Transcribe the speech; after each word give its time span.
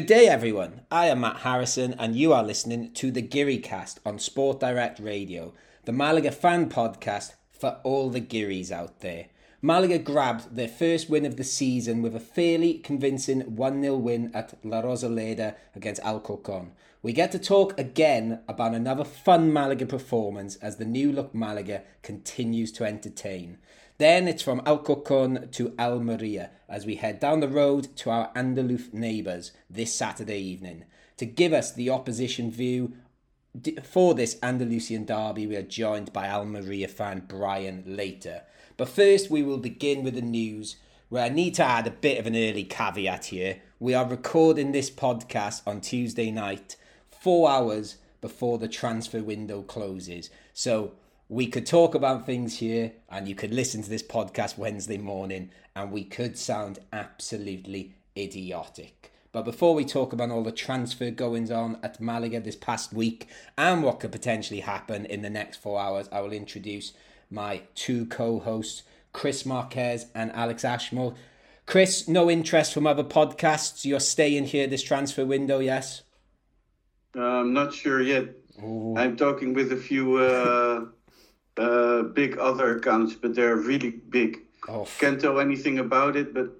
Good 0.00 0.06
day, 0.06 0.28
everyone. 0.28 0.80
I 0.90 1.08
am 1.08 1.20
Matt 1.20 1.40
Harrison, 1.40 1.94
and 1.98 2.16
you 2.16 2.32
are 2.32 2.42
listening 2.42 2.94
to 2.94 3.10
the 3.10 3.22
GiriCast 3.22 3.98
on 4.06 4.18
Sport 4.18 4.58
Direct 4.58 4.98
Radio, 4.98 5.52
the 5.84 5.92
Malaga 5.92 6.32
fan 6.32 6.70
podcast 6.70 7.34
for 7.52 7.80
all 7.82 8.08
the 8.08 8.22
Giris 8.22 8.72
out 8.72 9.00
there. 9.00 9.26
Malaga 9.60 9.98
grabbed 9.98 10.56
their 10.56 10.68
first 10.68 11.10
win 11.10 11.26
of 11.26 11.36
the 11.36 11.44
season 11.44 12.00
with 12.00 12.16
a 12.16 12.18
fairly 12.18 12.78
convincing 12.78 13.42
1 13.56 13.82
0 13.82 13.96
win 13.96 14.30
at 14.32 14.54
La 14.64 14.80
Rosaleda 14.80 15.54
against 15.76 16.00
Alcorcon. 16.00 16.72
We 17.02 17.12
get 17.12 17.30
to 17.32 17.38
talk 17.38 17.78
again 17.78 18.40
about 18.48 18.74
another 18.74 19.04
fun 19.04 19.52
Malaga 19.52 19.84
performance 19.84 20.56
as 20.56 20.76
the 20.76 20.86
new 20.86 21.12
look 21.12 21.34
Malaga 21.34 21.82
continues 22.02 22.72
to 22.72 22.84
entertain. 22.84 23.58
Then 24.00 24.28
it's 24.28 24.42
from 24.42 24.62
Alcorcon 24.66 25.50
to 25.50 25.74
Almeria 25.78 26.52
as 26.70 26.86
we 26.86 26.94
head 26.94 27.20
down 27.20 27.40
the 27.40 27.48
road 27.48 27.94
to 27.96 28.08
our 28.08 28.32
Andalus 28.32 28.94
neighbours 28.94 29.52
this 29.68 29.92
Saturday 29.92 30.38
evening. 30.38 30.84
To 31.18 31.26
give 31.26 31.52
us 31.52 31.70
the 31.70 31.90
opposition 31.90 32.50
view 32.50 32.94
for 33.84 34.14
this 34.14 34.38
Andalusian 34.42 35.04
derby, 35.04 35.46
we 35.46 35.54
are 35.54 35.62
joined 35.62 36.14
by 36.14 36.30
Almeria 36.30 36.88
fan 36.88 37.24
Brian 37.28 37.84
later. 37.86 38.44
But 38.78 38.88
first, 38.88 39.30
we 39.30 39.42
will 39.42 39.58
begin 39.58 40.02
with 40.02 40.14
the 40.14 40.22
news 40.22 40.76
where 41.10 41.26
I 41.26 41.28
need 41.28 41.54
to 41.56 41.64
add 41.64 41.86
a 41.86 41.90
bit 41.90 42.18
of 42.18 42.26
an 42.26 42.34
early 42.34 42.64
caveat 42.64 43.26
here. 43.26 43.60
We 43.78 43.92
are 43.92 44.08
recording 44.08 44.72
this 44.72 44.90
podcast 44.90 45.60
on 45.66 45.82
Tuesday 45.82 46.30
night, 46.30 46.76
four 47.10 47.50
hours 47.50 47.98
before 48.22 48.56
the 48.56 48.66
transfer 48.66 49.22
window 49.22 49.60
closes. 49.60 50.30
So 50.54 50.92
we 51.30 51.46
could 51.46 51.64
talk 51.64 51.94
about 51.94 52.26
things 52.26 52.58
here 52.58 52.90
and 53.08 53.28
you 53.28 53.36
could 53.36 53.54
listen 53.54 53.82
to 53.82 53.88
this 53.88 54.02
podcast 54.02 54.58
Wednesday 54.58 54.98
morning 54.98 55.48
and 55.76 55.92
we 55.92 56.02
could 56.02 56.36
sound 56.36 56.80
absolutely 56.92 57.94
idiotic. 58.16 59.12
But 59.30 59.44
before 59.44 59.76
we 59.76 59.84
talk 59.84 60.12
about 60.12 60.32
all 60.32 60.42
the 60.42 60.50
transfer 60.50 61.12
goings 61.12 61.52
on 61.52 61.78
at 61.84 62.00
Malaga 62.00 62.40
this 62.40 62.56
past 62.56 62.92
week 62.92 63.28
and 63.56 63.84
what 63.84 64.00
could 64.00 64.10
potentially 64.10 64.58
happen 64.58 65.06
in 65.06 65.22
the 65.22 65.30
next 65.30 65.58
four 65.58 65.80
hours, 65.80 66.08
I 66.10 66.20
will 66.20 66.32
introduce 66.32 66.94
my 67.30 67.62
two 67.76 68.06
co 68.06 68.40
hosts, 68.40 68.82
Chris 69.12 69.46
Marquez 69.46 70.06
and 70.16 70.32
Alex 70.32 70.64
Ashmore. 70.64 71.14
Chris, 71.64 72.08
no 72.08 72.28
interest 72.28 72.74
from 72.74 72.88
other 72.88 73.04
podcasts. 73.04 73.84
You're 73.84 74.00
staying 74.00 74.46
here 74.46 74.66
this 74.66 74.82
transfer 74.82 75.24
window, 75.24 75.60
yes? 75.60 76.02
Uh, 77.14 77.20
I'm 77.20 77.52
not 77.52 77.72
sure 77.72 78.02
yet. 78.02 78.30
Ooh. 78.64 78.96
I'm 78.96 79.16
talking 79.16 79.54
with 79.54 79.70
a 79.70 79.76
few. 79.76 80.16
Uh 80.16 80.86
uh, 81.60 82.02
big 82.02 82.38
other 82.38 82.76
accounts, 82.78 83.14
but 83.14 83.34
they're 83.34 83.56
really 83.56 83.90
big. 83.90 84.38
Oh. 84.68 84.86
Can't 84.98 85.20
tell 85.20 85.40
anything 85.40 85.78
about 85.78 86.16
it, 86.16 86.32
but 86.32 86.50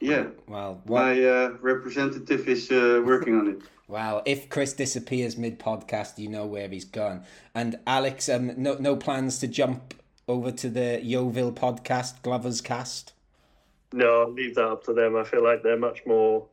yeah. 0.00 0.26
Well, 0.46 0.80
what... 0.84 1.02
my 1.02 1.22
uh, 1.22 1.50
representative 1.60 2.48
is 2.48 2.70
uh, 2.70 3.02
working 3.04 3.38
on 3.38 3.48
it. 3.48 3.62
Well, 3.90 4.20
if 4.26 4.50
Chris 4.50 4.74
disappears 4.74 5.38
mid 5.38 5.58
podcast, 5.58 6.18
you 6.18 6.28
know 6.28 6.44
where 6.44 6.68
he's 6.68 6.84
gone. 6.84 7.24
And 7.54 7.78
Alex, 7.86 8.28
um, 8.28 8.52
no 8.58 8.74
no 8.74 8.96
plans 8.96 9.38
to 9.38 9.48
jump 9.48 9.94
over 10.28 10.52
to 10.52 10.68
the 10.68 11.00
Yeovil 11.02 11.52
podcast, 11.52 12.20
Glover's 12.20 12.60
Cast. 12.60 13.14
No, 13.94 14.24
I'll 14.24 14.30
leave 14.30 14.56
that 14.56 14.66
up 14.66 14.84
to 14.84 14.92
them. 14.92 15.16
I 15.16 15.24
feel 15.24 15.42
like 15.42 15.62
they're 15.62 15.78
much 15.78 16.04
more 16.04 16.46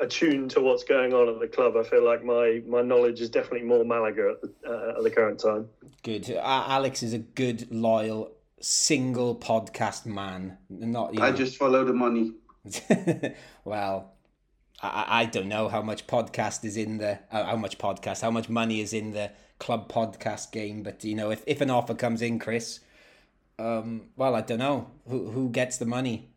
attuned 0.00 0.50
to 0.52 0.60
what's 0.60 0.84
going 0.84 1.12
on 1.12 1.28
at 1.28 1.40
the 1.40 1.48
club. 1.48 1.76
I 1.76 1.82
feel 1.82 2.04
like 2.04 2.24
my 2.24 2.62
my 2.66 2.82
knowledge 2.82 3.20
is 3.20 3.30
definitely 3.30 3.66
more 3.66 3.84
Malaga 3.84 4.34
at 4.34 4.42
the, 4.42 4.70
uh, 4.70 4.98
at 4.98 5.02
the 5.02 5.10
current 5.10 5.40
time. 5.40 5.68
Good. 6.02 6.30
Uh, 6.30 6.64
Alex 6.68 7.02
is 7.02 7.12
a 7.12 7.18
good, 7.18 7.70
loyal, 7.70 8.32
single 8.60 9.36
podcast 9.36 10.06
man. 10.06 10.58
Not. 10.68 11.14
You 11.14 11.20
know... 11.20 11.26
I 11.26 11.32
just 11.32 11.56
follow 11.56 11.84
the 11.84 11.92
money. 11.92 12.32
well, 13.64 14.14
I, 14.82 15.04
I 15.08 15.24
don't 15.26 15.48
know 15.48 15.68
how 15.68 15.82
much 15.82 16.06
podcast 16.06 16.64
is 16.64 16.76
in 16.76 16.98
the 16.98 17.18
uh, 17.30 17.44
how 17.44 17.56
much 17.56 17.78
podcast 17.78 18.20
how 18.20 18.30
much 18.30 18.48
money 18.48 18.80
is 18.80 18.92
in 18.92 19.12
the 19.12 19.30
club 19.58 19.90
podcast 19.90 20.52
game, 20.52 20.82
but 20.82 21.04
you 21.04 21.14
know 21.14 21.30
if 21.30 21.42
if 21.46 21.60
an 21.60 21.70
offer 21.70 21.94
comes 21.94 22.22
in, 22.22 22.38
Chris. 22.38 22.80
Um, 23.56 24.08
well, 24.16 24.34
I 24.34 24.40
don't 24.40 24.58
know 24.58 24.90
who 25.08 25.30
who 25.30 25.48
gets 25.48 25.78
the 25.78 25.86
money. 25.86 26.30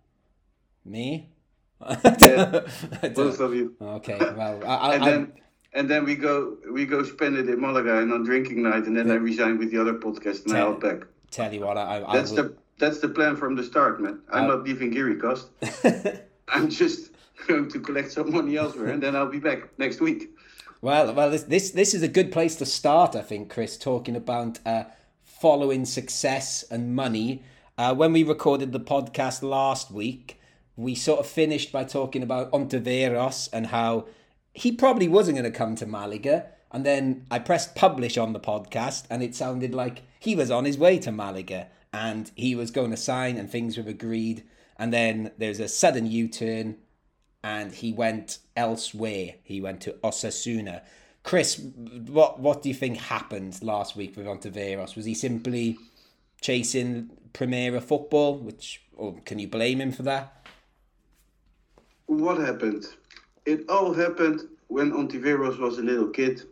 Me 0.86 1.32
yeah, 1.37 1.37
both 1.80 3.40
of 3.40 3.54
you. 3.54 3.76
Okay, 3.82 4.18
well, 4.18 4.64
I, 4.66 4.96
and 4.96 5.04
then 5.04 5.34
and 5.74 5.90
then 5.90 6.06
we 6.06 6.16
go 6.16 6.58
we 6.72 6.86
go 6.86 7.04
spend 7.04 7.38
it 7.38 7.48
in 7.50 7.62
Malaga 7.62 8.00
and 8.00 8.12
on 8.12 8.24
drinking 8.24 8.64
night, 8.64 8.86
and 8.86 8.98
then. 8.98 9.12
I 9.12 9.16
resign 9.16 9.58
with 9.58 9.72
the 9.72 9.80
other 9.80 9.94
podcast 9.94 10.44
and 10.44 10.48
tell, 10.48 10.56
I 10.56 10.60
help 10.60 10.82
back. 10.82 11.08
Tell 11.32 11.54
you 11.54 11.62
what, 11.62 11.78
I, 11.78 12.04
I 12.06 12.14
that's 12.18 12.32
will... 12.32 12.44
the 12.44 12.56
that's 12.80 13.00
the 13.00 13.10
plan 13.10 13.36
from 13.36 13.56
the 13.56 13.64
start, 13.64 14.02
man. 14.02 14.20
I'm 14.32 14.44
I'll... 14.44 14.58
not 14.58 14.64
leaving 14.64 14.92
GiriCast. 14.92 16.22
I'm 16.50 16.70
just 16.70 17.12
going 17.48 17.70
to 17.70 17.80
collect 17.80 18.12
some 18.12 18.32
money 18.32 18.58
elsewhere, 18.58 18.88
and 18.88 19.02
then 19.02 19.16
I'll 19.16 19.30
be 19.30 19.40
back 19.40 19.78
next 19.78 20.02
week. 20.02 20.32
Well, 20.82 21.14
well, 21.14 21.30
this 21.30 21.44
this, 21.44 21.72
this 21.72 21.94
is 21.94 22.02
a 22.04 22.08
good 22.08 22.32
place 22.32 22.56
to 22.58 22.66
start, 22.66 23.16
I 23.16 23.22
think, 23.22 23.52
Chris. 23.52 23.78
Talking 23.78 24.16
about 24.16 24.60
uh, 24.66 24.86
following 25.24 25.86
success 25.86 26.64
and 26.72 26.96
money. 26.96 27.44
Uh, 27.78 27.94
when 27.94 28.12
we 28.12 28.24
recorded 28.24 28.72
the 28.72 28.80
podcast 28.80 29.44
last 29.44 29.92
week, 29.92 30.37
we 30.78 30.96
sort 30.96 31.20
of 31.20 31.28
finished 31.28 31.72
by 31.74 31.84
talking 31.84 32.24
about 32.24 32.52
Ontiveros 32.52 33.50
and 33.52 33.68
how 33.68 34.08
he 34.54 34.72
probably 34.72 35.10
wasn't 35.10 35.38
going 35.38 35.52
to 35.52 35.58
come 35.58 35.76
to 35.76 35.86
Malaga. 35.86 36.46
And 36.72 36.86
then 36.86 37.26
I 37.30 37.40
pressed 37.40 37.76
publish 37.76 38.18
on 38.18 38.34
the 38.34 38.40
podcast, 38.40 39.06
and 39.10 39.22
it 39.22 39.36
sounded 39.36 39.74
like 39.74 40.04
he 40.20 40.36
was 40.36 40.50
on 40.52 40.66
his 40.66 40.78
way 40.78 41.00
to 41.00 41.12
Malaga 41.12 41.68
and 41.94 42.32
he 42.36 42.56
was 42.56 42.72
going 42.72 42.92
to 42.92 42.98
sign, 42.98 43.38
and 43.38 43.50
things 43.50 43.78
were 43.78 43.90
agreed. 43.90 44.44
And 44.78 44.94
then 44.94 45.32
there's 45.38 45.60
a 45.60 45.68
sudden 45.68 46.06
U 46.06 46.28
turn, 46.28 46.78
and 47.44 47.74
he 47.74 47.94
went 47.94 48.40
elsewhere. 48.56 49.36
He 49.44 49.62
went 49.62 49.82
to 49.82 49.94
Osasuna. 50.04 50.82
Chris, 51.24 51.60
what 52.08 52.40
what 52.40 52.62
do 52.62 52.70
you 52.70 52.76
think 52.76 52.98
happened 52.98 53.62
last 53.62 53.96
week 53.96 54.16
with 54.16 54.26
Ontiveros? 54.26 54.96
Was 54.96 55.06
he 55.06 55.14
simply 55.14 55.78
chasing 56.42 57.10
Primera 57.34 57.82
football? 57.82 58.38
Which, 58.38 58.82
or 58.96 59.16
can 59.26 59.40
you 59.40 59.48
blame 59.48 59.82
him 59.82 59.92
for 59.92 60.04
that? 60.04 60.37
What 62.08 62.40
happened? 62.40 62.86
It 63.46 63.70
all 63.70 63.94
happened 63.94 64.42
when 64.68 64.92
Ontiveros 64.92 65.60
was 65.60 65.78
a 65.78 65.82
little 65.82 66.10
kid, 66.10 66.44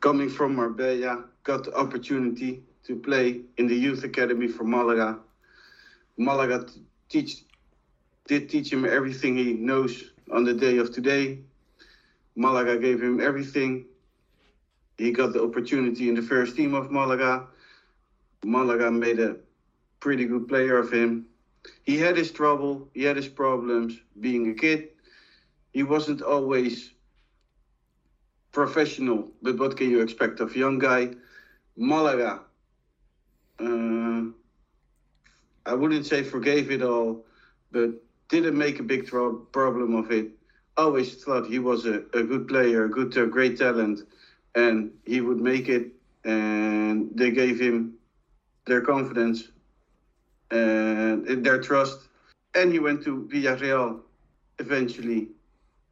coming 0.00 0.28
from 0.28 0.54
Marbella, 0.54 1.24
got 1.44 1.64
the 1.64 1.74
opportunity 1.74 2.62
to 2.84 2.96
play 2.96 3.42
in 3.58 3.66
the 3.66 3.74
youth 3.74 4.04
academy 4.04 4.48
for 4.48 4.64
Malaga. 4.64 5.18
Malaga 6.16 6.66
teach, 7.08 7.44
did 8.26 8.48
teach 8.48 8.72
him 8.72 8.84
everything 8.84 9.36
he 9.36 9.52
knows 9.52 10.12
on 10.30 10.44
the 10.44 10.54
day 10.54 10.78
of 10.78 10.94
today. 10.94 11.40
Malaga 12.36 12.78
gave 12.78 13.02
him 13.02 13.20
everything. 13.20 13.86
He 14.96 15.10
got 15.10 15.32
the 15.32 15.42
opportunity 15.42 16.08
in 16.08 16.14
the 16.14 16.22
first 16.22 16.56
team 16.56 16.74
of 16.74 16.90
Malaga. 16.90 17.46
Malaga 18.44 18.90
made 18.90 19.18
a 19.18 19.36
pretty 19.98 20.24
good 20.24 20.48
player 20.48 20.78
of 20.78 20.92
him 20.92 21.26
he 21.82 21.98
had 21.98 22.16
his 22.16 22.30
trouble, 22.30 22.88
he 22.94 23.04
had 23.04 23.16
his 23.16 23.28
problems 23.28 24.00
being 24.18 24.50
a 24.50 24.54
kid. 24.54 24.88
He 25.72 25.82
wasn't 25.82 26.22
always 26.22 26.94
professional, 28.52 29.30
but 29.42 29.58
what 29.58 29.76
can 29.76 29.90
you 29.90 30.00
expect 30.00 30.40
of 30.40 30.54
a 30.54 30.58
young 30.58 30.78
guy? 30.78 31.10
Malaga, 31.76 32.40
uh, 33.58 34.22
I 35.66 35.74
wouldn't 35.74 36.06
say 36.06 36.22
forgave 36.22 36.70
it 36.70 36.82
all, 36.82 37.24
but 37.70 37.90
didn't 38.28 38.56
make 38.56 38.78
a 38.78 38.82
big 38.82 39.06
tro- 39.06 39.36
problem 39.52 39.94
of 39.94 40.10
it. 40.10 40.30
Always 40.76 41.22
thought 41.22 41.46
he 41.46 41.58
was 41.58 41.86
a, 41.86 42.02
a 42.14 42.22
good 42.22 42.48
player, 42.48 42.84
a 42.84 42.90
good, 42.90 43.16
uh, 43.16 43.26
great 43.26 43.58
talent, 43.58 44.00
and 44.54 44.92
he 45.04 45.20
would 45.20 45.40
make 45.40 45.68
it. 45.68 45.92
And 46.24 47.10
they 47.16 47.30
gave 47.30 47.58
him 47.60 47.94
their 48.66 48.80
confidence 48.80 49.48
and 50.50 51.44
their 51.44 51.60
trust. 51.60 52.08
And 52.54 52.72
he 52.72 52.78
went 52.78 53.02
to 53.04 53.28
Villarreal 53.32 54.00
eventually 54.58 55.28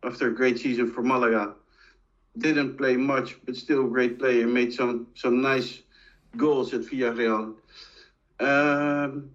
after 0.03 0.29
a 0.29 0.35
great 0.35 0.59
season 0.59 0.91
for 0.93 1.03
Malaga. 1.03 1.55
Didn't 2.37 2.77
play 2.77 2.97
much, 2.97 3.37
but 3.45 3.57
still 3.57 3.87
a 3.87 3.89
great 3.89 4.19
player. 4.19 4.47
Made 4.47 4.73
some 4.73 5.09
some 5.15 5.41
nice 5.41 5.83
goals 6.37 6.75
at 6.75 6.83
Villarreal. 6.83 7.55
Um, 8.41 9.31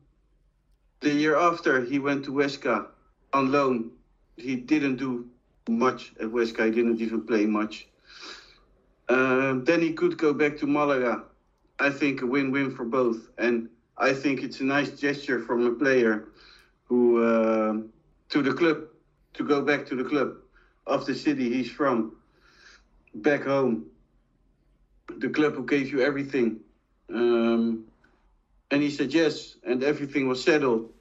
the 1.01 1.13
year 1.13 1.35
after, 1.35 1.83
he 1.83 1.99
went 1.99 2.23
to 2.25 2.31
Huesca 2.31 2.87
on 3.33 3.51
loan. 3.51 3.91
He 4.37 4.55
didn't 4.55 4.95
do 4.95 5.27
much 5.67 6.13
at 6.19 6.27
Huesca. 6.27 6.65
He 6.65 6.71
didn't 6.71 7.01
even 7.01 7.21
play 7.27 7.45
much. 7.45 7.87
Um, 9.09 9.65
then 9.65 9.81
he 9.81 9.91
could 9.93 10.17
go 10.17 10.33
back 10.33 10.57
to 10.57 10.67
Malaga. 10.67 11.23
I 11.79 11.89
think 11.89 12.21
a 12.21 12.25
win-win 12.25 12.71
for 12.73 12.85
both. 12.85 13.29
And 13.37 13.69
I 13.97 14.13
think 14.13 14.43
it's 14.43 14.59
a 14.59 14.63
nice 14.63 14.91
gesture 14.99 15.39
from 15.39 15.65
a 15.65 15.71
player 15.71 16.25
who 16.85 17.23
uh, 17.23 17.77
to 18.29 18.41
the 18.41 18.53
club 18.53 18.87
to 19.33 19.43
go 19.43 19.61
back 19.61 19.85
to 19.87 19.95
the 19.95 20.03
club 20.03 20.35
of 20.85 21.05
the 21.05 21.15
city 21.15 21.49
he's 21.49 21.71
from, 21.71 22.15
back 23.13 23.43
home. 23.43 23.85
The 25.17 25.29
club 25.29 25.53
who 25.53 25.65
gave 25.65 25.91
you 25.91 26.01
everything, 26.01 26.61
um, 27.13 27.85
and 28.71 28.81
he 28.81 28.89
said 28.89 29.13
yes, 29.13 29.57
and 29.63 29.83
everything 29.83 30.27
was 30.27 30.43
settled. 30.43 30.91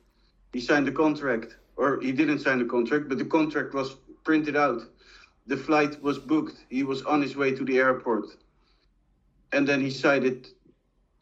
He 0.53 0.61
signed 0.61 0.87
the 0.87 0.93
contract, 0.93 1.57
or 1.77 2.01
he 2.01 2.13
didn't 2.13 2.41
sign 2.41 2.59
the 2.59 2.67
contract, 2.67 3.09
but 3.09 3.19
the 3.19 3.25
contract 3.25 3.73
was 3.75 3.97
printed 4.25 4.57
out. 4.57 4.83
The 5.47 5.57
flight 5.57 6.03
was 6.03 6.19
booked. 6.19 6.59
He 6.69 6.83
was 6.83 7.03
on 7.03 7.23
his 7.23 7.37
way 7.37 7.53
to 7.53 7.65
the 7.65 7.79
airport. 7.79 8.27
And 9.53 9.67
then 9.67 9.81
he 9.81 9.89
decided 9.89 10.49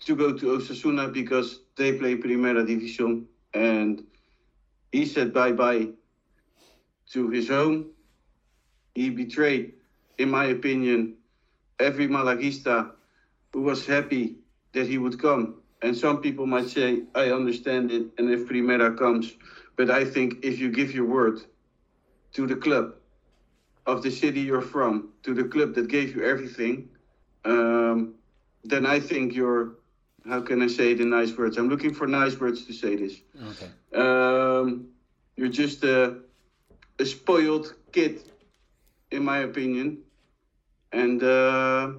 to 0.07 0.17
go 0.17 0.33
to 0.33 0.47
Osasuna 0.59 1.13
because 1.13 1.61
they 1.77 1.93
play 1.93 2.17
Primera 2.17 2.65
División. 2.65 3.25
And 3.55 4.05
he 4.93 5.07
said 5.07 5.33
bye 5.33 5.53
bye 5.53 5.89
to 7.13 7.29
his 7.31 7.49
home. 7.49 7.91
He 8.95 9.11
betrayed, 9.11 9.75
in 10.19 10.31
my 10.31 10.47
opinion, 10.47 11.17
every 11.79 12.09
Malaguista 12.09 12.93
who 13.53 13.63
was 13.63 13.87
happy 13.87 14.37
that 14.73 14.87
he 14.87 14.99
would 14.99 15.21
come. 15.21 15.57
And 15.83 15.97
some 15.97 16.21
people 16.21 16.47
might 16.47 16.69
say, 16.69 17.03
I 17.15 17.31
understand 17.31 17.91
it, 17.91 18.07
and 18.19 18.31
if 18.31 18.49
Primera 18.49 18.97
comes. 18.97 19.33
But 19.77 19.91
I 19.91 20.05
think 20.05 20.45
if 20.45 20.59
you 20.59 20.71
give 20.71 20.93
your 20.93 21.07
word 21.07 21.41
to 22.35 22.47
the 22.47 22.57
club 22.57 22.95
of 23.87 24.03
the 24.03 24.11
city 24.11 24.41
you're 24.41 24.61
from, 24.61 25.11
to 25.23 25.35
the 25.35 25.45
club 25.45 25.75
that 25.75 25.89
gave 25.89 26.15
you 26.15 26.25
everything, 26.25 26.91
um, 27.45 28.15
then 28.63 28.85
I 28.85 29.01
think 29.01 29.35
you're, 29.35 29.73
how 30.29 30.41
can 30.41 30.63
I 30.63 30.67
say 30.67 30.95
the 30.95 31.05
nice 31.05 31.37
words? 31.37 31.57
I'm 31.57 31.69
looking 31.69 31.95
for 31.95 32.07
nice 32.07 32.39
words 32.39 32.65
to 32.67 32.73
say 32.73 32.97
this. 32.97 33.21
Okay. 33.51 33.71
Um, 33.95 34.89
you're 35.37 35.49
just 35.49 35.85
a, 35.85 36.19
a 36.99 37.05
spoiled 37.07 37.75
kid, 37.93 38.23
in 39.11 39.25
my 39.25 39.39
opinion, 39.39 39.99
and 40.93 41.23
uh, 41.23 41.93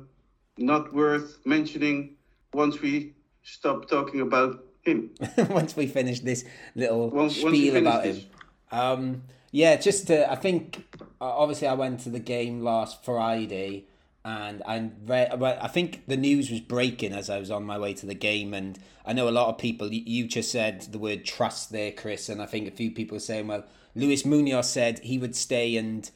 not 0.57 0.93
worth 0.93 1.39
mentioning 1.45 2.15
once 2.53 2.81
we 2.81 3.13
stop 3.43 3.89
talking 3.89 4.21
about 4.21 4.63
him. 4.83 5.11
once 5.49 5.75
we 5.75 5.87
finish 5.87 6.19
this 6.19 6.43
little 6.75 7.09
Once- 7.09 7.41
once 7.41 7.55
spiel 7.57 7.73
finish 7.73 7.87
about 7.87 8.03
this. 8.03 8.17
him. 8.17 8.25
Um, 8.71 9.21
yeah, 9.51 9.75
just 9.75 10.07
to, 10.07 10.31
I 10.31 10.35
think 10.35 10.77
uh, 11.19 11.25
obviously 11.25 11.67
I 11.67 11.73
went 11.73 11.99
to 12.01 12.09
the 12.09 12.19
game 12.19 12.61
last 12.63 13.03
Friday, 13.03 13.85
and 14.23 14.61
I 14.65 14.89
read. 15.05 15.43
I 15.43 15.67
think 15.67 16.05
the 16.07 16.17
news 16.17 16.51
was 16.51 16.59
breaking 16.59 17.13
as 17.13 17.29
I 17.29 17.39
was 17.39 17.49
on 17.49 17.63
my 17.63 17.79
way 17.79 17.93
to 17.95 18.05
the 18.05 18.13
game, 18.13 18.53
and 18.53 18.77
I 19.05 19.13
know 19.13 19.27
a 19.27 19.31
lot 19.31 19.49
of 19.49 19.57
people. 19.57 19.91
You, 19.91 20.03
you 20.05 20.27
just 20.27 20.51
said 20.51 20.81
the 20.81 20.99
word 20.99 21.25
trust 21.25 21.71
there, 21.71 21.91
Chris, 21.91 22.29
and 22.29 22.41
I 22.41 22.45
think 22.45 22.67
a 22.67 22.71
few 22.71 22.91
people 22.91 23.17
are 23.17 23.21
saying, 23.21 23.47
well, 23.47 23.65
Luis 23.95 24.25
Munoz 24.25 24.69
said 24.69 24.99
he 24.99 25.17
would 25.17 25.35
stay 25.35 25.75
and. 25.77 26.09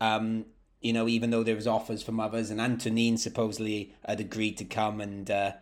Um, 0.00 0.46
you 0.82 0.92
know, 0.92 1.08
even 1.08 1.30
though 1.30 1.42
there 1.42 1.56
was 1.56 1.66
offers 1.66 2.02
from 2.02 2.20
others, 2.20 2.50
and 2.50 2.60
Antonin 2.60 3.16
supposedly 3.16 3.94
had 4.06 4.20
agreed 4.20 4.58
to 4.58 4.64
come, 4.64 5.00
and 5.00 5.28
uh, 5.28 5.52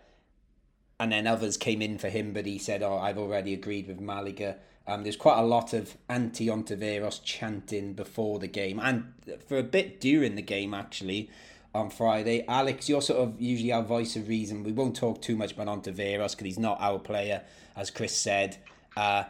and 0.99 1.12
then 1.12 1.26
others 1.26 1.56
came 1.56 1.81
in 1.81 1.99
for 1.99 2.08
him, 2.08 2.32
but 2.32 2.47
he 2.47 2.58
said, 2.58 2.82
"Oh, 2.82 2.99
I've 2.99 3.17
already 3.17 3.55
agreed 3.55 3.87
with 3.87 4.00
Malaga." 4.00 4.56
Um, 4.87 5.02
there's 5.02 5.17
quite 5.17 5.38
a 5.38 5.47
lot 5.47 5.73
of 5.73 5.97
anti 6.11 6.49
Ontiveros 6.49 7.23
chanting 7.23 7.94
before 7.94 8.38
the 8.38 8.49
game, 8.49 8.81
and 8.81 9.14
for 9.47 9.56
a 9.56 9.62
bit 9.62 10.00
during 10.00 10.35
the 10.35 10.43
game 10.43 10.75
actually 10.75 11.31
on 11.75 11.91
Friday. 11.91 12.44
Alex, 12.47 12.88
you're 12.88 13.03
sort 13.03 13.21
of 13.21 13.41
usually 13.41 13.73
our 13.73 13.82
voice 13.82 14.17
of 14.17 14.29
reason. 14.29 14.62
We 14.62 14.73
won't 14.73 14.97
talk 14.97 15.21
too 15.21 15.37
much 15.37 15.53
about 15.53 15.67
Ontiveros 15.67 16.31
because 16.31 16.44
he's 16.44 16.59
not 16.59 16.79
our 16.81 16.99
player, 16.99 17.43
as 17.76 17.91
Chris 17.91 18.17
said. 18.17 18.56
Uh, 18.97 19.25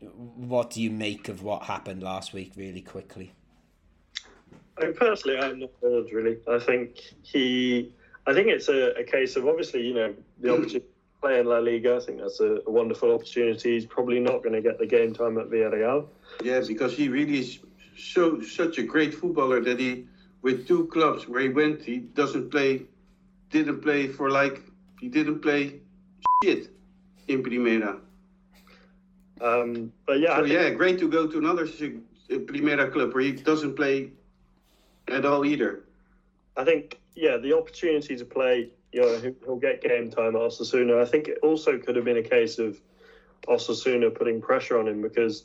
what 0.00 0.70
do 0.70 0.82
you 0.82 0.90
make 0.90 1.28
of 1.28 1.42
what 1.42 1.62
happened 1.64 2.02
last 2.02 2.32
week, 2.32 2.52
really 2.56 2.82
quickly? 2.82 3.32
I 4.78 4.84
mean, 4.84 4.94
personally, 4.94 5.38
I'm 5.38 5.58
not 5.60 5.70
bothered 5.80 6.12
really. 6.12 6.36
I 6.46 6.58
think 6.58 7.00
he, 7.22 7.94
I 8.26 8.34
think 8.34 8.48
it's 8.48 8.68
a, 8.68 8.92
a 8.92 9.04
case 9.04 9.36
of 9.36 9.46
obviously, 9.46 9.86
you 9.86 9.94
know, 9.94 10.14
the 10.40 10.52
opportunity 10.52 10.80
to 10.80 10.86
play 11.22 11.40
in 11.40 11.46
La 11.46 11.58
Liga. 11.58 11.96
I 11.96 12.04
think 12.04 12.20
that's 12.20 12.40
a, 12.40 12.58
a 12.66 12.70
wonderful 12.70 13.14
opportunity. 13.14 13.72
He's 13.72 13.86
probably 13.86 14.20
not 14.20 14.42
going 14.42 14.52
to 14.52 14.60
get 14.60 14.78
the 14.78 14.86
game 14.86 15.14
time 15.14 15.38
at 15.38 15.46
Villarreal. 15.46 16.08
Yeah, 16.44 16.60
because 16.60 16.94
he 16.94 17.08
really 17.08 17.38
is 17.38 17.60
so 17.96 18.42
such 18.42 18.76
a 18.76 18.82
great 18.82 19.14
footballer 19.14 19.62
that 19.62 19.80
he, 19.80 20.06
with 20.46 20.68
two 20.68 20.86
clubs 20.86 21.26
where 21.26 21.40
he 21.40 21.48
went, 21.48 21.82
he 21.82 21.96
doesn't 21.98 22.50
play, 22.52 22.82
didn't 23.50 23.80
play 23.80 24.06
for 24.06 24.30
like 24.30 24.62
he 25.00 25.08
didn't 25.08 25.40
play 25.40 25.80
shit 26.44 26.70
in 27.26 27.42
Primera. 27.42 27.98
Um, 29.40 29.92
but 30.06 30.20
yeah, 30.20 30.36
So 30.36 30.44
yeah, 30.44 30.70
great 30.70 31.00
to 31.00 31.08
go 31.08 31.26
to 31.26 31.38
another 31.38 31.66
Primera 31.66 32.92
club 32.92 33.12
where 33.12 33.24
he 33.24 33.32
doesn't 33.32 33.74
play 33.74 34.12
at 35.08 35.24
all 35.24 35.44
either. 35.44 35.82
I 36.56 36.62
think 36.64 37.00
yeah, 37.16 37.38
the 37.38 37.52
opportunity 37.58 38.14
to 38.16 38.24
play, 38.24 38.70
you 38.92 39.00
know, 39.00 39.18
he'll- 39.18 39.40
he'll 39.44 39.56
get 39.68 39.82
game 39.82 40.10
time 40.12 40.36
at 40.36 40.42
Osasuna. 40.42 41.00
I 41.00 41.06
think 41.06 41.26
it 41.26 41.38
also 41.42 41.76
could 41.76 41.96
have 41.96 42.04
been 42.04 42.18
a 42.18 42.28
case 42.36 42.60
of 42.60 42.80
Osasuna 43.48 44.14
putting 44.14 44.40
pressure 44.40 44.78
on 44.78 44.86
him 44.86 45.02
because 45.02 45.44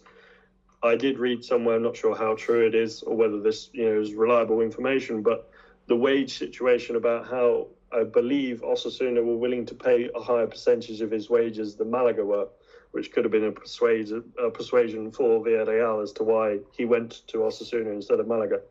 I 0.84 0.96
did 0.96 1.20
read 1.20 1.44
somewhere, 1.46 1.76
I'm 1.76 1.84
not 1.84 1.96
sure 1.96 2.16
how 2.16 2.36
true 2.36 2.66
it 2.66 2.74
is 2.74 3.04
or 3.04 3.16
whether 3.16 3.40
this, 3.40 3.70
you 3.72 3.86
know, 3.86 4.02
is 4.02 4.14
reliable 4.14 4.62
information, 4.62 5.22
but 5.22 5.50
the 5.88 5.96
wage 5.96 6.38
situation 6.38 6.96
about 6.96 7.28
how 7.28 7.68
I 7.92 8.04
believe 8.04 8.62
Osasuna 8.62 9.24
were 9.24 9.38
willing 9.38 9.66
to 9.68 9.76
pay 9.76 10.10
a 10.16 10.20
higher 10.20 10.48
percentage 10.48 11.02
of 11.02 11.12
his 11.12 11.30
wages 11.30 11.76
than 11.76 11.92
Malaga 11.92 12.26
were, 12.26 12.48
which 12.92 13.12
could 13.12 13.26
have 13.26 13.32
been 13.32 13.46
a 13.46 13.52
persuasion, 13.52 14.24
a 14.40 14.50
persuasion 14.50 15.12
for 15.12 15.44
Villarreal 15.44 16.02
as 16.02 16.12
to 16.14 16.24
why 16.24 16.60
he 16.76 16.86
went 16.86 17.28
to 17.28 17.40
Osasuna 17.40 17.94
instead 17.94 18.20
of 18.20 18.28
Malaga. 18.28 18.62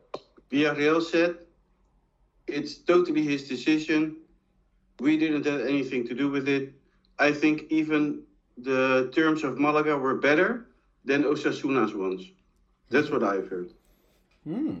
Villarreal 0.51 1.01
said 1.01 1.37
it's 2.47 2.77
totally 2.77 3.21
his 3.21 3.47
decision. 3.47 4.17
We 4.99 5.17
didn't 5.17 5.45
have 5.45 5.61
anything 5.61 6.05
to 6.07 6.13
do 6.13 6.29
with 6.29 6.49
it. 6.49 6.73
I 7.19 7.31
think 7.31 7.63
even 7.69 8.23
the 8.57 9.11
terms 9.13 9.43
of 9.43 9.57
Malaga 9.57 9.97
were 9.97 10.15
better 10.15 10.67
than 11.05 11.23
Osasuna's 11.23 11.93
ones. 11.93 12.23
That's 12.89 13.09
what 13.09 13.23
I've 13.23 13.47
heard. 13.47 13.71
Hmm. 14.43 14.73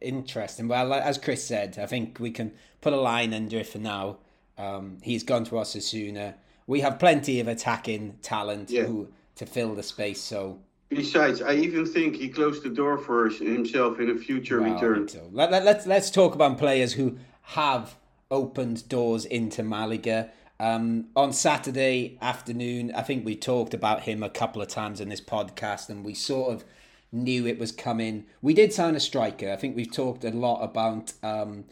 Interesting. 0.00 0.68
Well, 0.68 0.92
as 0.94 1.18
Chris 1.18 1.44
said, 1.44 1.78
I 1.80 1.86
think 1.86 2.18
we 2.20 2.30
can 2.30 2.52
put 2.80 2.92
a 2.92 3.00
line 3.00 3.34
under 3.34 3.58
it 3.58 3.66
for 3.66 3.78
now. 3.78 4.18
Um, 4.56 4.98
he's 5.02 5.22
gone 5.22 5.44
to 5.44 5.52
Osasuna. 5.52 6.34
We 6.66 6.80
have 6.80 6.98
plenty 6.98 7.40
of 7.40 7.48
attacking 7.48 8.18
talent 8.22 8.70
Yeah. 8.70 8.84
who 8.84 9.08
to 9.36 9.46
fill 9.46 9.74
the 9.74 9.82
space. 9.82 10.20
So 10.20 10.58
Besides, 10.90 11.42
I 11.42 11.52
even 11.54 11.84
think 11.84 12.16
he 12.16 12.28
closed 12.28 12.62
the 12.62 12.70
door 12.70 12.96
for 12.96 13.28
himself 13.28 14.00
in 14.00 14.10
a 14.10 14.14
future 14.16 14.60
well, 14.60 14.72
return. 14.74 15.06
so. 15.06 15.28
Let, 15.32 15.50
let, 15.52 15.64
let's 15.64 15.86
let's 15.86 16.10
talk 16.10 16.34
about 16.34 16.56
players 16.56 16.94
who 16.94 17.18
have 17.42 17.96
opened 18.30 18.88
doors 18.88 19.26
into 19.26 19.62
Malaga. 19.62 20.30
Um, 20.60 21.06
on 21.14 21.32
Saturday 21.32 22.18
afternoon, 22.20 22.92
I 22.94 23.02
think 23.02 23.24
we 23.24 23.36
talked 23.36 23.74
about 23.74 24.02
him 24.02 24.22
a 24.22 24.30
couple 24.30 24.60
of 24.60 24.68
times 24.68 25.00
in 25.00 25.08
this 25.08 25.20
podcast, 25.20 25.88
and 25.88 26.04
we 26.04 26.14
sort 26.14 26.52
of 26.52 26.64
knew 27.12 27.46
it 27.46 27.58
was 27.58 27.70
coming. 27.70 28.26
We 28.42 28.54
did 28.54 28.72
sign 28.72 28.96
a 28.96 29.00
striker. 29.00 29.52
I 29.52 29.56
think 29.56 29.76
we've 29.76 29.92
talked 29.92 30.24
a 30.24 30.30
lot 30.30 30.62
about 30.62 31.12
um, 31.22 31.64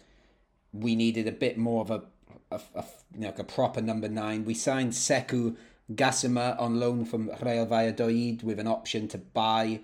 we 0.72 0.94
needed 0.94 1.26
a 1.26 1.32
bit 1.32 1.58
more 1.58 1.82
of 1.82 1.90
a, 1.90 2.02
a, 2.50 2.60
a 2.74 2.84
you 3.12 3.20
know, 3.20 3.26
like 3.28 3.38
a 3.40 3.44
proper 3.44 3.80
number 3.80 4.08
nine. 4.08 4.44
We 4.44 4.54
signed 4.54 4.92
Sekou 4.92 5.56
Gassama 5.92 6.60
on 6.60 6.78
loan 6.78 7.04
from 7.04 7.30
Real 7.42 7.66
Valladolid 7.66 8.42
with 8.42 8.60
an 8.60 8.66
option 8.66 9.08
to 9.08 9.18
buy. 9.18 9.80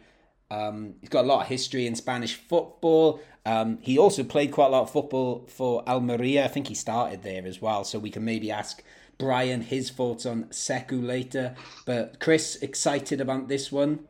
Um, 0.50 0.94
he's 1.00 1.08
got 1.08 1.24
a 1.24 1.28
lot 1.28 1.42
of 1.42 1.48
history 1.48 1.86
in 1.86 1.94
Spanish 1.94 2.34
football. 2.34 3.20
Um, 3.44 3.78
he 3.80 3.98
also 3.98 4.22
played 4.22 4.52
quite 4.52 4.66
a 4.66 4.70
lot 4.70 4.82
of 4.82 4.90
football 4.90 5.46
for 5.48 5.82
Almeria. 5.88 6.44
I 6.44 6.48
think 6.48 6.68
he 6.68 6.74
started 6.74 7.22
there 7.22 7.44
as 7.44 7.60
well. 7.60 7.84
So 7.84 7.98
we 7.98 8.10
can 8.10 8.24
maybe 8.24 8.50
ask 8.50 8.82
Brian 9.18 9.62
his 9.62 9.90
thoughts 9.90 10.26
on 10.26 10.44
Sekou 10.44 11.04
later. 11.04 11.54
But 11.84 12.20
Chris, 12.20 12.56
excited 12.56 13.20
about 13.20 13.48
this 13.48 13.72
one? 13.72 14.06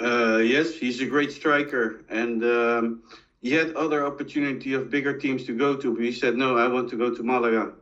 Uh, 0.00 0.38
yes, 0.38 0.74
he's 0.74 1.00
a 1.00 1.06
great 1.06 1.32
striker, 1.32 2.04
and 2.10 2.44
um, 2.44 3.02
he 3.40 3.52
had 3.52 3.74
other 3.74 4.06
opportunity 4.06 4.74
of 4.74 4.90
bigger 4.90 5.16
teams 5.16 5.44
to 5.46 5.56
go 5.56 5.74
to, 5.74 5.94
but 5.94 6.04
he 6.04 6.12
said 6.12 6.36
no, 6.36 6.58
I 6.58 6.68
want 6.68 6.90
to 6.90 6.96
go 6.96 7.14
to 7.14 7.22
Malaga, 7.22 7.72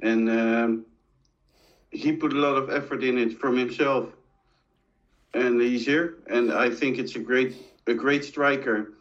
and 0.00 0.30
um, 0.30 0.86
he 1.90 2.12
put 2.12 2.32
a 2.32 2.36
lot 2.36 2.56
of 2.56 2.70
effort 2.70 3.02
in 3.02 3.18
it 3.18 3.40
from 3.40 3.56
himself, 3.56 4.10
and 5.32 5.60
he's 5.60 5.84
here, 5.84 6.18
and 6.28 6.52
I 6.52 6.70
think 6.70 6.98
it's 6.98 7.16
a 7.16 7.18
great 7.18 7.56
a 7.88 7.94
great 7.94 8.24
striker 8.24 8.93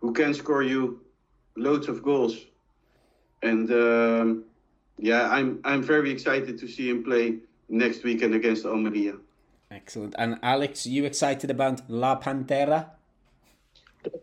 who 0.00 0.12
can 0.12 0.34
score 0.34 0.62
you 0.62 1.00
loads 1.56 1.88
of 1.88 2.02
goals, 2.02 2.36
and 3.42 3.70
um, 3.70 4.44
yeah, 4.98 5.28
I'm 5.30 5.60
I'm 5.64 5.82
very 5.82 6.10
excited 6.10 6.58
to 6.58 6.68
see 6.68 6.88
him 6.90 7.04
play 7.04 7.38
next 7.68 8.04
weekend 8.04 8.34
against 8.34 8.64
Almeria. 8.64 9.14
Excellent. 9.70 10.14
And 10.18 10.38
Alex, 10.42 10.86
you 10.86 11.04
excited 11.04 11.50
about 11.50 11.88
La 11.90 12.18
Pantera? 12.18 12.86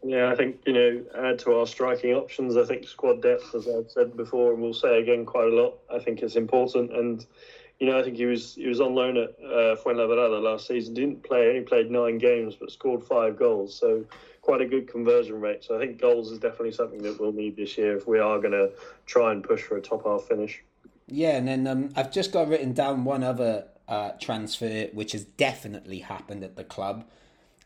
Yeah, 0.04 0.32
I 0.32 0.36
think, 0.36 0.62
you 0.66 0.74
know, 0.74 1.04
add 1.16 1.38
to 1.40 1.54
our 1.54 1.68
striking 1.68 2.14
options. 2.14 2.58
I 2.58 2.66
think 2.66 2.88
squad 2.88 3.22
depth, 3.22 3.54
as 3.54 3.68
I've 3.68 3.92
said 3.92 4.18
before, 4.18 4.54
and 4.54 4.62
we'll 4.62 4.74
say 4.74 5.00
again 5.00 5.26
quite 5.26 5.48
a 5.52 5.56
lot. 5.56 5.78
I 5.94 6.00
think 6.00 6.24
it's 6.24 6.36
important. 6.36 6.96
And, 6.96 7.26
you 7.80 7.88
know, 7.88 8.00
I 8.00 8.04
think 8.04 8.16
he 8.16 8.26
was 8.26 8.56
he 8.56 8.68
was 8.68 8.82
on 8.82 8.96
loan 8.96 9.18
at 9.18 9.30
uh, 9.44 9.76
Fuenlabrada 9.76 10.42
last 10.42 10.68
season. 10.68 10.96
Didn't 10.96 11.24
play, 11.24 11.50
only 11.50 11.62
played 11.62 11.92
nine 11.92 12.18
games, 12.18 12.56
but 12.56 12.72
scored 12.72 13.04
five 13.04 13.38
goals. 13.38 13.78
So 13.78 14.04
quite 14.46 14.62
a 14.62 14.66
good 14.66 14.88
conversion 14.88 15.42
rate. 15.42 15.64
So 15.64 15.76
I 15.76 15.80
think 15.80 16.00
goals 16.00 16.32
is 16.32 16.38
definitely 16.38 16.72
something 16.72 17.02
that 17.02 17.20
we'll 17.20 17.34
need 17.34 17.56
this 17.58 17.78
year 17.78 17.98
if 17.98 18.08
we 18.08 18.20
are 18.20 18.40
going 18.40 18.52
to 18.52 18.72
try 19.08 19.32
and 19.32 19.44
push 19.44 19.64
for 19.64 19.76
a 19.76 19.82
top 19.82 20.06
half 20.06 20.22
finish. 20.24 20.64
Yeah, 21.08 21.36
and 21.36 21.48
then 21.48 21.66
um, 21.66 21.90
I've 21.96 22.12
just 22.12 22.32
got 22.32 22.48
written 22.48 22.74
down 22.74 23.04
one 23.06 23.24
other 23.24 23.66
uh, 23.88 24.12
transfer 24.22 24.88
which 24.94 25.14
has 25.14 25.26
definitely 25.26 26.00
happened 26.00 26.44
at 26.44 26.56
the 26.56 26.64
club. 26.64 27.06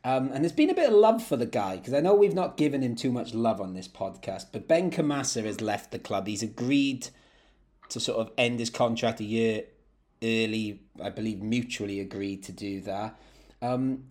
Um, 0.06 0.32
and 0.32 0.44
there's 0.44 0.54
been 0.54 0.70
a 0.70 0.74
bit 0.74 0.90
of 0.90 0.96
love 0.96 1.22
for 1.22 1.36
the 1.36 1.46
guy 1.46 1.76
because 1.76 1.94
I 1.94 2.00
know 2.00 2.16
we've 2.16 2.34
not 2.34 2.56
given 2.56 2.82
him 2.82 2.96
too 2.96 3.12
much 3.12 3.34
love 3.34 3.60
on 3.60 3.74
this 3.74 3.90
podcast. 3.90 4.46
But 4.54 4.70
Benkhemassa 4.70 5.44
has 5.44 5.60
left 5.60 5.92
the 5.92 6.00
club. 6.00 6.28
He's 6.28 6.42
agreed 6.42 7.10
to 7.90 8.00
sort 8.00 8.20
of 8.20 8.32
end 8.38 8.60
his 8.60 8.70
contract 8.70 9.20
a 9.20 9.26
year 9.26 9.64
early. 10.24 10.82
I 11.04 11.10
believe 11.10 11.42
mutually 11.42 12.00
agreed 12.00 12.44
to 12.44 12.54
do 12.54 12.80
that. 12.82 13.20
Um, 13.62 14.06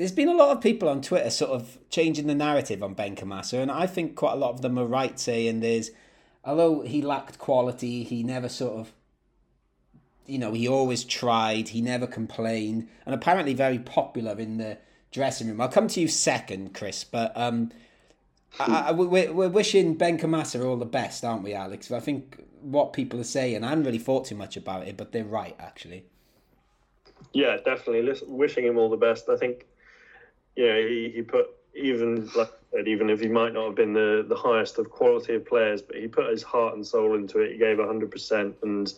there's 0.00 0.12
been 0.12 0.28
a 0.28 0.34
lot 0.34 0.56
of 0.56 0.62
people 0.62 0.88
on 0.88 1.02
Twitter 1.02 1.28
sort 1.28 1.50
of 1.50 1.76
changing 1.90 2.26
the 2.26 2.34
narrative 2.34 2.82
on 2.82 2.94
Ben 2.94 3.14
Benkhemassa, 3.14 3.60
and 3.60 3.70
I 3.70 3.86
think 3.86 4.16
quite 4.16 4.32
a 4.32 4.36
lot 4.36 4.54
of 4.54 4.62
them 4.62 4.78
are 4.78 4.86
right 4.86 5.20
saying 5.20 5.60
there's, 5.60 5.90
although 6.42 6.80
he 6.80 7.02
lacked 7.02 7.38
quality, 7.38 8.02
he 8.02 8.22
never 8.22 8.48
sort 8.48 8.78
of 8.78 8.92
you 10.24 10.38
know, 10.38 10.52
he 10.54 10.66
always 10.66 11.04
tried, 11.04 11.68
he 11.68 11.82
never 11.82 12.06
complained, 12.06 12.88
and 13.04 13.14
apparently 13.14 13.52
very 13.52 13.78
popular 13.78 14.38
in 14.38 14.56
the 14.56 14.78
dressing 15.10 15.48
room. 15.48 15.60
I'll 15.60 15.68
come 15.68 15.88
to 15.88 16.00
you 16.00 16.08
second, 16.08 16.72
Chris, 16.72 17.04
but 17.04 17.36
um, 17.36 17.70
I, 18.58 18.88
I, 18.88 18.90
we're, 18.92 19.32
we're 19.32 19.48
wishing 19.48 19.98
Benkhemassa 19.98 20.64
all 20.64 20.76
the 20.76 20.86
best, 20.86 21.26
aren't 21.26 21.42
we, 21.42 21.52
Alex? 21.52 21.90
I 21.90 22.00
think 22.00 22.42
what 22.62 22.94
people 22.94 23.20
are 23.20 23.24
saying, 23.24 23.64
I 23.64 23.68
haven't 23.68 23.84
really 23.84 23.98
thought 23.98 24.24
too 24.24 24.36
much 24.36 24.56
about 24.56 24.86
it, 24.88 24.96
but 24.96 25.12
they're 25.12 25.24
right, 25.24 25.56
actually. 25.58 26.04
Yeah, 27.32 27.56
definitely. 27.56 28.10
Wishing 28.26 28.64
him 28.64 28.78
all 28.78 28.88
the 28.88 28.96
best. 28.96 29.28
I 29.28 29.36
think, 29.36 29.66
yeah, 30.56 30.76
he, 30.76 31.12
he 31.14 31.22
put 31.22 31.46
even 31.74 32.28
like 32.36 32.48
I 32.48 32.76
said, 32.76 32.88
even 32.88 33.10
if 33.10 33.20
he 33.20 33.28
might 33.28 33.52
not 33.52 33.66
have 33.66 33.74
been 33.74 33.92
the, 33.92 34.24
the 34.28 34.36
highest 34.36 34.78
of 34.78 34.90
quality 34.90 35.34
of 35.34 35.46
players, 35.46 35.82
but 35.82 35.96
he 35.96 36.08
put 36.08 36.30
his 36.30 36.42
heart 36.42 36.74
and 36.74 36.86
soul 36.86 37.14
into 37.14 37.40
it. 37.40 37.52
He 37.52 37.58
gave 37.58 37.78
hundred 37.78 38.10
percent, 38.10 38.56
and 38.62 38.92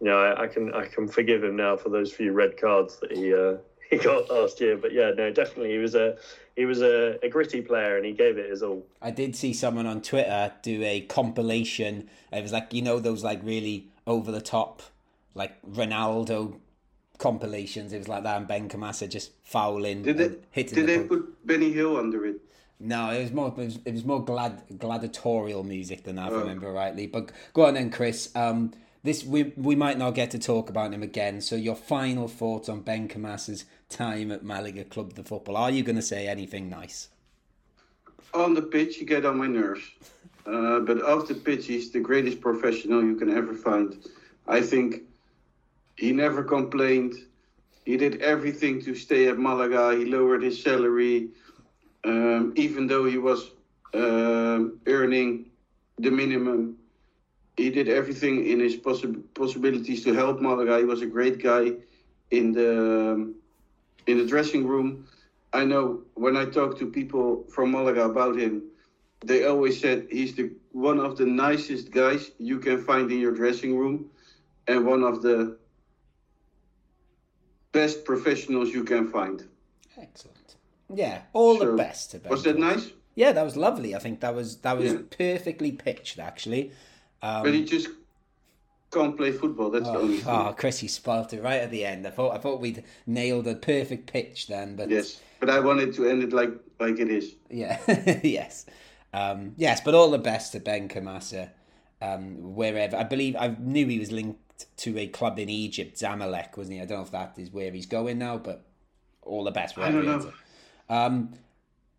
you 0.00 0.06
know 0.06 0.18
I, 0.18 0.44
I, 0.44 0.46
can 0.46 0.72
I 0.74 0.86
can 0.86 1.08
forgive 1.08 1.44
him 1.44 1.56
now 1.56 1.76
for 1.76 1.88
those 1.88 2.12
few 2.12 2.32
red 2.32 2.60
cards 2.60 2.98
that 3.00 3.12
he 3.12 3.34
uh, 3.34 3.56
he 3.90 3.96
got 3.96 4.30
last 4.30 4.60
year. 4.60 4.76
But 4.76 4.92
yeah, 4.92 5.12
no, 5.16 5.30
definitely 5.30 5.72
he 5.72 5.78
was 5.78 5.94
a 5.94 6.16
he 6.56 6.64
was 6.64 6.82
a, 6.82 7.18
a 7.22 7.28
gritty 7.28 7.60
player 7.60 7.96
and 7.96 8.06
he 8.06 8.12
gave 8.12 8.38
it 8.38 8.50
his 8.50 8.62
all. 8.62 8.86
I 9.02 9.10
did 9.10 9.36
see 9.36 9.52
someone 9.52 9.86
on 9.86 10.02
Twitter 10.02 10.52
do 10.62 10.82
a 10.82 11.02
compilation. 11.02 12.08
It 12.32 12.42
was 12.42 12.52
like 12.52 12.72
you 12.72 12.82
know 12.82 12.98
those 12.98 13.22
like 13.22 13.40
really 13.42 13.88
over 14.06 14.30
the 14.32 14.40
top 14.40 14.82
like 15.36 15.60
Ronaldo 15.62 16.58
compilations. 17.18 17.92
It 17.92 17.98
was 17.98 18.08
like 18.08 18.22
that, 18.24 18.36
and 18.36 18.48
Benkhemassa 18.48 19.08
just 19.08 19.32
fouling. 19.44 20.02
Did 20.02 20.18
they 20.18 20.30
hitting 20.50 20.74
did 20.74 20.86
the 20.86 21.02
they 21.02 21.08
put 21.08 21.46
Benny 21.46 21.72
Hill 21.72 21.96
under 21.96 22.26
it? 22.26 22.40
No, 22.78 23.10
it 23.10 23.22
was 23.22 23.32
more 23.32 23.48
it 23.48 23.56
was, 23.56 23.78
it 23.84 23.92
was 23.92 24.04
more 24.04 24.24
glad 24.24 24.62
gladiatorial 24.78 25.62
music 25.62 26.04
than 26.04 26.18
I 26.18 26.28
oh. 26.28 26.40
remember 26.40 26.72
rightly. 26.72 27.06
But 27.06 27.30
go 27.54 27.64
on 27.64 27.74
then, 27.74 27.90
Chris. 27.90 28.34
Um, 28.34 28.72
this 29.02 29.24
we 29.24 29.54
we 29.56 29.76
might 29.76 29.98
not 29.98 30.14
get 30.14 30.30
to 30.32 30.38
talk 30.38 30.68
about 30.68 30.92
him 30.92 31.02
again. 31.02 31.40
So 31.40 31.56
your 31.56 31.76
final 31.76 32.28
thoughts 32.28 32.68
on 32.68 32.82
Benkhemassa's 32.82 33.64
time 33.88 34.32
at 34.32 34.42
Malaga 34.42 34.84
Club 34.84 35.14
de 35.14 35.22
Football? 35.22 35.56
Are 35.56 35.70
you 35.70 35.82
going 35.82 35.96
to 35.96 36.02
say 36.02 36.26
anything 36.26 36.68
nice? 36.68 37.08
On 38.34 38.54
the 38.54 38.62
pitch, 38.62 38.98
you 38.98 39.06
get 39.06 39.24
on 39.24 39.38
my 39.38 39.46
nerves, 39.46 39.82
uh, 40.46 40.80
but 40.80 41.02
off 41.02 41.28
the 41.28 41.34
pitch, 41.34 41.66
he's 41.66 41.90
the 41.90 42.00
greatest 42.00 42.40
professional 42.40 43.02
you 43.02 43.16
can 43.16 43.30
ever 43.34 43.54
find. 43.54 43.96
I 44.46 44.60
think 44.60 45.02
he 45.96 46.12
never 46.12 46.42
complained. 46.44 47.14
He 47.84 47.96
did 47.96 48.20
everything 48.22 48.80
to 48.82 48.94
stay 48.94 49.28
at 49.28 49.38
Malaga. 49.38 49.96
He 49.96 50.04
lowered 50.06 50.42
his 50.42 50.62
salary, 50.62 51.30
um, 52.04 52.52
even 52.56 52.86
though 52.86 53.04
he 53.04 53.18
was 53.18 53.52
uh, 53.94 54.60
earning 54.86 55.46
the 55.98 56.10
minimum 56.10 56.76
he 57.56 57.70
did 57.70 57.88
everything 57.88 58.46
in 58.46 58.60
his 58.60 58.76
possi- 58.76 59.22
possibilities 59.34 60.04
to 60.04 60.14
help 60.14 60.40
Malaga. 60.40 60.78
He 60.78 60.84
was 60.84 61.02
a 61.02 61.06
great 61.06 61.42
guy 61.42 61.72
in 62.30 62.52
the 62.52 63.12
um, 63.12 63.34
in 64.06 64.18
the 64.18 64.26
dressing 64.26 64.66
room. 64.66 65.06
I 65.52 65.64
know 65.64 66.02
when 66.14 66.36
I 66.36 66.44
talk 66.46 66.78
to 66.78 66.86
people 66.90 67.44
from 67.50 67.72
Malaga 67.72 68.04
about 68.04 68.38
him, 68.38 68.62
they 69.24 69.44
always 69.44 69.80
said 69.80 70.06
he's 70.10 70.34
the 70.34 70.50
one 70.72 70.98
of 71.00 71.16
the 71.16 71.26
nicest 71.26 71.90
guys 71.92 72.30
you 72.38 72.58
can 72.58 72.78
find 72.82 73.10
in 73.10 73.18
your 73.18 73.32
dressing 73.32 73.76
room, 73.78 74.10
and 74.66 74.86
one 74.86 75.02
of 75.02 75.22
the 75.22 75.56
best 77.76 78.04
professionals 78.04 78.68
you 78.70 78.84
can 78.84 79.06
find. 79.06 79.44
Excellent. 80.00 80.56
Yeah, 80.92 81.22
all 81.32 81.58
so, 81.58 81.70
the 81.70 81.76
best. 81.76 82.16
Was 82.28 82.42
that 82.44 82.58
nice? 82.58 82.90
Yeah, 83.14 83.32
that 83.32 83.44
was 83.44 83.56
lovely. 83.56 83.94
I 83.94 83.98
think 83.98 84.20
that 84.20 84.34
was 84.34 84.56
that 84.58 84.78
was 84.78 84.92
yeah. 84.92 84.98
perfectly 85.10 85.72
pitched 85.72 86.18
actually. 86.18 86.72
Um, 87.22 87.42
but 87.42 87.54
he 87.54 87.64
just 87.64 87.88
can't 88.92 89.16
play 89.16 89.32
football. 89.32 89.70
That's 89.70 89.88
oh, 89.88 89.92
the 89.92 89.98
only 89.98 90.18
thing. 90.18 90.34
Oh, 90.34 90.54
Chris, 90.56 90.82
you 90.82 90.88
spoilt 90.88 91.32
it 91.32 91.42
right 91.42 91.60
at 91.60 91.70
the 91.70 91.84
end. 91.84 92.06
I 92.06 92.10
thought 92.10 92.34
I 92.34 92.38
thought 92.38 92.60
we'd 92.60 92.84
nailed 93.06 93.46
a 93.46 93.54
perfect 93.54 94.10
pitch 94.10 94.46
then, 94.46 94.76
but 94.76 94.88
yes, 94.88 95.20
but 95.40 95.50
I 95.50 95.60
wanted 95.60 95.94
to 95.94 96.08
end 96.08 96.22
it 96.22 96.32
like 96.32 96.52
like 96.78 96.98
it 96.98 97.10
is. 97.10 97.34
Yeah, 97.50 97.78
yes, 98.22 98.66
um, 99.12 99.54
yes. 99.56 99.80
But 99.80 99.94
all 99.94 100.10
the 100.10 100.18
best 100.18 100.52
to 100.52 100.60
Benkhemassa, 100.60 101.50
um, 102.00 102.54
wherever. 102.54 102.96
I 102.96 103.04
believe 103.04 103.36
I 103.36 103.48
knew 103.58 103.86
he 103.86 103.98
was 103.98 104.12
linked 104.12 104.40
to 104.78 104.98
a 104.98 105.06
club 105.06 105.38
in 105.38 105.48
Egypt, 105.48 105.96
Zamalek, 105.96 106.56
wasn't 106.56 106.76
he? 106.76 106.82
I 106.82 106.84
don't 106.84 106.98
know 106.98 107.04
if 107.04 107.10
that 107.10 107.34
is 107.36 107.50
where 107.50 107.70
he's 107.70 107.86
going 107.86 108.18
now, 108.18 108.38
but 108.38 108.64
all 109.22 109.44
the 109.44 109.50
best. 109.50 109.76
I 109.78 109.90
don't 109.90 110.06
know. 110.06 110.32
Um, 110.88 111.34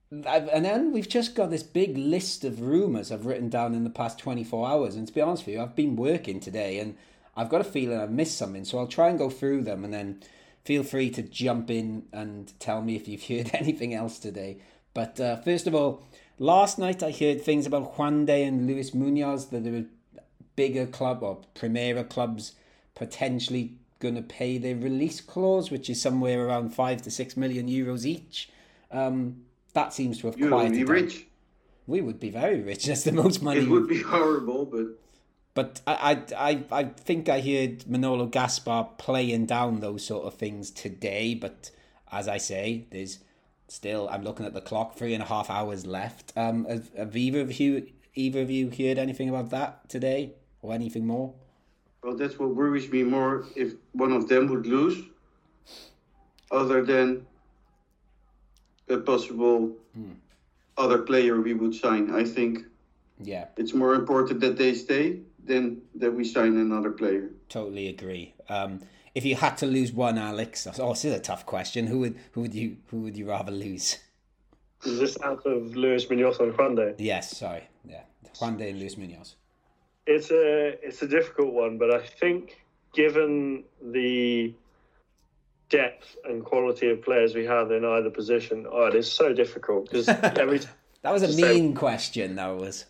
and 0.09 0.63
then 0.63 0.93
we've 0.93 1.09
just 1.09 1.35
got 1.35 1.49
this 1.49 1.63
big 1.63 1.97
list 1.97 2.45
of 2.45 2.61
rumours 2.61 3.11
I've 3.11 3.25
written 3.25 3.49
down 3.49 3.75
in 3.75 3.83
the 3.83 3.89
past 3.89 4.17
24 4.19 4.67
hours. 4.67 4.95
And 4.95 5.05
to 5.05 5.13
be 5.13 5.21
honest 5.21 5.45
with 5.45 5.55
you, 5.55 5.61
I've 5.61 5.75
been 5.75 5.97
working 5.97 6.39
today 6.39 6.79
and 6.79 6.95
I've 7.35 7.49
got 7.49 7.61
a 7.61 7.65
feeling 7.65 7.99
I've 7.99 8.11
missed 8.11 8.37
something. 8.37 8.63
So 8.63 8.79
I'll 8.79 8.87
try 8.87 9.09
and 9.09 9.19
go 9.19 9.29
through 9.29 9.63
them 9.63 9.83
and 9.83 9.93
then 9.93 10.23
feel 10.63 10.83
free 10.83 11.09
to 11.11 11.21
jump 11.21 11.69
in 11.69 12.03
and 12.13 12.57
tell 12.59 12.81
me 12.81 12.95
if 12.95 13.07
you've 13.07 13.23
heard 13.27 13.51
anything 13.53 13.93
else 13.93 14.17
today. 14.17 14.59
But 14.93 15.19
uh, 15.19 15.37
first 15.37 15.67
of 15.67 15.75
all, 15.75 16.03
last 16.39 16.79
night 16.79 17.03
I 17.03 17.11
heard 17.11 17.41
things 17.41 17.65
about 17.65 17.95
Juande 17.97 18.47
and 18.47 18.65
Luis 18.65 18.93
Munoz 18.93 19.47
that 19.47 19.63
there 19.63 19.73
were 19.73 19.85
bigger 20.57 20.85
club 20.85 21.23
or 21.23 21.39
Primera 21.55 22.03
clubs 22.03 22.55
potentially 22.95 23.75
going 23.99 24.15
to 24.15 24.21
pay 24.21 24.57
their 24.57 24.75
release 24.75 25.21
clause, 25.21 25.71
which 25.71 25.89
is 25.89 26.01
somewhere 26.01 26.45
around 26.45 26.73
five 26.73 27.01
to 27.03 27.11
six 27.11 27.37
million 27.37 27.69
euros 27.69 28.05
each. 28.05 28.49
Um, 28.91 29.43
that 29.73 29.93
seems 29.93 30.19
to 30.19 30.27
have 30.27 30.37
you 30.37 30.49
quieted 30.49 30.71
would 30.71 30.77
be 30.77 30.83
rich. 30.83 31.27
We 31.85 32.01
would 32.01 32.19
be 32.19 32.29
very 32.29 32.61
rich. 32.61 32.85
That's 32.87 33.03
the 33.03 33.11
most 33.11 33.41
money. 33.41 33.61
It 33.61 33.69
would 33.69 33.87
be 33.87 34.01
horrible, 34.01 34.65
but. 34.65 34.87
But 35.53 35.81
I, 35.87 36.21
I, 36.37 36.63
I 36.71 36.83
think 36.83 37.29
I 37.29 37.41
heard 37.41 37.87
Manolo 37.87 38.27
Gaspar 38.27 38.89
playing 38.99 39.47
down 39.47 39.79
those 39.79 40.05
sort 40.05 40.27
of 40.27 40.35
things 40.35 40.69
today. 40.69 41.33
But 41.33 41.71
as 42.11 42.27
I 42.27 42.37
say, 42.37 42.85
there's 42.91 43.19
still. 43.67 44.07
I'm 44.09 44.23
looking 44.23 44.45
at 44.45 44.53
the 44.53 44.61
clock. 44.61 44.95
Three 44.95 45.15
and 45.15 45.23
a 45.23 45.25
half 45.25 45.49
hours 45.49 45.87
left. 45.87 46.31
Um, 46.35 46.65
have, 46.65 46.93
have 46.95 47.17
either 47.17 47.41
of 47.41 47.59
you, 47.59 47.87
either 48.13 48.41
of 48.41 48.51
you, 48.51 48.69
heard 48.69 48.99
anything 48.99 49.29
about 49.29 49.49
that 49.49 49.89
today, 49.89 50.33
or 50.67 50.73
anything 50.73 51.05
more? 51.05 51.33
Well, 52.03 52.15
that's 52.15 52.37
what 52.39 52.55
worries 52.55 52.89
me 52.89 53.03
more. 53.03 53.45
If 53.55 53.73
one 53.93 54.11
of 54.11 54.27
them 54.27 54.47
would 54.47 54.65
lose, 54.65 55.03
other 56.51 56.83
than 56.83 57.25
a 58.89 58.97
possible 58.97 59.71
hmm. 59.93 60.11
other 60.77 60.99
player 60.99 61.41
we 61.41 61.53
would 61.53 61.75
sign. 61.75 62.13
I 62.13 62.23
think. 62.23 62.65
Yeah. 63.19 63.45
It's 63.57 63.73
more 63.73 63.95
important 63.95 64.41
that 64.41 64.57
they 64.57 64.75
stay 64.75 65.21
than 65.43 65.81
that 65.95 66.11
we 66.11 66.23
sign 66.23 66.55
another 66.57 66.91
player. 66.91 67.31
Totally 67.49 67.87
agree. 67.87 68.35
Um, 68.47 68.81
if 69.15 69.25
you 69.25 69.35
had 69.35 69.57
to 69.57 69.65
lose 69.65 69.91
one, 69.91 70.19
Alex, 70.19 70.67
oh, 70.79 70.89
this 70.89 71.05
is 71.05 71.13
a 71.15 71.19
tough 71.19 71.45
question. 71.47 71.87
Who 71.87 71.99
would 71.99 72.15
who 72.33 72.41
would 72.41 72.53
you 72.53 72.77
who 72.87 72.97
would 73.01 73.17
you 73.17 73.27
rather 73.27 73.51
lose? 73.51 73.97
Is 74.85 74.99
this 74.99 75.17
out 75.23 75.43
of 75.47 75.75
Luis 75.75 76.07
Munoz 76.07 76.39
and 76.39 76.53
Juande? 76.53 76.93
Yes, 76.99 77.35
sorry, 77.35 77.63
yeah, 77.83 78.03
Juande 78.35 78.69
and 78.69 78.79
Luis 78.79 78.95
Munoz. 78.95 79.35
It's 80.07 80.31
a 80.31 80.85
it's 80.85 81.01
a 81.01 81.07
difficult 81.07 81.53
one, 81.53 81.77
but 81.77 81.93
I 81.93 81.99
think 81.99 82.63
given 82.93 83.63
the 83.81 84.53
depth 85.69 86.15
and 86.23 86.43
quality 86.43 86.89
of 86.89 87.03
players 87.03 87.35
we 87.35 87.45
have 87.45 87.71
in 87.71 87.83
either 87.83 88.09
position, 88.09 88.65
oh, 88.71 88.85
it 88.85 88.95
is 88.95 89.11
so 89.11 89.33
difficult 89.33 89.89
because 89.89 90.07
every 90.09 90.61
that 91.01 91.11
was 91.11 91.23
a 91.23 91.27
mean 91.27 91.73
say, 91.73 91.73
question. 91.73 92.35
That 92.35 92.55
was. 92.57 92.85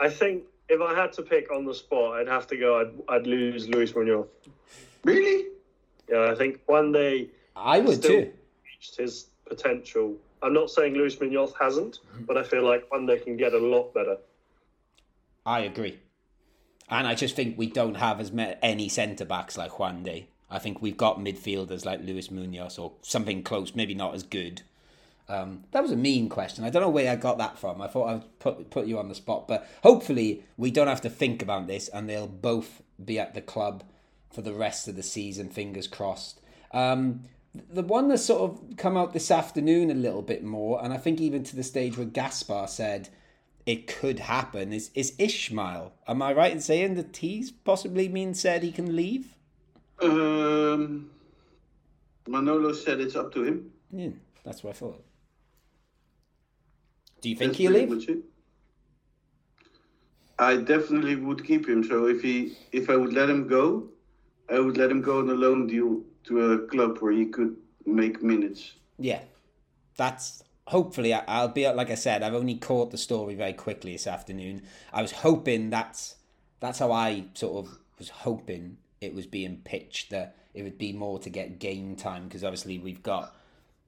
I 0.00 0.08
think 0.08 0.44
if 0.68 0.80
I 0.80 0.94
had 0.94 1.12
to 1.14 1.22
pick 1.22 1.52
on 1.52 1.64
the 1.64 1.74
spot, 1.74 2.16
I'd 2.18 2.28
have 2.28 2.46
to 2.48 2.56
go. 2.56 2.80
I'd, 2.80 3.14
I'd 3.14 3.26
lose 3.26 3.68
Luis 3.68 3.94
Munoz. 3.94 4.26
Really? 5.04 5.46
Yeah, 6.08 6.30
I 6.30 6.34
think 6.34 6.60
Juande 6.66 7.28
I 7.54 7.80
would 7.80 8.02
too. 8.02 8.32
Reached 8.64 8.96
his 8.96 9.26
potential. 9.46 10.16
I'm 10.42 10.54
not 10.54 10.70
saying 10.70 10.94
Luis 10.94 11.20
Munoz 11.20 11.52
hasn't, 11.60 11.98
but 12.26 12.36
I 12.38 12.42
feel 12.42 12.64
like 12.64 12.88
Juande 12.88 13.22
can 13.22 13.36
get 13.36 13.52
a 13.52 13.58
lot 13.58 13.92
better. 13.92 14.16
I 15.44 15.60
agree, 15.60 15.98
and 16.90 17.06
I 17.06 17.14
just 17.14 17.36
think 17.36 17.56
we 17.56 17.66
don't 17.66 17.94
have 17.94 18.20
as 18.20 18.32
many 18.32 18.88
centre 18.88 19.24
backs 19.24 19.56
like 19.56 19.72
Juande. 19.72 20.26
I 20.50 20.58
think 20.58 20.82
we've 20.82 20.96
got 20.96 21.20
midfielders 21.20 21.84
like 21.84 22.00
Luis 22.02 22.30
Munoz 22.30 22.76
or 22.76 22.92
something 23.02 23.42
close, 23.42 23.74
maybe 23.74 23.94
not 23.94 24.14
as 24.14 24.24
good. 24.24 24.62
Um, 25.28 25.62
that 25.70 25.82
was 25.82 25.92
a 25.92 25.96
mean 25.96 26.28
question. 26.28 26.64
I 26.64 26.70
don't 26.70 26.82
know 26.82 26.88
where 26.88 27.10
I 27.10 27.14
got 27.14 27.38
that 27.38 27.56
from. 27.56 27.80
I 27.80 27.86
thought 27.86 28.08
I'd 28.08 28.38
put 28.40 28.70
put 28.70 28.86
you 28.88 28.98
on 28.98 29.08
the 29.08 29.14
spot, 29.14 29.46
but 29.46 29.68
hopefully 29.84 30.42
we 30.56 30.72
don't 30.72 30.88
have 30.88 31.02
to 31.02 31.10
think 31.10 31.40
about 31.40 31.68
this, 31.68 31.86
and 31.88 32.08
they'll 32.08 32.26
both 32.26 32.82
be 33.02 33.18
at 33.20 33.34
the 33.34 33.40
club 33.40 33.84
for 34.32 34.42
the 34.42 34.52
rest 34.52 34.88
of 34.88 34.96
the 34.96 35.04
season. 35.04 35.48
Fingers 35.48 35.86
crossed. 35.86 36.40
Um, 36.72 37.26
The 37.72 37.82
one 37.82 38.08
that's 38.08 38.24
sort 38.24 38.42
of 38.42 38.76
come 38.76 38.96
out 38.96 39.12
this 39.12 39.30
afternoon 39.30 39.90
a 39.90 39.94
little 39.94 40.22
bit 40.22 40.42
more, 40.42 40.82
and 40.82 40.92
I 40.92 40.98
think 40.98 41.20
even 41.20 41.44
to 41.44 41.56
the 41.56 41.62
stage 41.62 41.96
where 41.96 42.06
Gaspar 42.06 42.66
said 42.66 43.08
it 43.66 43.86
could 43.86 44.18
happen, 44.20 44.72
is, 44.72 44.90
is 44.94 45.14
Ishmael. 45.18 45.92
Am 46.08 46.22
I 46.22 46.32
right 46.32 46.52
in 46.52 46.60
saying 46.60 46.94
that 46.94 47.16
he's 47.16 47.50
possibly 47.50 48.08
been 48.08 48.34
said 48.34 48.62
he 48.62 48.72
can 48.72 48.96
leave? 48.96 49.34
Um, 50.02 51.10
Manolo 52.26 52.72
said 52.72 53.00
it's 53.00 53.16
up 53.16 53.32
to 53.34 53.44
him. 53.44 53.70
Yeah, 53.92 54.10
that's 54.44 54.64
what 54.64 54.70
I 54.70 54.72
thought. 54.74 55.04
Do 57.20 57.28
you 57.28 57.36
think 57.36 57.50
That's 57.50 57.58
he'll 57.58 57.72
leave? 57.72 58.22
I 60.38 60.56
definitely 60.56 61.16
would 61.16 61.44
keep 61.46 61.68
him. 61.68 61.84
So 61.84 62.06
if 62.06 62.22
he, 62.22 62.56
if 62.72 62.88
I 62.88 62.96
would 62.96 63.12
let 63.12 63.28
him 63.28 63.46
go, 63.46 63.88
I 64.50 64.58
would 64.58 64.78
let 64.78 64.90
him 64.90 65.02
go 65.02 65.18
on 65.18 65.28
a 65.28 65.34
loan 65.34 65.66
deal 65.66 66.00
to 66.24 66.52
a 66.52 66.58
club 66.66 66.98
where 67.00 67.12
he 67.12 67.26
could 67.26 67.56
make 67.84 68.22
minutes. 68.22 68.72
Yeah, 68.98 69.20
that's 69.96 70.42
hopefully. 70.70 71.12
I'll 71.12 71.48
be 71.48 71.68
like 71.68 71.90
I 71.90 71.96
said. 71.96 72.22
I've 72.22 72.34
only 72.34 72.54
caught 72.54 72.90
the 72.90 72.98
story 72.98 73.34
very 73.34 73.52
quickly 73.52 73.92
this 73.92 74.06
afternoon. 74.06 74.62
I 74.92 75.02
was 75.02 75.12
hoping 75.12 75.70
that's 75.70 76.16
that's 76.60 76.78
how 76.78 76.92
I 76.92 77.24
sort 77.34 77.64
of 77.64 77.78
was 77.98 78.08
hoping 78.08 78.78
it 79.00 79.14
was 79.14 79.26
being 79.26 79.60
pitched 79.64 80.10
that 80.10 80.36
it 80.54 80.62
would 80.62 80.78
be 80.78 80.92
more 80.92 81.18
to 81.18 81.30
get 81.30 81.58
game 81.58 81.96
time 81.96 82.24
because 82.24 82.44
obviously 82.44 82.78
we've 82.78 83.02
got 83.02 83.34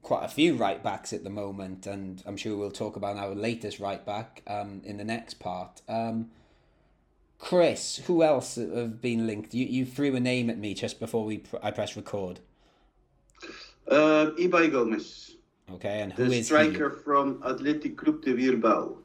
quite 0.01 0.25
a 0.25 0.27
few 0.27 0.55
right 0.55 0.83
backs 0.83 1.13
at 1.13 1.23
the 1.23 1.29
moment, 1.29 1.87
and 1.87 2.21
I'm 2.25 2.37
sure 2.37 2.57
we'll 2.57 2.71
talk 2.71 2.95
about 2.95 3.17
our 3.17 3.33
latest 3.33 3.79
right 3.79 4.05
back 4.05 4.43
um, 4.47 4.81
in 4.83 4.97
the 4.97 5.05
next 5.05 5.35
part. 5.35 5.81
Um, 5.87 6.29
Chris, 7.39 7.97
who 8.05 8.23
else 8.23 8.55
have 8.55 9.01
been 9.01 9.25
linked? 9.25 9.53
You 9.53 9.65
you 9.65 9.85
threw 9.85 10.15
a 10.15 10.19
name 10.19 10.49
at 10.49 10.57
me 10.57 10.73
just 10.73 10.99
before 10.99 11.23
we 11.25 11.39
pr- 11.39 11.57
I 11.63 11.71
press 11.71 11.95
record. 11.95 12.41
Uh, 13.87 14.31
Ibai 14.37 14.71
Gomez, 14.71 15.32
Okay, 15.71 16.01
and 16.01 16.13
who 16.13 16.25
the 16.25 16.39
is 16.39 16.45
striker 16.45 16.89
from 16.89 17.41
Athletic 17.45 17.97
Club 17.97 18.21
de 18.21 18.33
Bilbao. 18.33 18.97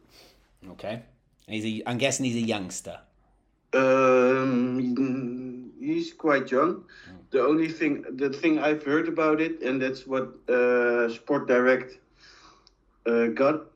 Okay, 0.71 1.03
and 1.47 1.55
he's 1.55 1.65
a, 1.65 1.89
I'm 1.89 1.99
guessing 1.99 2.27
he's 2.27 2.37
a 2.37 2.47
youngster. 2.47 2.99
Um, 3.73 5.73
he's 5.81 6.13
quite 6.13 6.51
young. 6.51 6.85
The 7.31 7.43
only 7.43 7.69
thing, 7.69 8.05
the 8.17 8.31
thing 8.31 8.59
I've 8.59 8.83
heard 8.83 9.09
about 9.09 9.41
it, 9.41 9.63
and 9.63 9.81
that's 9.81 10.07
what 10.07 10.35
uh, 10.49 11.09
Sport 11.11 11.47
Direct 11.47 11.99
uh, 13.07 13.27
got, 13.27 13.67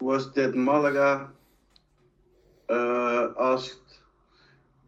was 0.00 0.32
that 0.34 0.54
Malaga 0.54 1.28
uh, 2.68 3.28
asked 3.38 4.00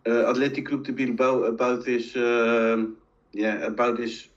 uh, 0.06 0.30
Athletic 0.30 0.66
Club 0.66 0.85
de 0.85 0.92
Bilbao 0.92 1.44
about 1.44 1.85
this, 1.85 2.14
um, 2.16 2.97
yeah, 3.32 3.59
about 3.66 3.97
this. 3.97 4.28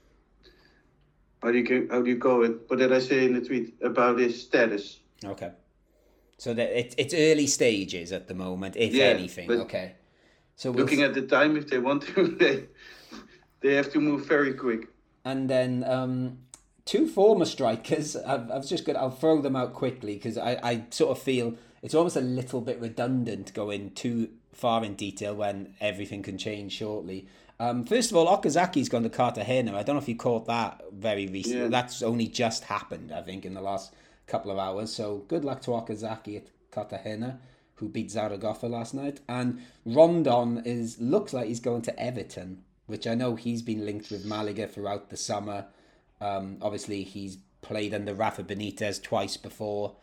How 1.46 1.52
do 1.52 1.58
you 1.58 1.88
how 1.92 2.02
do 2.02 2.10
you 2.10 2.18
call 2.18 2.42
it? 2.42 2.62
What 2.66 2.80
did 2.80 2.92
I 2.92 2.98
say 2.98 3.24
in 3.24 3.34
the 3.34 3.40
tweet 3.40 3.76
about 3.80 4.18
his 4.18 4.42
status? 4.42 4.98
Okay, 5.24 5.52
so 6.38 6.52
that 6.52 6.76
it, 6.76 6.92
it's 6.98 7.14
early 7.14 7.46
stages 7.46 8.10
at 8.10 8.26
the 8.26 8.34
moment, 8.34 8.74
if 8.74 8.92
Yeah, 8.92 9.04
anything. 9.04 9.48
Okay, 9.52 9.94
so 10.56 10.72
we'll 10.72 10.82
Looking 10.82 11.02
at 11.02 11.14
the 11.14 11.22
time, 11.22 11.56
if 11.56 11.68
they 11.68 11.78
want 11.78 12.02
to, 12.02 12.26
they 12.40 12.64
they 13.60 13.76
have 13.76 13.92
to 13.92 14.00
move 14.00 14.26
very 14.26 14.54
quick. 14.54 14.88
And 15.24 15.48
then 15.48 15.84
um, 15.86 16.38
two 16.84 17.06
former 17.06 17.44
strikers. 17.44 18.16
I've, 18.16 18.50
I've 18.50 18.66
just 18.66 18.84
got. 18.84 18.96
I'll 18.96 19.12
throw 19.12 19.40
them 19.40 19.54
out 19.54 19.72
quickly 19.72 20.14
because 20.14 20.36
I, 20.36 20.58
I 20.64 20.84
sort 20.90 21.16
of 21.16 21.22
feel 21.22 21.54
it's 21.80 21.94
almost 21.94 22.16
a 22.16 22.22
little 22.22 22.60
bit 22.60 22.80
redundant 22.80 23.54
going 23.54 23.92
too 23.92 24.30
far 24.52 24.84
in 24.84 24.96
detail 24.96 25.36
when 25.36 25.74
everything 25.80 26.24
can 26.24 26.38
change 26.38 26.72
shortly. 26.72 27.28
Um, 27.58 27.84
first 27.84 28.10
of 28.10 28.16
all, 28.16 28.26
Okazaki's 28.26 28.88
gone 28.88 29.02
to 29.02 29.08
Cartagena. 29.08 29.76
I 29.76 29.82
don't 29.82 29.96
know 29.96 30.02
if 30.02 30.08
you 30.08 30.16
caught 30.16 30.46
that 30.46 30.82
very 30.92 31.26
recently. 31.26 31.62
Yeah. 31.62 31.68
That's 31.68 32.02
only 32.02 32.26
just 32.26 32.64
happened, 32.64 33.12
I 33.12 33.22
think, 33.22 33.44
in 33.44 33.54
the 33.54 33.62
last 33.62 33.94
couple 34.26 34.50
of 34.50 34.58
hours. 34.58 34.92
So 34.92 35.24
good 35.28 35.44
luck 35.44 35.62
to 35.62 35.70
Okazaki 35.70 36.36
at 36.36 36.48
Cartagena, 36.70 37.40
who 37.76 37.88
beat 37.88 38.10
Zaragoza 38.10 38.68
last 38.68 38.92
night. 38.92 39.20
And 39.28 39.62
Rondon 39.84 40.62
is 40.64 41.00
looks 41.00 41.32
like 41.32 41.46
he's 41.46 41.60
going 41.60 41.82
to 41.82 41.98
Everton, 41.98 42.62
which 42.86 43.06
I 43.06 43.14
know 43.14 43.36
he's 43.36 43.62
been 43.62 43.86
linked 43.86 44.10
with 44.10 44.26
Malaga 44.26 44.66
throughout 44.68 45.08
the 45.08 45.16
summer. 45.16 45.66
Um, 46.20 46.58
obviously, 46.60 47.04
he's 47.04 47.38
played 47.62 47.94
under 47.94 48.14
Rafa 48.14 48.44
Benitez 48.44 49.02
twice 49.02 49.36
before. 49.36 49.96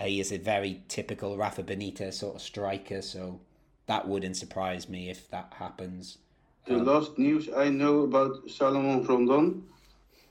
He 0.00 0.20
is 0.20 0.32
a 0.32 0.38
very 0.38 0.82
typical 0.88 1.36
Rafa 1.36 1.62
Benitez 1.62 2.14
sort 2.14 2.36
of 2.36 2.42
striker, 2.42 3.00
so 3.00 3.40
that 3.86 4.08
wouldn't 4.08 4.36
surprise 4.36 4.88
me 4.88 5.08
if 5.08 5.30
that 5.30 5.54
happens. 5.58 6.18
The 6.66 6.78
last 6.78 7.16
news 7.16 7.48
I 7.56 7.68
know 7.68 8.02
about 8.02 8.50
Salomon 8.50 9.04
Rondon 9.04 9.62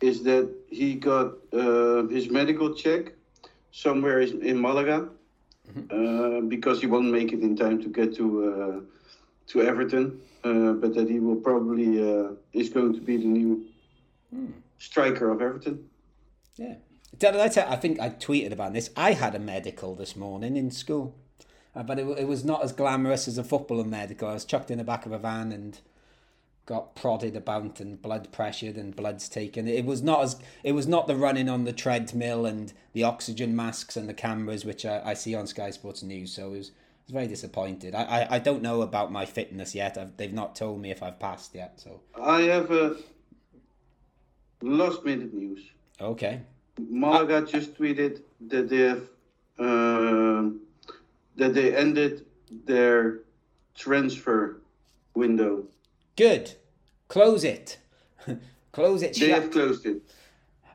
is 0.01 0.21
that 0.23 0.51
he 0.69 0.95
got 0.95 1.33
uh, 1.53 2.03
his 2.07 2.29
medical 2.29 2.73
check 2.73 3.13
somewhere 3.71 4.19
in 4.19 4.59
Malaga 4.59 5.07
uh, 5.89 6.41
because 6.41 6.81
he 6.81 6.87
won't 6.87 7.11
make 7.11 7.31
it 7.31 7.39
in 7.39 7.55
time 7.55 7.81
to 7.81 7.89
get 7.89 8.15
to 8.15 8.25
uh, 8.51 8.79
to 9.47 9.61
Everton, 9.61 10.19
uh, 10.43 10.73
but 10.73 10.93
that 10.95 11.09
he 11.09 11.19
will 11.19 11.37
probably 11.37 12.01
uh, 12.01 12.31
is 12.51 12.69
going 12.69 12.93
to 12.93 12.99
be 12.99 13.15
the 13.17 13.27
new 13.27 13.65
striker 14.77 15.31
of 15.31 15.41
Everton. 15.41 15.87
Yeah. 16.55 16.75
Did 17.17 17.35
I, 17.37 17.47
tell, 17.47 17.71
I 17.71 17.77
think 17.77 17.99
I 17.99 18.09
tweeted 18.09 18.51
about 18.51 18.73
this. 18.73 18.89
I 18.97 19.13
had 19.13 19.35
a 19.35 19.39
medical 19.39 19.95
this 19.95 20.17
morning 20.17 20.57
in 20.57 20.69
school, 20.69 21.15
uh, 21.73 21.83
but 21.83 21.97
it, 21.97 22.05
it 22.19 22.27
was 22.27 22.43
not 22.43 22.61
as 22.61 22.73
glamorous 22.73 23.25
as 23.27 23.37
a 23.37 23.43
footballer 23.43 23.85
medical. 23.85 24.27
I 24.27 24.33
was 24.33 24.43
chucked 24.43 24.69
in 24.69 24.79
the 24.79 24.83
back 24.83 25.05
of 25.05 25.13
a 25.13 25.17
van 25.17 25.53
and 25.53 25.79
got 26.65 26.95
prodded 26.95 27.36
about 27.36 27.80
and 27.80 28.01
blood 28.01 28.32
pressured 28.32 28.75
and 28.75 28.95
bloods 28.95 29.30
taken. 29.30 29.67
It 29.67 29.86
was 29.86 30.01
not 30.01 30.21
as 30.23 30.38
it 30.63 30.71
was 30.71 30.88
not 30.88 31.08
the 31.08 31.15
running 31.15 31.47
on 31.47 31.63
the 31.63 31.73
treadmill 31.73 32.45
and 32.45 32.73
the 32.93 33.04
oxygen 33.04 33.56
masks 33.56 33.95
and 33.95 34.10
the 34.10 34.13
cameras 34.13 34.65
which 34.65 34.86
I, 34.86 35.01
I 35.06 35.13
see 35.13 35.36
on 35.36 35.47
Sky 35.47 35.69
Sports 35.69 36.01
News. 36.01 36.34
So 36.34 36.54
it 36.54 36.58
was, 36.58 36.69
I 36.69 37.04
was 37.08 37.13
very 37.13 37.28
disappointed. 37.28 37.93
I, 37.93 38.04
I, 38.04 38.36
I 38.36 38.39
don't 38.39 38.63
know 38.63 38.82
about 38.82 39.12
my 39.12 39.25
fitness 39.25 39.75
yet. 39.75 39.97
I've, 39.97 40.17
they've 40.17 40.34
not 40.34 40.56
told 40.56 40.82
me 40.82 40.89
if 40.89 41.04
I've 41.04 41.19
passed 41.19 41.54
yet. 41.54 41.80
So 41.80 42.01
I 42.19 42.41
have 42.43 42.71
a 42.71 42.97
last 44.62 45.06
minute 45.06 45.34
news. 45.34 45.69
okay, 46.01 46.41
Malaga 46.80 47.45
just 47.45 47.75
tweeted 47.75 48.21
that 48.47 48.69
they 48.69 48.80
have 48.80 49.08
um, 49.60 50.62
that 51.38 51.54
they 51.54 51.75
ended 51.75 52.25
their 52.65 53.19
transfer 53.75 54.62
window. 55.13 55.65
Good. 56.15 56.54
Close 57.08 57.43
it. 57.43 57.78
Close 58.71 59.01
it. 59.04 59.13
They 59.13 59.28
shut. 59.30 59.41
have 59.43 59.51
closed 59.51 59.86
it. 59.86 60.01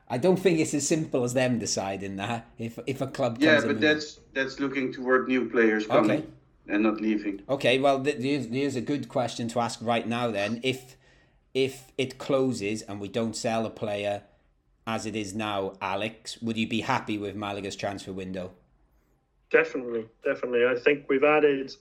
I 0.09 0.17
don't 0.17 0.37
think 0.37 0.59
it's 0.59 0.73
as 0.73 0.87
simple 0.87 1.23
as 1.23 1.33
them 1.33 1.59
deciding 1.59 2.15
that. 2.17 2.47
If 2.57 2.79
if 2.87 2.99
a 3.01 3.07
club 3.07 3.37
Yeah, 3.39 3.61
in 3.61 3.67
but 3.67 3.79
that's 3.81 4.19
that's 4.33 4.59
looking 4.59 4.91
toward 4.91 5.27
new 5.27 5.49
players 5.49 5.85
coming 5.87 6.11
Okay. 6.11 6.25
and 6.67 6.83
not 6.83 6.99
leaving. 6.99 7.41
okay. 7.47 7.79
Well, 7.79 8.03
th- 8.03 8.17
there's, 8.17 8.47
there's 8.47 8.75
a 8.75 8.81
good 8.81 9.07
question 9.09 9.47
to 9.49 9.59
ask 9.59 9.79
right 9.81 10.07
now. 10.07 10.31
Then, 10.31 10.59
if 10.63 10.97
if 11.53 11.91
it 11.97 12.17
closes 12.17 12.81
and 12.83 12.99
we 12.99 13.07
don't 13.07 13.35
sell 13.35 13.65
a 13.65 13.69
player 13.69 14.23
as 14.87 15.05
it 15.05 15.15
is 15.15 15.33
now, 15.35 15.73
Alex, 15.81 16.41
would 16.41 16.57
you 16.57 16.67
be 16.67 16.81
happy 16.81 17.17
with 17.17 17.35
Malaga's 17.35 17.75
transfer 17.75 18.11
window? 18.11 18.51
Definitely, 19.51 20.05
definitely. 20.23 20.65
I 20.65 20.75
think 20.75 21.05
we've 21.09 21.23
added 21.23 21.73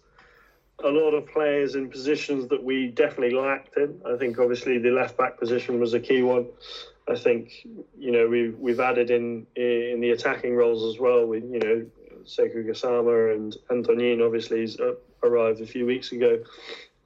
a 0.85 0.89
lot 0.89 1.13
of 1.13 1.27
players 1.27 1.75
in 1.75 1.91
positions 1.91 2.49
that 2.49 2.63
we 2.63 2.89
definitely 2.89 3.37
lacked 3.37 3.77
in. 3.77 4.01
I 4.07 4.17
think 4.17 4.39
obviously 4.39 4.79
the 4.79 4.91
left 4.91 5.17
back 5.17 5.39
position 5.39 5.81
was 5.81 5.95
a 5.95 6.01
key 6.01 6.23
one. 6.23 6.47
I 7.09 7.17
think 7.17 7.67
you 7.99 8.13
know 8.13 8.29
we've 8.29 8.59
we've 8.59 8.81
added 8.81 9.11
in 9.11 9.47
in 9.57 10.01
the 10.01 10.11
attacking 10.11 10.55
roles 10.55 10.95
as 10.95 11.01
well. 11.01 11.27
With 11.27 11.45
you 11.45 11.59
know 11.59 11.87
Sekou 12.25 12.67
Gassama 12.67 13.35
and 13.35 13.57
Antonin 13.71 14.23
obviously 14.23 14.61
he's 14.61 14.79
uh, 14.79 14.95
arrived 15.23 15.61
a 15.61 15.67
few 15.67 15.87
weeks 15.87 16.13
ago. 16.13 16.43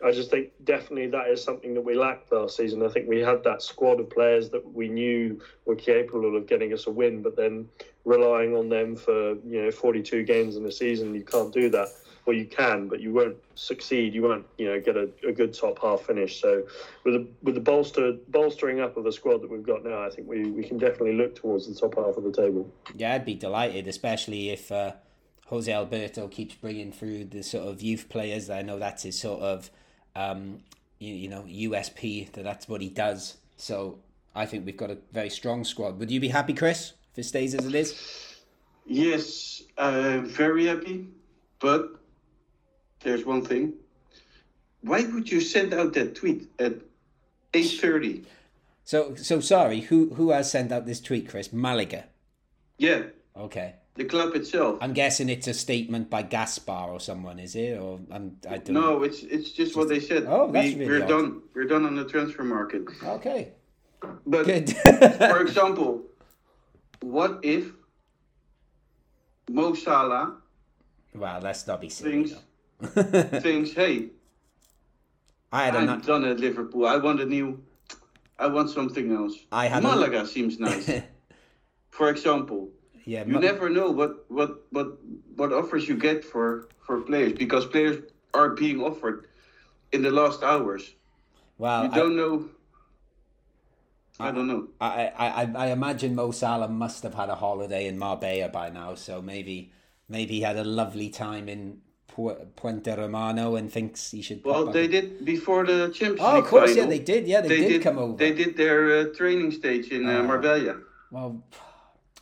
I 0.04 0.10
just 0.10 0.30
think 0.30 0.50
definitely 0.64 1.06
that 1.08 1.28
is 1.28 1.42
something 1.42 1.72
that 1.74 1.80
we 1.80 1.94
lacked 1.94 2.30
last 2.30 2.56
season. 2.56 2.82
I 2.82 2.88
think 2.88 3.08
we 3.08 3.20
had 3.20 3.42
that 3.44 3.62
squad 3.62 4.00
of 4.00 4.10
players 4.10 4.50
that 4.50 4.74
we 4.74 4.88
knew 4.88 5.40
were 5.64 5.76
capable 5.76 6.36
of 6.36 6.46
getting 6.46 6.74
us 6.74 6.86
a 6.86 6.90
win, 6.90 7.22
but 7.22 7.36
then 7.36 7.68
relying 8.04 8.54
on 8.54 8.68
them 8.68 8.96
for 8.96 9.36
you 9.46 9.62
know 9.62 9.70
42 9.70 10.24
games 10.24 10.56
in 10.56 10.66
a 10.66 10.72
season, 10.72 11.14
you 11.14 11.22
can't 11.22 11.52
do 11.52 11.70
that. 11.70 11.88
Well, 12.26 12.36
you 12.36 12.46
can, 12.46 12.88
but 12.88 13.00
you 13.00 13.12
won't 13.12 13.36
succeed. 13.54 14.14
You 14.14 14.22
won't, 14.22 14.46
you 14.56 14.66
know, 14.66 14.80
get 14.80 14.96
a, 14.96 15.10
a 15.26 15.32
good 15.32 15.52
top 15.52 15.78
half 15.80 16.02
finish. 16.02 16.40
So, 16.40 16.62
with 17.04 17.14
the 17.14 17.28
with 17.42 17.54
the 17.54 17.60
bolster 17.60 18.12
bolstering 18.28 18.80
up 18.80 18.96
of 18.96 19.04
the 19.04 19.12
squad 19.12 19.42
that 19.42 19.50
we've 19.50 19.62
got 19.62 19.84
now, 19.84 20.02
I 20.02 20.10
think 20.10 20.26
we, 20.26 20.44
we 20.50 20.64
can 20.64 20.78
definitely 20.78 21.14
look 21.14 21.34
towards 21.34 21.66
the 21.68 21.74
top 21.74 21.96
half 21.96 22.16
of 22.16 22.24
the 22.24 22.32
table. 22.32 22.70
Yeah, 22.96 23.14
I'd 23.14 23.26
be 23.26 23.34
delighted, 23.34 23.86
especially 23.88 24.50
if 24.50 24.72
uh, 24.72 24.92
Jose 25.46 25.70
Alberto 25.70 26.28
keeps 26.28 26.54
bringing 26.54 26.92
through 26.92 27.26
the 27.26 27.42
sort 27.42 27.68
of 27.68 27.82
youth 27.82 28.08
players. 28.08 28.48
I 28.48 28.62
know 28.62 28.78
that's 28.78 29.02
his 29.02 29.18
sort 29.18 29.42
of, 29.42 29.70
um, 30.16 30.60
you, 30.98 31.14
you 31.14 31.28
know, 31.28 31.42
USP. 31.42 32.32
That 32.32 32.44
that's 32.44 32.68
what 32.68 32.80
he 32.80 32.88
does. 32.88 33.36
So 33.58 33.98
I 34.34 34.46
think 34.46 34.64
we've 34.64 34.76
got 34.76 34.90
a 34.90 34.98
very 35.12 35.30
strong 35.30 35.64
squad. 35.64 35.98
Would 35.98 36.10
you 36.10 36.20
be 36.20 36.28
happy, 36.28 36.54
Chris, 36.54 36.94
if 37.12 37.18
it 37.18 37.24
stays 37.24 37.54
as 37.54 37.66
it 37.66 37.74
is? 37.74 38.34
Yes, 38.86 39.62
I'm 39.78 40.26
very 40.26 40.66
happy, 40.66 41.06
but 41.58 42.00
there's 43.04 43.24
one 43.24 43.42
thing. 43.44 43.74
Why 44.80 45.04
would 45.04 45.30
you 45.30 45.40
send 45.40 45.72
out 45.72 45.92
that 45.94 46.14
tweet 46.14 46.48
at 46.58 46.74
8:30? 47.52 48.24
So 48.84 49.14
so 49.14 49.40
sorry. 49.40 49.80
Who 49.82 50.12
who 50.14 50.30
has 50.30 50.50
sent 50.50 50.72
out 50.72 50.86
this 50.86 51.00
tweet, 51.00 51.28
Chris? 51.28 51.52
Malaga. 51.52 52.04
Yeah, 52.78 53.04
Okay. 53.36 53.76
the 53.94 54.04
club 54.04 54.34
itself. 54.34 54.78
I'm 54.80 54.92
guessing 54.92 55.28
it's 55.28 55.46
a 55.46 55.54
statement 55.54 56.10
by 56.10 56.22
Gaspar 56.22 56.90
or 56.90 56.98
someone, 56.98 57.38
is 57.38 57.54
it? 57.54 57.78
Or 57.78 58.00
I'm, 58.10 58.36
I 58.50 58.58
don't 58.58 58.70
No, 58.74 59.04
it's 59.04 59.22
it's 59.22 59.52
just 59.52 59.76
what 59.76 59.88
they 59.88 60.00
said. 60.00 60.24
Oh, 60.26 60.50
that's 60.50 60.74
we, 60.74 60.80
really 60.80 60.90
we're 60.90 61.02
odd. 61.04 61.08
done. 61.08 61.42
We're 61.54 61.68
done 61.68 61.84
on 61.86 61.94
the 61.94 62.04
transfer 62.04 62.42
market. 62.42 62.82
Okay. 63.04 63.52
But 64.26 64.44
for 65.30 65.40
example, 65.40 66.02
what 67.00 67.38
if 67.42 67.72
Mo 69.48 69.74
Salah 69.74 70.36
well, 71.14 71.40
let's 71.40 71.66
not 71.66 71.80
be 71.80 71.88
silly. 71.88 72.10
thinks 72.10 72.34
thinks, 73.42 73.72
hey, 73.72 74.08
I 75.52 75.64
had 75.66 75.74
a 75.74 75.78
I'm 75.78 76.00
done 76.00 76.24
at 76.24 76.40
Liverpool. 76.40 76.86
I 76.86 76.96
want 76.96 77.20
a 77.20 77.24
new. 77.26 77.62
I 78.38 78.46
want 78.48 78.70
something 78.70 79.12
else. 79.14 79.34
I 79.52 79.66
had 79.66 79.84
a- 79.84 79.86
Malaga 79.86 80.26
seems 80.26 80.58
nice. 80.58 80.90
For 81.90 82.10
example, 82.10 82.70
yeah. 83.04 83.24
you 83.24 83.34
Ma- 83.34 83.38
never 83.40 83.70
know 83.70 83.90
what 83.90 84.24
what 84.28 84.64
what 84.70 84.98
what 85.36 85.52
offers 85.52 85.88
you 85.88 85.96
get 85.96 86.24
for 86.24 86.68
for 86.84 87.00
players 87.02 87.32
because 87.34 87.64
players 87.66 88.02
are 88.34 88.50
being 88.50 88.80
offered 88.82 89.28
in 89.92 90.02
the 90.02 90.10
last 90.10 90.42
hours. 90.42 90.94
well, 91.58 91.84
You 91.84 91.90
I- 91.92 91.94
don't 91.94 92.16
know. 92.16 92.48
I 94.20 94.30
don't 94.30 94.46
know. 94.46 94.68
I, 94.80 95.10
I, 95.18 95.50
I, 95.56 95.66
imagine 95.72 96.14
Mo 96.14 96.30
Salah 96.30 96.68
must 96.68 97.02
have 97.02 97.14
had 97.14 97.30
a 97.30 97.34
holiday 97.34 97.88
in 97.88 97.98
Marbella 97.98 98.48
by 98.48 98.70
now, 98.70 98.94
so 98.94 99.20
maybe 99.20 99.72
maybe 100.08 100.34
he 100.34 100.40
had 100.42 100.56
a 100.56 100.62
lovely 100.62 101.08
time 101.10 101.48
in 101.48 101.78
Puente 102.14 102.96
Romano 102.96 103.56
and 103.56 103.70
thinks 103.72 104.10
he 104.12 104.22
should. 104.22 104.44
Well, 104.44 104.66
they 104.66 104.86
did 104.86 105.24
before 105.24 105.66
the 105.66 105.90
Champions 105.92 106.20
Oh, 106.22 106.38
of 106.38 106.46
course, 106.46 106.76
yeah, 106.76 106.86
they 106.86 107.00
did. 107.00 107.26
Yeah, 107.26 107.40
they, 107.40 107.48
They 107.48 107.56
did, 107.58 107.68
did 107.68 107.82
come 107.82 107.98
over. 107.98 108.16
They 108.16 108.32
did 108.32 108.56
their 108.56 109.00
uh, 109.00 109.04
training 109.14 109.50
stage 109.52 109.88
in 109.88 110.06
uh, 110.06 110.12
Oh. 110.18 110.22
Marbella. 110.22 110.76
Well, 111.10 111.42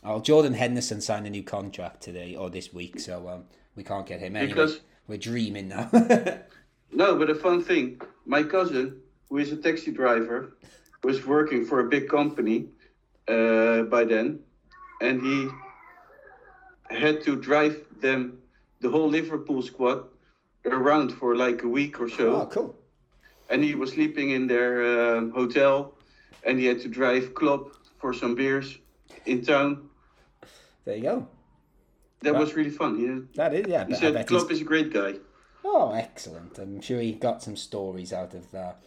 oh, 0.03 0.19
Jordan 0.19 0.53
Henderson 0.53 0.99
signed 1.01 1.27
a 1.27 1.29
new 1.29 1.43
contract 1.43 2.01
today 2.01 2.35
or 2.35 2.49
this 2.49 2.73
week, 2.73 2.99
so 2.99 3.27
um, 3.29 3.43
we 3.75 3.83
can't 3.83 4.05
get 4.05 4.19
him 4.19 4.35
anyway. 4.35 4.49
Because- 4.53 4.79
We're 5.07 5.17
dreaming 5.17 5.67
now. 5.67 5.89
No, 6.95 7.15
but 7.15 7.27
a 7.29 7.35
fun 7.35 7.63
thing. 7.63 7.99
My 8.25 8.43
cousin, 8.43 9.01
who 9.27 9.37
is 9.39 9.51
a 9.51 9.57
taxi 9.57 9.91
driver, 9.91 10.55
was 11.03 11.25
working 11.25 11.65
for 11.65 11.79
a 11.79 11.85
big 11.89 12.07
company 12.07 12.67
uh, 13.27 13.81
by 13.83 14.03
then, 14.03 14.39
and 15.01 15.19
he 15.21 15.49
had 16.95 17.23
to 17.23 17.35
drive 17.35 17.75
them, 17.99 18.37
the 18.83 18.89
whole 18.89 19.09
Liverpool 19.09 19.61
squad, 19.61 20.03
around 20.65 21.09
for 21.19 21.35
like 21.35 21.63
a 21.63 21.67
week 21.67 21.99
or 21.99 22.09
so. 22.09 22.25
oh, 22.41 22.45
cool. 22.45 22.75
And 23.49 23.63
he 23.63 23.73
was 23.75 23.91
sleeping 23.93 24.29
in 24.37 24.47
their 24.53 24.73
um 25.15 25.31
hotel, 25.31 25.75
and 26.45 26.59
he 26.59 26.65
had 26.71 26.79
to 26.81 26.89
drive 26.99 27.33
Klopp 27.33 27.63
for 27.99 28.13
some 28.13 28.35
beers 28.35 28.77
in 29.25 29.41
town. 29.43 29.89
There 30.85 30.97
you 30.97 31.03
go. 31.03 31.27
That 32.21 32.33
Right. 32.33 32.39
was 32.43 32.53
really 32.55 32.69
fun. 32.81 32.91
He, 32.99 33.05
That 33.41 33.53
is, 33.53 33.65
yeah. 33.67 33.85
he 33.87 33.93
I 33.93 33.97
said 33.97 34.13
he's- 34.15 34.27
Klopp 34.29 34.51
is 34.51 34.61
a 34.61 34.69
great 34.73 34.91
guy. 34.93 35.13
Oh, 35.65 35.91
excellent. 35.93 36.59
I'm 36.59 36.81
sure 36.81 36.99
he 36.99 37.13
got 37.13 37.41
some 37.41 37.55
stories 37.55 38.11
out 38.11 38.33
of 38.33 38.51
that. 38.51 38.77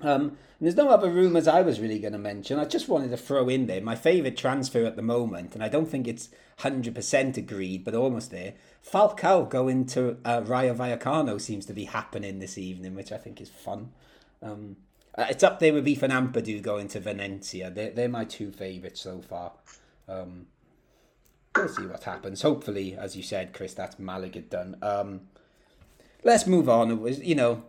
Um, 0.00 0.38
there's 0.60 0.76
no 0.76 0.90
other 0.90 1.10
rumours 1.10 1.46
I 1.46 1.62
was 1.62 1.80
really 1.80 1.98
going 1.98 2.12
to 2.12 2.18
mention. 2.18 2.58
I 2.58 2.64
just 2.64 2.88
wanted 2.88 3.10
to 3.10 3.16
throw 3.16 3.48
in 3.48 3.66
there 3.66 3.80
my 3.80 3.94
favourite 3.94 4.36
transfer 4.36 4.84
at 4.84 4.96
the 4.96 5.02
moment, 5.02 5.54
and 5.54 5.62
I 5.62 5.68
don't 5.68 5.86
think 5.88 6.08
it's 6.08 6.30
100% 6.60 7.36
agreed, 7.36 7.84
but 7.84 7.94
almost 7.94 8.30
there. 8.30 8.54
Falcao 8.84 9.48
going 9.48 9.86
to 9.86 10.18
uh, 10.24 10.42
Rayo 10.44 10.74
Vallecano 10.74 11.40
seems 11.40 11.66
to 11.66 11.72
be 11.72 11.84
happening 11.84 12.38
this 12.38 12.58
evening, 12.58 12.94
which 12.94 13.12
I 13.12 13.18
think 13.18 13.40
is 13.40 13.50
fun. 13.50 13.92
Um, 14.42 14.76
uh, 15.16 15.26
it's 15.30 15.42
up 15.42 15.60
there 15.60 15.72
with 15.72 15.86
Ethan 15.86 16.10
Ampadu 16.10 16.60
going 16.62 16.88
to 16.88 17.00
Valencia. 17.00 17.70
They're, 17.70 17.90
they're 17.90 18.08
my 18.08 18.24
two 18.24 18.50
favourites 18.50 19.00
so 19.00 19.20
far. 19.20 19.52
Um, 20.08 20.46
we'll 21.56 21.68
see 21.68 21.86
what 21.86 22.04
happens. 22.04 22.42
Hopefully, 22.42 22.96
as 22.96 23.16
you 23.16 23.22
said, 23.22 23.52
Chris, 23.52 23.74
that's 23.74 23.98
Malaga 23.98 24.40
done. 24.40 24.76
Um, 24.82 25.22
let's 26.24 26.46
move 26.46 26.68
on. 26.68 26.90
It 26.90 27.00
was, 27.00 27.20
you 27.20 27.34
know, 27.34 27.64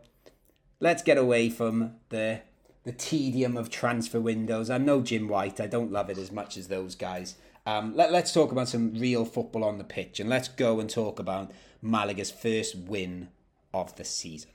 let's 0.80 1.04
get 1.04 1.18
away 1.18 1.50
from 1.50 1.96
the 2.10 2.42
the 2.86 2.92
tedium 2.94 3.58
of 3.58 3.70
transfer 3.70 4.22
windows. 4.22 4.70
I'm 4.70 4.86
no 4.86 5.02
Jim 5.02 5.28
White. 5.28 5.60
I 5.60 5.68
don't 5.68 5.92
love 5.92 6.10
it 6.10 6.18
as 6.18 6.32
much 6.32 6.58
as 6.58 6.70
those 6.70 6.96
guys. 6.96 7.36
Um, 7.66 7.96
let, 7.96 8.12
let's 8.12 8.34
talk 8.34 8.52
about 8.52 8.70
some 8.70 8.94
real 8.94 9.26
football 9.26 9.64
on 9.64 9.78
the 9.78 9.84
pitch, 9.84 10.20
and 10.20 10.30
let's 10.30 10.48
go 10.48 10.80
and 10.80 10.90
talk 10.90 11.20
about 11.20 11.52
Malaga's 11.82 12.32
first 12.32 12.76
win 12.76 13.30
of 13.74 13.96
the 13.98 14.06
season. 14.06 14.50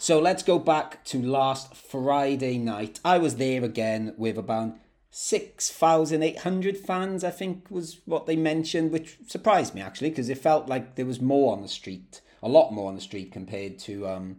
So 0.00 0.18
let's 0.18 0.42
go 0.42 0.58
back 0.58 1.04
to 1.04 1.20
last 1.20 1.76
Friday 1.76 2.56
night. 2.56 2.98
I 3.04 3.18
was 3.18 3.36
there 3.36 3.62
again 3.62 4.14
with 4.16 4.38
about 4.38 4.78
6,800 5.10 6.78
fans, 6.78 7.22
I 7.22 7.28
think 7.28 7.70
was 7.70 8.00
what 8.06 8.24
they 8.24 8.34
mentioned, 8.34 8.92
which 8.92 9.18
surprised 9.26 9.74
me 9.74 9.82
actually 9.82 10.08
because 10.08 10.30
it 10.30 10.38
felt 10.38 10.68
like 10.68 10.94
there 10.94 11.04
was 11.04 11.20
more 11.20 11.52
on 11.52 11.60
the 11.60 11.68
street, 11.68 12.22
a 12.42 12.48
lot 12.48 12.72
more 12.72 12.88
on 12.88 12.94
the 12.94 13.02
street 13.02 13.30
compared 13.30 13.78
to 13.80 14.08
um, 14.08 14.36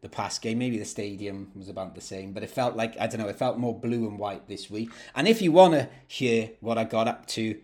the 0.00 0.08
past 0.08 0.42
game. 0.42 0.58
Maybe 0.58 0.76
the 0.76 0.84
stadium 0.84 1.52
was 1.54 1.68
about 1.68 1.94
the 1.94 2.00
same, 2.00 2.32
but 2.32 2.42
it 2.42 2.50
felt 2.50 2.74
like, 2.74 2.98
I 2.98 3.06
don't 3.06 3.20
know, 3.20 3.28
it 3.28 3.38
felt 3.38 3.58
more 3.58 3.78
blue 3.78 4.08
and 4.08 4.18
white 4.18 4.48
this 4.48 4.68
week. 4.68 4.90
And 5.14 5.28
if 5.28 5.40
you 5.40 5.52
want 5.52 5.74
to 5.74 5.88
hear 6.08 6.50
what 6.58 6.78
I 6.78 6.82
got 6.82 7.06
up 7.06 7.26
to 7.28 7.60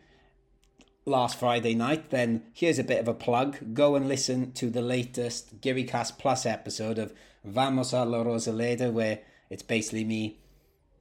last 1.04 1.40
Friday 1.40 1.74
night, 1.74 2.10
then 2.10 2.44
here's 2.52 2.78
a 2.78 2.84
bit 2.84 3.00
of 3.00 3.08
a 3.08 3.14
plug. 3.14 3.74
Go 3.74 3.96
and 3.96 4.06
listen 4.06 4.52
to 4.52 4.70
the 4.70 4.80
latest 4.80 5.60
GiriCast 5.60 6.18
Plus 6.18 6.46
episode 6.46 6.98
of 6.98 7.12
Vamos 7.44 7.92
a 7.92 8.04
la 8.04 8.22
Rosaleda, 8.22 8.92
where 8.92 9.20
it's 9.50 9.62
basically 9.62 10.04
me 10.04 10.38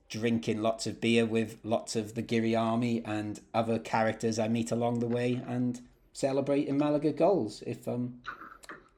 drinking 0.10 0.62
lots 0.62 0.86
of 0.88 1.00
beer 1.00 1.26
with 1.26 1.58
lots 1.64 1.96
of 1.96 2.16
the 2.16 2.22
Giri 2.22 2.56
army 2.56 3.02
and 3.06 3.40
other 3.54 3.80
characters 3.80 4.38
I 4.38 4.50
meet 4.50 4.72
along 4.72 5.00
the 5.00 5.08
way 5.08 5.42
and 5.48 5.80
celebrating 6.12 6.78
Malaga 6.78 7.14
goals 7.14 7.64
if 7.66 7.88
um 7.88 8.20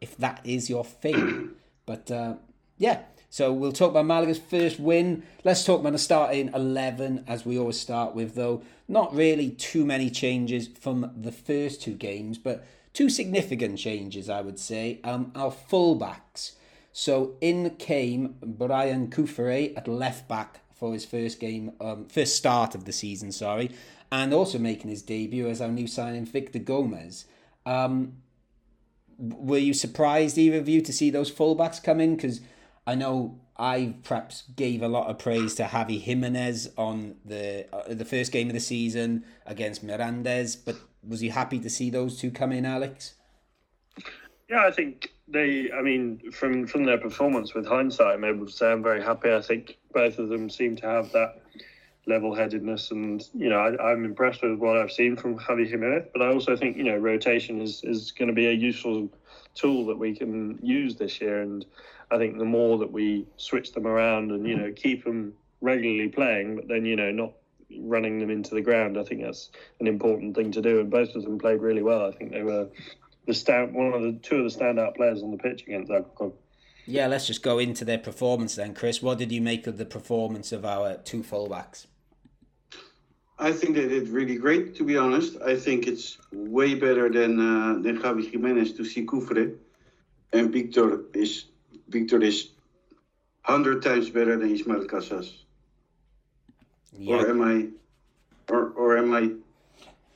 if 0.01 0.17
that 0.17 0.41
is 0.43 0.69
your 0.69 0.83
thing. 0.83 1.51
But 1.85 2.09
uh, 2.09 2.35
yeah, 2.77 3.01
so 3.29 3.51
we'll 3.51 3.73
talk 3.73 3.91
about 3.91 4.05
Malaga's 4.05 4.39
first 4.39 4.79
win. 4.79 5.23
Let's 5.43 5.65
talk 5.65 5.81
about 5.81 5.91
the 5.91 5.97
starting 5.97 6.49
11 6.53 7.25
as 7.27 7.45
we 7.45 7.59
always 7.59 7.77
start 7.77 8.15
with, 8.15 8.35
though. 8.35 8.61
Not 8.87 9.13
really 9.13 9.49
too 9.49 9.85
many 9.85 10.09
changes 10.09 10.67
from 10.67 11.11
the 11.13 11.31
first 11.33 11.81
two 11.81 11.95
games, 11.95 12.37
but 12.37 12.65
two 12.93 13.09
significant 13.09 13.79
changes, 13.79 14.29
I 14.29 14.39
would 14.39 14.59
say. 14.59 15.01
Um, 15.03 15.33
our 15.35 15.51
fullbacks. 15.51 16.53
So 16.93 17.35
in 17.41 17.71
came 17.71 18.35
Brian 18.41 19.09
Cufré 19.09 19.75
at 19.75 19.87
left 19.87 20.27
back 20.27 20.61
for 20.75 20.93
his 20.93 21.03
first 21.03 21.39
game, 21.39 21.73
um, 21.81 22.05
first 22.05 22.35
start 22.35 22.75
of 22.75 22.85
the 22.85 22.91
season, 22.91 23.31
sorry, 23.31 23.71
and 24.11 24.31
also 24.31 24.59
making 24.59 24.91
his 24.91 25.01
debut 25.01 25.49
as 25.49 25.59
our 25.59 25.69
new 25.69 25.87
signing 25.87 26.25
Victor 26.25 26.59
Gomez. 26.59 27.25
Um, 27.65 28.17
were 29.17 29.57
you 29.57 29.73
surprised 29.73 30.37
either 30.37 30.59
of 30.59 30.69
you 30.69 30.81
to 30.81 30.93
see 30.93 31.09
those 31.09 31.31
fullbacks 31.31 31.83
come 31.83 31.99
in? 31.99 32.15
Because 32.15 32.41
I 32.85 32.93
know 32.93 33.39
I 33.57 33.95
perhaps 34.03 34.43
gave 34.55 34.83
a 34.83 34.87
lot 34.87 35.09
of 35.09 35.17
praise 35.17 35.55
to 35.55 35.63
Javi 35.63 35.99
Jimenez 35.99 36.69
on 36.77 37.15
the 37.25 37.65
uh, 37.73 37.93
the 37.93 38.05
first 38.05 38.31
game 38.31 38.47
of 38.47 38.53
the 38.53 38.59
season 38.59 39.25
against 39.47 39.85
Mirandes, 39.85 40.57
but 40.63 40.75
was 41.07 41.23
you 41.23 41.31
happy 41.31 41.59
to 41.59 41.69
see 41.69 41.89
those 41.89 42.19
two 42.19 42.29
come 42.29 42.51
in, 42.51 42.65
Alex? 42.65 43.15
Yeah, 44.49 44.65
I 44.67 44.71
think 44.71 45.13
they. 45.33 45.71
I 45.71 45.81
mean, 45.81 46.31
from 46.31 46.65
from 46.67 46.85
their 46.85 46.97
performance, 46.97 47.53
with 47.53 47.65
hindsight, 47.65 48.15
I'm 48.15 48.23
able 48.23 48.45
to 48.45 48.51
say 48.51 48.71
I'm 48.71 48.83
very 48.83 49.03
happy. 49.03 49.33
I 49.33 49.41
think 49.41 49.77
both 49.93 50.19
of 50.19 50.29
them 50.29 50.49
seem 50.49 50.75
to 50.77 50.85
have 50.85 51.11
that 51.11 51.41
level-headedness, 52.05 52.91
and 52.91 53.27
you 53.33 53.49
know, 53.49 53.59
I, 53.59 53.91
I'm 53.91 54.05
impressed 54.05 54.43
with 54.43 54.59
what 54.59 54.77
I've 54.77 54.91
seen 54.91 55.15
from 55.15 55.37
Javi 55.37 55.67
Jimenez. 55.67 56.07
But 56.13 56.21
I 56.21 56.27
also 56.27 56.55
think 56.55 56.77
you 56.77 56.83
know, 56.83 56.97
rotation 56.97 57.61
is 57.61 57.83
is 57.83 58.11
going 58.11 58.27
to 58.29 58.33
be 58.33 58.47
a 58.47 58.53
useful 58.53 59.09
tool 59.55 59.85
that 59.87 59.97
we 59.97 60.15
can 60.15 60.59
use 60.61 60.95
this 60.95 61.19
year, 61.19 61.41
and 61.41 61.65
I 62.11 62.17
think 62.17 62.37
the 62.37 62.45
more 62.45 62.77
that 62.77 62.91
we 62.91 63.25
switch 63.37 63.73
them 63.73 63.87
around 63.87 64.31
and 64.31 64.47
you 64.47 64.55
know 64.55 64.65
mm-hmm. 64.65 64.75
keep 64.75 65.03
them 65.03 65.33
regularly 65.61 66.09
playing, 66.09 66.55
but 66.55 66.67
then 66.67 66.85
you 66.85 66.95
know 66.95 67.11
not 67.11 67.33
running 67.79 68.19
them 68.19 68.29
into 68.29 68.53
the 68.53 68.61
ground, 68.61 68.97
I 68.97 69.03
think 69.03 69.21
that's 69.21 69.49
an 69.79 69.87
important 69.87 70.35
thing 70.35 70.51
to 70.51 70.61
do. 70.61 70.79
And 70.79 70.91
both 70.91 71.15
of 71.15 71.23
them 71.23 71.39
played 71.39 71.61
really 71.61 71.81
well. 71.81 72.05
I 72.05 72.11
think 72.11 72.31
they 72.31 72.43
were 72.43 72.67
the 73.25 73.33
stand 73.33 73.73
one 73.73 73.93
of 73.93 74.01
the 74.01 74.13
two 74.21 74.37
of 74.37 74.51
the 74.51 74.59
standout 74.59 74.95
players 74.95 75.23
on 75.23 75.31
the 75.31 75.37
pitch 75.37 75.63
against 75.63 75.91
Alcorcon. 75.91 76.33
Yeah, 76.85 77.07
let's 77.07 77.27
just 77.27 77.43
go 77.43 77.59
into 77.59 77.85
their 77.85 77.97
performance 77.97 78.55
then, 78.55 78.73
Chris. 78.73 79.01
What 79.01 79.17
did 79.17 79.31
you 79.31 79.41
make 79.41 79.67
of 79.67 79.77
the 79.77 79.85
performance 79.85 80.51
of 80.51 80.65
our 80.65 80.97
two 80.97 81.23
fullbacks? 81.23 81.87
I 83.39 83.51
think 83.51 83.75
they 83.75 83.87
did 83.87 84.09
really 84.09 84.35
great, 84.35 84.75
to 84.75 84.83
be 84.83 84.97
honest. 84.97 85.41
I 85.41 85.55
think 85.55 85.87
it's 85.87 86.17
way 86.31 86.75
better 86.75 87.09
than 87.09 87.39
uh, 87.39 87.81
than 87.81 87.99
Javi 87.99 88.29
Jimenez 88.29 88.73
to 88.73 88.85
see 88.85 89.05
Cufré. 89.05 89.55
And 90.33 90.51
Victor 90.51 91.01
is 91.13 91.45
Victor 91.87 92.21
is 92.21 92.49
hundred 93.41 93.81
times 93.81 94.09
better 94.09 94.37
than 94.37 94.53
Ismael 94.53 94.85
Casas. 94.85 95.43
Yeah. 96.91 97.15
Or 97.15 97.29
am 97.29 97.41
I, 97.41 97.67
or 98.53 98.69
or 98.71 98.97
am 98.97 99.13
I 99.13 99.31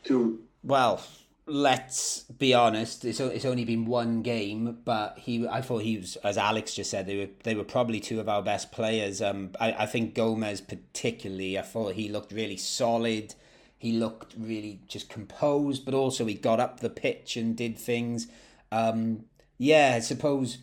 too? 0.03 0.41
Well, 0.63 1.01
let's 1.47 2.23
be 2.23 2.53
honest. 2.53 3.05
It's 3.05 3.19
it's 3.19 3.45
only 3.45 3.65
been 3.65 3.85
one 3.85 4.21
game, 4.21 4.79
but 4.85 5.17
he 5.17 5.47
I 5.47 5.61
thought 5.61 5.81
he 5.81 5.97
was 5.97 6.15
as 6.17 6.37
Alex 6.37 6.75
just 6.75 6.91
said 6.91 7.07
they 7.07 7.17
were 7.17 7.29
they 7.43 7.55
were 7.55 7.63
probably 7.63 7.99
two 7.99 8.19
of 8.19 8.29
our 8.29 8.43
best 8.43 8.71
players. 8.71 9.21
Um, 9.21 9.51
I 9.59 9.71
I 9.73 9.85
think 9.85 10.13
Gomez 10.13 10.61
particularly. 10.61 11.57
I 11.57 11.61
thought 11.63 11.93
he 11.93 12.09
looked 12.09 12.31
really 12.31 12.57
solid. 12.57 13.33
He 13.79 13.93
looked 13.93 14.33
really 14.37 14.81
just 14.87 15.09
composed, 15.09 15.85
but 15.85 15.93
also 15.93 16.25
he 16.25 16.33
got 16.33 16.59
up 16.59 16.79
the 16.79 16.89
pitch 16.89 17.37
and 17.37 17.55
did 17.55 17.77
things. 17.77 18.27
Um, 18.71 19.25
yeah, 19.57 19.93
I 19.95 19.99
suppose. 19.99 20.59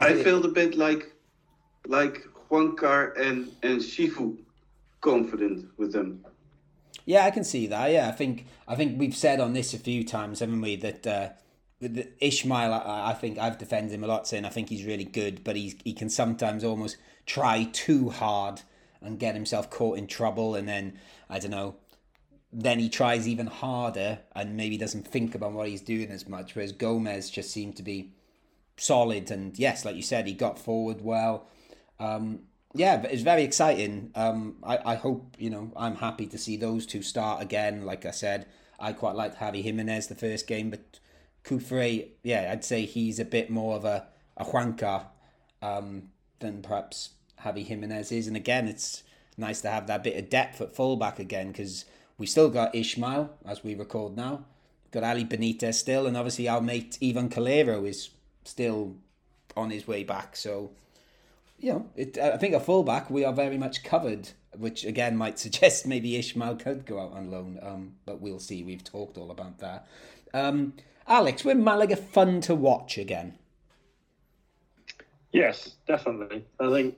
I 0.00 0.22
felt 0.22 0.44
a 0.44 0.48
bit 0.48 0.74
like, 0.74 1.14
like 1.86 2.26
Juankar 2.50 3.18
and 3.20 3.52
and 3.62 3.80
Shifu, 3.80 4.38
confident 5.00 5.68
with 5.76 5.92
them. 5.92 6.24
Yeah, 7.04 7.24
I 7.24 7.30
can 7.30 7.44
see 7.44 7.66
that. 7.66 7.90
Yeah, 7.90 8.08
I 8.08 8.12
think 8.12 8.46
I 8.66 8.74
think 8.74 8.98
we've 8.98 9.16
said 9.16 9.40
on 9.40 9.52
this 9.52 9.74
a 9.74 9.78
few 9.78 10.04
times, 10.04 10.40
haven't 10.40 10.60
we, 10.60 10.76
that 10.76 11.06
uh, 11.06 11.28
Ishmael, 12.20 12.72
I, 12.72 13.10
I 13.10 13.14
think 13.14 13.38
I've 13.38 13.58
defended 13.58 13.92
him 13.92 14.04
a 14.04 14.06
lot, 14.06 14.26
saying 14.26 14.44
I 14.44 14.50
think 14.50 14.68
he's 14.70 14.84
really 14.84 15.04
good, 15.04 15.44
but 15.44 15.56
he's 15.56 15.76
he 15.84 15.92
can 15.92 16.08
sometimes 16.08 16.64
almost 16.64 16.96
try 17.26 17.68
too 17.72 18.10
hard 18.10 18.62
and 19.02 19.18
get 19.18 19.34
himself 19.34 19.70
caught 19.70 19.98
in 19.98 20.06
trouble, 20.06 20.54
and 20.54 20.68
then 20.68 20.98
I 21.28 21.38
don't 21.38 21.50
know. 21.50 21.76
Then 22.56 22.78
he 22.78 22.88
tries 22.88 23.26
even 23.26 23.48
harder 23.48 24.20
and 24.32 24.56
maybe 24.56 24.78
doesn't 24.78 25.08
think 25.08 25.34
about 25.34 25.52
what 25.52 25.68
he's 25.68 25.80
doing 25.80 26.10
as 26.12 26.28
much. 26.28 26.54
Whereas 26.54 26.70
Gomez 26.70 27.28
just 27.28 27.50
seemed 27.50 27.74
to 27.76 27.82
be 27.82 28.12
solid 28.76 29.32
and 29.32 29.58
yes, 29.58 29.84
like 29.84 29.96
you 29.96 30.02
said, 30.02 30.28
he 30.28 30.34
got 30.34 30.56
forward 30.56 31.00
well. 31.02 31.48
Um, 31.98 32.42
yeah, 32.74 33.02
it's 33.02 33.22
very 33.22 33.44
exciting. 33.44 34.10
Um, 34.14 34.56
I, 34.62 34.78
I 34.84 34.94
hope, 34.96 35.36
you 35.38 35.48
know, 35.48 35.70
I'm 35.76 35.96
happy 35.96 36.26
to 36.26 36.38
see 36.38 36.56
those 36.56 36.86
two 36.86 37.02
start 37.02 37.40
again. 37.40 37.86
Like 37.86 38.04
I 38.04 38.10
said, 38.10 38.46
I 38.80 38.92
quite 38.92 39.14
liked 39.14 39.38
Javi 39.38 39.62
Jimenez 39.62 40.08
the 40.08 40.16
first 40.16 40.46
game, 40.48 40.70
but 40.70 40.98
Cufré, 41.44 42.08
yeah, 42.22 42.48
I'd 42.50 42.64
say 42.64 42.84
he's 42.84 43.20
a 43.20 43.24
bit 43.24 43.48
more 43.48 43.76
of 43.76 43.84
a, 43.84 44.06
a 44.36 44.44
Juanca 44.44 45.06
um, 45.62 46.10
than 46.40 46.62
perhaps 46.62 47.10
Javi 47.42 47.64
Jimenez 47.64 48.10
is. 48.10 48.26
And 48.26 48.36
again, 48.36 48.66
it's 48.66 49.04
nice 49.36 49.60
to 49.60 49.70
have 49.70 49.86
that 49.86 50.02
bit 50.02 50.16
of 50.16 50.28
depth 50.28 50.60
at 50.60 50.74
fullback 50.74 51.18
again 51.18 51.48
because 51.48 51.84
we 52.18 52.26
still 52.26 52.48
got 52.48 52.74
Ishmael, 52.74 53.30
as 53.46 53.62
we 53.62 53.74
record 53.74 54.16
now. 54.16 54.44
Got 54.90 55.04
Ali 55.04 55.24
Benitez 55.24 55.74
still, 55.74 56.06
and 56.06 56.16
obviously 56.16 56.48
our 56.48 56.60
mate 56.60 56.98
Ivan 57.02 57.28
Calero 57.28 57.86
is 57.86 58.10
still 58.44 58.96
on 59.56 59.70
his 59.70 59.86
way 59.86 60.04
back. 60.04 60.36
So, 60.36 60.70
you 61.64 61.72
know, 61.72 61.86
it, 61.96 62.18
I 62.18 62.36
think 62.36 62.54
a 62.54 62.60
fullback 62.60 63.08
we 63.08 63.24
are 63.24 63.32
very 63.32 63.56
much 63.56 63.82
covered, 63.82 64.28
which 64.54 64.84
again 64.84 65.16
might 65.16 65.38
suggest 65.38 65.86
maybe 65.86 66.16
Ishmael 66.16 66.56
could 66.56 66.84
go 66.84 67.00
out 67.00 67.12
on 67.12 67.30
loan. 67.30 67.58
Um, 67.62 67.94
but 68.04 68.20
we'll 68.20 68.38
see. 68.38 68.62
We've 68.62 68.84
talked 68.84 69.16
all 69.16 69.30
about 69.30 69.58
that. 69.60 69.86
Um, 70.34 70.74
Alex, 71.08 71.42
were 71.42 71.54
Malaga 71.54 71.96
fun 71.96 72.42
to 72.42 72.54
watch 72.54 72.98
again? 72.98 73.38
Yes, 75.32 75.76
definitely. 75.86 76.44
I 76.60 76.70
think 76.70 76.96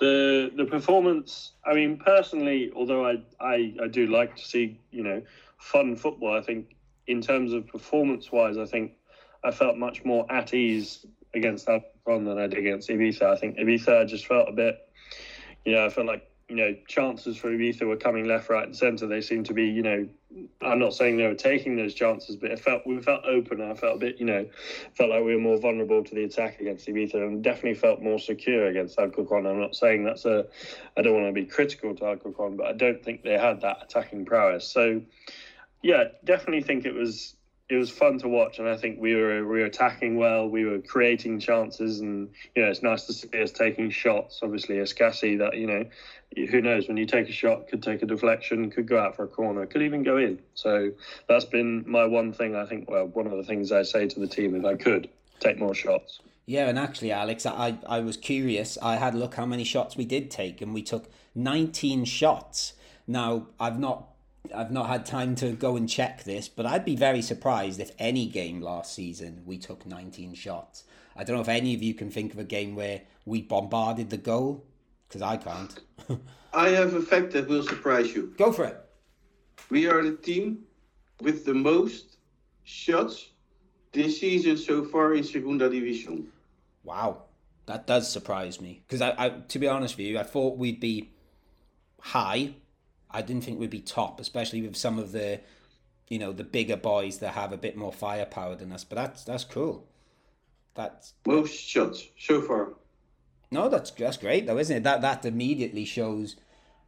the 0.00 0.50
the 0.56 0.64
performance. 0.64 1.52
I 1.66 1.74
mean, 1.74 1.98
personally, 1.98 2.72
although 2.74 3.06
I 3.06 3.20
I, 3.40 3.74
I 3.82 3.88
do 3.88 4.06
like 4.06 4.36
to 4.36 4.44
see 4.44 4.80
you 4.90 5.02
know 5.02 5.20
fun 5.58 5.96
football, 5.96 6.34
I 6.34 6.40
think 6.40 6.76
in 7.08 7.20
terms 7.20 7.52
of 7.52 7.66
performance 7.66 8.32
wise, 8.32 8.56
I 8.56 8.64
think 8.64 8.92
I 9.44 9.50
felt 9.50 9.76
much 9.76 10.02
more 10.06 10.24
at 10.32 10.54
ease 10.54 11.04
against 11.34 11.68
Than 12.16 12.38
I 12.38 12.46
did 12.46 12.58
against 12.58 12.88
Ibiza. 12.88 13.22
I 13.22 13.36
think 13.36 13.58
Ibiza 13.58 14.08
just 14.08 14.26
felt 14.26 14.48
a 14.48 14.52
bit, 14.52 14.78
you 15.66 15.72
know, 15.72 15.84
I 15.84 15.90
felt 15.90 16.06
like 16.06 16.24
you 16.48 16.56
know 16.56 16.74
chances 16.88 17.36
for 17.36 17.50
Ibiza 17.50 17.86
were 17.86 17.98
coming 17.98 18.26
left, 18.26 18.48
right, 18.48 18.64
and 18.64 18.74
centre. 18.74 19.06
They 19.06 19.20
seemed 19.20 19.44
to 19.46 19.52
be, 19.52 19.66
you 19.66 19.82
know, 19.82 20.08
I'm 20.62 20.78
not 20.78 20.94
saying 20.94 21.18
they 21.18 21.26
were 21.26 21.34
taking 21.34 21.76
those 21.76 21.92
chances, 21.92 22.36
but 22.36 22.50
it 22.50 22.60
felt 22.60 22.86
we 22.86 22.98
felt 23.02 23.26
open. 23.26 23.60
I 23.60 23.74
felt 23.74 23.96
a 23.96 23.98
bit, 23.98 24.18
you 24.18 24.24
know, 24.24 24.48
felt 24.94 25.10
like 25.10 25.22
we 25.22 25.34
were 25.34 25.40
more 25.40 25.58
vulnerable 25.58 26.02
to 26.02 26.14
the 26.14 26.24
attack 26.24 26.60
against 26.60 26.88
Ibiza, 26.88 27.16
and 27.16 27.44
definitely 27.44 27.74
felt 27.74 28.00
more 28.00 28.18
secure 28.18 28.68
against 28.68 28.98
Alcorcon. 28.98 29.46
I'm 29.46 29.60
not 29.60 29.76
saying 29.76 30.04
that's 30.04 30.24
a, 30.24 30.46
I 30.96 31.02
don't 31.02 31.14
want 31.14 31.26
to 31.26 31.32
be 31.38 31.44
critical 31.44 31.94
to 31.94 32.06
Alcorcon, 32.06 32.56
but 32.56 32.66
I 32.66 32.72
don't 32.72 33.04
think 33.04 33.22
they 33.22 33.36
had 33.36 33.60
that 33.60 33.82
attacking 33.82 34.24
prowess. 34.24 34.66
So, 34.66 35.02
yeah, 35.82 36.04
definitely 36.24 36.62
think 36.62 36.86
it 36.86 36.94
was 36.94 37.34
it 37.68 37.76
was 37.76 37.90
fun 37.90 38.18
to 38.18 38.28
watch, 38.28 38.58
and 38.58 38.68
I 38.68 38.76
think 38.76 38.98
we 38.98 39.14
were 39.14 39.46
we 39.46 39.60
were 39.60 39.66
attacking 39.66 40.16
well. 40.16 40.48
We 40.48 40.64
were 40.64 40.78
creating 40.78 41.38
chances, 41.38 42.00
and 42.00 42.30
you 42.54 42.62
know 42.62 42.70
it's 42.70 42.82
nice 42.82 43.04
to 43.04 43.12
see 43.12 43.28
us 43.42 43.50
taking 43.50 43.90
shots. 43.90 44.40
Obviously, 44.42 44.76
Escassi, 44.76 45.38
that 45.38 45.56
you 45.56 45.66
know, 45.66 45.84
who 46.50 46.62
knows 46.62 46.88
when 46.88 46.96
you 46.96 47.04
take 47.04 47.28
a 47.28 47.32
shot, 47.32 47.68
could 47.68 47.82
take 47.82 48.02
a 48.02 48.06
deflection, 48.06 48.70
could 48.70 48.88
go 48.88 48.98
out 48.98 49.16
for 49.16 49.24
a 49.24 49.28
corner, 49.28 49.66
could 49.66 49.82
even 49.82 50.02
go 50.02 50.16
in. 50.16 50.38
So 50.54 50.92
that's 51.28 51.44
been 51.44 51.84
my 51.86 52.06
one 52.06 52.32
thing. 52.32 52.56
I 52.56 52.64
think 52.64 52.90
well, 52.90 53.06
one 53.06 53.26
of 53.26 53.36
the 53.36 53.44
things 53.44 53.70
I 53.70 53.82
say 53.82 54.08
to 54.08 54.20
the 54.20 54.28
team 54.28 54.54
if 54.54 54.64
I 54.64 54.74
could 54.74 55.10
take 55.38 55.58
more 55.58 55.74
shots. 55.74 56.20
Yeah, 56.46 56.68
and 56.68 56.78
actually, 56.78 57.12
Alex, 57.12 57.44
I, 57.44 57.76
I 57.86 58.00
was 58.00 58.16
curious. 58.16 58.78
I 58.80 58.96
had 58.96 59.12
a 59.12 59.18
look 59.18 59.34
how 59.34 59.44
many 59.44 59.64
shots 59.64 59.98
we 59.98 60.06
did 60.06 60.30
take, 60.30 60.62
and 60.62 60.72
we 60.72 60.80
took 60.80 61.10
19 61.34 62.06
shots. 62.06 62.72
Now, 63.06 63.48
I've 63.60 63.78
not 63.78 64.08
I've 64.54 64.70
not 64.70 64.88
had 64.88 65.06
time 65.06 65.34
to 65.36 65.52
go 65.52 65.76
and 65.76 65.88
check 65.88 66.24
this, 66.24 66.48
but 66.48 66.66
I'd 66.66 66.84
be 66.84 66.96
very 66.96 67.22
surprised 67.22 67.80
if 67.80 67.92
any 67.98 68.26
game 68.26 68.60
last 68.60 68.94
season 68.94 69.42
we 69.46 69.58
took 69.58 69.86
19 69.86 70.34
shots. 70.34 70.84
I 71.16 71.24
don't 71.24 71.36
know 71.36 71.42
if 71.42 71.48
any 71.48 71.74
of 71.74 71.82
you 71.82 71.94
can 71.94 72.10
think 72.10 72.32
of 72.32 72.38
a 72.38 72.44
game 72.44 72.74
where 72.74 73.02
we 73.24 73.42
bombarded 73.42 74.10
the 74.10 74.16
goal, 74.16 74.64
because 75.08 75.22
I 75.22 75.36
can't. 75.36 75.78
I 76.52 76.68
have 76.70 76.94
a 76.94 77.02
fact 77.02 77.32
that 77.32 77.48
will 77.48 77.62
surprise 77.62 78.14
you. 78.14 78.34
go 78.38 78.52
for 78.52 78.64
it. 78.64 78.78
We 79.70 79.86
are 79.86 80.02
the 80.02 80.16
team 80.16 80.64
with 81.20 81.44
the 81.44 81.54
most 81.54 82.16
shots 82.64 83.28
this 83.92 84.20
season 84.20 84.56
so 84.56 84.84
far 84.84 85.14
in 85.14 85.24
Segunda 85.24 85.68
División. 85.68 86.26
Wow, 86.84 87.22
that 87.66 87.86
does 87.86 88.10
surprise 88.10 88.60
me. 88.60 88.82
Because 88.86 89.02
I, 89.02 89.14
I, 89.18 89.28
to 89.30 89.58
be 89.58 89.68
honest 89.68 89.96
with 89.96 90.06
you, 90.06 90.18
I 90.18 90.22
thought 90.22 90.56
we'd 90.56 90.80
be 90.80 91.10
high. 92.00 92.54
I 93.10 93.22
didn't 93.22 93.44
think 93.44 93.58
we'd 93.58 93.70
be 93.70 93.80
top, 93.80 94.20
especially 94.20 94.62
with 94.62 94.76
some 94.76 94.98
of 94.98 95.12
the, 95.12 95.40
you 96.08 96.18
know, 96.18 96.32
the 96.32 96.44
bigger 96.44 96.76
boys 96.76 97.18
that 97.18 97.34
have 97.34 97.52
a 97.52 97.56
bit 97.56 97.76
more 97.76 97.92
firepower 97.92 98.54
than 98.56 98.72
us. 98.72 98.84
But 98.84 98.96
that's 98.96 99.24
that's 99.24 99.44
cool. 99.44 99.86
That's 100.74 101.14
well, 101.26 101.44
shots 101.46 102.06
so 102.18 102.40
far. 102.40 102.74
no, 103.50 103.68
that's 103.68 103.90
that's 103.90 104.16
great 104.16 104.46
though, 104.46 104.58
isn't 104.58 104.76
it? 104.76 104.82
That 104.84 105.00
that 105.02 105.24
immediately 105.24 105.84
shows 105.84 106.36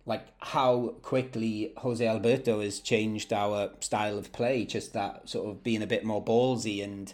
like 0.07 0.27
how 0.41 0.95
quickly 1.03 1.73
Jose 1.79 2.07
Alberto 2.07 2.61
has 2.61 2.81
changed 2.81 3.33
our 3.33 3.71
style 3.81 4.19
of 4.19 4.33
play. 4.33 4.65
Just 4.65 4.93
that 4.93 5.29
sort 5.29 5.49
of 5.49 5.63
being 5.63 5.83
a 5.83 5.87
bit 5.87 6.05
more 6.05 6.25
ballsy 6.25 6.83
and 6.83 7.13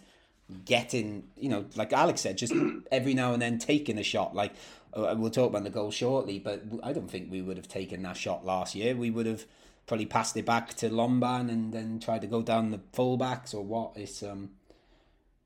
getting, 0.65 1.25
you 1.37 1.49
know, 1.49 1.65
like 1.75 1.93
Alex 1.93 2.21
said, 2.21 2.39
just 2.39 2.55
every 2.93 3.15
now 3.15 3.33
and 3.33 3.43
then 3.43 3.59
taking 3.59 3.99
a 3.99 4.03
shot. 4.03 4.35
Like 4.35 4.53
we'll 4.97 5.31
talk 5.31 5.51
about 5.51 5.65
the 5.65 5.71
goal 5.71 5.91
shortly, 5.91 6.39
but 6.39 6.63
I 6.83 6.93
don't 6.93 7.11
think 7.11 7.31
we 7.31 7.43
would 7.43 7.57
have 7.57 7.69
taken 7.69 8.03
that 8.03 8.17
shot 8.17 8.45
last 8.45 8.75
year. 8.75 8.95
We 8.97 9.11
would 9.11 9.27
have 9.27 9.45
probably 9.87 10.07
passed 10.07 10.37
it 10.37 10.47
back 10.47 10.75
to 10.75 10.89
Lomban 10.91 11.51
and 11.51 11.73
then 11.73 12.01
tried 12.01 12.23
to 12.23 12.27
go 12.27 12.43
down 12.43 12.71
the 12.71 12.81
fullbacks 12.93 13.55
or 13.55 13.65
what. 13.65 13.93
It's 13.97 14.23
um. 14.23 14.51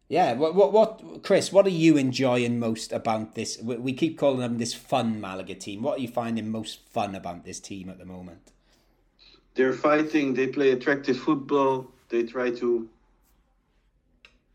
Yeah, 0.09 0.33
what, 0.33 0.57
what, 0.57 0.73
what, 0.73 1.23
Chris? 1.23 1.53
What 1.53 1.67
are 1.67 1.71
you 1.71 1.97
enjoying 1.97 2.59
most 2.59 2.91
about 2.91 3.37
this? 3.37 3.59
We, 3.63 3.77
we 3.77 3.93
keep 3.93 4.19
calling 4.19 4.41
them 4.41 4.59
this 4.59 4.75
fun 4.75 5.21
Malaga 5.21 5.55
team. 5.55 5.83
What 5.83 5.99
are 5.99 6.03
you 6.03 6.09
finding 6.09 6.51
most 6.51 6.81
fun 6.89 7.15
about 7.15 7.45
this 7.45 7.61
team 7.61 7.89
at 7.89 7.99
the 7.99 8.05
moment? 8.05 8.51
They're 9.55 9.73
fighting. 9.73 10.35
They 10.35 10.49
play 10.49 10.71
attractive 10.73 11.17
football. 11.17 11.87
They 12.09 12.25
try 12.25 12.51
to 12.51 12.89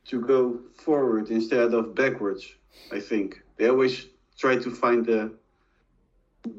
to 0.07 0.21
go 0.21 0.59
forward 0.75 1.29
instead 1.29 1.73
of 1.73 1.95
backwards. 1.95 2.45
I 2.91 2.99
think 2.99 3.41
they 3.57 3.69
always 3.69 4.07
try 4.37 4.57
to 4.57 4.71
find 4.71 5.05
the 5.05 5.33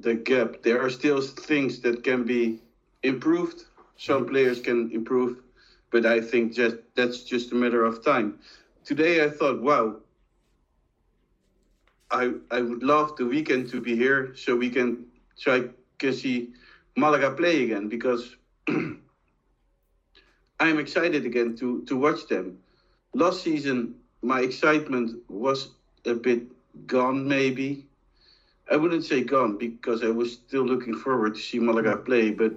the 0.00 0.14
gap. 0.14 0.62
There 0.62 0.80
are 0.82 0.90
still 0.90 1.20
things 1.20 1.80
that 1.80 2.02
can 2.02 2.24
be 2.24 2.60
improved. 3.02 3.64
Some 3.96 4.26
players 4.26 4.60
can 4.60 4.90
improve, 4.92 5.38
but 5.90 6.04
I 6.04 6.20
think 6.20 6.54
just 6.54 6.76
that's 6.94 7.22
just 7.22 7.52
a 7.52 7.54
matter 7.54 7.84
of 7.84 8.04
time. 8.04 8.38
Today 8.84 9.24
I 9.24 9.30
thought, 9.30 9.62
wow, 9.62 9.96
I 12.10 12.32
I 12.50 12.60
would 12.60 12.82
love 12.82 13.16
the 13.16 13.26
weekend 13.26 13.70
to 13.70 13.80
be 13.80 13.96
here 13.96 14.34
so 14.36 14.56
we 14.56 14.70
can 14.70 15.06
try 15.38 15.68
can 15.98 16.12
see 16.12 16.52
Malaga 16.96 17.30
play 17.30 17.64
again 17.64 17.88
because 17.88 18.36
I'm 20.60 20.78
excited 20.78 21.24
again 21.24 21.56
to 21.56 21.82
to 21.84 21.96
watch 21.96 22.26
them. 22.28 22.58
Last 23.14 23.42
season 23.42 23.94
my 24.22 24.40
excitement 24.40 25.22
was 25.28 25.74
a 26.04 26.14
bit 26.14 26.42
gone 26.86 27.26
maybe. 27.26 27.86
I 28.70 28.76
wouldn't 28.76 29.04
say 29.04 29.22
gone 29.22 29.58
because 29.58 30.02
I 30.02 30.08
was 30.08 30.32
still 30.32 30.64
looking 30.64 30.96
forward 30.96 31.36
to 31.36 31.40
see 31.40 31.58
Malaga 31.58 31.96
play, 31.96 32.30
but 32.30 32.52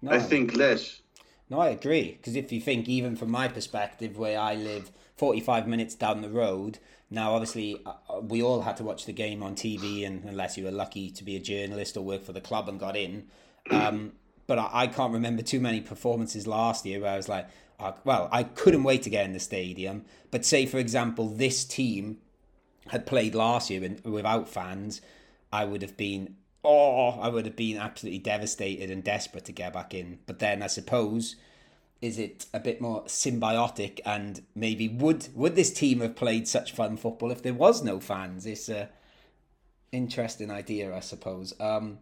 No, 0.00 0.12
I 0.12 0.20
think 0.20 0.54
less. 0.54 1.02
No, 1.50 1.60
I 1.60 1.68
agree. 1.68 2.12
Because 2.12 2.36
if 2.36 2.52
you 2.52 2.60
think, 2.60 2.88
even 2.88 3.16
from 3.16 3.30
my 3.30 3.48
perspective, 3.48 4.16
where 4.16 4.38
I 4.38 4.54
live 4.54 4.90
45 5.16 5.66
minutes 5.66 5.94
down 5.94 6.22
the 6.22 6.30
road, 6.30 6.78
now 7.10 7.32
obviously 7.32 7.80
uh, 7.84 7.92
uh, 8.08 8.20
we 8.20 8.42
all 8.42 8.62
had 8.62 8.76
to 8.78 8.84
watch 8.84 9.06
the 9.06 9.12
game 9.12 9.42
on 9.42 9.54
TV, 9.54 10.06
and 10.06 10.24
unless 10.24 10.56
you 10.56 10.64
were 10.64 10.70
lucky 10.70 11.10
to 11.10 11.24
be 11.24 11.36
a 11.36 11.40
journalist 11.40 11.96
or 11.96 12.04
work 12.04 12.24
for 12.24 12.32
the 12.32 12.40
club 12.40 12.68
and 12.68 12.80
got 12.80 12.96
in. 12.96 13.26
Um, 13.70 14.12
but 14.46 14.58
I, 14.58 14.70
I 14.72 14.86
can't 14.86 15.12
remember 15.12 15.42
too 15.42 15.60
many 15.60 15.82
performances 15.82 16.46
last 16.46 16.86
year 16.86 17.00
where 17.00 17.12
I 17.12 17.18
was 17.18 17.28
like, 17.28 17.48
uh, 17.78 17.92
well, 18.02 18.30
I 18.32 18.44
couldn't 18.44 18.82
wait 18.82 19.02
to 19.02 19.10
get 19.10 19.26
in 19.26 19.34
the 19.34 19.40
stadium. 19.40 20.06
But 20.30 20.46
say, 20.46 20.64
for 20.64 20.78
example, 20.78 21.28
this 21.28 21.66
team 21.66 22.16
had 22.88 23.06
played 23.06 23.34
last 23.34 23.70
year 23.70 23.84
in, 23.84 24.00
without 24.04 24.48
fans, 24.48 25.00
I 25.52 25.64
would 25.64 25.82
have 25.82 25.96
been 25.96 26.36
oh, 26.64 27.10
I 27.20 27.28
would 27.28 27.46
have 27.46 27.56
been 27.56 27.78
absolutely 27.78 28.18
devastated 28.18 28.90
and 28.90 29.02
desperate 29.02 29.44
to 29.46 29.52
get 29.52 29.72
back 29.72 29.94
in. 29.94 30.18
But 30.26 30.38
then 30.38 30.62
I 30.62 30.66
suppose 30.66 31.36
is 32.00 32.18
it 32.18 32.46
a 32.54 32.60
bit 32.60 32.80
more 32.80 33.02
symbiotic 33.04 33.98
and 34.06 34.42
maybe 34.54 34.88
would 34.88 35.28
would 35.34 35.56
this 35.56 35.72
team 35.72 36.00
have 36.00 36.14
played 36.14 36.46
such 36.46 36.72
fun 36.72 36.96
football 36.96 37.30
if 37.30 37.42
there 37.42 37.54
was 37.54 37.82
no 37.82 37.98
fans? 37.98 38.46
It's 38.46 38.68
a 38.68 38.88
interesting 39.90 40.50
idea, 40.50 40.94
I 40.94 41.00
suppose. 41.00 41.54
Um, 41.58 41.98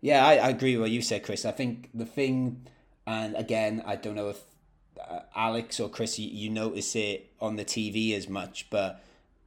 yeah, 0.00 0.26
I, 0.26 0.36
I 0.36 0.48
agree 0.48 0.76
with 0.76 0.82
what 0.82 0.90
you 0.90 1.02
said, 1.02 1.22
Chris. 1.22 1.44
I 1.44 1.52
think 1.52 1.90
the 1.94 2.06
thing, 2.06 2.66
and 3.06 3.36
again, 3.36 3.82
I 3.86 3.96
don't 3.96 4.14
know 4.14 4.30
if 4.30 4.40
uh, 5.00 5.20
Alex 5.34 5.78
or 5.80 5.88
Chris, 5.88 6.18
you, 6.18 6.28
you 6.28 6.50
notice 6.50 6.96
it 6.96 7.32
on 7.40 7.56
the 7.56 7.64
TV 7.64 8.14
as 8.14 8.28
much, 8.28 8.68
but 8.70 9.02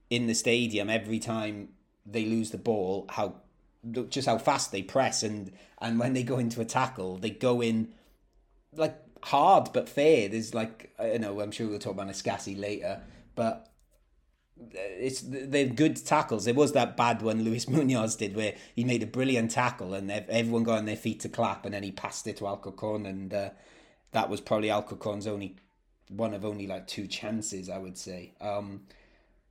in 0.09 0.27
the 0.27 0.33
stadium, 0.33 0.89
every 0.89 1.19
time 1.19 1.69
they 2.05 2.25
lose 2.25 2.51
the 2.51 2.57
ball, 2.57 3.05
how 3.09 3.35
just 4.09 4.27
how 4.27 4.37
fast 4.37 4.71
they 4.71 4.81
press 4.81 5.23
and 5.23 5.53
and 5.79 5.99
when 5.99 6.13
they 6.13 6.23
go 6.23 6.37
into 6.37 6.59
a 6.59 6.65
tackle, 6.65 7.17
they 7.17 7.29
go 7.29 7.61
in 7.61 7.93
like 8.73 8.97
hard 9.23 9.69
but 9.73 9.87
fair. 9.87 10.29
There's 10.29 10.53
like 10.53 10.93
I 10.99 11.07
don't 11.07 11.21
know. 11.21 11.39
I'm 11.41 11.51
sure 11.51 11.67
we'll 11.67 11.79
talk 11.79 11.93
about 11.93 12.07
Escassi 12.07 12.59
later, 12.59 13.01
but 13.35 13.69
it's 14.71 15.21
they're 15.21 15.67
good 15.67 16.03
tackles. 16.05 16.45
There 16.45 16.53
was 16.53 16.73
that 16.73 16.97
bad 16.97 17.21
one 17.21 17.43
Luis 17.43 17.67
Munoz 17.69 18.15
did 18.15 18.35
where 18.35 18.55
he 18.75 18.83
made 18.83 19.03
a 19.03 19.07
brilliant 19.07 19.51
tackle 19.51 19.93
and 19.93 20.11
everyone 20.11 20.63
got 20.63 20.79
on 20.79 20.85
their 20.85 20.97
feet 20.97 21.21
to 21.21 21.29
clap, 21.29 21.65
and 21.65 21.73
then 21.73 21.83
he 21.83 21.91
passed 21.91 22.27
it 22.27 22.37
to 22.37 22.47
Alcorcon, 22.47 23.05
and 23.05 23.33
uh, 23.33 23.49
that 24.11 24.29
was 24.29 24.41
probably 24.41 24.69
Alcorcon's 24.69 25.27
only 25.27 25.55
one 26.09 26.33
of 26.33 26.43
only 26.43 26.67
like 26.67 26.87
two 26.87 27.07
chances, 27.07 27.69
I 27.69 27.77
would 27.77 27.97
say. 27.97 28.33
Um, 28.41 28.81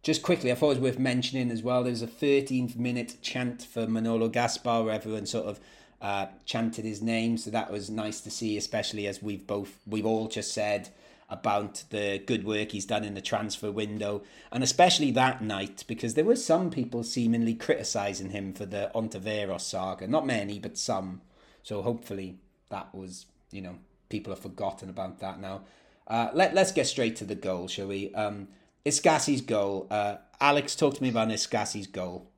just 0.02 0.22
quickly, 0.22 0.52
I 0.52 0.54
thought 0.54 0.70
it 0.70 0.80
was 0.80 0.92
worth 0.92 0.98
mentioning 0.98 1.50
as 1.50 1.62
well. 1.62 1.82
There 1.82 1.90
was 1.90 2.02
a 2.02 2.06
13th 2.06 2.76
minute 2.76 3.16
chant 3.20 3.62
for 3.62 3.86
Manolo 3.86 4.28
Gaspar 4.28 4.84
where 4.84 4.94
everyone 4.94 5.26
sort 5.26 5.46
of 5.46 5.60
uh, 6.00 6.26
chanted 6.44 6.84
his 6.84 7.02
name, 7.02 7.36
so 7.36 7.50
that 7.50 7.72
was 7.72 7.90
nice 7.90 8.20
to 8.20 8.30
see, 8.30 8.56
especially 8.56 9.06
as 9.06 9.22
we've 9.22 9.46
both 9.46 9.78
we've 9.86 10.06
all 10.06 10.28
just 10.28 10.52
said 10.52 10.90
about 11.30 11.84
the 11.90 12.22
good 12.24 12.44
work 12.44 12.70
he's 12.70 12.86
done 12.86 13.04
in 13.04 13.14
the 13.14 13.20
transfer 13.20 13.70
window, 13.70 14.22
and 14.52 14.62
especially 14.62 15.10
that 15.10 15.42
night 15.42 15.84
because 15.88 16.14
there 16.14 16.24
were 16.24 16.36
some 16.36 16.70
people 16.70 17.02
seemingly 17.02 17.54
criticising 17.54 18.30
him 18.30 18.52
for 18.52 18.64
the 18.64 18.90
Ontiveros 18.94 19.62
saga. 19.62 20.06
Not 20.06 20.24
many, 20.24 20.58
but 20.58 20.78
some. 20.78 21.20
So 21.62 21.82
hopefully 21.82 22.36
that 22.70 22.94
was 22.94 23.26
you 23.50 23.60
know 23.60 23.78
people 24.08 24.32
have 24.32 24.42
forgotten 24.42 24.88
about 24.88 25.18
that 25.18 25.40
now. 25.40 25.62
Uh, 26.06 26.30
let 26.32 26.54
let's 26.54 26.72
get 26.72 26.86
straight 26.86 27.16
to 27.16 27.24
the 27.24 27.34
goal, 27.34 27.66
shall 27.66 27.88
we? 27.88 28.14
Um, 28.14 28.48
Escassi's 28.84 29.40
goal. 29.40 29.86
Uh, 29.90 30.16
Alex, 30.40 30.74
talk 30.76 30.94
to 30.94 31.02
me 31.02 31.08
about 31.08 31.28
Escassi's 31.28 31.86
goal. 31.86 32.30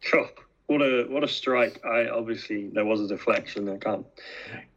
Sure. 0.00 0.28
What 0.68 0.82
a 0.82 1.06
what 1.08 1.22
a 1.22 1.28
strike! 1.28 1.80
I 1.84 2.08
obviously 2.08 2.66
there 2.66 2.84
was 2.84 3.00
a 3.00 3.06
deflection. 3.06 3.68
I 3.68 3.76
can't. 3.76 4.04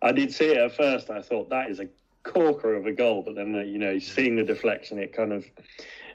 I 0.03 0.11
did 0.11 0.31
see 0.31 0.51
it 0.51 0.57
at 0.57 0.77
first. 0.77 1.09
I 1.09 1.23
thought 1.23 1.49
that 1.49 1.71
is 1.71 1.79
a 1.79 1.87
corker 2.21 2.75
of 2.75 2.85
a 2.85 2.91
goal, 2.91 3.23
but 3.23 3.33
then 3.33 3.55
uh, 3.55 3.61
you 3.61 3.79
know 3.79 3.97
seeing 3.97 4.35
the 4.35 4.43
deflection, 4.43 4.99
it 4.99 5.13
kind 5.13 5.33
of 5.33 5.45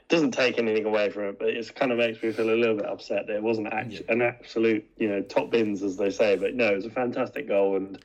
doesn't 0.07 0.31
take 0.31 0.57
anything 0.57 0.85
away 0.85 1.09
from 1.09 1.23
it, 1.23 1.39
but 1.39 1.49
it 1.49 1.75
kind 1.75 1.91
of 1.91 1.97
makes 1.97 2.21
me 2.23 2.31
feel 2.31 2.49
a 2.49 2.55
little 2.55 2.77
bit 2.77 2.85
upset 2.85 3.27
that 3.27 3.35
it 3.35 3.43
wasn't 3.43 3.67
an 3.73 4.21
absolute 4.21 4.89
you 4.97 5.09
know 5.09 5.21
top 5.21 5.51
bins 5.51 5.83
as 5.83 5.97
they 5.97 6.09
say. 6.09 6.37
But 6.37 6.55
no, 6.55 6.71
it 6.71 6.75
was 6.75 6.85
a 6.85 6.91
fantastic 6.91 7.47
goal 7.47 7.75
and 7.75 7.99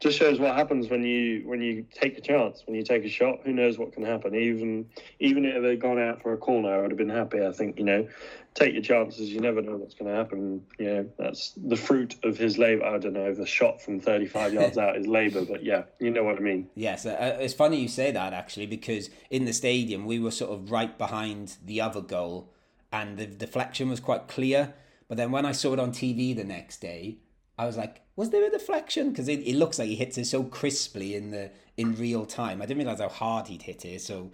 just 0.00 0.18
shows 0.18 0.40
what 0.40 0.54
happens 0.54 0.88
when 0.88 1.02
you 1.02 1.42
when 1.46 1.60
you 1.60 1.86
take 1.92 2.16
a 2.16 2.22
chance, 2.22 2.62
when 2.64 2.74
you 2.74 2.82
take 2.82 3.04
a 3.04 3.08
shot. 3.08 3.40
Who 3.44 3.52
knows 3.52 3.76
what 3.76 3.92
can 3.92 4.02
happen? 4.02 4.34
Even 4.34 4.86
even 5.18 5.44
if 5.44 5.62
they'd 5.62 5.80
gone 5.80 6.00
out 6.00 6.22
for 6.22 6.32
a 6.32 6.38
corner, 6.38 6.74
I 6.74 6.80
would 6.80 6.90
have 6.90 6.98
been 6.98 7.10
happy. 7.10 7.44
I 7.44 7.52
think 7.52 7.78
you 7.78 7.84
know, 7.84 8.08
take 8.54 8.72
your 8.72 8.82
chances. 8.82 9.28
You 9.28 9.40
never 9.40 9.60
know 9.60 9.76
what's 9.76 9.92
going 9.92 10.10
to 10.10 10.16
happen. 10.16 10.64
You 10.78 10.86
know, 10.86 11.10
that's 11.18 11.52
the 11.54 11.76
fruit 11.76 12.16
of 12.24 12.38
his 12.38 12.56
labour. 12.56 12.86
I 12.86 12.96
don't 12.96 13.12
know 13.12 13.30
if 13.30 13.38
a 13.38 13.46
shot 13.46 13.82
from 13.82 14.00
35 14.00 14.54
yards 14.54 14.78
out 14.78 14.96
is 14.96 15.06
labour, 15.06 15.44
but 15.44 15.62
yeah, 15.62 15.82
you 15.98 16.10
know 16.10 16.24
what 16.24 16.36
I 16.36 16.40
mean. 16.40 16.70
Yes, 16.74 17.04
uh, 17.04 17.36
it's 17.38 17.54
funny 17.54 17.76
you 17.78 17.88
say 17.88 18.10
that 18.10 18.32
actually 18.32 18.66
because 18.66 19.10
in 19.28 19.44
the 19.44 19.52
stadium 19.52 20.06
we 20.06 20.18
were 20.18 20.30
sort 20.30 20.50
of 20.50 20.70
right 20.70 20.96
behind 20.96 21.56
the 21.62 21.82
other 21.82 22.00
goal, 22.00 22.54
and 22.90 23.18
the 23.18 23.26
deflection 23.26 23.90
was 23.90 24.00
quite 24.00 24.28
clear. 24.28 24.72
But 25.08 25.18
then 25.18 25.30
when 25.30 25.44
I 25.44 25.52
saw 25.52 25.74
it 25.74 25.80
on 25.80 25.92
TV 25.92 26.34
the 26.34 26.44
next 26.44 26.80
day, 26.80 27.18
I 27.60 27.66
was 27.66 27.76
like, 27.76 28.00
was 28.16 28.30
there 28.30 28.46
a 28.46 28.50
deflection? 28.50 29.10
Because 29.10 29.28
it, 29.28 29.40
it 29.40 29.54
looks 29.54 29.78
like 29.78 29.88
he 29.88 29.94
hits 29.94 30.16
it 30.16 30.24
so 30.24 30.44
crisply 30.44 31.14
in 31.14 31.30
the 31.30 31.50
in 31.76 31.94
real 31.94 32.24
time. 32.24 32.62
I 32.62 32.66
didn't 32.66 32.78
realize 32.78 33.00
how 33.00 33.10
hard 33.10 33.48
he'd 33.48 33.62
hit 33.62 33.84
it. 33.84 34.00
So, 34.00 34.30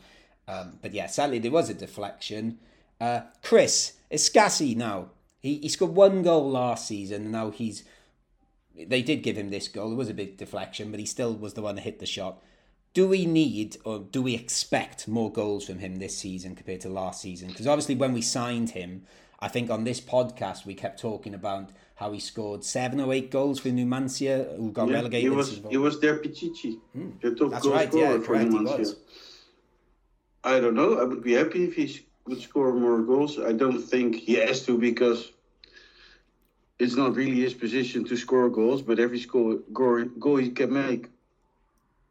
um, 0.47 0.79
but 0.81 0.95
yeah, 0.95 1.07
sadly 1.07 1.41
there 1.41 1.51
was 1.51 1.69
a 1.69 1.75
deflection. 1.75 2.61
Uh, 3.01 3.23
Chris 3.43 3.95
Escassi 4.13 4.77
now 4.77 5.11
he 5.41 5.59
he 5.59 5.69
scored 5.69 5.97
one 5.97 6.23
goal 6.23 6.49
last 6.49 6.87
season, 6.87 7.23
and 7.23 7.33
now 7.33 7.51
he's 7.51 7.83
they 8.77 9.03
did 9.03 9.25
give 9.25 9.37
him 9.37 9.51
this 9.51 9.67
goal. 9.67 9.91
It 9.91 9.97
was 9.97 10.09
a 10.09 10.15
big 10.15 10.37
deflection, 10.37 10.93
but 10.93 11.01
he 11.01 11.07
still 11.07 11.35
was 11.35 11.55
the 11.55 11.63
one 11.63 11.75
that 11.75 11.83
hit 11.83 11.99
the 11.99 12.07
shot. 12.07 12.41
Do 12.95 13.09
we 13.09 13.27
need 13.27 13.77
or 13.85 13.99
do 13.99 14.23
we 14.23 14.37
expect 14.37 15.09
more 15.09 15.33
goals 15.33 15.67
from 15.67 15.81
him 15.81 15.97
this 15.97 16.17
season 16.17 16.55
compared 16.55 16.81
to 16.83 16.89
last 16.89 17.23
season? 17.23 17.49
Because 17.49 17.67
obviously, 17.67 17.97
when 17.97 18.13
we 18.13 18.23
signed 18.23 18.71
him, 18.71 19.05
I 19.41 19.49
think 19.49 19.69
on 19.69 19.83
this 19.83 20.01
podcast 20.01 20.65
we 20.65 20.75
kept 20.75 21.01
talking 21.01 21.35
about 21.35 21.71
how 21.97 22.13
he 22.13 22.21
scored 22.21 22.63
seven 22.63 23.01
or 23.01 23.13
eight 23.13 23.31
goals 23.31 23.59
for 23.59 23.71
Numancia, 23.71 24.55
who 24.57 24.71
got 24.71 24.89
yeah, 24.89 24.95
relegated. 24.95 25.31
He 25.31 25.37
was, 25.37 25.61
he 25.71 25.77
was 25.79 25.99
their 25.99 26.19
Pichichi, 26.19 26.79
mm. 26.97 27.21
the 27.23 27.35
top 27.35 27.51
That's 27.51 27.65
goal 27.65 27.73
right, 27.73 27.89
scorer 27.89 28.17
yeah, 28.19 28.23
for 28.23 28.37
Numancia. 28.37 28.97
I 30.45 30.61
don't 30.61 30.75
know. 30.75 31.01
I 31.01 31.05
would 31.05 31.25
be 31.25 31.33
happy 31.33 31.65
if 31.65 31.75
he 31.75 32.07
would 32.27 32.41
score 32.41 32.75
more 32.75 33.01
goals. 33.03 33.41
I 33.41 33.53
don't 33.53 33.81
think 33.81 34.15
he 34.15 34.35
has 34.35 34.65
to 34.67 34.79
because 34.79 35.33
it's 36.79 36.97
not 36.97 37.17
really 37.17 37.41
his 37.41 37.55
position 37.55 38.05
to 38.05 38.17
score 38.17 38.51
goals, 38.51 38.83
but 38.83 39.01
every 39.01 39.19
score, 39.19 39.57
goal, 39.73 40.05
goal 40.19 40.37
he 40.37 40.51
can 40.51 40.73
make 40.73 41.09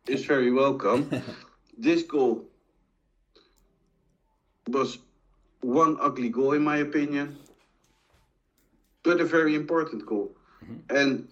is 0.08 0.26
very 0.26 0.52
welcome. 0.52 1.10
this 1.78 2.02
goal 2.02 2.43
was 4.67 4.98
one 5.62 5.95
ugly 6.02 6.30
goal, 6.30 6.54
in 6.54 6.63
my 6.63 6.78
opinion 6.78 7.38
but 9.05 9.21
a 9.21 9.25
very 9.25 9.55
important 9.55 10.05
goal. 10.05 10.35
Mm-hmm. 10.63 10.97
And 10.97 11.27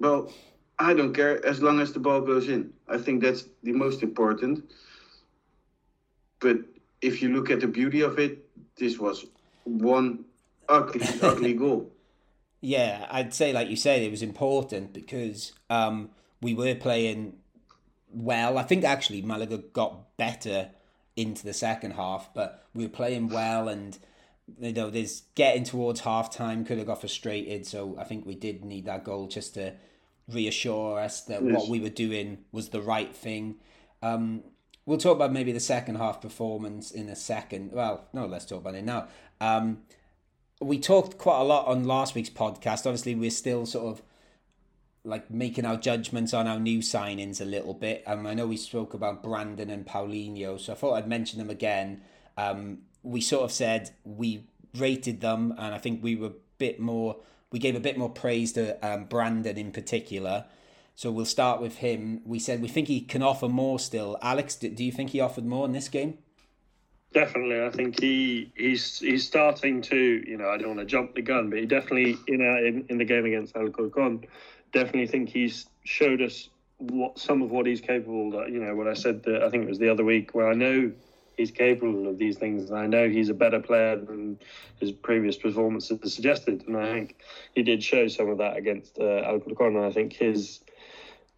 well, 0.00 0.32
I 0.78 0.92
don't 0.92 1.14
care 1.14 1.44
as 1.46 1.62
long 1.62 1.80
as 1.80 1.92
the 1.92 2.00
ball 2.00 2.20
goes 2.20 2.48
in. 2.48 2.72
I 2.88 2.98
think 2.98 3.22
that's 3.22 3.44
the 3.62 3.72
most 3.72 4.02
important. 4.02 4.68
But 6.40 6.58
if 7.00 7.22
you 7.22 7.32
look 7.32 7.50
at 7.50 7.60
the 7.60 7.68
beauty 7.68 8.00
of 8.00 8.18
it, 8.18 8.44
this 8.76 8.98
was 8.98 9.24
one 9.62 10.24
ugly, 10.68 11.06
ugly 11.22 11.54
goal. 11.54 11.92
Yeah, 12.60 13.06
I'd 13.10 13.32
say, 13.32 13.52
like 13.52 13.68
you 13.68 13.76
said, 13.76 14.02
it 14.02 14.10
was 14.10 14.22
important 14.22 14.92
because 14.92 15.52
um, 15.70 16.10
we 16.40 16.54
were 16.54 16.74
playing 16.74 17.34
well. 18.12 18.58
I 18.58 18.64
think 18.64 18.84
actually 18.84 19.22
Malaga 19.22 19.58
got 19.58 20.16
better 20.16 20.70
into 21.14 21.44
the 21.44 21.52
second 21.52 21.92
half, 21.92 22.30
but 22.34 22.64
we 22.74 22.84
were 22.84 22.90
playing 22.90 23.28
well 23.28 23.68
and 23.68 23.98
you 24.60 24.72
know, 24.72 24.90
there's 24.90 25.22
getting 25.34 25.64
towards 25.64 26.00
half 26.00 26.30
time, 26.30 26.64
could 26.64 26.78
have 26.78 26.86
got 26.86 27.00
frustrated. 27.00 27.66
So 27.66 27.96
I 27.98 28.04
think 28.04 28.26
we 28.26 28.34
did 28.34 28.64
need 28.64 28.86
that 28.86 29.04
goal 29.04 29.26
just 29.26 29.54
to 29.54 29.74
reassure 30.28 30.98
us 30.98 31.22
that 31.22 31.42
yes. 31.42 31.54
what 31.54 31.68
we 31.68 31.80
were 31.80 31.88
doing 31.88 32.38
was 32.52 32.68
the 32.70 32.80
right 32.80 33.14
thing. 33.14 33.56
Um, 34.02 34.42
we'll 34.86 34.98
talk 34.98 35.16
about 35.16 35.32
maybe 35.32 35.52
the 35.52 35.60
second 35.60 35.96
half 35.96 36.20
performance 36.20 36.90
in 36.90 37.08
a 37.08 37.16
second. 37.16 37.72
Well, 37.72 38.08
no, 38.12 38.26
let's 38.26 38.46
talk 38.46 38.60
about 38.60 38.74
it 38.74 38.84
now. 38.84 39.08
Um, 39.40 39.82
we 40.60 40.78
talked 40.78 41.18
quite 41.18 41.40
a 41.40 41.44
lot 41.44 41.66
on 41.66 41.84
last 41.84 42.14
week's 42.14 42.30
podcast. 42.30 42.86
Obviously, 42.86 43.14
we're 43.14 43.30
still 43.30 43.66
sort 43.66 43.86
of 43.86 44.02
like 45.04 45.30
making 45.30 45.64
our 45.64 45.76
judgments 45.76 46.32
on 46.32 46.46
our 46.46 46.60
new 46.60 46.78
signings 46.78 47.40
a 47.40 47.44
little 47.44 47.74
bit. 47.74 48.04
Um, 48.06 48.26
I 48.26 48.34
know 48.34 48.46
we 48.46 48.56
spoke 48.56 48.94
about 48.94 49.22
Brandon 49.22 49.70
and 49.70 49.84
Paulinho, 49.84 50.60
so 50.60 50.72
I 50.72 50.76
thought 50.76 50.94
I'd 50.94 51.08
mention 51.08 51.38
them 51.38 51.50
again. 51.50 52.02
Um, 52.36 52.82
we 53.02 53.20
sort 53.20 53.44
of 53.44 53.52
said 53.52 53.90
we 54.04 54.44
rated 54.76 55.20
them, 55.20 55.52
and 55.58 55.74
I 55.74 55.78
think 55.78 56.02
we 56.02 56.16
were 56.16 56.28
a 56.28 56.32
bit 56.58 56.80
more. 56.80 57.16
We 57.50 57.58
gave 57.58 57.76
a 57.76 57.80
bit 57.80 57.98
more 57.98 58.10
praise 58.10 58.52
to 58.52 58.78
um, 58.86 59.04
Brandon 59.04 59.58
in 59.58 59.72
particular. 59.72 60.46
So 60.94 61.10
we'll 61.10 61.24
start 61.24 61.60
with 61.60 61.76
him. 61.76 62.20
We 62.24 62.38
said 62.38 62.62
we 62.62 62.68
think 62.68 62.88
he 62.88 63.00
can 63.00 63.22
offer 63.22 63.48
more 63.48 63.78
still. 63.78 64.18
Alex, 64.22 64.56
do, 64.56 64.68
do 64.68 64.84
you 64.84 64.92
think 64.92 65.10
he 65.10 65.20
offered 65.20 65.44
more 65.44 65.64
in 65.66 65.72
this 65.72 65.88
game? 65.88 66.18
Definitely, 67.12 67.62
I 67.62 67.70
think 67.70 68.00
he 68.00 68.52
he's 68.56 68.98
he's 69.00 69.26
starting 69.26 69.82
to. 69.82 69.96
You 70.26 70.36
know, 70.38 70.48
I 70.48 70.56
don't 70.56 70.68
want 70.68 70.80
to 70.80 70.86
jump 70.86 71.14
the 71.14 71.22
gun, 71.22 71.50
but 71.50 71.58
he 71.58 71.66
definitely 71.66 72.16
in 72.28 72.40
in, 72.40 72.86
in 72.88 72.98
the 72.98 73.04
game 73.04 73.26
against 73.26 73.54
Alcorcon, 73.54 74.24
definitely 74.72 75.06
think 75.06 75.28
he's 75.28 75.66
showed 75.84 76.22
us 76.22 76.48
what 76.78 77.18
some 77.18 77.42
of 77.42 77.50
what 77.50 77.66
he's 77.66 77.80
capable. 77.80 78.30
That 78.30 78.50
you 78.50 78.64
know, 78.64 78.74
what 78.74 78.88
I 78.88 78.94
said 78.94 79.22
that 79.24 79.42
I 79.42 79.50
think 79.50 79.64
it 79.64 79.68
was 79.68 79.78
the 79.78 79.90
other 79.90 80.04
week 80.04 80.34
where 80.34 80.48
I 80.48 80.54
know 80.54 80.92
he's 81.36 81.50
capable 81.50 82.08
of 82.08 82.18
these 82.18 82.38
things, 82.38 82.70
and 82.70 82.78
I 82.78 82.86
know 82.86 83.08
he's 83.08 83.28
a 83.28 83.34
better 83.34 83.60
player 83.60 83.96
than 83.96 84.38
his 84.80 84.92
previous 84.92 85.36
performances 85.36 86.12
suggested. 86.12 86.64
And 86.66 86.76
I 86.76 86.92
think 86.92 87.16
he 87.54 87.62
did 87.62 87.82
show 87.82 88.08
some 88.08 88.28
of 88.28 88.38
that 88.38 88.56
against 88.56 88.98
uh, 88.98 89.22
Alcorcon. 89.24 89.76
And 89.76 89.84
I 89.84 89.92
think 89.92 90.12
his 90.12 90.60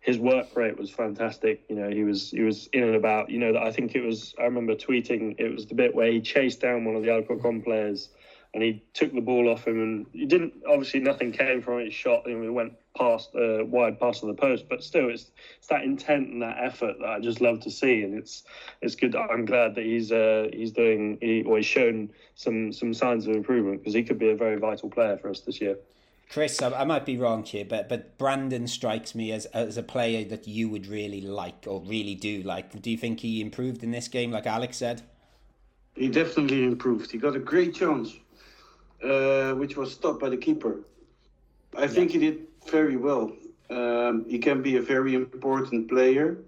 his 0.01 0.19
work 0.19 0.55
rate 0.55 0.79
was 0.79 0.91
fantastic. 0.91 1.63
You 1.69 1.77
know, 1.77 1.91
he 1.91 2.05
was 2.05 2.31
he 2.31 2.43
was 2.43 2.69
in 2.73 2.83
and 2.83 2.95
about. 2.95 3.31
You 3.31 3.39
know, 3.39 3.53
that 3.55 3.63
I 3.63 3.73
think 3.73 3.95
it 3.95 4.05
was. 4.05 4.35
I 4.39 4.45
remember 4.45 4.75
tweeting. 4.75 5.37
It 5.39 5.53
was 5.53 5.67
the 5.67 5.75
bit 5.75 5.95
where 5.95 6.11
he 6.11 6.21
chased 6.21 6.61
down 6.61 6.85
one 6.85 6.97
of 6.97 7.03
the 7.03 7.11
Alcorcon 7.11 7.63
players, 7.63 8.11
and 8.55 8.63
he 8.63 8.85
took 8.95 9.13
the 9.13 9.21
ball 9.21 9.49
off 9.49 9.67
him, 9.67 9.83
and 9.83 10.07
he 10.13 10.27
didn't. 10.27 10.55
Obviously, 10.67 11.01
nothing 11.01 11.33
came 11.33 11.61
from 11.61 11.81
his 11.81 11.89
He 11.89 11.91
shot, 11.93 12.25
and 12.27 12.45
it 12.45 12.51
went 12.51 12.75
past 12.97 13.35
uh, 13.35 13.65
wide 13.65 13.99
past 13.99 14.23
of 14.23 14.29
the 14.29 14.35
post. 14.35 14.67
But 14.71 14.85
still, 14.85 15.11
it's 15.11 15.33
it's 15.59 15.67
that 15.67 15.83
intent 15.83 16.29
and 16.29 16.41
that 16.43 16.59
effort 16.63 16.95
that 17.01 17.09
I 17.09 17.21
just 17.21 17.41
love 17.41 17.61
to 17.61 17.71
see, 17.71 18.03
and 18.03 18.17
it's 18.17 18.45
it's 18.81 18.95
good. 18.95 19.17
I'm 19.17 19.45
glad 19.45 19.75
that 19.75 19.85
he's 19.85 20.13
uh, 20.13 20.49
he's 20.53 20.71
doing. 20.71 21.19
He, 21.21 21.43
or 21.43 21.57
he's 21.57 21.67
shown 21.67 22.11
some 22.37 22.73
some 22.73 22.95
signs 22.95 23.27
of 23.27 23.35
improvement 23.35 23.81
because 23.81 23.95
he 23.95 24.05
could 24.05 24.21
be 24.21 24.31
a 24.31 24.37
very 24.37 24.57
vital 24.57 24.89
player 24.89 25.19
for 25.19 25.31
us 25.31 25.41
this 25.41 25.61
year. 25.61 25.77
Chris, 26.31 26.63
I, 26.63 26.71
I 26.71 26.85
might 26.85 27.05
be 27.05 27.17
wrong 27.17 27.43
here, 27.43 27.65
but 27.65 27.89
but 27.89 28.17
Brandon 28.19 28.69
strikes 28.69 29.17
me 29.17 29.33
as 29.33 29.47
as 29.47 29.77
a 29.77 29.83
player 29.83 30.25
that 30.27 30.47
you 30.47 30.69
would 30.69 30.87
really 30.87 31.21
like 31.21 31.65
or 31.67 31.81
really 31.81 32.15
do 32.15 32.43
like. 32.43 32.81
Do 32.81 32.89
you 32.89 32.97
think 32.97 33.19
he 33.19 33.41
improved 33.41 33.83
in 33.83 33.91
this 33.91 34.07
game, 34.07 34.31
like 34.31 34.47
Alex 34.47 34.77
said? 34.77 35.03
He 35.97 36.09
definitely 36.09 36.65
improved. 36.65 37.11
He 37.11 37.19
got 37.19 37.37
a 37.37 37.41
great 37.41 37.75
chance, 37.75 38.13
uh, 39.05 39.55
which 39.55 39.77
was 39.77 39.93
stopped 39.93 40.21
by 40.21 40.29
the 40.29 40.37
keeper. 40.37 40.81
I 41.77 41.87
think 41.87 42.11
he 42.11 42.19
did 42.19 42.47
very 42.67 42.97
well. 42.97 43.33
Um, 43.71 44.25
he 44.29 44.39
can 44.39 44.63
be 44.63 44.77
a 44.77 44.83
very 44.83 45.15
important 45.15 45.89
player, 45.89 46.39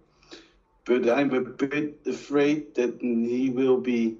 but 0.85 1.09
I'm 1.09 1.33
a 1.35 1.41
bit 1.41 2.01
afraid 2.07 2.75
that 2.75 2.99
he 3.01 3.51
will 3.51 3.81
be 3.81 4.17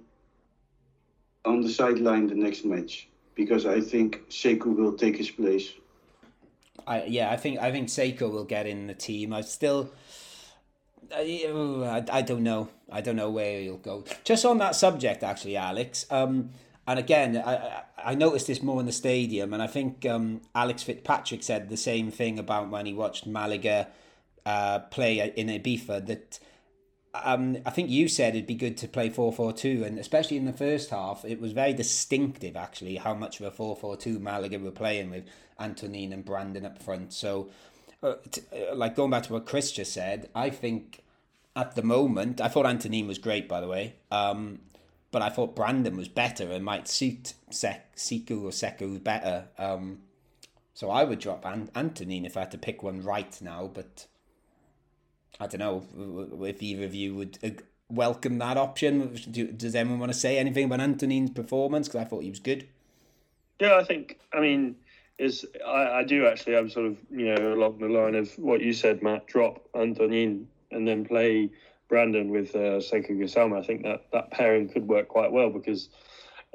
on 1.45 1.61
the 1.61 1.71
sideline 1.71 2.27
the 2.27 2.35
next 2.35 2.65
match 2.65 3.09
because 3.35 3.67
I 3.67 3.81
think 3.81 4.29
Sekou 4.29 4.75
will 4.77 4.95
take 4.95 5.17
his 5.17 5.31
place. 5.31 5.73
I 6.87 7.05
yeah, 7.05 7.31
I 7.31 7.37
think 7.37 7.59
I 7.61 7.71
think 7.71 7.89
Sekou 7.89 8.31
will 8.31 8.45
get 8.45 8.67
in 8.67 8.87
the 8.87 8.95
team. 8.95 9.33
I 9.33 9.43
still. 9.43 9.91
I, 11.15 12.05
I 12.11 12.23
don't 12.23 12.43
know. 12.43 12.69
I 12.91 13.01
don't 13.01 13.15
know 13.15 13.31
where 13.31 13.61
he'll 13.61 13.77
go. 13.77 14.03
Just 14.25 14.45
on 14.45 14.59
that 14.59 14.75
subject, 14.75 15.23
actually, 15.23 15.57
Alex. 15.57 16.05
Um, 16.11 16.51
and 16.87 16.99
again, 16.99 17.43
I, 17.45 17.83
I 17.99 18.15
noticed 18.15 18.47
this 18.47 18.63
more 18.63 18.81
in 18.81 18.87
the 18.87 18.93
stadium, 18.93 19.53
and 19.53 19.63
I 19.63 19.67
think 19.67 20.07
um, 20.07 20.43
Alex 20.55 20.83
Fitzpatrick 20.83 21.43
said 21.43 21.69
the 21.69 21.77
same 21.77 22.11
thing 22.11 22.39
about 22.39 22.71
when 22.71 22.87
he 22.87 22.95
watched 22.95 23.27
Malaga 23.27 23.89
uh, 24.45 24.79
play 24.79 25.33
in 25.37 25.49
Ibiza. 25.49 26.07
That 26.07 26.39
um, 27.25 27.59
I 27.67 27.71
think 27.71 27.91
you 27.91 28.09
said 28.09 28.35
it'd 28.35 28.47
be 28.47 28.55
good 28.55 28.77
to 28.79 28.89
play 28.89 29.11
4 29.11 29.33
4 29.33 29.53
2, 29.53 29.85
and 29.85 29.99
especially 29.99 30.37
in 30.37 30.45
the 30.45 30.53
first 30.53 30.91
half, 30.91 31.25
it 31.25 31.41
was 31.41 31.53
very 31.53 31.73
distinctive 31.73 32.57
actually 32.57 32.97
how 32.97 33.15
much 33.15 33.41
of 33.41 33.47
a 33.47 33.51
4 33.51 33.77
4 33.77 33.97
2 33.97 34.19
Malaga 34.19 34.59
were 34.59 34.71
playing 34.71 35.11
with 35.11 35.25
Antonin 35.59 36.13
and 36.13 36.25
Brandon 36.25 36.65
up 36.65 36.83
front. 36.83 37.13
So, 37.13 37.49
uh, 38.03 38.15
t- 38.31 38.43
uh, 38.53 38.75
like 38.75 38.95
going 38.95 39.11
back 39.11 39.25
to 39.25 39.33
what 39.33 39.47
Chris 39.47 39.73
just 39.73 39.93
said, 39.93 40.29
I 40.35 40.51
think 40.51 41.03
at 41.55 41.75
the 41.75 41.83
moment, 41.83 42.41
I 42.41 42.49
thought 42.49 42.67
Antonin 42.67 43.09
was 43.09 43.19
great, 43.19 43.49
by 43.49 43.61
the 43.61 43.69
way, 43.69 43.95
um, 44.11 44.61
but 45.11 45.23
I 45.23 45.29
thought 45.29 45.57
Brandon 45.57 45.97
was 45.97 46.09
better 46.09 46.51
and 46.51 46.65
might 46.65 46.89
suit 46.89 47.35
Sek- 47.51 47.97
Siku 47.97 48.43
or 48.43 48.51
Sekou 48.51 49.03
better. 49.03 49.49
Um, 49.59 50.01
so 50.75 50.91
I 50.91 51.05
would 51.05 51.19
drop 51.19 51.45
An- 51.45 51.71
Antonin 51.75 52.25
if 52.27 52.37
I 52.37 52.41
had 52.41 52.51
to 52.53 52.59
pick 52.59 52.83
one 52.83 53.03
right 53.03 53.41
now, 53.41 53.71
but. 53.73 54.07
I 55.39 55.47
don't 55.47 55.61
know 55.61 56.47
if 56.47 56.63
either 56.63 56.85
of 56.87 56.95
you 56.95 57.15
would 57.15 57.39
uh, 57.45 57.51
welcome 57.89 58.39
that 58.39 58.57
option. 58.57 59.15
Do, 59.31 59.49
does 59.49 59.75
anyone 59.75 59.99
want 59.99 60.13
to 60.13 60.19
say 60.19 60.39
anything 60.39 60.65
about 60.65 60.81
Antonin's 60.81 61.31
performance? 61.31 61.89
Because 61.89 62.01
I 62.01 62.05
thought 62.05 62.23
he 62.23 62.31
was 62.31 62.41
good. 62.41 62.67
Yeah, 63.61 63.77
I 63.77 63.85
think. 63.85 64.19
I 64.33 64.41
mean, 64.41 64.77
is 65.19 65.47
I, 65.67 66.01
I 66.01 66.05
do 66.05 66.27
actually. 66.27 66.57
I'm 66.57 66.69
sort 66.71 66.87
of 66.87 66.99
you 67.11 67.35
know 67.35 67.55
along 67.55 67.79
the 67.79 67.89
line 67.89 68.15
of 68.15 68.33
what 68.39 68.61
you 68.61 68.73
said, 68.73 69.03
Matt. 69.03 69.27
Drop 69.27 69.67
Antonin 69.75 70.49
and 70.71 70.87
then 70.87 71.05
play 71.05 71.51
Brandon 71.89 72.31
with 72.31 72.55
uh, 72.55 72.81
Sekou. 72.81 73.59
I 73.59 73.67
think 73.67 73.83
that 73.83 74.07
that 74.13 74.31
pairing 74.31 74.69
could 74.69 74.89
work 74.89 75.09
quite 75.09 75.33
well 75.33 75.51
because. 75.51 75.89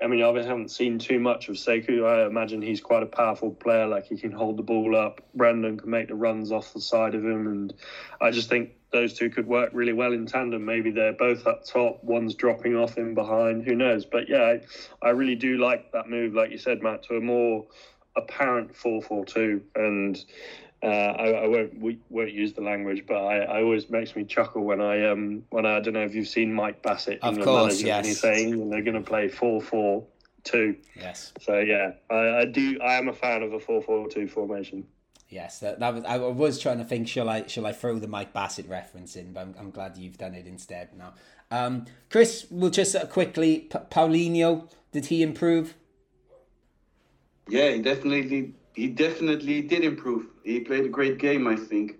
I 0.02 0.08
mean, 0.08 0.24
I 0.24 0.28
haven't 0.30 0.72
seen 0.72 0.98
too 0.98 1.20
much 1.20 1.48
of 1.48 1.58
Sekou. 1.58 2.08
I 2.08 2.26
imagine 2.26 2.60
he's 2.60 2.82
quite 2.82 3.04
a 3.04 3.06
powerful 3.06 3.52
player. 3.52 3.86
Like 3.86 4.08
he 4.08 4.18
can 4.18 4.32
hold 4.32 4.58
the 4.58 4.64
ball 4.64 4.96
up. 4.96 5.22
Brandon 5.36 5.78
can 5.78 5.92
make 5.92 6.08
the 6.08 6.16
runs 6.16 6.52
off 6.52 6.74
the 6.74 6.82
side 6.82 7.14
of 7.14 7.24
him, 7.24 7.46
and 7.46 7.72
I 8.20 8.32
just 8.32 8.50
think 8.50 8.72
those 8.92 9.14
two 9.14 9.30
could 9.30 9.46
work 9.46 9.70
really 9.74 9.94
well 9.94 10.14
in 10.14 10.26
tandem. 10.26 10.66
Maybe 10.66 10.90
they're 10.90 11.14
both 11.14 11.46
up 11.46 11.66
top, 11.66 12.04
one's 12.04 12.34
dropping 12.34 12.76
off 12.76 12.98
in 12.98 13.14
behind. 13.14 13.64
Who 13.64 13.76
knows? 13.76 14.06
But 14.06 14.28
yeah, 14.28 14.58
I, 15.04 15.08
I 15.08 15.10
really 15.12 15.36
do 15.36 15.58
like 15.60 15.92
that 15.92 16.10
move, 16.10 16.34
like 16.34 16.50
you 16.50 16.58
said, 16.58 16.82
Matt, 16.82 17.04
to 17.04 17.18
a 17.18 17.22
more 17.22 17.68
apparent 18.16 18.76
four-four-two. 18.76 19.62
And 19.76 20.18
uh, 20.84 20.88
I, 20.88 21.28
I, 21.44 21.48
won't 21.48 21.80
we 21.80 22.00
won't 22.10 22.32
use 22.32 22.54
the 22.54 22.62
language, 22.62 23.04
but 23.08 23.18
I, 23.18 23.40
I, 23.40 23.62
always 23.62 23.90
makes 23.92 24.16
me 24.16 24.24
chuckle 24.24 24.64
when 24.64 24.82
I 24.82 25.06
um 25.06 25.44
when 25.52 25.66
I, 25.66 25.78
I 25.78 25.80
don't 25.80 25.94
know 25.94 26.04
if 26.04 26.16
you've 26.16 26.28
seen 26.28 26.52
Mike 26.52 26.82
Bassett, 26.82 27.20
of 27.22 27.38
England 27.38 27.46
course, 27.46 27.84
manager, 27.84 27.88
yes. 27.88 27.98
and 27.98 28.06
he's 28.08 28.20
saying 28.20 28.70
they're 28.70 28.82
going 28.82 28.96
to 28.96 29.08
play 29.08 29.28
four-four-two. 29.28 30.76
Yes. 30.96 31.34
So 31.40 31.60
yeah, 31.60 31.92
I, 32.10 32.40
I 32.40 32.46
do. 32.46 32.80
I 32.82 32.96
am 32.96 33.10
a 33.10 33.14
fan 33.14 33.44
of 33.44 33.54
a 33.54 33.60
four-four-two 33.60 34.28
formation. 34.28 34.88
Yes, 35.30 35.60
that, 35.60 35.80
that 35.80 35.94
was. 35.94 36.04
I 36.04 36.18
was 36.18 36.60
trying 36.60 36.80
to 36.80 36.84
think. 36.84 37.08
Shall 37.08 37.30
I? 37.30 37.46
Shall 37.46 37.68
I 37.68 37.74
throw 37.74 38.00
the 38.00 38.08
Mike 38.08 38.34
Bassett 38.34 38.68
reference 38.68 39.16
in? 39.16 39.34
But 39.34 39.42
I'm, 39.42 39.56
I'm 39.60 39.72
glad 39.72 39.98
you've 39.98 40.18
done 40.18 40.34
it 40.34 40.48
instead 40.48 40.90
now. 40.98 41.14
Um, 41.52 41.86
Chris, 42.10 42.48
we'll 42.50 42.72
just 42.72 42.96
uh, 42.96 43.06
quickly. 43.06 43.60
P- 43.60 43.78
Paulinho, 43.92 44.68
did 44.92 45.06
he 45.06 45.22
improve? 45.22 45.76
Yeah, 47.48 47.70
he 47.70 47.82
definitely 47.82 48.54
he 48.74 48.88
definitely 48.88 49.62
did 49.62 49.84
improve. 49.84 50.28
He 50.44 50.60
played 50.62 50.86
a 50.86 50.90
great 50.90 51.18
game, 51.18 51.48
I 51.48 51.56
think. 51.56 51.98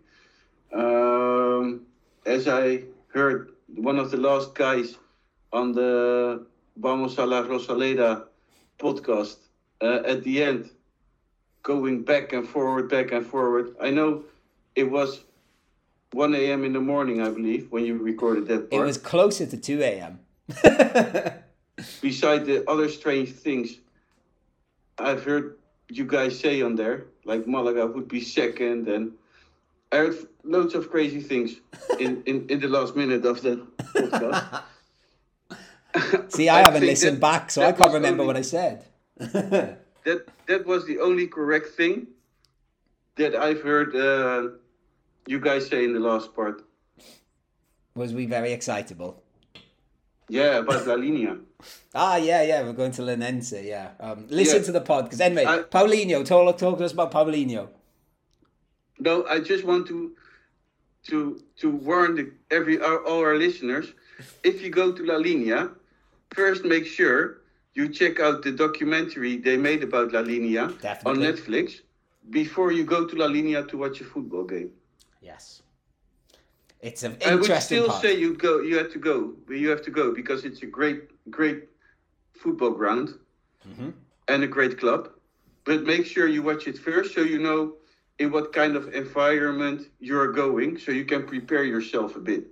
Um, 0.74 1.82
as 2.26 2.48
I 2.48 2.84
heard, 3.14 3.52
one 3.76 4.00
of 4.00 4.12
the 4.12 4.18
last 4.18 4.56
guys 4.56 4.96
on 5.52 5.74
the 5.74 6.46
Vamos 6.78 7.18
a 7.18 7.26
la 7.26 7.44
Rosaleda 7.44 8.24
podcast 8.80 9.38
uh, 9.82 10.00
at 10.06 10.24
the 10.24 10.42
end, 10.44 10.70
going 11.64 12.04
back 12.04 12.32
and 12.34 12.48
forward, 12.48 12.90
back 12.90 13.12
and 13.12 13.26
forward. 13.26 13.76
I 13.82 13.90
know 13.92 14.24
it 14.76 14.90
was 14.90 15.22
1 16.14 16.34
a.m. 16.36 16.64
in 16.64 16.74
the 16.74 16.80
morning, 16.80 17.22
I 17.22 17.30
believe, 17.30 17.72
when 17.72 17.86
you 17.86 17.98
recorded 17.98 18.48
that 18.48 18.64
It 18.64 18.70
part. 18.72 18.86
was 18.86 18.98
closer 18.98 19.46
to 19.46 19.58
two 19.58 19.82
a.m. 19.82 20.20
beside 22.02 22.46
the 22.46 22.64
other 22.70 22.90
strange 22.90 23.30
things 23.32 23.76
I've 24.98 25.24
heard 25.24 25.58
you 25.92 26.06
guys 26.06 26.40
say 26.40 26.62
on 26.62 26.76
there, 26.76 27.06
like 27.26 27.48
Malaga 27.48 27.86
would 27.88 28.08
be 28.08 28.22
second, 28.22 28.88
and 28.88 29.12
I 29.92 29.98
heard 29.98 30.16
loads 30.44 30.74
of 30.76 30.90
crazy 30.90 31.22
things 31.22 31.56
in, 32.00 32.24
in, 32.26 32.50
in 32.50 32.60
the 32.60 32.68
last 32.68 32.96
minute 32.96 33.26
of 33.26 33.42
the 33.42 33.66
podcast. 33.96 34.64
See, 36.30 36.48
I 36.50 36.60
haven't 36.62 36.82
listened 36.86 37.18
that- 37.18 37.22
back, 37.22 37.52
so 37.52 37.62
I 37.64 37.72
can't 37.74 37.94
remember 37.94 38.24
only- 38.24 38.28
what 38.28 38.38
I 38.38 38.42
said. 38.42 38.86
That 40.04 40.26
that 40.48 40.66
was 40.66 40.88
the 40.88 40.98
only 40.98 41.28
correct 41.28 41.68
thing 41.78 42.08
that 43.18 43.36
I've 43.36 43.62
heard 43.62 43.96
uh, 43.96 44.58
you 45.28 45.40
guys 45.40 45.68
say 45.68 45.84
in 45.84 45.94
the 45.94 46.00
last 46.00 46.34
part. 46.34 46.64
was 47.94 48.12
we 48.12 48.26
very 48.26 48.52
excitable? 48.52 49.21
Yeah, 50.32 50.60
about 50.60 50.88
La 50.88 50.94
Linea. 50.96 51.36
Ah, 51.94 52.16
yeah, 52.16 52.42
yeah, 52.44 52.64
we're 52.64 52.72
going 52.82 52.94
to 52.94 53.02
Linense, 53.02 53.52
yeah. 53.74 53.92
Um, 54.00 54.26
listen 54.30 54.60
Yeah. 54.60 54.66
to 54.68 54.72
the 54.72 54.82
pod, 54.82 55.04
because 55.06 55.20
anyway, 55.20 55.46
I- 55.46 55.64
Paulinho, 55.76 56.24
talk, 56.26 56.58
talk 56.58 56.78
to 56.78 56.86
us 56.86 56.94
about 56.94 57.12
Paulinho. 57.12 57.68
No, 59.00 59.26
I 59.26 59.40
just 59.40 59.64
want 59.66 59.88
to 59.88 60.16
to 61.10 61.18
to 61.62 61.68
warn 61.90 62.16
the, 62.16 62.32
every 62.58 62.80
our, 62.80 63.00
all 63.08 63.20
our 63.20 63.36
listeners. 63.36 63.88
If 64.44 64.62
you 64.62 64.70
go 64.70 64.92
to 64.98 65.04
La 65.04 65.18
Linea, 65.18 65.70
first 66.40 66.64
make 66.64 66.86
sure 66.86 67.42
you 67.74 67.90
check 67.90 68.20
out 68.20 68.44
the 68.44 68.52
documentary 68.52 69.38
they 69.38 69.58
made 69.58 69.82
about 69.84 70.14
La 70.14 70.22
Linea 70.22 70.66
on 71.06 71.16
Netflix 71.28 71.82
before 72.30 72.72
you 72.72 72.84
go 72.86 73.06
to 73.08 73.16
La 73.16 73.26
Linea 73.26 73.64
to 73.66 73.78
watch 73.78 74.00
a 74.02 74.04
football 74.06 74.46
game. 74.46 74.70
Yes. 75.22 75.61
It's 76.82 77.04
an 77.04 77.14
interesting. 77.14 77.32
I 77.32 77.36
would 77.56 77.62
still 77.64 77.88
pod. 77.88 78.02
say 78.02 78.18
you 78.18 78.36
go. 78.36 78.60
You 78.62 78.78
have 78.78 78.92
to 78.94 79.00
go. 79.00 79.34
You 79.50 79.70
have 79.70 79.82
to 79.84 79.92
go 79.92 80.14
because 80.14 80.46
it's 80.46 80.64
a 80.64 80.66
great, 80.66 81.10
great 81.30 81.70
football 82.34 82.72
ground 82.72 83.18
Mhm. 83.68 83.94
and 84.28 84.44
a 84.44 84.48
great 84.48 84.80
club. 84.80 85.12
But 85.64 85.84
make 85.84 86.06
sure 86.08 86.28
you 86.28 86.42
watch 86.42 86.68
it 86.68 86.78
first, 86.78 87.14
so 87.14 87.22
you 87.22 87.38
know 87.40 87.76
in 88.18 88.32
what 88.32 88.52
kind 88.54 88.76
of 88.76 88.94
environment 88.96 89.90
you're 90.00 90.32
going, 90.32 90.78
so 90.80 90.92
you 90.92 91.06
can 91.06 91.26
prepare 91.28 91.64
yourself 91.64 92.16
a 92.16 92.20
bit. 92.20 92.46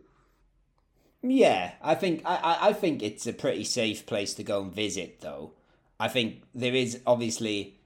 Yeah, 1.21 1.73
I 1.81 1.95
think 1.95 2.21
I, 2.23 2.69
I 2.69 2.73
think 2.73 3.01
it's 3.03 3.25
a 3.27 3.33
pretty 3.33 3.63
safe 3.63 4.05
place 4.05 4.33
to 4.35 4.43
go 4.43 4.61
and 4.61 4.73
visit 4.73 5.21
though. 5.21 5.53
I 5.99 6.07
think 6.07 6.43
there 6.55 6.73
is 6.75 7.01
obviously 7.05 7.78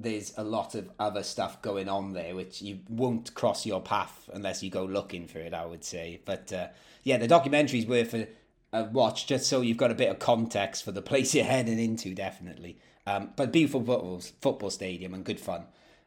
there's 0.00 0.32
a 0.36 0.44
lot 0.44 0.76
of 0.76 0.88
other 1.00 1.24
stuff 1.24 1.60
going 1.60 1.88
on 1.88 2.12
there 2.12 2.34
which 2.36 2.62
you 2.62 2.78
won't 2.88 3.34
cross 3.34 3.66
your 3.66 3.80
path 3.82 4.30
unless 4.32 4.62
you 4.62 4.70
go 4.70 4.84
looking 4.84 5.26
for 5.26 5.40
it. 5.40 5.52
I 5.52 5.66
would 5.66 5.82
say, 5.84 6.20
but 6.24 6.52
uh, 6.52 6.68
yeah, 7.02 7.18
the 7.18 7.26
documentary's 7.26 7.84
worth 7.86 8.14
a, 8.14 8.28
a 8.72 8.84
watch 8.84 9.26
just 9.26 9.48
so 9.48 9.60
you've 9.60 9.76
got 9.76 9.90
a 9.90 9.94
bit 9.96 10.08
of 10.08 10.18
context 10.20 10.84
for 10.84 10.92
the 10.92 11.02
place 11.10 11.34
you're 11.34 11.44
heading 11.44 11.78
into. 11.80 12.14
Definitely, 12.14 12.78
um, 13.06 13.30
but 13.36 13.50
beautiful 13.52 13.80
football 13.84 14.20
football 14.40 14.70
stadium 14.70 15.14
and 15.14 15.24
good 15.24 15.40
fun. 15.40 15.64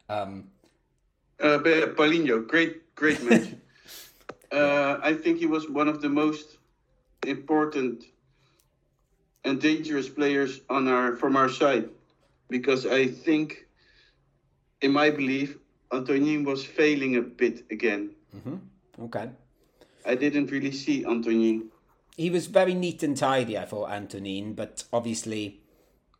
Um, 0.10 0.50
Uh, 1.40 1.58
but 1.58 1.96
Paulinho, 1.98 2.48
great, 2.48 2.94
great 2.96 3.22
match. 3.30 3.50
uh, 4.52 5.00
I 5.02 5.14
think 5.14 5.40
he 5.40 5.48
was 5.48 5.70
one 5.70 5.88
of 5.90 6.02
the 6.02 6.10
most 6.10 6.58
important 7.26 8.06
and 9.44 9.60
dangerous 9.60 10.08
players 10.08 10.62
on 10.70 10.88
our 10.88 11.16
from 11.16 11.36
our 11.36 11.50
side, 11.50 11.90
because 12.50 12.86
I 12.86 13.08
think, 13.08 13.66
in 14.82 14.92
my 14.92 15.10
belief, 15.10 15.58
Antonin 15.94 16.44
was 16.44 16.66
failing 16.66 17.18
a 17.18 17.22
bit 17.22 17.66
again. 17.72 18.12
Mm-hmm. 18.36 18.56
okay. 19.06 19.30
I 20.06 20.16
didn't 20.16 20.50
really 20.52 20.72
see 20.72 21.06
Antonin. 21.06 21.70
he 22.18 22.30
was 22.30 22.48
very 22.48 22.74
neat 22.74 23.04
and 23.04 23.16
tidy, 23.16 23.58
I 23.58 23.66
thought, 23.66 23.92
Antonin, 23.92 24.54
but 24.54 24.84
obviously 24.92 25.60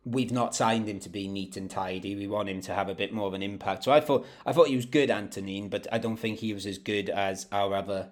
we've 0.04 0.32
not 0.32 0.54
signed 0.54 0.88
him 0.88 0.98
to 1.00 1.08
be 1.08 1.28
neat 1.28 1.56
and 1.56 1.70
tidy. 1.70 2.14
We 2.16 2.26
want 2.26 2.48
him 2.48 2.60
to 2.62 2.74
have 2.74 2.88
a 2.88 2.94
bit 2.94 3.12
more 3.12 3.28
of 3.28 3.34
an 3.34 3.42
impact. 3.42 3.84
So 3.84 3.92
I 3.92 4.00
thought 4.00 4.26
I 4.44 4.52
thought 4.52 4.68
he 4.68 4.76
was 4.76 4.86
good, 4.86 5.10
Antonin, 5.10 5.68
but 5.68 5.86
I 5.92 5.98
don't 5.98 6.16
think 6.16 6.38
he 6.38 6.52
was 6.52 6.66
as 6.66 6.78
good 6.78 7.08
as 7.08 7.46
our 7.52 7.74
other 7.74 8.10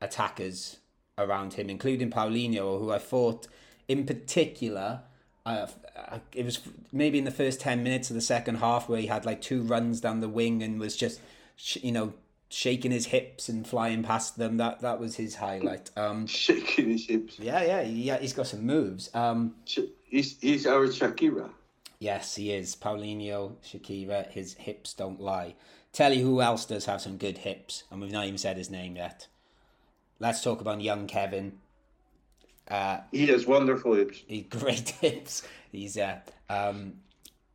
attackers 0.00 0.78
around 1.16 1.54
him, 1.54 1.70
including 1.70 2.10
Paulinho, 2.10 2.78
who 2.78 2.92
I 2.92 2.98
thought 2.98 3.46
in 3.88 4.04
particular 4.06 5.02
uh, 5.46 5.66
it 6.34 6.44
was 6.44 6.60
maybe 6.92 7.18
in 7.18 7.24
the 7.24 7.30
first 7.30 7.60
10 7.60 7.82
minutes 7.82 8.10
of 8.10 8.14
the 8.14 8.22
second 8.22 8.56
half 8.56 8.88
where 8.88 9.00
he 9.00 9.06
had 9.06 9.24
like 9.26 9.40
two 9.42 9.62
runs 9.62 10.00
down 10.00 10.20
the 10.20 10.28
wing 10.28 10.62
and 10.62 10.80
was 10.80 10.96
just 10.96 11.20
sh- 11.56 11.78
you 11.82 11.92
know 11.92 12.14
shaking 12.48 12.90
his 12.92 13.06
hips 13.06 13.48
and 13.48 13.66
flying 13.66 14.02
past 14.02 14.38
them 14.38 14.56
that 14.58 14.80
that 14.80 14.98
was 15.00 15.16
his 15.16 15.34
highlight 15.36 15.90
um 15.96 16.26
Shaking 16.26 16.90
his 16.90 17.06
hips. 17.06 17.38
yeah, 17.38 17.62
yeah, 17.64 17.82
yeah. 17.82 18.18
He's 18.18 18.32
got 18.32 18.46
some 18.46 18.64
moves. 18.64 19.10
Um, 19.14 19.54
He's 20.06 20.38
he's 20.40 20.64
our 20.66 20.86
Shakira. 20.86 21.50
yes, 21.98 22.36
he 22.36 22.52
is. 22.52 22.76
Paulinho, 22.76 23.56
Shakira, 23.64 24.30
his 24.30 24.54
hips 24.54 24.94
don't 24.94 25.20
lie. 25.20 25.56
Tell 25.92 26.12
you 26.12 26.24
who 26.24 26.40
else 26.40 26.64
does 26.66 26.86
have 26.86 27.00
some 27.00 27.16
good 27.16 27.38
hips, 27.38 27.82
and 27.90 28.00
we've 28.00 28.12
not 28.12 28.24
even 28.26 28.38
said 28.38 28.56
his 28.56 28.70
name 28.70 28.94
yet. 28.96 29.26
Let's 30.20 30.40
talk 30.42 30.60
about 30.60 30.80
young 30.80 31.08
Kevin. 31.08 31.58
Uh, 32.68 32.98
He 33.12 33.26
has 33.26 33.46
wonderful 33.46 33.94
hips. 33.94 34.22
he's 34.26 34.44
great 34.50 34.88
hips. 34.90 35.42
He's 35.72 35.96
uh, 35.98 36.18
um, 36.48 36.94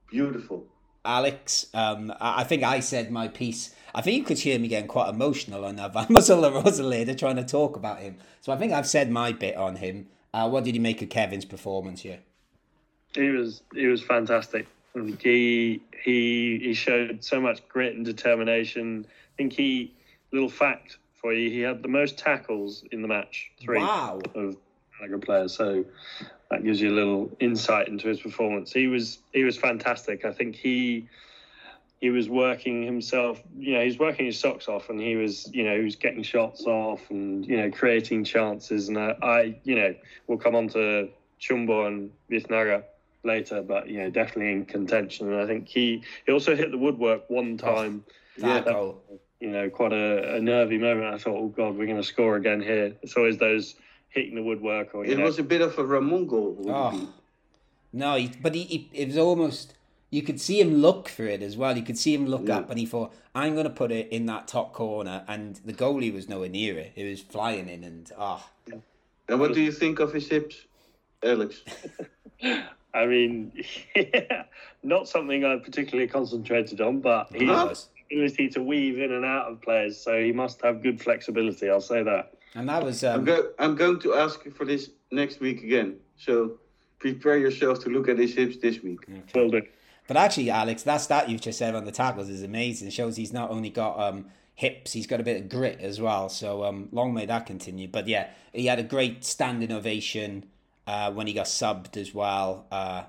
Beautiful. 0.09 0.65
Alex. 1.05 1.67
Um, 1.73 2.11
I 2.19 2.41
I 2.41 2.43
think 2.43 2.63
I 2.63 2.79
said 2.81 3.11
my 3.11 3.27
piece. 3.27 3.73
I 3.95 4.01
think 4.01 4.17
you 4.17 4.23
could 4.23 4.39
hear 4.39 4.59
me 4.59 4.67
getting 4.67 4.87
quite 4.87 5.09
emotional 5.09 5.65
on 5.65 5.75
that 5.77 5.93
Vamos 5.93 6.29
a 6.29 6.35
la 6.35 6.49
Rosaleda 6.51 7.17
trying 7.17 7.37
to 7.37 7.43
talk 7.45 7.75
about 7.75 7.99
him. 7.99 8.17
So 8.41 8.51
I 8.51 8.57
think 8.57 8.73
I've 8.73 8.87
said 8.87 9.09
my 9.09 9.31
bit 9.31 9.55
on 9.55 9.77
him. 9.77 10.07
Uh, 10.33 10.47
what 10.49 10.63
did 10.63 10.75
you 10.75 10.81
make 10.81 11.01
of 11.01 11.09
Kevin's 11.09 11.45
performance 11.45 12.01
here? 12.01 12.19
He 13.15 13.29
was 13.29 13.63
he 13.73 13.87
was 13.87 14.01
fantastic. 14.03 14.67
He 15.19 15.81
he 16.03 16.59
he 16.61 16.73
showed 16.73 17.23
so 17.23 17.39
much 17.39 17.67
grit 17.69 17.95
and 17.95 18.05
determination. 18.05 19.05
I 19.07 19.33
think 19.37 19.53
he 19.53 19.93
little 20.31 20.49
fact 20.49 20.97
for 21.15 21.33
you, 21.33 21.49
he 21.49 21.61
had 21.61 21.81
the 21.81 21.87
most 21.89 22.17
tackles 22.17 22.83
in 22.91 23.01
the 23.01 23.07
match. 23.07 23.51
Three 23.61 23.79
Wow. 23.79 24.21
of 24.35 24.55
Malaga 24.99 25.17
player, 25.25 25.47
So 25.47 25.85
that 26.51 26.63
gives 26.63 26.81
you 26.81 26.89
a 26.89 26.95
little 26.95 27.35
insight 27.39 27.87
into 27.87 28.07
his 28.07 28.19
performance. 28.19 28.71
He 28.71 28.87
was 28.87 29.19
he 29.33 29.43
was 29.43 29.57
fantastic. 29.57 30.25
I 30.25 30.31
think 30.31 30.55
he 30.55 31.07
he 32.01 32.09
was 32.09 32.29
working 32.29 32.83
himself, 32.83 33.41
you 33.57 33.73
know, 33.73 33.83
he's 33.83 33.99
working 33.99 34.25
his 34.25 34.39
socks 34.39 34.69
off 34.69 34.89
and 34.89 35.01
he 35.01 35.17
was, 35.17 35.49
you 35.53 35.65
know, 35.65 35.75
he 35.77 35.83
was 35.83 35.97
getting 35.97 36.23
shots 36.23 36.65
off 36.65 37.01
and, 37.09 37.45
you 37.45 37.57
know, 37.57 37.69
creating 37.69 38.23
chances. 38.23 38.87
And 38.87 38.97
I, 38.97 39.15
I 39.21 39.55
you 39.65 39.75
know, 39.75 39.93
we'll 40.25 40.37
come 40.37 40.55
on 40.55 40.69
to 40.69 41.09
Chumbo 41.41 41.87
and 41.87 42.09
Biznaga 42.31 42.83
later, 43.25 43.61
but, 43.61 43.89
you 43.89 43.99
know, 43.99 44.09
definitely 44.09 44.53
in 44.53 44.63
contention. 44.65 45.29
And 45.29 45.41
I 45.41 45.45
think 45.45 45.67
he, 45.67 46.01
he 46.25 46.31
also 46.31 46.55
hit 46.55 46.71
the 46.71 46.77
woodwork 46.77 47.29
one 47.29 47.57
time, 47.57 48.05
That 48.37 48.65
Yeah. 48.65 48.73
goal. 48.73 49.03
you 49.41 49.51
know, 49.51 49.69
quite 49.69 49.91
a, 49.91 50.35
a 50.35 50.39
nervy 50.39 50.77
moment. 50.77 51.13
I 51.13 51.17
thought, 51.17 51.35
oh 51.35 51.47
God, 51.49 51.75
we're 51.75 51.85
going 51.85 51.97
to 51.97 52.03
score 52.03 52.37
again 52.37 52.61
here. 52.61 52.95
It's 53.01 53.17
always 53.17 53.37
those 53.37 53.75
hitting 54.09 54.35
the 54.35 54.43
woodwork 54.43 54.93
or, 54.95 55.05
you 55.05 55.13
It 55.13 55.17
know, 55.17 55.25
was 55.25 55.39
a 55.39 55.43
bit 55.43 55.61
of 55.61 55.77
a 55.77 55.85
Ramon 55.85 56.27
goal. 56.27 56.55
would 56.57 56.67
it 56.67 56.71
Oh. 56.73 57.09
No, 57.91 58.15
he, 58.15 58.31
but 58.41 58.53
he, 58.55 58.63
he, 58.63 58.89
it 58.93 59.07
was 59.07 59.17
almost. 59.17 59.73
You 60.11 60.21
could 60.23 60.39
see 60.41 60.59
him 60.59 60.75
look 60.75 61.07
for 61.09 61.23
it 61.25 61.41
as 61.43 61.55
well. 61.57 61.75
You 61.77 61.83
could 61.83 61.97
see 61.97 62.13
him 62.13 62.25
look 62.27 62.47
Yeah. 62.47 62.57
up, 62.59 62.69
and 62.69 62.79
he 62.79 62.85
thought, 62.85 63.13
"I'm 63.35 63.53
going 63.53 63.63
to 63.65 63.69
put 63.71 63.91
it 63.91 64.09
in 64.09 64.25
that 64.27 64.47
top 64.47 64.73
corner." 64.73 65.23
And 65.27 65.55
the 65.65 65.73
goalie 65.73 66.13
was 66.13 66.27
nowhere 66.29 66.49
near 66.49 66.77
it. 66.77 66.93
It 66.95 67.09
was 67.09 67.21
flying 67.21 67.67
in, 67.69 67.83
and 67.83 68.11
ah, 68.17 68.47
And 69.27 69.39
what 69.39 69.53
do 69.53 69.61
you 69.61 69.71
think 69.71 69.99
of 69.99 70.13
his 70.13 70.27
hips, 70.27 70.65
Alex? 71.23 71.63
I 72.93 73.05
mean, 73.05 73.63
not 74.83 75.07
something 75.07 75.45
I 75.45 75.57
particularly 75.57 76.07
concentrated 76.07 76.81
on, 76.81 77.01
but 77.01 77.31
he 77.31 77.39
he 77.39 77.45
Huh? 77.45 77.67
was. 77.69 77.89
ability 78.11 78.49
to 78.49 78.61
weave 78.63 78.99
in 78.99 79.11
and 79.11 79.25
out 79.25 79.51
of 79.51 79.61
players, 79.61 79.95
so 79.97 80.19
he 80.21 80.31
must 80.31 80.61
have 80.63 80.81
good 80.81 80.99
flexibility. 81.01 81.69
I'll 81.69 81.81
say 81.81 82.01
that. 82.03 82.33
And 82.55 82.69
that 82.69 82.83
was. 82.83 83.03
I'm, 83.03 83.19
Um, 83.19 83.25
go- 83.25 83.51
I'm 83.59 83.75
going 83.75 83.99
to 84.01 84.15
ask 84.15 84.43
you 84.45 84.51
for 84.51 84.65
this 84.65 84.89
next 85.11 85.39
week 85.39 85.63
again. 85.63 85.97
So 86.17 86.59
prepare 86.99 87.37
yourself 87.37 87.81
to 87.83 87.89
look 87.89 88.09
at 88.09 88.17
his 88.17 88.33
hips 88.33 88.57
this 88.57 88.81
week. 88.81 88.99
Will 89.33 89.49
do. 89.49 89.61
But 90.07 90.17
actually, 90.17 90.49
Alex, 90.49 90.83
that 90.83 90.97
stat 90.97 91.29
you've 91.29 91.41
just 91.41 91.59
said 91.59 91.75
on 91.75 91.85
the 91.85 91.91
tackles 91.91 92.29
is 92.29 92.41
amazing. 92.41 92.87
It 92.87 92.93
shows 92.93 93.15
he's 93.15 93.31
not 93.31 93.51
only 93.51 93.69
got 93.69 93.99
um, 93.99 94.25
hips, 94.55 94.91
he's 94.93 95.05
got 95.05 95.19
a 95.19 95.23
bit 95.23 95.39
of 95.39 95.49
grit 95.49 95.79
as 95.81 96.01
well. 96.01 96.29
So 96.29 96.63
um, 96.63 96.89
long 96.91 97.13
may 97.13 97.27
that 97.27 97.45
continue. 97.45 97.87
But 97.87 98.07
yeah, 98.07 98.27
he 98.51 98.65
had 98.65 98.79
a 98.79 98.83
great 98.83 99.23
standing 99.23 99.71
ovation 99.71 100.45
uh, 100.87 101.11
when 101.11 101.27
he 101.27 101.33
got 101.33 101.45
subbed 101.45 101.95
as 101.95 102.13
well. 102.13 102.65
Uh, 102.71 103.03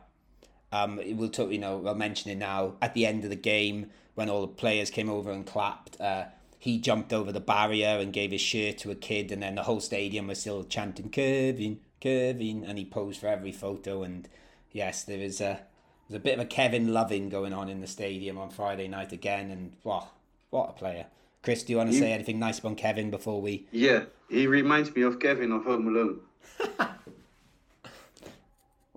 um, 0.72 1.00
we'll 1.16 1.30
talk, 1.30 1.50
you 1.50 1.58
know, 1.58 1.82
I'll 1.86 1.94
mention 1.94 2.30
it 2.30 2.36
now. 2.38 2.74
At 2.82 2.92
the 2.92 3.06
end 3.06 3.24
of 3.24 3.30
the 3.30 3.36
game, 3.36 3.90
when 4.14 4.28
all 4.28 4.42
the 4.42 4.48
players 4.48 4.90
came 4.90 5.08
over 5.08 5.30
and 5.32 5.46
clapped, 5.46 5.98
uh, 6.00 6.26
he 6.60 6.78
jumped 6.78 7.10
over 7.12 7.32
the 7.32 7.40
barrier 7.40 7.98
and 7.98 8.12
gave 8.12 8.30
his 8.32 8.40
shirt 8.42 8.76
to 8.78 8.90
a 8.90 8.94
kid, 8.94 9.32
and 9.32 9.42
then 9.42 9.54
the 9.54 9.62
whole 9.62 9.80
stadium 9.80 10.26
was 10.28 10.38
still 10.40 10.62
chanting 10.62 11.08
"Kevin, 11.08 11.80
Kevin," 12.00 12.64
and 12.64 12.76
he 12.78 12.84
posed 12.84 13.18
for 13.20 13.28
every 13.28 13.50
photo. 13.50 14.02
And 14.02 14.28
yes, 14.70 15.02
there 15.02 15.18
was 15.18 15.40
a 15.40 15.62
there's 16.08 16.18
a 16.20 16.22
bit 16.22 16.34
of 16.34 16.40
a 16.40 16.44
Kevin 16.44 16.92
loving 16.92 17.30
going 17.30 17.54
on 17.54 17.68
in 17.70 17.80
the 17.80 17.86
stadium 17.86 18.36
on 18.36 18.50
Friday 18.50 18.88
night 18.88 19.10
again, 19.10 19.50
and 19.50 19.72
wow, 19.84 20.10
what 20.50 20.68
a 20.68 20.72
player! 20.74 21.06
Chris, 21.42 21.62
do 21.62 21.72
you 21.72 21.78
want 21.78 21.88
to 21.88 21.94
You- 21.94 22.02
say 22.02 22.12
anything 22.12 22.38
nice 22.38 22.58
about 22.58 22.76
Kevin 22.76 23.10
before 23.10 23.40
we? 23.40 23.66
Yeah, 23.72 24.04
he 24.28 24.46
reminds 24.46 24.94
me 24.94 25.00
of 25.02 25.18
Kevin 25.18 25.52
of 25.52 25.64
Home 25.64 25.88
Alone. 25.88 26.20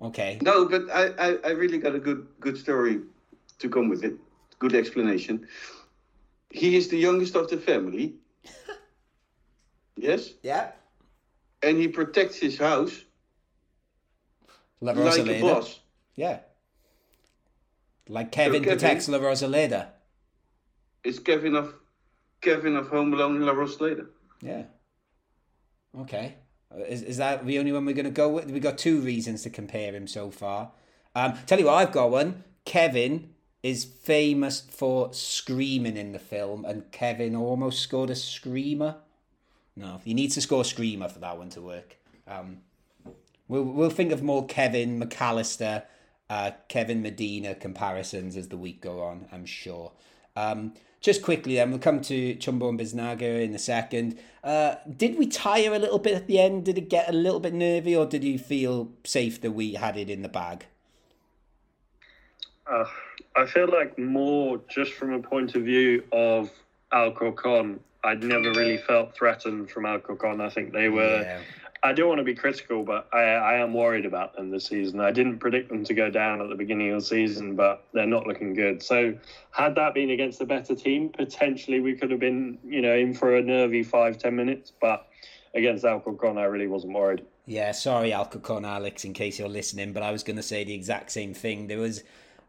Okay, 0.01 0.38
No, 0.41 0.66
but 0.68 0.89
I, 0.91 1.05
I, 1.18 1.38
I 1.45 1.49
really 1.51 1.78
got 1.78 1.95
a 1.95 1.99
good 1.99 2.28
good 2.41 2.57
story 2.57 2.99
to 3.59 3.70
come 3.70 3.88
with 3.88 4.03
it. 4.03 4.16
Good 4.59 4.76
explanation. 4.76 5.47
He 6.53 6.77
is 6.77 6.87
the 6.87 6.97
youngest 6.97 7.35
of 7.35 7.49
the 7.49 7.57
family. 7.57 8.15
yes, 9.97 10.29
yeah, 10.43 10.71
and 11.63 11.77
he 11.79 11.87
protects 11.87 12.37
his 12.37 12.57
house 12.57 13.03
La 14.79 14.91
like 14.91 15.27
a 15.27 15.41
boss. 15.41 15.79
Yeah, 16.15 16.39
like 18.07 18.31
Kevin 18.31 18.63
Kevin- 18.63 18.77
protects 18.77 19.09
La 19.09 19.17
Rosaleda. 19.17 19.87
It's 21.03 21.19
Kevin 21.19 21.55
of 21.55 21.73
Kevin 22.41 22.75
of 22.75 22.87
Home 22.89 23.13
Alone 23.13 23.37
and 23.37 23.45
La 23.45 23.53
Rosaleda. 23.53 24.07
Yeah. 24.41 24.63
Okay. 25.99 26.35
Is, 26.87 27.01
is 27.01 27.17
that 27.17 27.45
the 27.45 27.59
only 27.59 27.71
one 27.71 27.85
we're 27.85 27.93
going 27.93 28.05
to 28.05 28.11
go 28.11 28.29
with? 28.29 28.49
We 28.49 28.59
got 28.59 28.77
two 28.77 28.99
reasons 29.01 29.43
to 29.43 29.49
compare 29.49 29.93
him 29.93 30.07
so 30.07 30.31
far. 30.31 30.71
Um, 31.15 31.33
tell 31.45 31.59
you 31.59 31.65
what, 31.65 31.75
I've 31.75 31.91
got 31.91 32.09
one. 32.09 32.43
Kevin 32.65 33.32
is 33.64 33.86
famous 33.86 34.61
for 34.61 35.14
screaming 35.14 35.95
in 35.95 36.11
the 36.11 36.20
film, 36.20 36.66
and 36.66 36.91
Kevin 36.91 37.36
almost 37.36 37.80
scored 37.80 38.09
a 38.09 38.16
screamer. 38.16 38.97
No, 39.76 40.01
he 40.03 40.14
needs 40.14 40.36
to 40.36 40.41
score 40.41 40.61
a 40.61 40.66
screamer 40.66 41.07
for 41.07 41.20
that 41.20 41.38
one 41.38 41.49
to 41.51 41.61
work. 41.61 41.95
Um, 42.28 42.59
we'll 43.47 43.64
we'll 43.64 43.89
think 43.89 44.11
of 44.11 44.22
more 44.22 44.45
Kevin 44.45 44.99
McCallister, 44.99 45.84
uh, 46.30 46.51
Kevin 46.68 47.01
Medina 47.01 47.55
comparisons 47.55 48.36
as 48.36 48.49
the 48.49 48.57
week 48.57 48.82
go 48.82 49.01
on. 49.01 49.28
I'm 49.32 49.45
sure. 49.45 49.93
Um, 50.36 50.74
just 50.99 51.22
quickly, 51.22 51.55
then 51.55 51.70
we'll 51.70 51.80
come 51.80 52.01
to 52.01 52.36
Chumbo 52.36 52.70
and 52.70 52.80
Biznaga 52.80 53.43
in 53.43 53.53
a 53.53 53.59
second. 53.59 54.18
Uh, 54.43 54.76
did 54.89 55.18
we 55.18 55.28
tire 55.28 55.74
a 55.74 55.80
little 55.80 55.99
bit 55.99 56.16
at 56.16 56.28
the 56.28 56.39
end? 56.39 56.66
Did 56.66 56.78
it 56.78 56.89
get 56.89 57.09
a 57.09 57.14
little 57.14 57.39
bit 57.39 57.53
nervy, 57.53 57.95
or 57.95 58.05
did 58.05 58.24
you 58.24 58.39
feel 58.39 58.91
safe 59.03 59.39
that 59.41 59.51
we 59.51 59.74
had 59.74 59.97
it 59.97 60.09
in 60.09 60.22
the 60.22 60.30
bag? 60.30 60.66
Uh, 62.66 62.86
I 63.36 63.45
feel 63.45 63.67
like 63.67 63.97
more 63.97 64.59
just 64.69 64.93
from 64.93 65.13
a 65.13 65.19
point 65.19 65.55
of 65.55 65.63
view 65.63 66.03
of 66.11 66.51
Alcorcon, 66.93 67.79
I'd 68.03 68.23
never 68.23 68.51
really 68.51 68.77
felt 68.77 69.15
threatened 69.15 69.69
from 69.69 69.86
Alcorcon. 69.86 70.41
I 70.41 70.49
think 70.49 70.73
they 70.73 70.89
were. 70.89 71.21
Yeah. 71.21 71.39
I 71.86 71.91
don't 71.91 72.07
want 72.07 72.19
to 72.19 72.23
be 72.23 72.34
critical, 72.34 72.84
but 72.84 73.09
I, 73.11 73.23
I 73.23 73.53
am 73.55 73.73
worried 73.73 74.05
about 74.05 74.38
them 74.38 74.49
this 74.51 74.67
season. 74.67 75.01
I 75.01 75.11
didn't 75.11 75.39
predict 75.39 75.67
them 75.67 75.84
to 75.84 75.93
go 75.93 76.09
down 76.09 76.39
at 76.41 76.47
the 76.47 76.55
beginning 76.55 76.91
of 76.91 77.01
the 77.01 77.05
season, 77.05 77.57
but 77.57 77.84
they're 77.93 78.07
not 78.07 78.25
looking 78.25 78.53
good. 78.53 78.81
So, 78.81 79.13
had 79.51 79.75
that 79.75 79.93
been 79.93 80.11
against 80.11 80.39
a 80.39 80.45
better 80.45 80.75
team, 80.75 81.09
potentially 81.09 81.81
we 81.81 81.95
could 81.95 82.09
have 82.09 82.21
been, 82.21 82.57
you 82.63 82.81
know, 82.81 82.95
in 82.95 83.13
for 83.13 83.36
a 83.36 83.41
nervy 83.41 83.84
five 83.84 84.17
ten 84.17 84.34
minutes. 84.34 84.71
But 84.79 85.07
against 85.53 85.84
Alcorcon, 85.84 86.38
I 86.38 86.43
really 86.43 86.67
wasn't 86.67 86.93
worried. 86.93 87.25
Yeah, 87.45 87.73
sorry, 87.73 88.13
Alcorcon 88.13 88.63
Alex, 88.63 89.03
in 89.03 89.11
case 89.11 89.38
you're 89.38 89.49
listening, 89.49 89.91
but 89.91 90.03
I 90.03 90.11
was 90.11 90.23
going 90.23 90.38
to 90.38 90.43
say 90.43 90.63
the 90.63 90.73
exact 90.73 91.11
same 91.11 91.34
thing. 91.34 91.67
There 91.67 91.79
was 91.79 92.03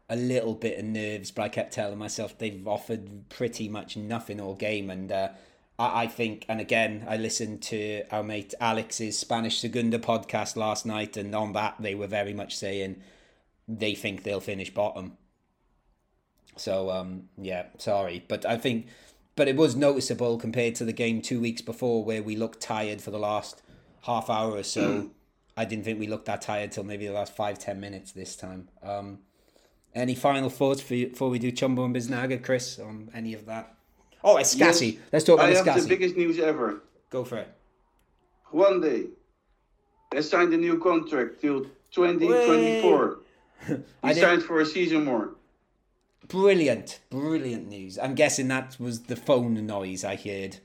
a 0.09 0.15
little 0.15 0.53
bit 0.53 0.77
of 0.77 0.85
nerves, 0.85 1.31
but 1.31 1.43
I 1.43 1.49
kept 1.49 1.73
telling 1.73 1.97
myself 1.97 2.37
they've 2.37 2.67
offered 2.67 3.29
pretty 3.29 3.67
much 3.67 3.97
nothing 3.97 4.39
all 4.39 4.55
game. 4.55 4.89
And 4.89 5.11
uh, 5.11 5.29
I, 5.79 6.03
I 6.03 6.07
think, 6.07 6.45
and 6.47 6.61
again, 6.61 7.05
I 7.09 7.17
listened 7.17 7.63
to 7.63 8.03
our 8.11 8.23
mate 8.23 8.53
Alex's 8.59 9.17
Spanish 9.17 9.59
Segunda 9.59 9.97
podcast 9.97 10.55
last 10.55 10.85
night, 10.85 11.17
and 11.17 11.33
on 11.33 11.53
that, 11.53 11.75
they 11.79 11.95
were 11.95 12.07
very 12.07 12.33
much 12.33 12.55
saying 12.55 13.01
they 13.67 13.95
think 13.95 14.23
they'll 14.23 14.39
finish 14.39 14.71
bottom. 14.73 15.17
So, 16.55 16.91
um, 16.91 17.23
yeah, 17.37 17.65
sorry. 17.77 18.23
But 18.27 18.45
I 18.45 18.57
think, 18.57 18.87
but 19.35 19.47
it 19.47 19.55
was 19.55 19.75
noticeable 19.75 20.37
compared 20.37 20.75
to 20.75 20.85
the 20.85 20.93
game 20.93 21.21
two 21.21 21.41
weeks 21.41 21.61
before 21.61 22.03
where 22.03 22.21
we 22.21 22.35
looked 22.35 22.61
tired 22.61 23.01
for 23.01 23.11
the 23.11 23.19
last 23.19 23.63
half 24.03 24.29
hour 24.29 24.51
or 24.51 24.63
so. 24.63 25.09
I 25.57 25.65
didn't 25.65 25.85
think 25.85 25.99
we 25.99 26.07
looked 26.07 26.25
that 26.25 26.41
tired 26.41 26.73
till 26.73 26.83
maybe 26.83 27.07
the 27.07 27.13
last 27.13 27.35
five 27.35 27.57
ten 27.57 27.79
minutes 27.79 28.11
this 28.11 28.35
time. 28.35 28.69
Um, 28.83 29.19
any 29.95 30.13
final 30.13 30.49
thoughts 30.49 30.81
for 30.81 30.93
you, 30.95 31.07
before 31.07 31.29
we 31.29 31.39
do 31.39 31.51
Chumbo 31.51 31.85
and 31.85 31.95
Biznaga, 31.95 32.43
Chris, 32.43 32.77
on 32.79 33.09
any 33.13 33.33
of 33.33 33.45
that? 33.45 33.73
Oh, 34.23 34.37
it's 34.37 34.53
Scassi. 34.53 34.93
Yes, 34.93 35.01
Let's 35.13 35.25
talk 35.25 35.35
about 35.39 35.47
I 35.49 35.51
about 35.53 35.65
have 35.75 35.83
the 35.83 35.89
biggest 35.89 36.15
news 36.17 36.39
ever. 36.39 36.81
Go 37.09 37.23
for 37.23 37.37
it. 37.37 37.47
Juande, 38.53 39.09
they 40.11 40.21
signed 40.21 40.53
a 40.53 40.57
new 40.57 40.79
contract 40.79 41.39
till 41.41 41.61
2024. 41.91 43.17
I 44.03 44.07
He 44.09 44.13
didn't- 44.13 44.21
signed 44.29 44.43
for 44.43 44.59
a 44.59 44.65
season 44.65 45.05
more. 45.05 45.31
Brilliant, 46.27 46.99
brilliant 47.11 47.67
news. 47.69 47.99
I'm 47.99 48.15
guessing 48.15 48.47
that 48.47 48.75
was 48.79 49.01
the 49.03 49.15
phone 49.15 49.63
noise 49.67 50.03
I 50.03 50.15
heard. 50.15 50.57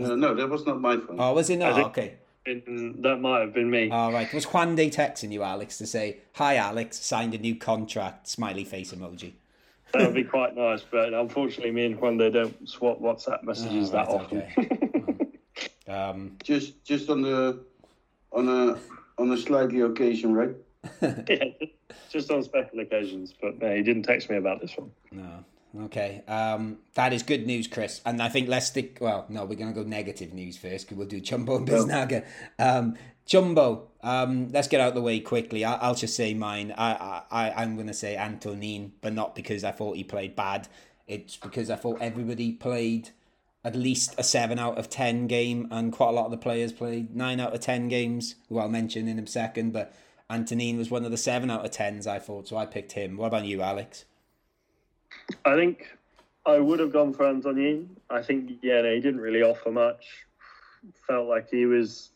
Uh, 0.00 0.14
no, 0.14 0.34
that 0.34 0.48
was 0.48 0.64
not 0.64 0.80
my 0.80 0.96
phone. 0.96 1.16
Oh, 1.18 1.34
was 1.34 1.50
it 1.50 1.56
not? 1.56 1.74
think- 1.74 1.86
Okay. 1.88 2.14
And 2.46 3.02
that 3.02 3.20
might 3.20 3.40
have 3.40 3.54
been 3.54 3.70
me. 3.70 3.90
All 3.90 4.12
right. 4.12 4.32
Was 4.34 4.44
Juande 4.46 4.90
texting 4.92 5.32
you, 5.32 5.42
Alex, 5.42 5.78
to 5.78 5.86
say, 5.86 6.18
Hi, 6.34 6.56
Alex, 6.56 7.00
signed 7.00 7.34
a 7.34 7.38
new 7.38 7.56
contract, 7.56 8.28
smiley 8.28 8.64
face 8.64 8.92
emoji? 8.92 9.32
that 9.92 10.02
would 10.06 10.14
be 10.14 10.24
quite 10.24 10.56
nice, 10.56 10.82
but 10.82 11.14
unfortunately, 11.14 11.70
me 11.70 11.86
and 11.86 11.96
Juande 11.98 12.32
don't 12.32 12.68
swap 12.68 13.00
WhatsApp 13.00 13.44
messages 13.44 13.90
Oh, 13.90 13.92
that 13.92 14.08
right, 14.08 14.08
often. 14.08 14.42
okay. 14.58 14.70
Um, 15.86 16.38
Just, 16.42 16.82
just 16.82 17.10
on 17.10 17.20
the, 17.20 17.60
on 18.32 18.48
a, 18.48 18.78
on 19.20 19.30
a 19.30 19.36
slightly 19.36 19.82
occasion, 19.82 20.32
right? 20.34 20.54
yeah, 21.02 21.44
just 22.10 22.30
on 22.30 22.42
special 22.42 22.80
occasions. 22.80 23.34
But 23.40 23.60
no, 23.60 23.74
he 23.76 23.82
didn't 23.82 24.04
text 24.04 24.30
me 24.30 24.36
about 24.38 24.62
this 24.62 24.72
one. 24.78 24.90
No. 25.12 25.44
Okay. 25.82 26.22
Um, 26.28 26.78
that 26.94 27.12
is 27.12 27.22
good 27.22 27.46
news, 27.46 27.66
Chris. 27.66 28.00
And 28.06 28.22
I 28.22 28.28
think 28.28 28.48
let's 28.48 28.66
stick. 28.66 28.98
Well, 29.00 29.26
no, 29.28 29.44
we're 29.44 29.56
going 29.56 29.72
to 29.72 29.82
go 29.82 29.86
negative 29.86 30.32
news 30.32 30.56
first 30.56 30.86
because 30.86 30.96
we'll 30.96 31.08
do 31.08 31.20
Chumbo 31.20 31.56
and 31.56 31.68
Biznaga. 31.68 32.24
Um, 32.58 32.96
Chumbo, 33.26 33.86
um, 34.02 34.50
let's 34.50 34.68
get 34.68 34.80
out 34.80 34.88
of 34.88 34.94
the 34.94 35.00
way 35.00 35.18
quickly. 35.20 35.64
I, 35.64 35.74
I'll 35.76 35.94
just 35.94 36.14
say 36.14 36.34
mine. 36.34 36.72
I, 36.76 37.22
I, 37.30 37.50
I'm 37.56 37.74
going 37.74 37.86
to 37.88 37.94
say 37.94 38.16
Antonin, 38.16 38.92
but 39.00 39.14
not 39.14 39.34
because 39.34 39.64
I 39.64 39.72
thought 39.72 39.96
he 39.96 40.04
played 40.04 40.36
bad. 40.36 40.68
It's 41.06 41.36
because 41.36 41.70
I 41.70 41.76
thought 41.76 42.00
everybody 42.00 42.52
played 42.52 43.10
at 43.64 43.74
least 43.74 44.14
a 44.18 44.22
7 44.22 44.58
out 44.58 44.76
of 44.76 44.90
10 44.90 45.26
game, 45.26 45.66
and 45.70 45.90
quite 45.90 46.10
a 46.10 46.12
lot 46.12 46.26
of 46.26 46.30
the 46.30 46.36
players 46.36 46.70
played 46.70 47.16
9 47.16 47.40
out 47.40 47.54
of 47.54 47.60
10 47.60 47.88
games, 47.88 48.34
who 48.48 48.58
I'll 48.58 48.68
mention 48.68 49.08
in 49.08 49.18
a 49.18 49.26
second. 49.26 49.72
But 49.72 49.94
Antonin 50.28 50.76
was 50.76 50.90
one 50.90 51.04
of 51.06 51.10
the 51.10 51.16
7 51.16 51.50
out 51.50 51.64
of 51.64 51.70
10s, 51.70 52.06
I 52.06 52.18
thought, 52.18 52.48
so 52.48 52.58
I 52.58 52.66
picked 52.66 52.92
him. 52.92 53.16
What 53.16 53.28
about 53.28 53.46
you, 53.46 53.62
Alex? 53.62 54.04
I 55.44 55.54
think 55.54 55.96
I 56.46 56.58
would 56.58 56.80
have 56.80 56.92
gone 56.92 57.12
for 57.12 57.26
Antonin. 57.26 57.96
I 58.10 58.22
think 58.22 58.50
yeah, 58.62 58.82
no, 58.82 58.94
he 58.94 59.00
didn't 59.00 59.20
really 59.20 59.42
offer 59.42 59.70
much. 59.70 60.26
Felt 61.06 61.28
like 61.28 61.50
he 61.50 61.66
was. 61.66 62.10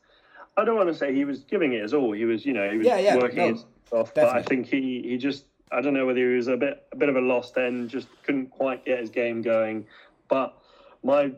I 0.57 0.65
don't 0.65 0.77
want 0.77 0.89
to 0.89 0.95
say 0.95 1.15
he 1.15 1.25
was 1.25 1.45
giving 1.45 1.73
it 1.73 1.83
his 1.83 1.95
all. 1.95 2.13
He 2.13 2.25
was, 2.25 2.45
you 2.45 2.53
know, 2.53 2.69
he 2.69 2.79
was 2.79 2.87
Yeah, 2.87 2.99
yeah, 2.99 3.17
working 3.17 3.39
no, 3.39 3.53
his 3.53 3.65
off. 3.93 4.15
But 4.15 4.29
I 4.29 4.43
think 4.43 4.67
he 4.67 5.03
he 5.03 5.17
just. 5.17 5.45
I 5.71 5.83
don't 5.83 5.93
know 5.93 6.07
whether 6.07 6.19
he 6.19 6.37
was 6.37 6.49
a 6.49 6.57
bit 6.57 6.87
a 6.93 6.97
bit 6.97 7.09
of 7.09 7.17
a 7.17 7.21
lost 7.21 7.57
end. 7.57 7.91
Just 7.91 8.09
couldn't 8.25 8.51
quite 8.51 8.85
get 8.85 9.01
his 9.01 9.11
game 9.11 9.43
going. 9.43 9.87
But 10.29 10.57
my. 11.03 11.33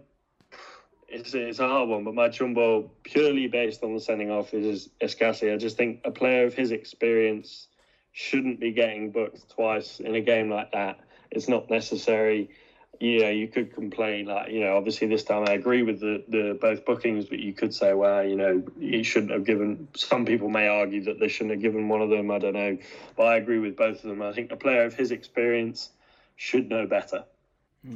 It's, 1.13 1.35
it's 1.35 1.59
a 1.59 1.67
hard 1.67 1.89
one, 1.89 2.05
but 2.05 2.15
my 2.15 2.29
chumbo 2.29 2.89
purely 3.03 3.49
based 3.49 3.83
on 3.83 3.95
the 3.95 4.01
sending 4.01 4.31
off 4.31 4.55
is 4.55 4.91
Escassi. 5.03 5.53
I 5.53 5.57
just 5.57 5.77
think 5.77 6.03
a 6.05 6.13
player 6.13 6.47
of 6.47 6.55
his 6.55 6.71
experience 6.71 7.67
shouldn't 8.13 8.61
be 8.61 8.71
getting 8.71 9.11
booked 9.11 9.51
twice 9.51 9.99
in 9.99 10.15
a 10.15 10.21
game 10.21 10.51
like 10.51 10.71
that. 10.71 11.01
It's 11.31 11.49
not 11.49 11.71
necessary. 11.71 12.51
You 12.99 13.21
know, 13.21 13.31
you 13.31 13.49
could 13.49 13.73
complain 13.73 14.27
like, 14.27 14.51
you 14.51 14.61
know, 14.61 14.77
obviously 14.77 15.07
this 15.07 15.25
time 15.25 15.49
I 15.49 15.53
agree 15.53 15.83
with 15.83 16.01
the, 16.01 16.23
the 16.29 16.59
both 16.61 16.85
bookings, 16.85 17.27
but 17.27 17.39
you 17.39 17.55
could 17.55 17.75
say, 17.75 17.95
well, 17.95 18.23
you 18.27 18.37
know, 18.37 18.63
he 18.79 19.03
shouldn't 19.03 19.33
have 19.33 19.45
given. 19.45 19.89
Some 19.95 20.27
people 20.27 20.51
may 20.51 20.69
argue 20.69 21.05
that 21.05 21.19
they 21.19 21.29
shouldn't 21.29 21.53
have 21.53 21.63
given 21.63 21.89
one 21.89 22.03
of 22.03 22.11
them. 22.11 22.31
I 22.31 22.39
don't 22.39 22.53
know, 22.53 22.77
but 23.17 23.23
I 23.23 23.37
agree 23.37 23.59
with 23.59 23.77
both 23.77 24.05
of 24.05 24.11
them. 24.11 24.21
I 24.21 24.33
think 24.33 24.53
a 24.53 24.57
player 24.57 24.85
of 24.85 24.95
his 24.95 25.13
experience 25.13 25.91
should 26.37 26.69
know 26.69 26.87
better. 26.87 27.25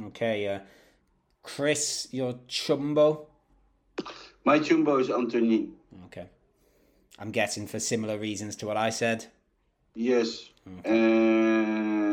Okay, 0.05 0.47
uh, 0.47 0.59
Chris, 1.43 2.07
your 2.11 2.33
chumbo. 2.47 3.27
My 4.43 4.57
chumbo 4.57 4.99
is 4.99 5.11
Anthony. 5.11 5.69
Okay, 6.05 6.29
I'm 7.19 7.29
guessing 7.29 7.67
for 7.67 7.79
similar 7.79 8.17
reasons 8.17 8.55
to 8.57 8.65
what 8.65 8.77
I 8.77 8.89
said. 8.89 9.27
Yes. 9.93 10.49
And 10.83 12.04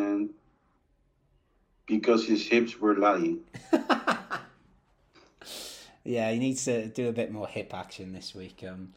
because 1.87 2.27
his 2.27 2.47
hips 2.47 2.79
were 2.81 2.97
lying. 2.97 3.41
Yeah, 6.05 6.31
he 6.33 6.39
needs 6.39 6.65
to 6.65 6.87
do 6.87 7.09
a 7.09 7.13
bit 7.13 7.31
more 7.31 7.47
hip 7.47 7.73
action 7.75 8.13
this 8.13 8.35
week. 8.35 8.65
Um, 8.69 8.95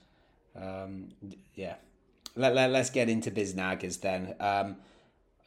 um, 0.56 1.10
yeah. 1.54 1.76
Let, 2.36 2.56
let, 2.56 2.72
let's 2.72 2.90
get 2.90 3.10
into 3.10 3.32
Biznagas 3.32 4.02
then. 4.02 4.36
Um, 4.40 4.78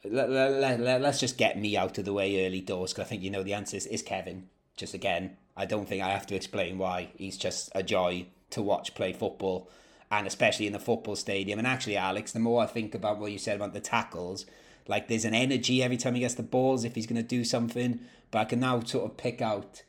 let, 0.05 0.29
let, 0.29 0.79
let, 0.79 1.01
let's 1.01 1.19
just 1.19 1.37
get 1.37 1.59
me 1.59 1.75
out 1.75 1.97
of 1.97 2.05
the 2.05 2.13
way 2.13 2.45
early 2.45 2.61
doors 2.61 2.93
because 2.93 3.05
I 3.05 3.07
think 3.07 3.21
you 3.21 3.29
know 3.29 3.43
the 3.43 3.53
answer 3.53 3.77
is, 3.77 3.85
is 3.87 4.01
Kevin. 4.01 4.47
Just 4.77 4.93
again, 4.93 5.35
I 5.57 5.65
don't 5.65 5.87
think 5.87 6.01
I 6.01 6.09
have 6.09 6.25
to 6.27 6.35
explain 6.35 6.77
why. 6.77 7.09
He's 7.17 7.37
just 7.37 7.69
a 7.75 7.83
joy 7.83 8.27
to 8.51 8.61
watch 8.61 8.95
play 8.95 9.11
football 9.11 9.69
and 10.09 10.25
especially 10.25 10.65
in 10.65 10.73
the 10.73 10.79
football 10.79 11.17
stadium. 11.17 11.59
And 11.59 11.67
actually, 11.67 11.97
Alex, 11.97 12.31
the 12.31 12.39
more 12.39 12.63
I 12.63 12.65
think 12.65 12.95
about 12.95 13.19
what 13.19 13.31
you 13.31 13.37
said 13.37 13.57
about 13.57 13.73
the 13.73 13.81
tackles, 13.81 14.45
like 14.89 15.07
there's 15.07 15.23
an 15.23 15.35
energy 15.35 15.81
every 15.83 15.97
time 15.97 16.15
he 16.15 16.19
gets 16.19 16.33
the 16.33 16.43
balls 16.43 16.83
if 16.83 16.95
he's 16.95 17.05
going 17.05 17.21
to 17.21 17.27
do 17.27 17.45
something. 17.45 18.01
But 18.31 18.39
I 18.39 18.45
can 18.45 18.59
now 18.59 18.81
sort 18.81 19.09
of 19.09 19.17
pick 19.17 19.41
out 19.41 19.83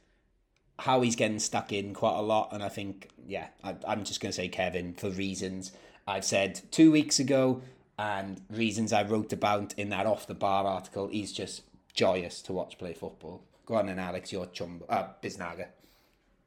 how 0.79 1.01
he's 1.01 1.17
getting 1.17 1.39
stuck 1.39 1.73
in 1.73 1.95
quite 1.95 2.17
a 2.17 2.23
lot. 2.23 2.51
And 2.53 2.63
I 2.63 2.69
think, 2.69 3.09
yeah, 3.27 3.49
I, 3.65 3.77
I'm 3.89 4.05
just 4.05 4.21
going 4.21 4.31
to 4.31 4.37
say 4.37 4.49
Kevin 4.49 4.93
for 4.93 5.09
reasons 5.11 5.73
I've 6.07 6.25
said 6.25 6.61
two 6.71 6.93
weeks 6.93 7.19
ago 7.19 7.63
and 7.99 8.43
reasons 8.51 8.93
I 8.93 9.03
wrote 9.03 9.33
about 9.33 9.75
in 9.79 9.89
that 9.89 10.07
off 10.07 10.27
the 10.27 10.35
bar 10.35 10.67
article. 10.67 11.09
He's 11.09 11.33
just 11.33 11.63
joyous 11.95 12.43
to 12.43 12.53
watch 12.53 12.79
play 12.79 12.93
football. 12.93 13.43
Go 13.65 13.77
on, 13.77 13.87
then, 13.87 13.99
Alex, 13.99 14.33
your 14.33 14.47
chum, 14.47 14.83
uh, 14.89 15.05
Biznaga. 15.23 15.67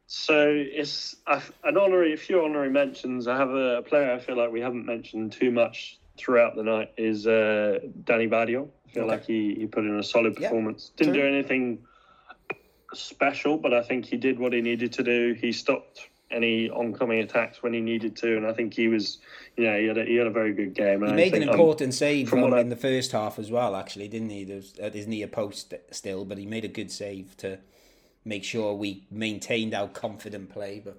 So 0.05 0.47
it's 0.47 1.15
an 1.27 1.77
honorary, 1.77 2.13
a 2.13 2.17
few 2.17 2.43
honorary 2.43 2.69
mentions. 2.69 3.27
I 3.27 3.35
have 3.35 3.49
a, 3.49 3.81
player 3.81 4.11
I 4.11 4.19
feel 4.19 4.37
like 4.37 4.51
we 4.51 4.61
haven't 4.61 4.85
mentioned 4.85 5.31
too 5.31 5.49
much 5.49 5.97
throughout 6.17 6.55
the 6.55 6.63
night 6.63 6.91
is 6.97 7.25
uh, 7.27 7.79
Danny 8.03 8.27
Barrio. 8.27 8.69
I 8.87 8.89
feel 8.91 9.03
Okay. 9.03 9.11
like 9.11 9.25
he, 9.25 9.55
he 9.55 9.65
put 9.65 9.83
in 9.83 9.97
a 9.97 10.03
solid 10.03 10.37
Yeah, 10.39 10.49
performance. 10.49 10.91
Didn't 10.95 11.13
true. 11.13 11.21
do 11.23 11.27
anything 11.27 11.79
special, 12.93 13.57
but 13.57 13.73
I 13.73 13.81
think 13.81 14.05
he 14.05 14.17
did 14.17 14.39
what 14.39 14.53
he 14.53 14.61
needed 14.61 14.93
to 14.93 15.03
do. 15.03 15.33
He 15.33 15.51
stopped 15.51 16.07
any 16.31 16.69
oncoming 16.69 17.19
attacks 17.19 17.61
when 17.61 17.73
he 17.73 17.79
needed 17.81 18.15
to, 18.17 18.37
and 18.37 18.45
I 18.45 18.53
think 18.53 18.73
he 18.73 18.87
was, 18.87 19.19
you 19.55 19.65
know, 19.65 19.77
he 19.79 19.85
had 19.85 19.97
a, 19.97 20.05
he 20.05 20.15
had 20.15 20.27
a 20.27 20.31
very 20.31 20.53
good 20.53 20.73
game. 20.73 21.03
And 21.03 21.11
He 21.11 21.15
made 21.15 21.33
an 21.33 21.41
think, 21.41 21.53
um, 21.53 21.59
important 21.59 21.93
save 21.93 22.29
from 22.29 22.53
I- 22.53 22.59
in 22.61 22.69
the 22.69 22.75
first 22.75 23.11
half 23.11 23.37
as 23.39 23.51
well, 23.51 23.75
actually, 23.75 24.07
didn't 24.07 24.29
he? 24.29 24.43
There 24.43 24.57
was, 24.57 24.77
at 24.79 24.93
his 24.93 25.07
near 25.07 25.27
post 25.27 25.73
still, 25.91 26.25
but 26.25 26.37
he 26.37 26.45
made 26.45 26.65
a 26.65 26.69
good 26.69 26.91
save 26.91 27.35
to 27.37 27.59
make 28.25 28.43
sure 28.43 28.73
we 28.73 29.05
maintained 29.11 29.73
our 29.73 29.87
confident 29.87 30.49
play. 30.49 30.81
But 30.83 30.97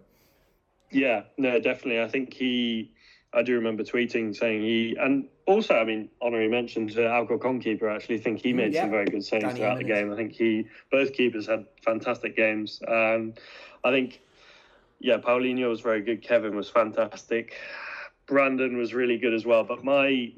Yeah, 0.91 1.23
no, 1.39 1.59
definitely. 1.61 2.01
I 2.01 2.09
think 2.09 2.35
he. 2.35 2.93
I 3.35 3.43
do 3.43 3.55
remember 3.55 3.83
tweeting 3.83 4.37
saying 4.37 4.63
he, 4.63 4.97
and 4.99 5.27
also, 5.47 5.75
I 5.75 5.85
mean, 5.85 6.09
honorary 6.23 6.49
mention 6.49 6.89
to 6.89 7.07
Alcorcon 7.07 7.61
keeper. 7.61 7.91
I 7.91 7.97
actually 7.97 8.19
think 8.19 8.43
he 8.43 8.53
made 8.53 8.73
yeah. 8.73 8.83
some 8.83 8.91
very 8.91 9.07
good 9.07 9.25
saves 9.25 9.45
Danny 9.45 9.59
throughout 9.59 9.79
the 9.79 9.85
game. 9.85 10.13
I 10.13 10.17
think 10.17 10.33
he, 10.33 10.67
both 10.91 11.13
keepers 11.13 11.47
had 11.47 11.67
fantastic 11.83 12.37
games. 12.37 12.81
Um, 12.87 13.35
I 13.83 13.91
think, 13.91 14.21
yeah, 15.01 15.19
Paulinho 15.19 15.69
was 15.69 15.81
very 15.81 16.01
good. 16.03 16.23
Kevin 16.23 16.55
was 16.55 16.69
fantastic. 16.69 17.55
Brandon 18.27 18.77
was 18.77 18.95
really 18.95 19.19
good 19.19 19.35
as 19.35 19.45
well. 19.45 19.65
But 19.65 19.85
my, 19.85 20.33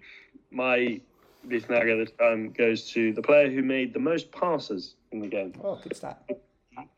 my 0.50 1.00
this 1.44 1.64
time 1.64 2.50
goes 2.52 2.90
to 2.90 3.12
the 3.12 3.22
player 3.22 3.50
who 3.50 3.62
made 3.62 3.92
the 3.92 4.00
most 4.00 4.32
passes 4.32 4.94
in 5.12 5.20
the 5.20 5.28
game. 5.28 5.52
oh, 5.62 5.78
good 5.82 5.96
stat. 5.96 6.22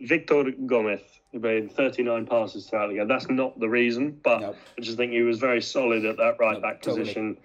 Victor 0.01 0.45
Gomez 0.67 1.01
made 1.33 1.71
39 1.73 2.27
passes 2.27 2.67
throughout 2.67 2.89
the 2.89 2.95
game. 2.97 3.09
That's 3.09 3.29
not 3.29 3.59
the 3.61 3.69
reason, 3.69 4.19
but 4.23 4.41
No. 4.41 4.55
I 4.77 4.81
just 4.81 4.97
think 4.97 5.13
he 5.13 5.23
was 5.23 5.39
very 5.39 5.61
solid 5.61 6.05
at 6.05 6.17
that 6.17 6.37
right 6.39 6.55
No, 6.55 6.61
back 6.61 6.83
totally. 6.83 7.03
position. 7.03 7.39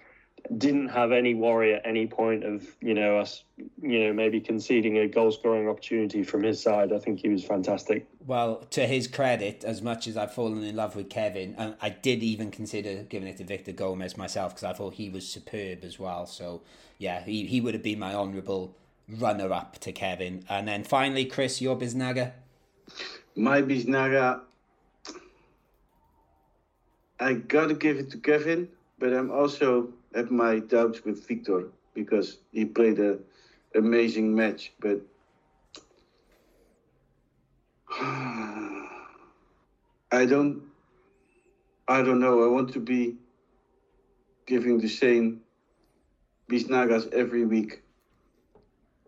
Didn't 0.58 0.88
have 0.88 1.10
any 1.10 1.32
worry 1.34 1.72
at 1.72 1.86
any 1.86 2.06
point 2.06 2.44
of 2.44 2.66
you 2.82 2.92
know 2.92 3.16
us, 3.18 3.44
you 3.80 4.00
know 4.00 4.12
maybe 4.12 4.40
conceding 4.40 4.98
a 4.98 5.08
goal 5.08 5.32
scoring 5.32 5.66
opportunity 5.70 6.22
from 6.22 6.42
his 6.42 6.62
side. 6.62 6.92
I 6.92 6.98
think 6.98 7.20
he 7.20 7.30
was 7.30 7.42
fantastic. 7.42 8.06
Well, 8.26 8.56
to 8.72 8.86
his 8.86 9.06
credit, 9.08 9.64
as 9.64 9.80
much 9.80 10.06
as 10.06 10.18
I've 10.18 10.34
fallen 10.34 10.62
in 10.62 10.76
love 10.76 10.96
with 10.96 11.08
Kevin, 11.08 11.54
and 11.56 11.76
I 11.80 11.88
did 11.88 12.22
even 12.22 12.50
consider 12.50 13.04
giving 13.04 13.26
it 13.26 13.38
to 13.38 13.44
Victor 13.44 13.72
Gomez 13.72 14.18
myself 14.18 14.54
because 14.54 14.64
I 14.64 14.74
thought 14.74 14.92
he 14.94 15.08
was 15.08 15.26
superb 15.26 15.82
as 15.82 15.98
well. 15.98 16.26
So, 16.26 16.60
yeah, 16.98 17.22
he, 17.24 17.46
he 17.46 17.62
would 17.62 17.72
have 17.72 17.82
been 17.82 17.98
my 17.98 18.14
honourable 18.14 18.76
runner 19.08 19.52
up 19.52 19.78
to 19.80 19.92
Kevin. 19.92 20.44
And 20.48 20.66
then 20.66 20.84
finally, 20.84 21.24
Chris, 21.24 21.60
your 21.60 21.76
Biznaga. 21.76 22.32
My 23.36 23.62
Biznaga, 23.62 24.40
I 27.20 27.34
gotta 27.34 27.74
give 27.74 27.98
it 27.98 28.10
to 28.10 28.18
Kevin, 28.18 28.68
but 28.98 29.12
I'm 29.12 29.30
also 29.30 29.88
have 30.14 30.30
my 30.30 30.60
doubts 30.60 31.04
with 31.04 31.26
Victor 31.26 31.66
because 31.94 32.38
he 32.52 32.64
played 32.64 32.98
an 32.98 33.18
amazing 33.74 34.34
match. 34.34 34.72
But 34.80 35.00
I 38.00 38.88
don't, 40.26 40.62
I 41.88 42.02
don't 42.02 42.20
know. 42.20 42.44
I 42.44 42.48
want 42.48 42.72
to 42.74 42.80
be 42.80 43.16
giving 44.46 44.78
the 44.78 44.88
same 44.88 45.40
Biznagas 46.48 47.12
every 47.12 47.44
week. 47.44 47.83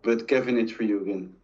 But 0.07 0.27
Kevin, 0.29 0.57
it's 0.57 0.73
for 0.73 0.85
you 0.85 1.03
again. 1.03 1.35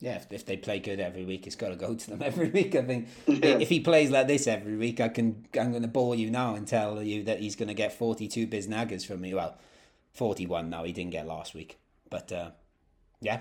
Yeah, 0.00 0.14
if, 0.14 0.32
if 0.32 0.46
they 0.46 0.56
play 0.56 0.78
good 0.78 1.00
every 1.00 1.24
week, 1.24 1.46
it's 1.48 1.56
got 1.56 1.70
to 1.70 1.76
go 1.76 1.94
to 1.96 2.10
them 2.10 2.22
every 2.24 2.48
week. 2.48 2.74
I 2.76 2.82
think 2.82 3.08
Yeah. 3.26 3.58
if 3.58 3.68
he 3.68 3.80
plays 3.80 4.10
like 4.10 4.28
this 4.28 4.46
every 4.46 4.76
week, 4.76 5.00
I 5.00 5.08
can 5.08 5.44
I'm 5.60 5.70
going 5.72 5.82
to 5.82 5.88
bore 5.88 6.14
you 6.14 6.30
now 6.30 6.54
and 6.54 6.66
tell 6.66 7.02
you 7.02 7.24
that 7.24 7.40
he's 7.40 7.56
going 7.56 7.68
to 7.68 7.74
get 7.74 7.92
42 7.92 8.46
Biznagas 8.46 9.04
from 9.04 9.20
me. 9.20 9.34
Well, 9.34 9.58
41 10.12 10.70
now. 10.70 10.84
He 10.84 10.92
didn't 10.92 11.10
get 11.10 11.26
last 11.26 11.52
week, 11.54 11.78
but 12.08 12.30
uh, 12.32 12.50
yeah, 13.20 13.40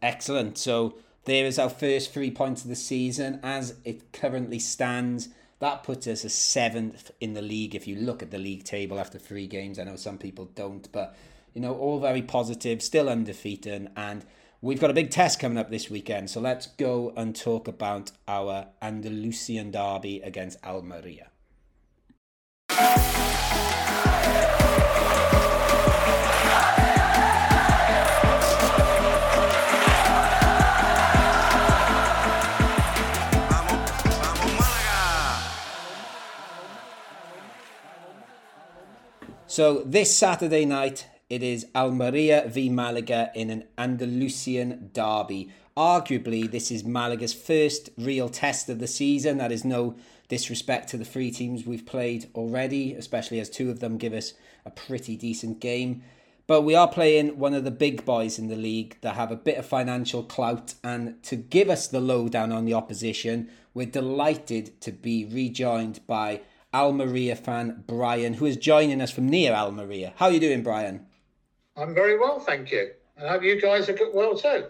excellent. 0.00 0.56
So 0.58 0.94
there 1.24 1.44
is 1.46 1.58
our 1.58 1.68
first 1.70 2.12
three 2.12 2.30
points 2.30 2.62
of 2.62 2.68
the 2.68 2.76
season 2.76 3.40
as 3.42 3.74
it 3.84 4.12
currently 4.12 4.58
stands. 4.60 5.28
That 5.58 5.82
puts 5.84 6.06
us 6.06 6.24
as 6.24 6.34
seventh 6.34 7.10
in 7.20 7.34
the 7.34 7.42
league. 7.42 7.74
If 7.74 7.86
you 7.86 7.96
look 7.96 8.22
at 8.22 8.30
the 8.32 8.38
league 8.38 8.64
table 8.64 8.98
after 8.98 9.18
three 9.18 9.46
games, 9.46 9.78
I 9.78 9.84
know 9.84 9.96
some 9.96 10.18
people 10.18 10.46
don't, 10.54 10.90
but 10.92 11.16
you 11.54 11.60
know, 11.60 11.74
all 11.74 12.00
very 12.00 12.22
positive, 12.22 12.82
still 12.82 13.08
undefeated, 13.08 13.90
and 13.96 14.24
we've 14.60 14.80
got 14.80 14.90
a 14.90 14.94
big 14.94 15.10
test 15.10 15.38
coming 15.38 15.58
up 15.58 15.70
this 15.70 15.90
weekend. 15.90 16.30
So 16.30 16.40
let's 16.40 16.66
go 16.66 17.12
and 17.16 17.34
talk 17.36 17.68
about 17.68 18.12
our 18.26 18.68
Andalusian 18.80 19.70
derby 19.70 20.20
against 20.20 20.58
Almeria. 20.64 21.28
So 39.46 39.82
this 39.84 40.16
Saturday 40.16 40.64
night, 40.64 41.08
it 41.32 41.42
is 41.42 41.66
Almeria 41.74 42.44
v 42.46 42.68
Malaga 42.68 43.32
in 43.34 43.48
an 43.48 43.64
Andalusian 43.78 44.90
derby. 44.92 45.48
Arguably, 45.74 46.50
this 46.50 46.70
is 46.70 46.84
Malaga's 46.84 47.32
first 47.32 47.88
real 47.96 48.28
test 48.28 48.68
of 48.68 48.80
the 48.80 48.86
season. 48.86 49.38
That 49.38 49.50
is 49.50 49.64
no 49.64 49.96
disrespect 50.28 50.90
to 50.90 50.98
the 50.98 51.06
three 51.06 51.30
teams 51.30 51.64
we've 51.64 51.86
played 51.86 52.28
already, 52.34 52.92
especially 52.92 53.40
as 53.40 53.48
two 53.48 53.70
of 53.70 53.80
them 53.80 53.96
give 53.96 54.12
us 54.12 54.34
a 54.66 54.70
pretty 54.70 55.16
decent 55.16 55.58
game. 55.58 56.02
But 56.46 56.62
we 56.62 56.74
are 56.74 56.86
playing 56.86 57.38
one 57.38 57.54
of 57.54 57.64
the 57.64 57.70
big 57.70 58.04
boys 58.04 58.38
in 58.38 58.48
the 58.48 58.54
league 58.54 58.98
that 59.00 59.14
have 59.14 59.32
a 59.32 59.36
bit 59.36 59.56
of 59.56 59.64
financial 59.64 60.22
clout. 60.22 60.74
And 60.84 61.22
to 61.22 61.36
give 61.36 61.70
us 61.70 61.86
the 61.86 62.00
lowdown 62.00 62.52
on 62.52 62.66
the 62.66 62.74
opposition, 62.74 63.48
we're 63.72 63.86
delighted 63.86 64.78
to 64.82 64.92
be 64.92 65.24
rejoined 65.24 66.06
by 66.06 66.42
Almeria 66.74 67.36
fan 67.36 67.84
Brian, 67.86 68.34
who 68.34 68.44
is 68.44 68.58
joining 68.58 69.00
us 69.00 69.10
from 69.10 69.30
near 69.30 69.54
Almeria. 69.54 70.12
How 70.16 70.26
are 70.26 70.32
you 70.32 70.40
doing, 70.40 70.62
Brian? 70.62 71.06
I'm 71.76 71.94
very 71.94 72.18
well, 72.18 72.40
thank 72.40 72.70
you. 72.70 72.90
And 73.16 73.26
I 73.26 73.32
hope 73.32 73.42
you 73.42 73.60
guys 73.60 73.88
are 73.88 73.94
good, 73.94 74.14
well 74.14 74.36
too. 74.36 74.66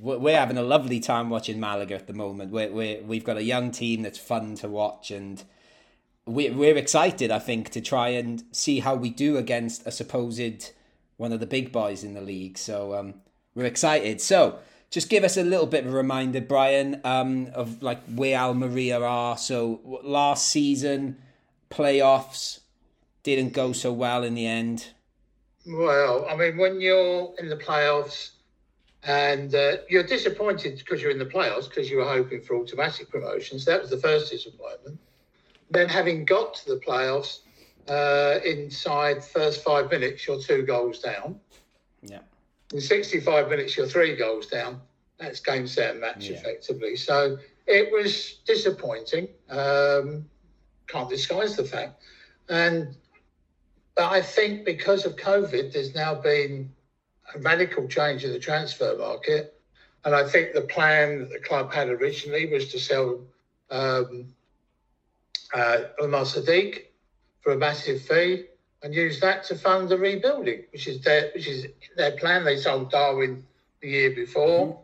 We're 0.00 0.18
we're 0.18 0.38
having 0.38 0.56
a 0.56 0.62
lovely 0.62 1.00
time 1.00 1.30
watching 1.30 1.60
Malaga 1.60 1.94
at 1.94 2.06
the 2.06 2.12
moment. 2.14 2.52
We're, 2.52 2.70
we're, 2.70 3.02
we've 3.02 3.24
got 3.24 3.36
a 3.36 3.42
young 3.42 3.70
team 3.70 4.02
that's 4.02 4.18
fun 4.18 4.54
to 4.56 4.68
watch, 4.68 5.10
and 5.10 5.42
we're, 6.26 6.52
we're 6.52 6.76
excited, 6.76 7.30
I 7.30 7.38
think, 7.38 7.70
to 7.70 7.80
try 7.80 8.08
and 8.08 8.44
see 8.52 8.80
how 8.80 8.94
we 8.94 9.10
do 9.10 9.36
against 9.36 9.86
a 9.86 9.90
supposed 9.90 10.72
one 11.16 11.32
of 11.32 11.40
the 11.40 11.46
big 11.46 11.72
boys 11.72 12.04
in 12.04 12.14
the 12.14 12.20
league. 12.20 12.56
So 12.56 12.94
um, 12.94 13.14
we're 13.54 13.66
excited. 13.66 14.20
So 14.20 14.58
just 14.90 15.10
give 15.10 15.24
us 15.24 15.36
a 15.36 15.42
little 15.42 15.66
bit 15.66 15.84
of 15.84 15.92
a 15.92 15.96
reminder, 15.96 16.40
Brian, 16.40 17.00
um, 17.04 17.50
of 17.54 17.82
like 17.82 18.02
where 18.06 18.38
Almeria 18.38 19.00
are. 19.00 19.36
So 19.36 20.00
last 20.02 20.48
season, 20.48 21.18
playoffs 21.70 22.60
didn't 23.22 23.52
go 23.52 23.72
so 23.72 23.92
well 23.92 24.22
in 24.22 24.34
the 24.34 24.46
end. 24.46 24.92
Well, 25.68 26.26
I 26.28 26.34
mean, 26.34 26.56
when 26.56 26.80
you're 26.80 27.34
in 27.38 27.48
the 27.48 27.56
playoffs 27.56 28.30
and 29.02 29.54
uh, 29.54 29.76
you're 29.88 30.02
disappointed 30.02 30.78
because 30.78 31.02
you're 31.02 31.10
in 31.10 31.18
the 31.18 31.26
playoffs 31.26 31.68
because 31.68 31.90
you 31.90 31.98
were 31.98 32.08
hoping 32.08 32.40
for 32.40 32.56
automatic 32.56 33.10
promotions, 33.10 33.66
that 33.66 33.80
was 33.80 33.90
the 33.90 33.98
first 33.98 34.30
disappointment. 34.30 34.98
Then, 35.70 35.88
having 35.88 36.24
got 36.24 36.54
to 36.54 36.74
the 36.74 36.80
playoffs, 36.80 37.40
uh, 37.86 38.40
inside 38.44 39.22
first 39.22 39.62
five 39.62 39.90
minutes, 39.90 40.26
you're 40.26 40.40
two 40.40 40.62
goals 40.62 41.00
down. 41.00 41.38
Yeah. 42.02 42.20
In 42.72 42.80
65 42.80 43.50
minutes, 43.50 43.76
you're 43.76 43.86
three 43.86 44.16
goals 44.16 44.46
down. 44.46 44.80
That's 45.18 45.40
game, 45.40 45.66
set, 45.66 45.92
and 45.92 46.00
match 46.00 46.30
Yeah. 46.30 46.36
effectively. 46.36 46.96
So 46.96 47.38
it 47.66 47.92
was 47.92 48.38
disappointing. 48.46 49.28
Um, 49.50 50.30
can't 50.86 51.10
disguise 51.10 51.56
the 51.56 51.64
fact. 51.64 52.02
And 52.48 52.96
but 53.98 54.12
I 54.12 54.22
think 54.22 54.64
because 54.64 55.04
of 55.04 55.16
COVID, 55.16 55.72
there's 55.72 55.92
now 55.92 56.14
been 56.14 56.70
a 57.34 57.40
radical 57.40 57.88
change 57.88 58.24
in 58.24 58.30
the 58.30 58.38
transfer 58.38 58.96
market. 58.96 59.60
And 60.04 60.14
I 60.14 60.22
think 60.24 60.54
the 60.54 60.60
plan 60.60 61.18
that 61.18 61.30
the 61.30 61.40
club 61.40 61.72
had 61.72 61.88
originally 61.88 62.46
was 62.46 62.68
to 62.68 62.78
sell 62.78 63.18
um, 63.72 64.32
uh, 65.52 65.78
Umar 66.00 66.22
Sadiq 66.22 66.84
for 67.40 67.54
a 67.54 67.56
massive 67.56 68.00
fee 68.00 68.44
and 68.84 68.94
use 68.94 69.18
that 69.18 69.42
to 69.46 69.56
fund 69.56 69.88
the 69.88 69.98
rebuilding, 69.98 70.62
which 70.72 70.86
is 70.86 71.00
their 71.00 71.32
which 71.34 71.48
is 71.48 71.66
their 71.96 72.12
plan. 72.12 72.44
They 72.44 72.56
sold 72.56 72.92
Darwin 72.92 73.44
the 73.82 73.88
year 73.88 74.14
before. 74.14 74.78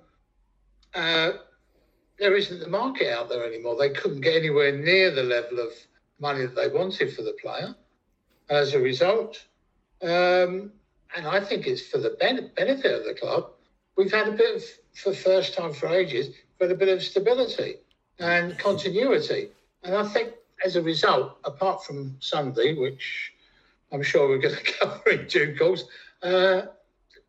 Uh, 0.92 1.34
there 2.18 2.34
isn't 2.34 2.58
the 2.58 2.68
market 2.68 3.16
out 3.16 3.28
there 3.28 3.46
anymore. 3.46 3.76
They 3.76 3.90
couldn't 3.90 4.22
get 4.22 4.34
anywhere 4.34 4.72
near 4.76 5.12
the 5.12 5.22
level 5.22 5.60
of 5.60 5.72
money 6.18 6.46
that 6.46 6.56
they 6.56 6.66
wanted 6.66 7.14
for 7.14 7.22
the 7.22 7.36
player. 7.40 7.76
As 8.50 8.74
a 8.74 8.78
result, 8.78 9.42
um, 10.02 10.72
and 11.16 11.26
I 11.26 11.40
think 11.40 11.66
it's 11.66 11.86
for 11.86 11.98
the 11.98 12.16
ben- 12.20 12.50
benefit 12.56 12.92
of 12.92 13.04
the 13.04 13.14
club, 13.14 13.50
we've 13.96 14.12
had 14.12 14.28
a 14.28 14.32
bit 14.32 14.56
of, 14.56 14.62
for 14.94 15.10
the 15.10 15.16
first 15.16 15.54
time 15.54 15.72
for 15.72 15.88
ages, 15.88 16.34
we've 16.60 16.70
a 16.70 16.74
bit 16.74 16.88
of 16.88 17.02
stability 17.02 17.76
and 18.18 18.58
continuity. 18.58 19.48
And 19.82 19.94
I 19.94 20.06
think 20.08 20.34
as 20.64 20.76
a 20.76 20.82
result, 20.82 21.38
apart 21.44 21.84
from 21.84 22.16
Sunday, 22.20 22.74
which 22.74 23.32
I'm 23.92 24.02
sure 24.02 24.28
we're 24.28 24.38
going 24.38 24.56
to 24.64 24.72
cover 24.72 25.10
in 25.10 25.26
due 25.26 25.56
course, 25.56 25.84
uh, 26.22 26.62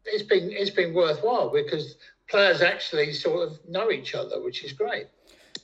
it's 0.05 0.23
been 0.23 0.51
it's 0.51 0.69
been 0.69 0.93
worthwhile 0.93 1.49
because 1.49 1.95
players 2.29 2.61
actually 2.61 3.13
sort 3.13 3.47
of 3.47 3.59
know 3.67 3.91
each 3.91 4.15
other, 4.15 4.41
which 4.41 4.63
is 4.63 4.73
great. 4.73 5.07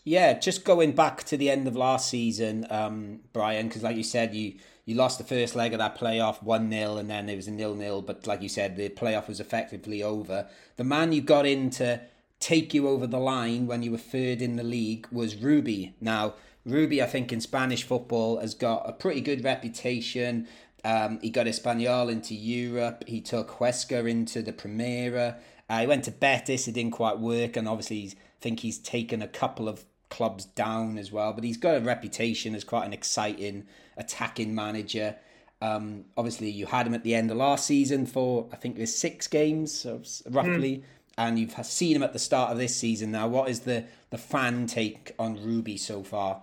Yeah, 0.04 0.34
just 0.34 0.66
going 0.66 0.94
back 0.94 1.24
to 1.26 1.38
the 1.38 1.52
end 1.52 1.68
of 1.68 1.76
last 1.76 2.10
season, 2.10 2.66
um, 2.70 3.20
Brian, 3.34 3.68
because 3.68 3.84
like 3.84 3.96
you 3.96 4.04
said, 4.04 4.34
you 4.34 4.56
you 4.86 4.96
lost 4.96 5.18
the 5.18 5.24
first 5.24 5.56
leg 5.56 5.74
of 5.74 5.80
that 5.80 5.98
playoff 5.98 6.42
one 6.42 6.70
0 6.70 6.98
and 6.98 7.10
then 7.10 7.30
it 7.30 7.36
was 7.36 7.48
a 7.48 7.52
nil 7.52 7.76
nil. 7.76 8.02
But 8.02 8.28
like 8.28 8.42
you 8.42 8.50
said, 8.50 8.76
the 8.76 8.90
playoff 8.90 9.28
was 9.28 9.40
effectively 9.40 10.02
over. 10.02 10.48
The 10.78 10.84
man 10.84 11.12
you 11.12 11.22
got 11.22 11.46
in 11.46 11.70
to 11.72 12.02
take 12.40 12.74
you 12.74 12.88
over 12.88 13.08
the 13.08 13.20
line 13.20 13.68
when 13.68 13.84
you 13.84 13.92
were 13.92 13.98
third 13.98 14.42
in 14.42 14.56
the 14.56 14.64
league 14.64 15.08
was 15.12 15.36
Rubi. 15.36 15.94
Now, 16.02 16.34
Rubi, 16.66 17.02
I 17.02 17.06
think 17.06 17.32
in 17.32 17.42
Spanish 17.42 17.84
football 17.84 18.40
has 18.40 18.54
got 18.54 18.88
a 18.88 18.94
pretty 18.94 19.22
good 19.22 19.44
reputation. 19.44 20.48
Um, 20.84 21.20
he 21.22 21.30
got 21.30 21.46
Espanyol 21.46 22.12
into 22.12 22.34
Europe. 22.34 23.04
He 23.08 23.22
took 23.22 23.52
Huesca 23.60 24.10
into 24.10 24.42
the 24.42 24.54
Primera. 24.54 25.38
Uh, 25.70 25.82
he 25.82 25.88
went 25.88 26.04
to 26.06 26.12
Betis. 26.12 26.68
It 26.68 26.74
didn't 26.74 26.92
quite 26.92 27.20
work, 27.20 27.56
and 27.56 27.68
obviously, 27.68 28.08
I 28.08 28.16
think 28.42 28.60
he's 28.60 28.80
taken 28.80 29.22
a 29.22 29.28
couple 29.28 29.70
of 29.70 29.86
clubs 30.12 30.46
down 30.46 31.00
as 31.00 31.12
well. 31.12 31.34
But 31.34 31.44
he's 31.44 31.58
got 31.58 31.78
a 31.78 31.80
reputation 31.80 32.54
as 32.54 32.64
quite 32.64 32.86
an 32.86 32.94
exciting 32.94 33.66
attacking 33.98 34.54
manager. 34.54 35.16
Um, 35.62 36.06
obviously, 36.16 36.50
you 36.50 36.68
had 36.68 36.86
him 36.86 36.94
at 36.94 37.04
the 37.04 37.16
end 37.16 37.32
of 37.32 37.38
last 37.38 37.66
season 37.66 38.06
for 38.06 38.48
I 38.52 38.58
think 38.58 38.76
there's 38.78 38.96
six 38.96 39.28
games, 39.28 39.72
so 39.72 40.02
roughly. 40.30 40.84
and 41.18 41.40
you've 41.40 41.54
seen 41.66 41.96
him 41.96 42.04
at 42.04 42.14
the 42.14 42.20
start 42.20 42.52
of 42.52 42.58
this 42.58 42.76
season 42.76 43.12
now. 43.12 43.28
What 43.28 43.50
is 43.50 43.62
the, 43.62 43.86
the 44.10 44.18
fan 44.18 44.68
take 44.68 45.14
on 45.20 45.44
Rubi 45.44 45.78
so 45.78 46.04
far? 46.04 46.42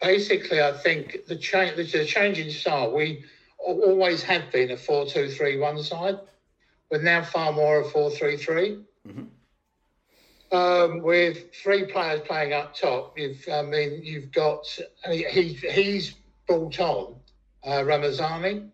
Basically, 0.00 0.62
I 0.62 0.72
think 0.72 1.26
the 1.26 1.36
change, 1.36 1.76
the 1.76 2.04
change 2.06 2.38
in 2.38 2.50
style, 2.50 2.94
we 2.94 3.24
always 3.58 4.22
have 4.22 4.50
been 4.50 4.70
a 4.70 4.76
4 4.76 5.06
2 5.06 5.28
3 5.28 5.58
1 5.58 5.82
side. 5.82 6.18
We're 6.90 7.02
now 7.02 7.22
far 7.22 7.52
more 7.52 7.82
a 7.82 7.84
4 7.84 8.10
3 8.10 8.36
3. 8.36 8.78
Um, 10.52 11.02
with 11.02 11.54
three 11.54 11.84
players 11.84 12.20
playing 12.22 12.52
up 12.52 12.74
top, 12.74 13.16
you've, 13.16 13.44
I 13.52 13.62
mean, 13.62 14.00
you've 14.02 14.32
got, 14.32 14.66
he, 15.08 15.52
he's 15.52 16.14
brought 16.48 16.80
on 16.80 17.14
uh, 17.64 17.84
Ramazani, 17.84 18.68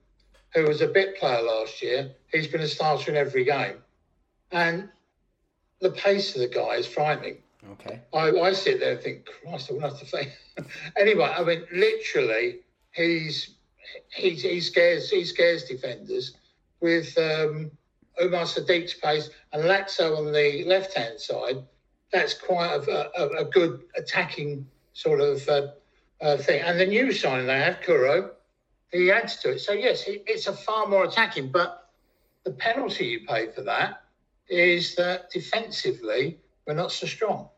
who 0.54 0.62
was 0.64 0.80
a 0.80 0.86
bit 0.86 1.18
player 1.18 1.42
last 1.42 1.82
year. 1.82 2.12
He's 2.32 2.46
been 2.46 2.62
a 2.62 2.68
starter 2.68 3.10
in 3.10 3.16
every 3.16 3.44
game. 3.44 3.76
And 4.52 4.88
the 5.80 5.90
pace 5.90 6.34
of 6.34 6.40
the 6.40 6.48
guy 6.48 6.76
is 6.76 6.86
frightening. 6.86 7.38
Okay. 7.72 8.00
I, 8.14 8.30
I 8.30 8.52
sit 8.52 8.80
there 8.80 8.92
and 8.92 9.00
think, 9.00 9.26
Christ, 9.26 9.70
I 9.70 9.74
wouldn't 9.74 9.92
have 9.92 10.00
to 10.00 10.06
think. 10.06 10.32
anyway, 10.98 11.32
I 11.36 11.42
mean, 11.42 11.64
literally, 11.72 12.60
he's 12.92 13.56
he's 14.14 14.42
he 14.42 14.60
scares 14.60 15.10
he 15.10 15.24
scares 15.24 15.64
defenders 15.64 16.34
with 16.80 17.16
um, 17.18 17.70
Umar 18.22 18.44
Sadiq's 18.44 18.94
pace 18.94 19.30
and 19.52 19.64
Laxo 19.64 20.16
on 20.18 20.32
the 20.32 20.64
left 20.66 20.94
hand 20.94 21.20
side. 21.20 21.62
That's 22.12 22.34
quite 22.34 22.74
a, 22.74 23.20
a, 23.20 23.28
a 23.42 23.44
good 23.44 23.84
attacking 23.96 24.66
sort 24.92 25.20
of 25.20 25.46
uh, 25.48 25.68
uh, 26.20 26.36
thing. 26.36 26.62
And 26.62 26.78
the 26.78 26.86
new 26.86 27.12
signing 27.12 27.46
they 27.46 27.58
have, 27.58 27.80
Kuro, 27.82 28.30
he 28.92 29.10
adds 29.10 29.36
to 29.38 29.50
it. 29.50 29.60
So 29.60 29.72
yes, 29.72 30.06
it, 30.06 30.24
it's 30.26 30.46
a 30.46 30.52
far 30.52 30.86
more 30.86 31.04
attacking. 31.04 31.50
But 31.50 31.90
the 32.44 32.52
penalty 32.52 33.06
you 33.06 33.26
pay 33.26 33.50
for 33.50 33.62
that 33.62 34.04
is 34.48 34.94
that 34.94 35.30
defensively 35.30 36.38
we're 36.66 36.74
not 36.74 36.92
so 36.92 37.06
strong, 37.06 37.48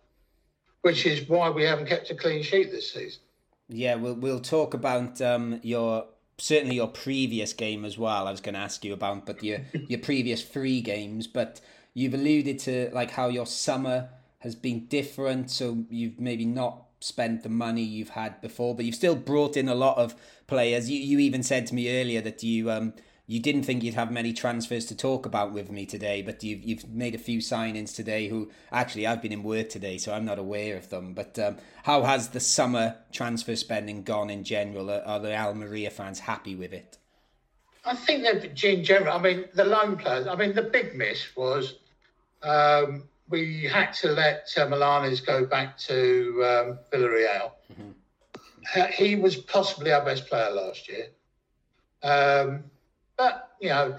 which 0.83 1.07
is 1.07 1.29
why 1.29 1.51
we 1.51 1.65
haven't 1.65 1.87
kept 1.87 2.11
a 2.11 2.15
clean 2.15 2.43
sheet 2.43 2.71
this 2.71 2.93
season. 2.93 3.21
Yeah, 3.69 3.97
we'll 3.97 4.15
we'll 4.15 4.41
talk 4.41 4.73
about 4.73 5.21
um, 5.21 5.61
your 5.63 6.07
certainly 6.39 6.77
your 6.77 6.89
previous 6.89 7.53
game 7.53 7.85
as 7.85 7.99
well. 7.99 8.27
I 8.27 8.31
was 8.31 8.41
going 8.41 8.55
to 8.55 8.61
ask 8.61 8.85
you 8.85 8.93
about, 8.93 9.27
but 9.27 9.43
your 9.43 9.61
your 9.89 9.99
previous 9.99 10.43
three 10.43 10.81
games. 10.81 11.27
But 11.27 11.61
you've 11.95 12.15
alluded 12.15 12.59
to 12.61 12.91
like 12.93 13.11
how 13.13 13.29
your 13.29 13.47
summer 13.47 14.09
has 14.39 14.55
been 14.55 14.87
different. 14.87 15.51
So 15.51 15.85
you've 15.91 16.19
maybe 16.19 16.45
not 16.45 16.85
spent 17.01 17.43
the 17.43 17.49
money 17.49 17.83
you've 17.83 18.11
had 18.11 18.41
before, 18.41 18.75
but 18.75 18.85
you've 18.85 18.95
still 18.95 19.15
brought 19.15 19.57
in 19.57 19.69
a 19.69 19.75
lot 19.75 19.99
of 19.99 20.15
players. 20.47 20.91
You 20.91 20.99
you 21.01 21.19
even 21.19 21.43
said 21.43 21.67
to 21.67 21.75
me 21.75 22.01
earlier 22.01 22.21
that 22.21 22.43
you 22.43 22.71
um 22.71 22.95
you 23.29 23.41
didn't 23.41 23.65
think 23.65 23.85
you'd 23.85 23.95
have 23.95 24.11
many 24.11 24.33
transfers 24.33 24.87
to 24.87 24.97
talk 24.97 25.27
about 25.27 25.53
with 25.53 25.71
me 25.71 25.85
today, 25.85 26.23
but 26.23 26.43
you've 26.43 26.63
you've 26.65 26.89
made 26.89 27.15
a 27.15 27.19
few 27.19 27.41
signings 27.41 27.95
today. 27.95 28.27
Who 28.29 28.51
actually 28.73 29.07
I've 29.07 29.21
been 29.21 29.33
in 29.33 29.43
work 29.43 29.69
today, 29.69 29.99
so 29.99 30.15
I'm 30.15 30.25
not 30.25 30.39
aware 30.39 30.79
of 30.79 30.89
them. 30.89 31.13
But 31.13 31.39
um, 31.39 31.59
how 31.83 32.03
has 32.05 32.31
the 32.31 32.41
summer 32.41 32.97
transfer 33.13 33.55
spending 33.55 34.03
gone 34.03 34.31
in 34.31 34.45
general? 34.45 34.91
Are, 34.91 35.03
are 35.03 35.21
the 35.21 35.37
Almeria 35.37 35.91
fans 35.91 36.19
happy 36.19 36.57
with 36.57 36.73
it? 36.73 36.97
I 37.85 37.95
think 37.95 38.23
that 38.23 38.65
in 38.65 38.83
general, 38.83 39.15
I 39.15 39.21
mean, 39.21 39.45
the 39.53 39.65
loan 39.65 39.99
players. 39.99 40.27
I 40.27 40.35
mean, 40.35 40.55
the 40.55 40.63
big 40.63 40.97
miss 40.97 41.37
was 41.37 41.75
um, 42.43 43.05
we 43.29 43.65
had 43.65 43.93
to 43.93 44.09
let 44.09 44.51
uh, 44.57 44.67
Morlanes 44.67 45.25
go 45.25 45.45
back 45.45 45.77
to 45.81 46.33
um, 46.45 46.79
Villarreal. 46.91 47.53
Uh, 48.75 48.87
he 48.87 49.17
was 49.17 49.37
possibly 49.37 49.93
our 49.93 50.05
best 50.05 50.27
player 50.29 50.51
last 50.51 50.89
year. 50.89 51.09
Um, 52.03 52.65
but, 53.19 53.51
you 53.61 53.69
know, 53.69 53.99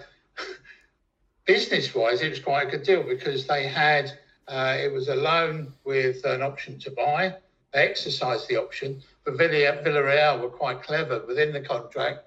business 1.45 1.93
wise, 1.93 2.21
it 2.21 2.29
was 2.29 2.39
quite 2.39 2.67
a 2.67 2.71
good 2.71 2.83
deal 2.83 3.03
because 3.03 3.45
they 3.45 3.67
had, 3.67 4.17
uh, 4.47 4.77
it 4.79 4.91
was 4.91 5.09
a 5.09 5.15
loan 5.15 5.73
with 5.83 6.25
an 6.25 6.41
option 6.41 6.79
to 6.79 6.91
buy. 6.91 7.35
They 7.73 7.87
exercised 7.87 8.47
the 8.47 8.57
option, 8.57 9.01
but 9.25 9.35
Villarreal 9.35 10.41
were 10.41 10.49
quite 10.49 10.81
clever 10.81 11.23
within 11.27 11.53
the 11.53 11.61
contract. 11.61 12.19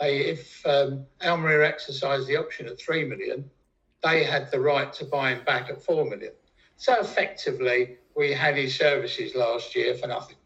They, 0.00 0.18
if 0.18 0.64
um, 0.66 1.06
Almeria 1.22 1.68
exercised 1.68 2.28
the 2.28 2.36
option 2.36 2.66
at 2.66 2.80
3 2.80 3.04
million, 3.04 3.50
they 4.02 4.24
had 4.24 4.50
the 4.50 4.60
right 4.60 4.92
to 4.94 5.04
buy 5.04 5.32
him 5.32 5.44
back 5.44 5.68
at 5.68 5.82
4 5.82 6.08
million. 6.08 6.32
So 6.76 6.94
effectively, 7.00 7.96
we 8.14 8.32
had 8.32 8.56
his 8.56 8.74
services 8.74 9.34
last 9.34 9.74
year 9.74 9.94
for 9.94 10.06
nothing. 10.06 10.36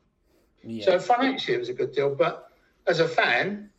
Yeah. 0.62 0.84
So 0.84 0.98
financially, 0.98 1.56
it 1.56 1.60
was 1.60 1.68
a 1.68 1.74
good 1.74 1.92
deal. 1.92 2.14
But 2.14 2.48
as 2.86 3.00
a 3.00 3.08
fan, 3.08 3.69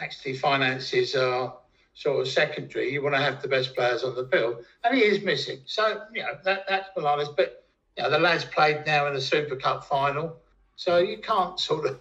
actually, 0.00 0.36
finances 0.36 1.14
are 1.14 1.54
sort 1.94 2.20
of 2.20 2.28
secondary. 2.28 2.92
You 2.92 3.02
want 3.02 3.14
to 3.14 3.20
have 3.20 3.42
the 3.42 3.48
best 3.48 3.74
players 3.74 4.04
on 4.04 4.14
the 4.14 4.28
field, 4.28 4.64
and 4.84 4.94
he 4.94 5.02
is 5.02 5.22
missing. 5.24 5.60
So 5.64 6.02
you 6.14 6.22
know 6.22 6.38
that 6.44 6.64
that's 6.68 6.88
Morlanes. 6.96 7.34
But 7.34 7.64
you 7.96 8.02
know 8.02 8.10
the 8.10 8.18
lads 8.18 8.44
played 8.44 8.84
now 8.86 9.06
in 9.06 9.14
the 9.14 9.20
Super 9.20 9.56
Cup 9.56 9.84
final, 9.84 10.36
so 10.76 10.98
you 10.98 11.18
can't 11.18 11.58
sort 11.68 11.86
of 11.86 12.00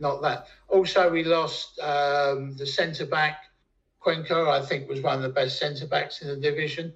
not 0.00 0.22
that. 0.22 0.48
Also, 0.68 1.10
we 1.10 1.24
lost 1.24 1.78
um, 1.80 2.56
the 2.56 2.66
centre 2.66 3.06
back. 3.06 3.44
Cuenca, 4.00 4.48
I 4.48 4.64
think, 4.64 4.88
was 4.88 5.00
one 5.00 5.16
of 5.16 5.22
the 5.22 5.28
best 5.28 5.58
centre 5.58 5.86
backs 5.86 6.22
in 6.22 6.28
the 6.28 6.36
division. 6.36 6.92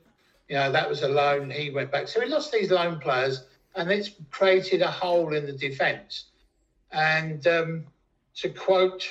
You 0.49 0.57
know, 0.57 0.73
that 0.73 0.89
was 0.89 1.03
a 1.03 1.09
loan. 1.09 1.51
He 1.51 1.71
went 1.71 1.91
back. 1.91 2.09
So 2.09 2.21
we 2.21 2.27
lost 2.27 2.53
these 2.53 2.71
loan 2.71 2.99
players, 2.99 3.45
and 3.77 3.91
it's 3.91 4.11
created 4.31 4.83
a 4.83 4.91
hole 4.91 5.35
in 5.35 5.47
the 5.47 5.53
defence. 5.53 6.27
And 6.93 7.47
um, 7.47 7.85
to 8.37 8.49
quote 8.49 9.05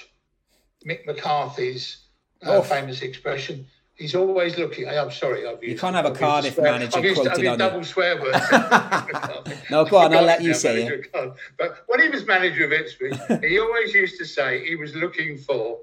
Mick 0.86 1.06
McCarthy's 1.06 1.98
uh, 2.46 2.58
Oh. 2.58 2.62
famous 2.62 3.02
expression, 3.02 3.66
he's 3.96 4.16
always 4.16 4.58
looking. 4.58 4.88
I'm 4.88 5.12
sorry, 5.12 5.46
I've 5.46 5.62
used. 5.62 5.74
you 5.74 5.78
can't 5.78 5.96
have 5.96 6.06
a 6.06 6.10
I've 6.10 6.18
Cardiff 6.20 6.54
swear- 6.56 6.72
manager 6.72 6.98
I've 7.00 7.04
used, 7.04 7.16
quoted 7.16 7.32
I've 7.34 7.40
used 7.40 7.50
on 7.50 7.54
you. 7.54 7.58
double 7.58 7.84
swear 7.84 8.22
words. 8.22 9.56
No, 9.72 9.86
go 9.86 9.98
on, 9.98 10.14
I'll 10.16 10.24
let 10.24 10.42
you 10.42 10.54
say 10.54 11.02
Cardiff. 11.14 11.36
But 11.58 11.84
when 11.88 12.02
he 12.02 12.10
was 12.10 12.26
manager 12.26 12.66
of 12.66 12.72
Ipswich, 12.72 13.14
he 13.42 13.60
always 13.60 13.94
used 13.94 14.18
to 14.20 14.26
say 14.26 14.66
he 14.66 14.76
was 14.76 14.96
looking 14.96 15.38
for 15.38 15.80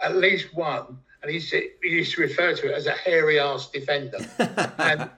at 0.00 0.16
least 0.16 0.54
one, 0.54 0.98
and 1.22 1.30
he 1.32 1.40
said 1.40 1.62
he 1.82 1.88
used 1.90 2.14
to 2.14 2.20
refer 2.22 2.54
to 2.54 2.68
it 2.70 2.74
as 2.74 2.86
a 2.86 2.92
hairy 2.92 3.40
ass 3.40 3.70
defender, 3.70 4.18
and 4.78 5.10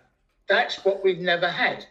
that's 0.48 0.84
what 0.84 1.02
we've 1.02 1.18
never 1.18 1.48
had. 1.50 1.84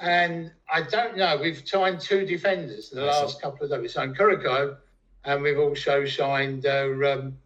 And 0.00 0.50
I 0.72 0.82
don't 0.82 1.16
know. 1.16 1.38
We've 1.40 1.62
signed 1.64 2.00
two 2.00 2.26
defenders 2.26 2.90
in 2.92 2.98
the 2.98 3.04
last 3.06 3.40
couple 3.40 3.64
of 3.64 3.70
days. 3.70 3.80
We 3.80 3.88
signed 3.88 4.18
Kuriko, 4.18 4.76
and 5.24 5.42
we've 5.42 5.58
also 5.58 6.04
signed 6.04 6.66
uh, 6.66 6.88
um, 7.06 7.36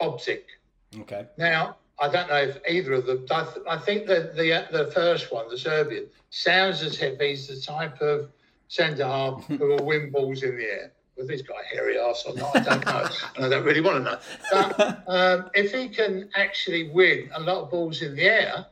Obzik. 0.00 0.42
Okay. 1.00 1.26
Now, 1.38 1.76
I 1.98 2.08
don't 2.08 2.28
know 2.28 2.36
if 2.36 2.58
either 2.68 2.94
of 2.94 3.06
them. 3.06 3.26
I, 3.30 3.44
th- 3.44 3.66
I 3.68 3.76
think 3.76 4.06
that 4.06 4.34
the 4.34 4.66
the 4.70 4.90
first 4.92 5.30
one, 5.30 5.48
the 5.48 5.58
Serbian, 5.58 6.06
sounds 6.30 6.82
as 6.82 7.00
if 7.00 7.18
he's 7.20 7.46
the 7.48 7.60
type 7.60 8.00
of 8.00 8.30
centre 8.68 9.04
half 9.04 9.44
who 9.48 9.58
will 9.58 9.84
win 9.84 10.10
balls 10.10 10.42
in 10.42 10.56
the 10.56 10.64
air. 10.64 10.92
Whether 11.14 11.32
he's 11.32 11.42
got 11.42 11.56
a 11.60 11.74
hairy 11.76 11.98
ass 11.98 12.24
or 12.26 12.34
not, 12.34 12.56
I 12.56 12.60
don't 12.60 12.86
know, 12.86 13.08
and 13.36 13.44
I 13.44 13.48
don't 13.50 13.64
really 13.64 13.82
want 13.82 14.04
to 14.04 14.10
know. 14.10 14.18
But 14.50 15.04
um, 15.06 15.50
if 15.54 15.74
he 15.74 15.88
can 15.88 16.30
actually 16.34 16.88
win 16.88 17.30
a 17.34 17.40
lot 17.40 17.64
of 17.64 17.70
balls 17.70 18.00
in 18.00 18.16
the 18.16 18.24
air, 18.24 18.66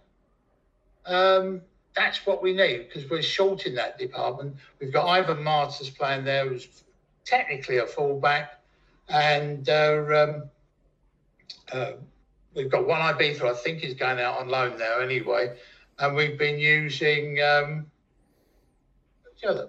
um, 1.04 1.60
that's 1.94 2.24
what 2.24 2.42
we 2.42 2.54
need 2.54 2.88
because 2.88 3.10
we're 3.10 3.20
short 3.20 3.66
in 3.66 3.74
that 3.74 3.98
department. 3.98 4.56
We've 4.80 4.92
got 4.92 5.06
Ivan 5.06 5.42
Martins 5.42 5.90
playing 5.90 6.24
there, 6.24 6.48
who's 6.48 6.66
technically 7.32 7.78
a 7.78 7.86
fullback, 7.86 8.60
and 9.08 9.68
uh, 9.68 10.04
um, 10.14 10.42
uh, 11.72 11.92
we've 12.54 12.70
got 12.70 12.86
Juan 12.86 13.14
Ibiza, 13.14 13.42
I 13.42 13.54
think, 13.54 13.84
is 13.84 13.94
going 13.94 14.18
out 14.18 14.38
on 14.38 14.48
loan 14.48 14.78
now 14.78 15.00
anyway, 15.00 15.56
and 15.98 16.16
we've 16.16 16.38
been 16.38 16.58
using. 16.58 17.40
Um, 17.42 17.86
the 19.42 19.48
other? 19.50 19.68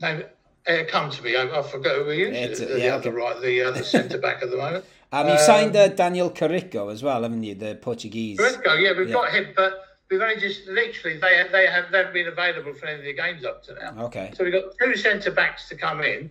No, 0.00 0.22
it 0.66 0.88
come 0.88 1.10
to 1.10 1.22
me. 1.22 1.36
I, 1.36 1.58
I 1.58 1.62
forgot 1.62 1.96
who 1.96 2.04
we 2.06 2.18
used. 2.18 2.34
It's, 2.34 2.60
the, 2.60 2.78
yeah, 2.78 2.94
other 2.96 3.08
okay. 3.10 3.16
right, 3.18 3.40
the 3.42 3.62
other 3.62 3.82
centre 3.94 4.18
back 4.18 4.42
at 4.42 4.50
the 4.50 4.56
moment. 4.56 4.84
Um, 5.12 5.26
you 5.26 5.32
Um, 5.32 5.38
signed 5.38 5.76
uh, 5.76 5.88
Daniel 5.88 6.30
Carriço 6.30 6.92
as 6.92 7.02
well, 7.02 7.22
haven't 7.22 7.42
you? 7.42 7.54
The 7.54 7.76
Portuguese. 7.76 8.36
Briscoe, 8.36 8.74
yeah, 8.74 8.92
we've 8.96 9.08
Yeah. 9.08 9.14
got 9.14 9.32
him, 9.32 9.52
but 9.56 9.85
we've 10.10 10.20
only 10.20 10.36
just 10.36 10.66
literally 10.66 11.18
they 11.18 11.44
they 11.50 11.66
have 11.66 11.90
they've 11.90 12.12
been 12.12 12.28
available 12.28 12.74
for 12.74 12.86
any 12.86 12.98
of 12.98 13.04
the 13.04 13.12
games 13.12 13.44
up 13.44 13.62
to 13.64 13.74
now. 13.74 14.04
Okay. 14.04 14.32
So 14.36 14.44
we've 14.44 14.52
got 14.52 14.64
two 14.80 14.96
centre 14.96 15.30
backs 15.30 15.68
to 15.68 15.76
come 15.76 16.02
in, 16.02 16.30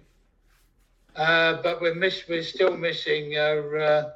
uh, 1.15 1.61
but 1.61 1.81
we're 1.81 1.95
miss 1.95 2.23
we're 2.27 2.43
still 2.43 2.75
missing. 2.77 3.35
Uh, 3.35 3.39
uh, 3.39 4.11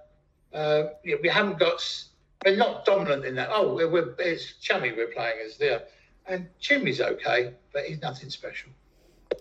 uh, 0.53 0.84
we 1.03 1.30
haven't 1.30 1.60
got. 1.60 2.05
We're 2.45 2.55
not 2.55 2.86
dominant 2.86 3.26
in 3.26 3.36
that. 3.36 3.49
Oh, 3.51 3.76
we're, 3.76 3.89
we're 3.89 4.16
it's 4.20 4.53
Chumi 4.62 4.95
we're 4.95 5.07
playing 5.07 5.39
as 5.45 5.57
there, 5.57 5.84
and 6.26 6.47
Chumi's 6.62 7.01
okay, 7.01 7.53
but 7.74 7.84
he's 7.84 8.01
nothing 8.01 8.30
special. 8.30 8.70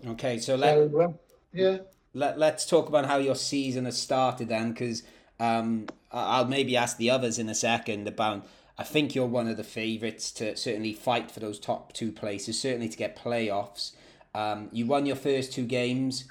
Okay. 0.07 0.39
So 0.39 0.57
let 0.57 0.91
So 0.91 1.01
uh, 1.01 1.13
yeah, 1.53 1.79
let, 2.13 2.39
let's 2.39 2.67
talk 2.67 2.89
about 2.89 3.07
how 3.07 3.19
your 3.19 3.37
season 3.37 3.85
has 3.85 3.97
started 4.01 4.49
then 4.49 4.73
because 4.73 5.05
um, 5.39 5.87
I'll 6.11 6.47
maybe 6.47 6.77
ask 6.77 6.97
the 6.97 7.11
others 7.11 7.39
in 7.39 7.49
a 7.49 7.55
second 7.55 8.09
about 8.09 8.47
I 8.79 8.85
think 8.85 9.15
you're 9.15 9.27
one 9.27 9.49
of 9.49 9.57
the 9.57 9.65
favourites 9.65 10.31
to 10.33 10.57
certainly 10.57 10.93
fight 10.93 11.31
for 11.31 11.41
those 11.41 11.59
top 11.59 11.93
two 11.93 12.13
places 12.13 12.61
certainly 12.61 12.89
to 12.89 12.97
get 12.97 13.17
playoffs 13.17 13.93
um, 14.35 14.69
you 14.73 14.87
won 14.87 15.07
your 15.07 15.17
first 15.17 15.53
two 15.53 15.65
games 15.65 16.25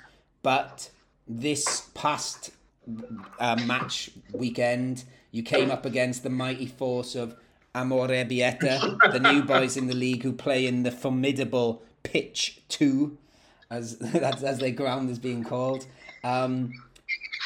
but 0.43 0.89
this 1.27 1.89
past 1.93 2.51
uh, 3.39 3.57
match 3.65 4.11
weekend 4.31 5.03
you 5.31 5.43
came 5.43 5.69
up 5.69 5.85
against 5.85 6.23
the 6.23 6.29
mighty 6.29 6.65
force 6.65 7.15
of 7.15 7.35
Amorebieta, 7.77 8.97
the 9.11 9.19
new 9.19 9.43
boys 9.43 9.77
in 9.77 9.87
the 9.87 9.95
league 9.95 10.23
who 10.23 10.33
play 10.33 10.65
in 10.65 10.83
the 10.83 10.91
formidable 10.91 11.83
pitch 12.01 12.61
two, 12.69 13.17
as 13.69 13.93
as, 14.13 14.43
as 14.43 14.59
their 14.59 14.71
ground 14.71 15.09
is 15.09 15.19
being 15.19 15.43
called. 15.43 15.85
Um, 16.23 16.73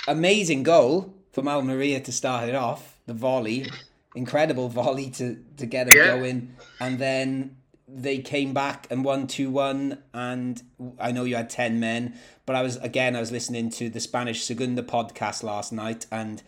amazing 0.08 0.64
goal 0.64 1.14
from 1.34 1.47
Almeria 1.47 1.99
to 2.02 2.12
start 2.12 2.47
it 2.47 2.56
off. 2.56 2.97
The 3.08 3.14
volley, 3.14 3.70
incredible 4.16 4.70
volley 4.70 5.09
to 5.12 5.38
to 5.57 5.66
get 5.66 5.88
it 5.88 5.95
Yeah. 5.95 6.18
going, 6.18 6.55
and 6.80 6.99
then 6.99 7.57
they 7.93 8.20
came 8.20 8.53
back 8.53 8.88
and 8.89 9.03
won 9.03 9.28
2-1 9.28 9.97
and 10.14 10.64
I 10.97 11.12
know 11.12 11.26
you 11.26 11.36
had 11.36 11.49
10 11.49 11.78
men 11.78 12.18
but 12.45 12.55
I 12.55 12.62
was 12.62 12.78
again 12.78 13.18
I 13.18 13.20
was 13.20 13.34
listening 13.34 13.70
to 13.72 13.89
the 13.89 13.99
Spanish 13.99 14.45
Segunda 14.45 14.82
podcast 14.82 15.43
last 15.43 15.74
night 15.74 16.05
and 16.09 16.41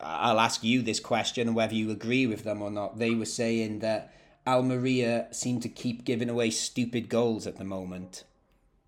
I'll 0.00 0.38
ask 0.38 0.62
you 0.62 0.82
this 0.82 1.00
question 1.00 1.48
and 1.48 1.56
whether 1.56 1.74
you 1.74 1.90
agree 1.90 2.26
with 2.26 2.44
them 2.44 2.60
or 2.60 2.70
not 2.70 2.98
they 2.98 3.14
were 3.14 3.24
saying 3.24 3.78
that 3.78 4.12
Almeria 4.46 5.28
seem 5.30 5.60
to 5.60 5.68
keep 5.70 6.04
giving 6.04 6.28
away 6.28 6.50
stupid 6.50 7.08
goals 7.08 7.46
at 7.46 7.56
the 7.56 7.64
moment 7.64 8.24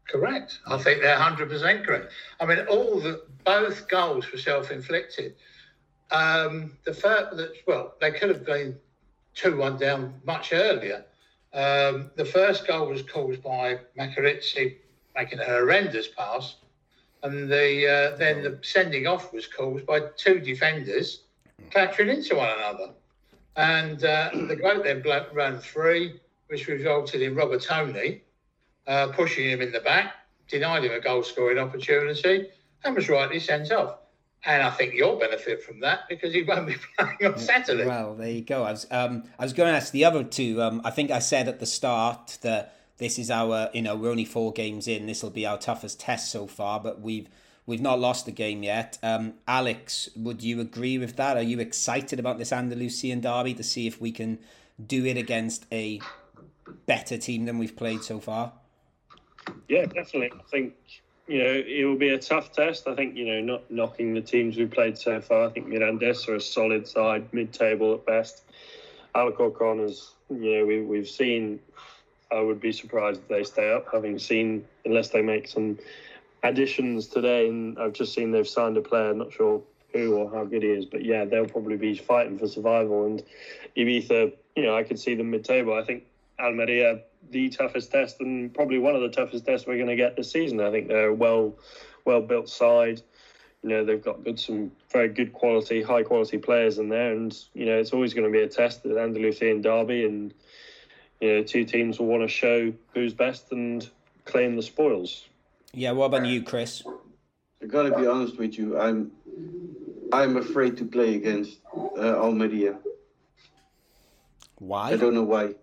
Correct. 0.06 0.58
I 0.66 0.76
think 0.76 1.00
they're 1.00 1.16
hundred 1.16 1.48
percent 1.48 1.86
correct. 1.86 2.12
I 2.38 2.44
mean, 2.44 2.58
all 2.68 3.00
the 3.00 3.22
both 3.44 3.88
goals 3.88 4.30
were 4.30 4.36
self-inflicted. 4.36 5.34
Um, 6.10 6.76
the 6.84 6.94
fact 6.94 7.36
that, 7.36 7.52
well, 7.66 7.94
they 8.00 8.12
could 8.12 8.28
have 8.28 8.44
been 8.44 8.76
two-one 9.34 9.78
down 9.78 10.14
much 10.24 10.52
earlier. 10.52 11.04
Um, 11.52 12.10
the 12.16 12.24
first 12.24 12.66
goal 12.66 12.88
was 12.88 13.02
caused 13.02 13.42
by 13.42 13.78
Makaridze 13.98 14.76
making 15.16 15.38
a 15.38 15.44
horrendous 15.44 16.08
pass, 16.08 16.56
and 17.22 17.48
the 17.48 17.88
uh, 17.88 18.16
then 18.16 18.42
the 18.42 18.58
sending 18.62 19.06
off 19.06 19.32
was 19.32 19.46
caused 19.46 19.86
by 19.86 20.00
two 20.16 20.40
defenders 20.40 21.22
clattering 21.70 22.08
into 22.08 22.36
one 22.36 22.50
another, 22.58 22.90
and 23.56 24.04
uh, 24.04 24.30
the 24.48 24.56
goal 24.56 24.82
then 24.82 25.02
ran 25.32 25.60
free, 25.60 26.20
which 26.48 26.66
resulted 26.66 27.22
in 27.22 27.36
Robertoni 27.36 28.20
uh, 28.86 29.08
pushing 29.08 29.48
him 29.48 29.60
in 29.60 29.72
the 29.72 29.80
back, 29.80 30.12
denied 30.48 30.84
him 30.84 30.92
a 30.92 31.00
goal 31.00 31.22
scoring 31.22 31.58
opportunity, 31.58 32.48
and 32.84 32.96
was 32.96 33.08
rightly 33.08 33.38
sent 33.38 33.70
off. 33.72 33.98
And 34.46 34.62
I 34.62 34.70
think 34.70 34.94
you'll 34.94 35.16
benefit 35.16 35.62
from 35.62 35.80
that 35.80 36.08
because 36.08 36.34
you 36.34 36.44
won't 36.44 36.66
be 36.66 36.76
playing 36.98 37.32
on 37.32 37.38
Saturday. 37.38 37.86
Well, 37.86 38.14
there 38.14 38.30
you 38.30 38.42
go. 38.42 38.64
I 38.64 38.72
was 38.72 38.86
um, 38.90 39.24
I 39.38 39.44
was 39.44 39.52
going 39.52 39.70
to 39.72 39.76
ask 39.76 39.92
the 39.92 40.04
other 40.04 40.22
two. 40.22 40.62
Um, 40.62 40.82
I 40.84 40.90
think 40.90 41.10
I 41.10 41.18
said 41.18 41.48
at 41.48 41.60
the 41.60 41.66
start 41.66 42.38
that 42.42 42.76
this 42.98 43.18
is 43.18 43.30
our, 43.30 43.70
you 43.72 43.82
know, 43.82 43.96
we're 43.96 44.10
only 44.10 44.24
four 44.24 44.52
games 44.52 44.86
in. 44.86 45.06
This 45.06 45.22
will 45.22 45.30
be 45.30 45.46
our 45.46 45.58
toughest 45.58 46.00
test 46.00 46.30
so 46.30 46.46
far, 46.46 46.78
but 46.78 47.00
we've 47.00 47.28
we've 47.66 47.80
not 47.80 47.98
lost 47.98 48.26
the 48.26 48.32
game 48.32 48.62
yet. 48.62 48.98
Um, 49.02 49.34
Alex, 49.48 50.10
would 50.14 50.42
you 50.42 50.60
agree 50.60 50.98
with 50.98 51.16
that? 51.16 51.36
Are 51.36 51.42
you 51.42 51.58
excited 51.60 52.18
about 52.18 52.38
this 52.38 52.52
Andalusian 52.52 53.20
derby 53.20 53.54
to 53.54 53.62
see 53.62 53.86
if 53.86 54.00
we 54.00 54.12
can 54.12 54.38
do 54.84 55.06
it 55.06 55.16
against 55.16 55.66
a 55.72 56.00
better 56.86 57.16
team 57.16 57.46
than 57.46 57.58
we've 57.58 57.76
played 57.76 58.02
so 58.02 58.20
far? 58.20 58.52
Yeah, 59.68 59.86
definitely. 59.86 60.32
I 60.38 60.42
think 60.50 60.74
you 61.26 61.38
know 61.38 61.62
it 61.66 61.84
will 61.84 61.96
be 61.96 62.10
a 62.10 62.18
tough 62.18 62.52
test. 62.52 62.86
I 62.86 62.94
think 62.94 63.16
you 63.16 63.26
know 63.26 63.40
not 63.40 63.70
knocking 63.70 64.14
the 64.14 64.20
teams 64.20 64.56
we've 64.56 64.70
played 64.70 64.98
so 64.98 65.20
far. 65.20 65.46
I 65.46 65.50
think 65.50 65.66
Mirandes 65.66 66.28
are 66.28 66.36
a 66.36 66.40
solid 66.40 66.86
side, 66.86 67.26
mid-table 67.32 67.94
at 67.94 68.06
best. 68.06 68.42
Alcorcon 69.14 69.80
is 69.80 70.12
you 70.30 70.58
know 70.58 70.66
we 70.66 70.82
we've 70.82 71.08
seen. 71.08 71.60
I 72.32 72.40
would 72.40 72.60
be 72.60 72.72
surprised 72.72 73.20
if 73.20 73.28
they 73.28 73.44
stay 73.44 73.72
up, 73.72 73.86
having 73.92 74.18
seen 74.18 74.64
unless 74.84 75.10
they 75.10 75.22
make 75.22 75.46
some 75.46 75.78
additions 76.42 77.06
today. 77.06 77.48
And 77.48 77.78
I've 77.78 77.92
just 77.92 78.12
seen 78.12 78.32
they've 78.32 78.48
signed 78.48 78.76
a 78.76 78.80
player. 78.80 79.14
Not 79.14 79.32
sure 79.32 79.62
who 79.92 80.16
or 80.16 80.30
how 80.30 80.44
good 80.44 80.62
he 80.62 80.70
is, 80.70 80.84
but 80.84 81.04
yeah, 81.04 81.24
they'll 81.24 81.46
probably 81.46 81.76
be 81.76 81.96
fighting 81.96 82.38
for 82.38 82.48
survival. 82.48 83.06
And 83.06 83.22
Ibiza, 83.76 84.32
you 84.56 84.62
know, 84.62 84.76
I 84.76 84.82
could 84.82 84.98
see 84.98 85.14
them 85.14 85.30
mid-table. 85.30 85.74
I 85.74 85.84
think 85.84 86.04
Almeria 86.40 87.00
the 87.30 87.48
toughest 87.48 87.90
test 87.92 88.20
and 88.20 88.52
probably 88.52 88.78
one 88.78 88.94
of 88.94 89.02
the 89.02 89.08
toughest 89.08 89.46
tests 89.46 89.66
we're 89.66 89.76
going 89.76 89.88
to 89.88 89.96
get 89.96 90.16
this 90.16 90.30
season. 90.30 90.60
I 90.60 90.70
think 90.70 90.88
they're 90.88 91.08
a 91.08 91.14
well, 91.14 91.54
well 92.04 92.20
built 92.20 92.48
side. 92.48 93.02
You 93.62 93.70
know 93.70 93.84
they've 93.84 94.02
got 94.02 94.22
good, 94.22 94.38
some 94.38 94.72
very 94.92 95.08
good 95.08 95.32
quality, 95.32 95.80
high 95.82 96.02
quality 96.02 96.36
players 96.36 96.78
in 96.78 96.90
there, 96.90 97.12
and 97.12 97.34
you 97.54 97.64
know 97.64 97.78
it's 97.78 97.92
always 97.92 98.12
going 98.12 98.26
to 98.26 98.32
be 98.32 98.42
a 98.42 98.48
test 98.48 98.84
at 98.84 98.96
Andalusian 98.96 99.62
derby, 99.62 100.04
and 100.04 100.34
you 101.20 101.28
know 101.28 101.42
two 101.42 101.64
teams 101.64 101.98
will 101.98 102.06
want 102.06 102.22
to 102.22 102.28
show 102.28 102.74
who's 102.92 103.14
best 103.14 103.52
and 103.52 103.88
claim 104.26 104.54
the 104.54 104.62
spoils. 104.62 105.24
Yeah. 105.72 105.92
What 105.92 106.06
about 106.06 106.26
you, 106.26 106.42
Chris? 106.42 106.82
I 107.62 107.66
gotta 107.66 107.96
be 107.96 108.06
honest 108.06 108.36
with 108.36 108.58
you. 108.58 108.78
I'm 108.78 109.12
I'm 110.12 110.36
afraid 110.36 110.76
to 110.76 110.84
play 110.84 111.14
against 111.14 111.58
uh, 111.74 112.16
Almeria. 112.18 112.76
Why? 114.58 114.90
I 114.90 114.96
don't 114.96 115.14
know 115.14 115.24
why. 115.24 115.54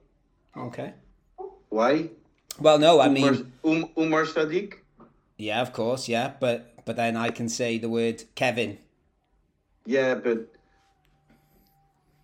Okay. 0.58 0.94
Why? 1.72 2.10
Well, 2.60 2.78
no. 2.80 3.00
I 3.00 3.08
Umar, 3.08 3.32
mean, 3.32 3.54
um, 3.64 3.90
Umar 3.98 4.26
Sadiq. 4.26 4.74
yeah, 5.38 5.62
of 5.62 5.74
course, 5.74 6.08
yeah, 6.10 6.34
but 6.40 6.86
but 6.86 6.96
then 6.98 7.16
I 7.16 7.30
can 7.32 7.50
say 7.50 7.78
the 7.80 7.90
word 7.90 8.24
Kevin. 8.36 8.78
Yeah, 9.86 10.16
but 10.16 10.48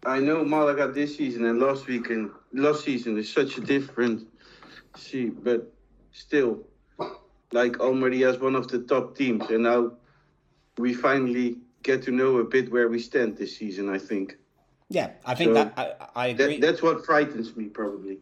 I 0.06 0.20
know 0.20 0.43
Malaga 0.43 0.91
this 0.91 1.18
season 1.18 1.45
and 1.45 1.60
last 1.60 1.88
weekend, 1.88 2.32
last 2.54 2.84
season 2.84 3.18
is 3.18 3.32
such 3.34 3.58
a 3.58 3.62
different. 3.62 4.28
See, 4.98 5.30
but 5.30 5.74
still, 6.12 6.68
like 7.54 7.80
Almeria 7.80 8.30
is 8.30 8.39
one 8.39 8.56
of 8.56 8.68
the 8.68 8.80
top 8.80 9.16
teams, 9.16 9.50
and 9.50 9.64
now 9.64 9.93
we 10.78 10.93
finally 10.93 11.58
get 11.84 12.04
to 12.04 12.12
know 12.12 12.38
a 12.38 12.43
bit 12.43 12.72
where 12.72 12.89
we 12.89 13.00
stand 13.00 13.38
this 13.38 13.56
season. 13.58 13.89
I 13.89 13.98
think 14.00 14.38
Yeah, 14.89 15.12
I 15.26 15.36
think 15.36 15.50
So, 15.50 15.54
that 15.56 15.74
I, 15.78 15.93
I 16.16 16.28
agree. 16.28 16.60
that, 16.60 16.62
that's 16.62 16.82
what 16.82 17.06
frightens 17.06 17.56
me 17.56 17.66
probably. 17.66 18.20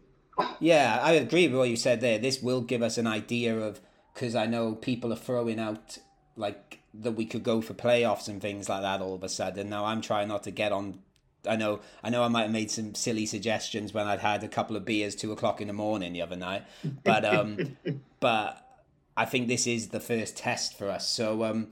Yeah, 0.59 0.99
I 1.01 1.13
agree 1.13 1.47
with 1.47 1.57
what 1.57 1.69
you 1.69 1.75
said 1.75 2.01
there. 2.01 2.17
This 2.17 2.41
will 2.41 2.61
give 2.61 2.81
us 2.81 2.97
an 2.97 3.07
idea 3.07 3.57
of 3.57 3.79
because 4.13 4.36
I 4.36 4.45
know 4.45 4.75
people 4.75 5.11
are 5.11 5.17
throwing 5.17 5.59
out 5.59 5.97
like 6.38 6.79
that 6.93 7.11
we 7.11 7.25
could 7.25 7.43
go 7.43 7.61
for 7.61 7.73
playoffs 7.73 8.27
and 8.27 8.41
things 8.41 8.69
like 8.69 8.81
that 8.81 9.01
all 9.01 9.15
of 9.15 9.23
a 9.23 9.29
sudden. 9.29 9.69
Now 9.69 9.86
I'm 9.86 10.01
trying 10.01 10.27
not 10.27 10.43
to 10.43 10.51
get 10.51 10.71
on. 10.71 10.99
I 11.47 11.55
know, 11.55 11.81
I 12.03 12.09
know, 12.09 12.23
I 12.23 12.27
might 12.27 12.43
have 12.43 12.51
made 12.51 12.71
some 12.71 12.95
silly 12.95 13.25
suggestions 13.27 13.93
when 13.93 14.07
I'd 14.07 14.19
had 14.19 14.43
a 14.43 14.47
couple 14.47 14.75
of 14.75 14.83
beers 14.83 15.15
two 15.15 15.31
o'clock 15.31 15.61
in 15.61 15.67
the 15.67 15.73
morning 15.73 16.13
the 16.13 16.21
other 16.23 16.36
night, 16.36 16.63
but 17.03 17.23
um, 17.23 17.77
but 18.19 18.65
I 19.15 19.25
think 19.25 19.47
this 19.47 19.67
is 19.67 19.89
the 19.89 19.99
first 19.99 20.38
test 20.38 20.77
for 20.77 20.89
us. 20.89 21.07
So 21.07 21.43
um, 21.43 21.67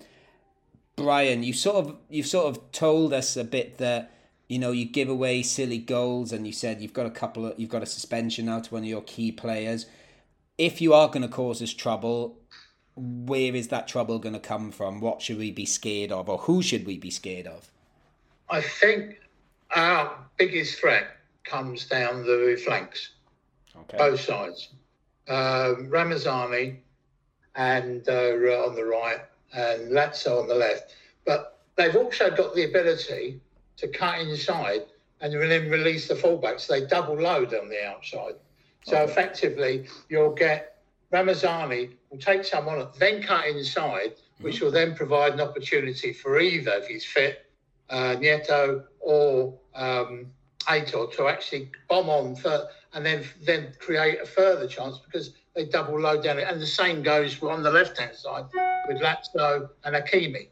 Brian, 0.95 1.41
you 1.43 1.53
sort 1.53 1.78
of 1.78 1.97
you've 2.09 2.28
sort 2.28 2.55
of 2.55 2.72
told 2.72 3.14
us 3.14 3.36
a 3.36 3.43
bit 3.43 3.78
that 3.80 4.11
you 4.54 4.60
know 4.60 4.72
you 4.72 4.86
give 4.86 5.10
away 5.10 5.41
silly 5.41 5.80
goals, 5.80 6.32
and 6.32 6.45
you 6.45 6.54
said 6.54 6.80
you've 6.80 6.93
got 6.93 7.08
a 7.08 7.10
couple 7.10 7.47
of 7.47 7.60
you've 7.60 7.72
got 7.72 7.82
a 7.82 7.88
suspension 7.88 8.45
now 8.45 8.60
to 8.60 8.72
one 8.72 8.84
of 8.84 8.88
your 8.88 9.01
key 9.01 9.32
players. 9.32 9.88
If 10.60 10.80
you 10.80 10.93
are 10.93 11.08
going 11.08 11.24
to 11.24 11.28
cause 11.28 11.60
us 11.60 11.74
trouble, 11.74 12.38
where 12.95 13.56
is 13.56 13.70
that 13.70 13.88
trouble 13.88 14.20
going 14.20 14.34
to 14.36 14.39
come 14.39 14.70
from? 14.72 15.01
What 15.01 15.24
should 15.24 15.39
we 15.39 15.49
be 15.49 15.66
scared 15.66 16.12
of, 16.12 16.30
or 16.30 16.38
who 16.38 16.62
should 16.62 16.86
we 16.86 16.99
be 16.99 17.10
scared 17.10 17.47
of? 17.47 17.72
I 18.47 18.62
think 18.62 19.22
our 19.76 20.16
biggest 20.38 20.80
threat 20.80 21.08
comes 21.45 21.88
down 21.88 22.24
the 22.24 22.62
flanks, 22.64 23.10
Okay. 23.76 23.97
both 23.97 24.20
sides. 24.22 24.70
Um, 25.28 25.89
Ramazani 25.89 26.80
and 27.56 28.08
uh, 28.08 28.68
on 28.68 28.76
the 28.76 28.86
right, 28.86 29.22
and 29.51 29.91
Lazzo 29.91 30.41
on 30.43 30.47
the 30.47 30.54
left. 30.54 30.93
But 31.26 31.60
they've 31.76 31.95
also 31.95 32.30
got 32.30 32.54
the 32.54 32.66
ability 32.66 33.41
to 33.78 33.88
cut 33.88 34.19
inside 34.19 34.84
and 35.21 35.34
then 35.34 35.69
release 35.69 36.07
the 36.07 36.13
fullbacks. 36.15 36.67
They 36.67 36.86
double 36.86 37.15
load 37.15 37.53
on 37.53 37.69
the 37.69 37.86
outside. 37.86 38.36
So 38.86 38.97
Okay. 38.97 39.11
effectively, 39.11 39.88
you'll 40.09 40.34
get 40.34 40.69
Ramazani 41.11 41.91
will 42.09 42.17
take 42.17 42.43
someone, 42.43 42.88
then 42.97 43.21
cut 43.21 43.45
inside, 43.45 44.13
which 44.41 44.61
will 44.61 44.71
then 44.71 44.95
provide 44.95 45.34
an 45.34 45.41
opportunity 45.41 46.11
for 46.11 46.39
either, 46.39 46.71
if 46.71 46.88
he's 46.88 47.05
fit, 47.05 47.45
uh, 47.91 48.15
Nieto 48.15 48.84
or 48.99 49.53
um, 49.76 50.32
Aitor 50.67 51.13
to 51.15 51.28
actually 51.28 51.71
bomb 51.88 52.09
on 52.09 52.36
for, 52.36 52.67
and 52.93 53.05
then 53.05 53.24
then 53.43 53.74
create 53.80 54.21
a 54.21 54.26
further 54.26 54.67
chance 54.67 54.97
because 54.97 55.36
they 55.55 55.65
double 55.65 55.99
load 55.99 56.24
down 56.24 56.39
it. 56.39 56.47
And 56.47 56.59
the 56.59 56.65
same 56.65 57.03
goes 57.03 57.41
on 57.43 57.61
the 57.61 57.71
left 57.71 57.99
hand 57.99 58.15
side 58.15 58.45
with 58.88 58.97
Lazio 58.99 59.69
and 59.84 59.95
Akieme. 59.95 60.47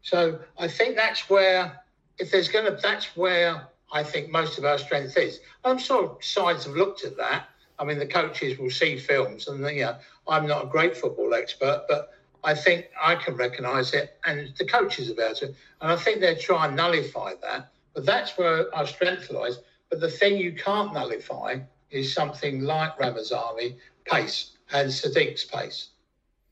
So 0.00 0.38
I 0.58 0.68
think 0.68 0.96
that's 0.96 1.28
where, 1.28 1.81
if 2.18 2.30
there's 2.30 2.48
going 2.48 2.66
to, 2.66 2.78
that's 2.80 3.16
where 3.16 3.68
I 3.92 4.02
think 4.02 4.30
most 4.30 4.58
of 4.58 4.64
our 4.64 4.78
strength 4.78 5.16
is. 5.16 5.40
I'm 5.64 5.78
sure 5.78 6.16
sides 6.20 6.64
have 6.64 6.76
looked 6.76 7.04
at 7.04 7.16
that. 7.16 7.46
I 7.78 7.84
mean, 7.84 7.98
the 7.98 8.06
coaches 8.06 8.58
will 8.58 8.70
see 8.70 8.96
films, 8.96 9.48
and 9.48 9.58
you 9.74 9.82
know, 9.82 9.96
I'm 10.28 10.46
not 10.46 10.64
a 10.64 10.68
great 10.68 10.96
football 10.96 11.34
expert, 11.34 11.84
but 11.88 12.10
I 12.44 12.54
think 12.54 12.86
I 13.00 13.14
can 13.14 13.36
recognise 13.36 13.92
it, 13.92 14.18
and 14.24 14.52
the 14.56 14.64
coaches 14.64 15.10
about 15.10 15.42
it, 15.42 15.54
and 15.80 15.92
I 15.92 15.96
think 15.96 16.20
they 16.20 16.34
try 16.34 16.66
and 16.66 16.76
nullify 16.76 17.34
that. 17.42 17.70
But 17.94 18.06
that's 18.06 18.38
where 18.38 18.74
our 18.74 18.86
strength 18.86 19.30
lies. 19.30 19.58
But 19.90 20.00
the 20.00 20.08
thing 20.08 20.36
you 20.36 20.52
can't 20.52 20.94
nullify 20.94 21.58
is 21.90 22.12
something 22.12 22.62
like 22.62 22.98
Ramazani 22.98 23.76
pace 24.04 24.52
and 24.72 24.88
Sadiq's 24.88 25.44
pace, 25.44 25.90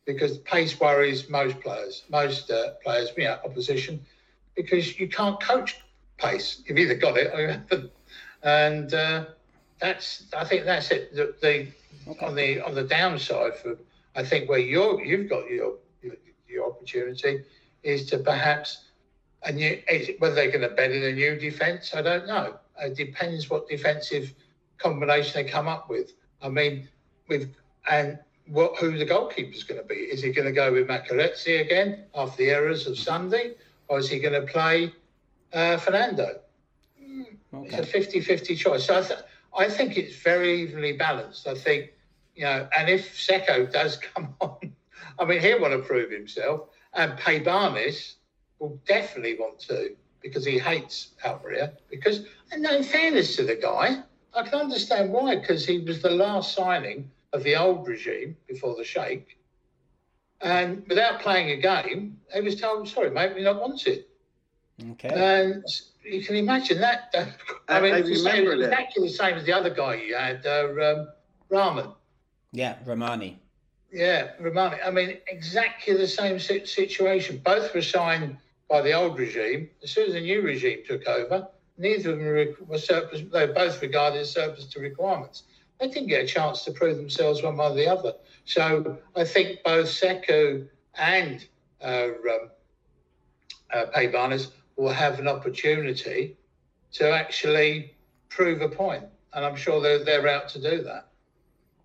because 0.05 0.39
pace 0.39 0.79
worries 0.81 1.29
most 1.31 1.61
players, 1.61 2.05
most 2.11 2.51
uh, 2.51 2.73
players, 2.83 3.11
you 3.17 3.25
know, 3.25 3.39
opposition, 3.45 4.05
because 4.63 4.99
you 4.99 5.09
can't 5.09 5.41
coach 5.41 5.81
pace. 6.19 6.63
You've 6.67 6.79
either 6.79 6.95
got 6.95 7.17
it 7.17 7.33
or 7.33 7.41
you 7.41 7.49
haven't. 7.49 7.91
and 8.43 8.95
uh, 8.95 9.25
that's 9.81 10.25
I 10.37 10.45
think 10.45 10.65
that's 10.65 10.91
it. 10.91 11.15
The, 11.15 11.35
the 11.41 11.69
on 12.25 12.35
the 12.35 12.61
on 12.61 12.75
the 12.75 12.85
downside 12.85 13.57
for 13.57 13.77
I 14.17 14.25
think 14.25 14.49
where 14.49 14.59
you're 14.59 15.03
you've 15.05 15.29
got 15.29 15.49
your 15.51 15.75
your, 16.03 16.15
your 16.49 16.67
opportunity 16.67 17.45
is 17.83 18.07
to 18.07 18.19
perhaps 18.19 18.85
a 19.45 19.53
new 19.53 19.81
whether 20.19 20.35
they're 20.35 20.51
going 20.51 20.69
to 20.69 20.75
bet 20.75 20.93
in 20.93 21.03
a 21.03 21.13
new 21.13 21.39
defence. 21.39 21.95
I 21.95 22.03
don't 22.03 22.27
know. 22.27 22.57
It 22.81 22.97
depends 22.97 23.49
what 23.51 23.69
defensive 23.69 24.35
combination 24.79 25.43
they 25.43 25.51
come 25.51 25.69
up 25.69 25.89
with. 25.89 26.13
I 26.43 26.49
mean, 26.49 26.89
with 27.29 27.55
and 27.91 28.19
what 28.47 28.77
who 28.77 28.99
the 28.99 29.05
goalkeeper's 29.05 29.65
going 29.65 29.81
to 29.81 29.87
be. 29.87 29.95
Is 29.95 30.23
he 30.23 30.33
going 30.33 30.47
to 30.47 30.53
go 30.53 30.73
with 30.73 30.89
Makaridze 30.89 31.61
again 31.61 32.05
after 32.15 32.37
the 32.39 32.51
errors 32.51 32.87
of 32.87 32.99
Sunday, 32.99 33.55
or 33.91 33.99
is 33.99 34.09
he 34.09 34.21
going 34.21 34.41
to 34.41 34.51
play 34.51 34.95
uh, 35.53 35.77
Fernando? 35.77 36.41
It's 37.65 37.75
a 37.75 37.99
50-50 37.99 38.57
choice. 38.57 38.87
So 38.87 38.99
I, 38.99 39.03
th- 39.03 39.21
I 39.59 39.69
think 39.69 39.99
it's 39.99 40.15
very 40.15 40.63
evenly 40.63 40.93
balanced. 40.93 41.49
I 41.49 41.55
think, 41.55 41.91
you 42.37 42.45
know, 42.45 42.69
and 42.79 42.89
if 42.89 43.17
Sekou 43.19 43.71
does 43.71 43.97
come 44.15 44.33
on, 44.41 44.73
I 45.19 45.25
mean, 45.25 45.41
he'll 45.41 45.61
want 45.61 45.73
to 45.73 45.81
prove 45.81 46.11
himself, 46.11 46.69
and 46.95 47.19
Peybanis 47.19 48.15
will 48.61 48.81
definitely 48.87 49.37
want 49.39 49.59
to 49.61 49.97
because 50.23 50.45
he 50.47 50.59
hates 50.59 51.09
Almeria. 51.25 51.73
Because, 51.91 52.27
and 52.53 52.65
in 52.65 52.85
fairness 52.85 53.35
to 53.37 53.43
the 53.43 53.57
guy, 53.57 54.03
I 54.35 54.43
can 54.45 54.61
understand 54.61 55.11
why, 55.11 55.37
because 55.37 55.67
he 55.67 55.79
was 55.79 56.01
the 56.01 56.11
last 56.11 56.55
signing 56.55 57.11
of 57.33 57.43
the 57.43 57.57
old 57.57 57.89
regime 57.89 58.37
before 58.47 58.77
the 58.77 58.85
Sheikh. 58.85 59.37
And 60.43 60.87
without 60.89 61.21
playing 61.21 61.51
a 61.51 61.57
game, 61.57 62.19
he 62.33 62.41
was 62.41 62.61
told, 62.61 62.89
sorry, 62.89 63.11
mate, 63.11 63.35
we 63.35 63.43
don't 63.43 63.61
want 63.61 63.87
it. 63.87 64.09
Okay. 64.93 65.09
And 65.15 65.65
you 66.05 66.23
can 66.23 66.37
imagine 66.37 66.81
that. 66.81 67.15
I 67.69 67.79
I- 67.79 67.81
mean, 67.81 67.95
I 67.95 67.99
it's 67.99 68.09
the 68.09 68.17
same, 68.17 68.47
exactly 68.49 69.03
the 69.07 69.13
same 69.13 69.37
as 69.37 69.45
the 69.45 69.53
other 69.53 69.71
guy 69.71 69.95
you 69.95 70.15
had, 70.17 70.45
uh, 70.47 70.69
um, 70.83 71.09
Rahman. 71.51 71.93
Yeah, 72.53 72.77
Romani. 72.85 73.39
Yeah, 73.91 74.29
Romani. 74.41 74.77
I 74.85 74.91
mean, 74.91 75.19
exactly 75.29 75.95
the 75.95 76.07
same 76.07 76.39
situation. 76.39 77.39
Both 77.45 77.75
were 77.75 77.83
signed 77.83 78.37
by 78.69 78.81
the 78.83 78.93
old 78.93 79.19
regime. 79.19 79.69
As 79.83 79.91
soon 79.91 80.07
as 80.09 80.13
the 80.15 80.21
new 80.21 80.41
regime 80.43 80.83
took 80.87 81.07
over, 81.07 81.47
neither 81.77 82.11
of 82.13 82.19
them 82.19 82.27
were, 82.27 82.47
were 82.67 82.79
surplus. 82.79 83.23
They 83.33 83.47
were 83.47 83.53
both 83.53 83.81
regarded 83.83 84.21
as 84.21 84.33
surplus 84.33 84.67
to 84.67 84.81
requirements. 84.81 85.43
They 85.81 85.89
didn't 85.89 86.09
get 86.09 86.25
a 86.25 86.27
chance 86.27 86.65
to 86.65 86.73
prove 86.73 86.99
themselves 86.99 87.43
one 87.43 87.57
way 87.57 87.67
or 87.67 87.75
the 87.75 87.89
other. 87.89 88.15
So 88.45 88.99
I 89.17 89.25
think 89.25 89.63
both 89.65 89.87
Sekou 89.87 90.69
and 90.99 91.47
uh, 91.83 92.09
um, 92.31 92.51
uh, 93.73 94.39
will 94.77 94.93
have 94.93 95.19
an 95.19 95.29
opportunity 95.29 96.37
to 96.93 97.11
actually 97.11 97.95
prove 98.29 98.61
a 98.63 98.69
point, 98.69 99.05
and 99.33 99.45
I'm 99.45 99.57
sure 99.57 99.81
they're 99.81 100.05
they're 100.05 100.29
out 100.29 100.49
to 100.51 100.61
do 100.61 100.83
that. 100.85 101.09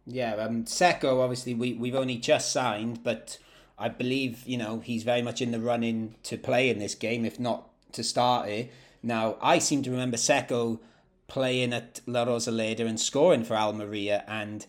Yeah, 0.06 0.36
um, 0.36 0.66
Sekou, 0.66 1.22
obviously, 1.22 1.54
we, 1.54 1.74
we've 1.74 1.96
only 1.96 2.18
just 2.18 2.52
signed, 2.52 3.04
but 3.04 3.40
I 3.78 3.90
believe, 3.90 4.44
you 4.46 4.58
know, 4.58 4.80
he's 4.80 5.04
very 5.04 5.22
much 5.22 5.42
in 5.42 5.52
the 5.52 5.60
running 5.60 6.16
to 6.24 6.38
play 6.38 6.70
in 6.70 6.80
this 6.80 6.94
game, 6.94 7.26
if 7.26 7.40
not 7.40 7.70
to 7.94 8.04
start 8.04 8.48
it. 8.50 8.72
Now, 9.02 9.38
I 9.42 9.60
seem 9.60 9.82
to 9.84 9.92
remember 9.92 10.18
Sekou 10.18 10.80
playing 11.28 11.74
at 11.74 12.02
La 12.06 12.26
Rosaleda 12.26 12.82
and 12.82 13.00
scoring 13.00 13.44
for 13.44 13.56
Almeria, 13.56 14.24
and 14.28 14.66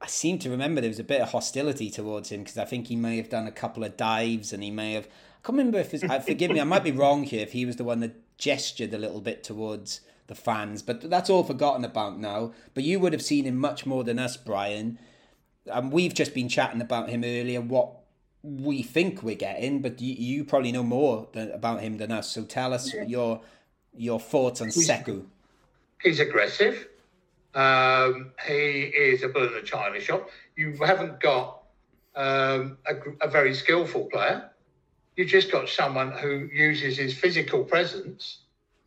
I 0.00 0.06
seem 0.06 0.38
to 0.40 0.50
remember 0.50 0.80
there 0.80 0.88
was 0.88 0.98
a 0.98 1.04
bit 1.04 1.20
of 1.20 1.30
hostility 1.30 1.90
towards 1.90 2.30
him 2.30 2.40
because 2.40 2.58
I 2.58 2.64
think 2.64 2.86
he 2.86 2.96
may 2.96 3.16
have 3.16 3.28
done 3.28 3.46
a 3.46 3.52
couple 3.52 3.84
of 3.84 3.96
dives 3.96 4.52
and 4.52 4.62
he 4.62 4.70
may 4.70 4.94
have. 4.94 5.06
I 5.06 5.46
can't 5.46 5.58
remember 5.58 5.78
if 5.78 5.94
it's. 5.94 6.04
uh, 6.04 6.20
forgive 6.20 6.50
me, 6.50 6.60
I 6.60 6.64
might 6.64 6.84
be 6.84 6.92
wrong 6.92 7.24
here, 7.24 7.42
if 7.42 7.52
he 7.52 7.66
was 7.66 7.76
the 7.76 7.84
one 7.84 8.00
that 8.00 8.16
gestured 8.38 8.94
a 8.94 8.98
little 8.98 9.20
bit 9.20 9.44
towards 9.44 10.00
the 10.26 10.34
fans, 10.34 10.80
but 10.80 11.10
that's 11.10 11.28
all 11.28 11.44
forgotten 11.44 11.84
about 11.84 12.18
now. 12.18 12.52
But 12.72 12.84
you 12.84 13.00
would 13.00 13.12
have 13.12 13.22
seen 13.22 13.44
him 13.44 13.56
much 13.56 13.84
more 13.84 14.04
than 14.04 14.18
us, 14.18 14.36
Brian. 14.36 14.98
And 15.66 15.92
we've 15.92 16.14
just 16.14 16.34
been 16.34 16.48
chatting 16.48 16.80
about 16.80 17.10
him 17.10 17.22
earlier, 17.24 17.60
what 17.60 18.00
we 18.42 18.82
think 18.82 19.22
we're 19.22 19.34
getting, 19.34 19.82
but 19.82 20.00
you, 20.00 20.14
you 20.14 20.44
probably 20.44 20.72
know 20.72 20.82
more 20.82 21.28
than, 21.32 21.50
about 21.50 21.80
him 21.80 21.98
than 21.98 22.10
us. 22.10 22.30
So 22.30 22.44
tell 22.44 22.72
us 22.72 22.94
your 22.94 23.42
your 23.92 24.20
thoughts 24.20 24.60
on 24.60 24.68
Sekou. 24.68 25.26
He's 26.02 26.20
aggressive. 26.20 26.88
Um, 27.54 28.32
he 28.46 28.82
is 28.84 29.22
a 29.22 29.28
bull 29.28 29.46
in 29.48 29.54
a 29.54 29.62
china 29.62 30.00
shop. 30.00 30.28
You 30.56 30.72
haven't 30.84 31.20
got 31.20 31.62
um, 32.14 32.78
a, 32.86 32.94
a 33.22 33.28
very 33.28 33.54
skillful 33.54 34.04
player. 34.06 34.50
You've 35.16 35.28
just 35.28 35.50
got 35.50 35.68
someone 35.68 36.12
who 36.12 36.48
uses 36.52 36.96
his 36.96 37.12
physical 37.12 37.64
presence 37.64 38.42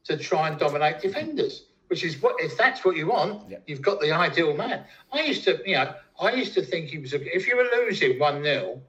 to 0.06 0.18
try 0.18 0.48
and 0.48 0.58
dominate 0.60 1.02
defenders. 1.02 1.66
Which 1.88 2.04
is 2.04 2.22
what 2.22 2.36
if 2.40 2.58
that's 2.58 2.84
what 2.84 2.96
you 2.96 3.08
want, 3.08 3.50
Yeah. 3.50 3.58
you've 3.68 3.82
got 3.82 4.00
the 4.02 4.12
ideal 4.12 4.56
man. 4.56 4.86
I 5.12 5.22
used 5.22 5.44
to, 5.44 5.62
you 5.66 5.76
know, 5.76 5.94
I 6.20 6.34
used 6.34 6.54
to 6.56 6.64
think 6.64 6.90
he 6.90 6.98
was. 6.98 7.14
A, 7.14 7.36
if 7.36 7.48
you 7.48 7.56
were 7.56 7.68
losing 7.86 8.18
one 8.18 8.42
0 8.44 8.82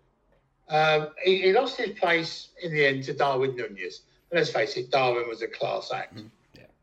um, 0.71 1.09
he, 1.23 1.43
he 1.43 1.53
lost 1.53 1.77
his 1.77 1.91
place 1.99 2.49
in 2.63 2.73
the 2.73 2.87
end 2.87 3.05
to 3.05 3.13
Darwin 3.13 3.55
Nunez. 3.57 4.03
And 4.31 4.39
let's 4.39 4.51
face 4.51 4.77
it, 4.79 4.91
Darwin 4.91 5.29
was 5.29 5.43
a 5.43 5.49
class 5.49 5.93
act. 5.93 6.23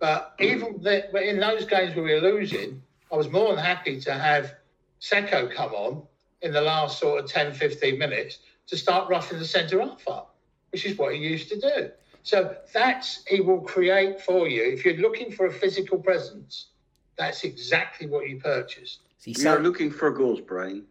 But 0.01 0.33
even 0.39 0.81
the, 0.81 1.05
but 1.11 1.21
in 1.21 1.39
those 1.39 1.63
games 1.65 1.95
where 1.95 2.03
we 2.03 2.15
were 2.15 2.21
losing, 2.21 2.81
I 3.11 3.15
was 3.15 3.29
more 3.29 3.55
than 3.55 3.63
happy 3.63 4.01
to 4.01 4.13
have 4.13 4.55
Sekou 4.99 5.53
come 5.53 5.73
on 5.73 6.01
in 6.41 6.51
the 6.51 6.59
last 6.59 6.99
sort 6.99 7.23
of 7.23 7.29
10, 7.29 7.53
15 7.53 7.99
minutes 7.99 8.39
to 8.65 8.75
start 8.75 9.07
roughing 9.09 9.37
the 9.37 9.45
centre 9.45 9.79
half 9.79 10.07
up, 10.07 10.35
which 10.71 10.87
is 10.87 10.97
what 10.97 11.13
he 11.13 11.19
used 11.19 11.49
to 11.49 11.59
do. 11.59 11.91
So 12.23 12.55
that's, 12.73 13.23
he 13.27 13.41
will 13.41 13.61
create 13.61 14.19
for 14.21 14.47
you. 14.47 14.63
If 14.63 14.83
you're 14.85 14.97
looking 14.97 15.31
for 15.31 15.45
a 15.45 15.53
physical 15.53 15.99
presence, 15.99 16.69
that's 17.15 17.43
exactly 17.43 18.07
what 18.07 18.27
you 18.27 18.39
purchased. 18.39 19.01
He 19.23 19.35
We 19.37 19.45
are 19.45 19.59
looking 19.59 19.91
for 19.91 20.09
goals, 20.09 20.41
Brian. 20.41 20.83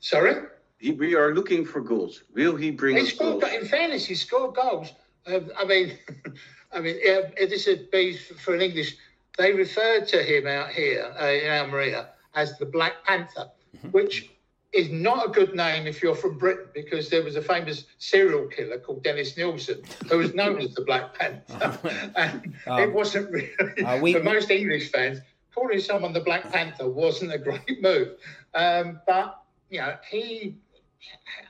Sorry? 0.00 0.46
He, 0.78 0.92
we 0.92 1.14
are 1.14 1.34
looking 1.34 1.66
for 1.66 1.82
goals. 1.82 2.22
Will 2.34 2.56
he 2.56 2.70
bring 2.70 2.96
He 2.96 3.02
us 3.02 3.10
scored. 3.10 3.42
goals? 3.42 3.52
In 3.52 3.66
fairness, 3.66 4.06
he 4.06 4.14
scored 4.14 4.54
goals. 4.54 4.92
Um, 5.26 5.50
I 5.58 5.64
mean, 5.66 5.98
I 6.76 6.80
mean, 6.80 6.96
this 7.38 7.66
would 7.66 7.90
be 7.90 8.16
for 8.16 8.54
an 8.54 8.60
English. 8.60 8.96
They 9.38 9.52
referred 9.52 10.06
to 10.08 10.22
him 10.22 10.46
out 10.46 10.70
here 10.70 11.12
uh, 11.20 11.26
in 11.26 11.50
Almeria 11.50 12.10
as 12.34 12.58
the 12.58 12.66
Black 12.66 13.02
Panther, 13.04 13.48
which 13.92 14.30
is 14.72 14.90
not 14.90 15.26
a 15.26 15.30
good 15.30 15.54
name 15.54 15.86
if 15.86 16.02
you're 16.02 16.14
from 16.14 16.36
Britain, 16.36 16.66
because 16.74 17.08
there 17.08 17.22
was 17.22 17.36
a 17.36 17.40
famous 17.42 17.84
serial 17.98 18.46
killer 18.46 18.78
called 18.78 19.02
Dennis 19.02 19.36
Nielsen 19.36 19.82
who 20.10 20.18
was 20.18 20.34
known 20.34 20.60
as 20.60 20.74
the 20.74 20.82
Black 20.82 21.18
Panther, 21.18 21.78
and 22.16 22.54
Oh. 22.66 22.76
it 22.82 22.92
wasn't 22.92 23.30
really 23.30 23.50
Uh, 23.82 23.98
we- 24.02 24.12
for 24.12 24.22
most 24.22 24.50
English 24.50 24.90
fans. 24.92 25.18
Calling 25.54 25.80
someone 25.80 26.12
the 26.12 26.20
Black 26.20 26.52
Panther 26.52 26.86
wasn't 26.86 27.32
a 27.32 27.38
great 27.38 27.80
move, 27.80 28.18
um, 28.52 29.00
but 29.06 29.40
you 29.70 29.78
know 29.80 29.96
he 30.10 30.56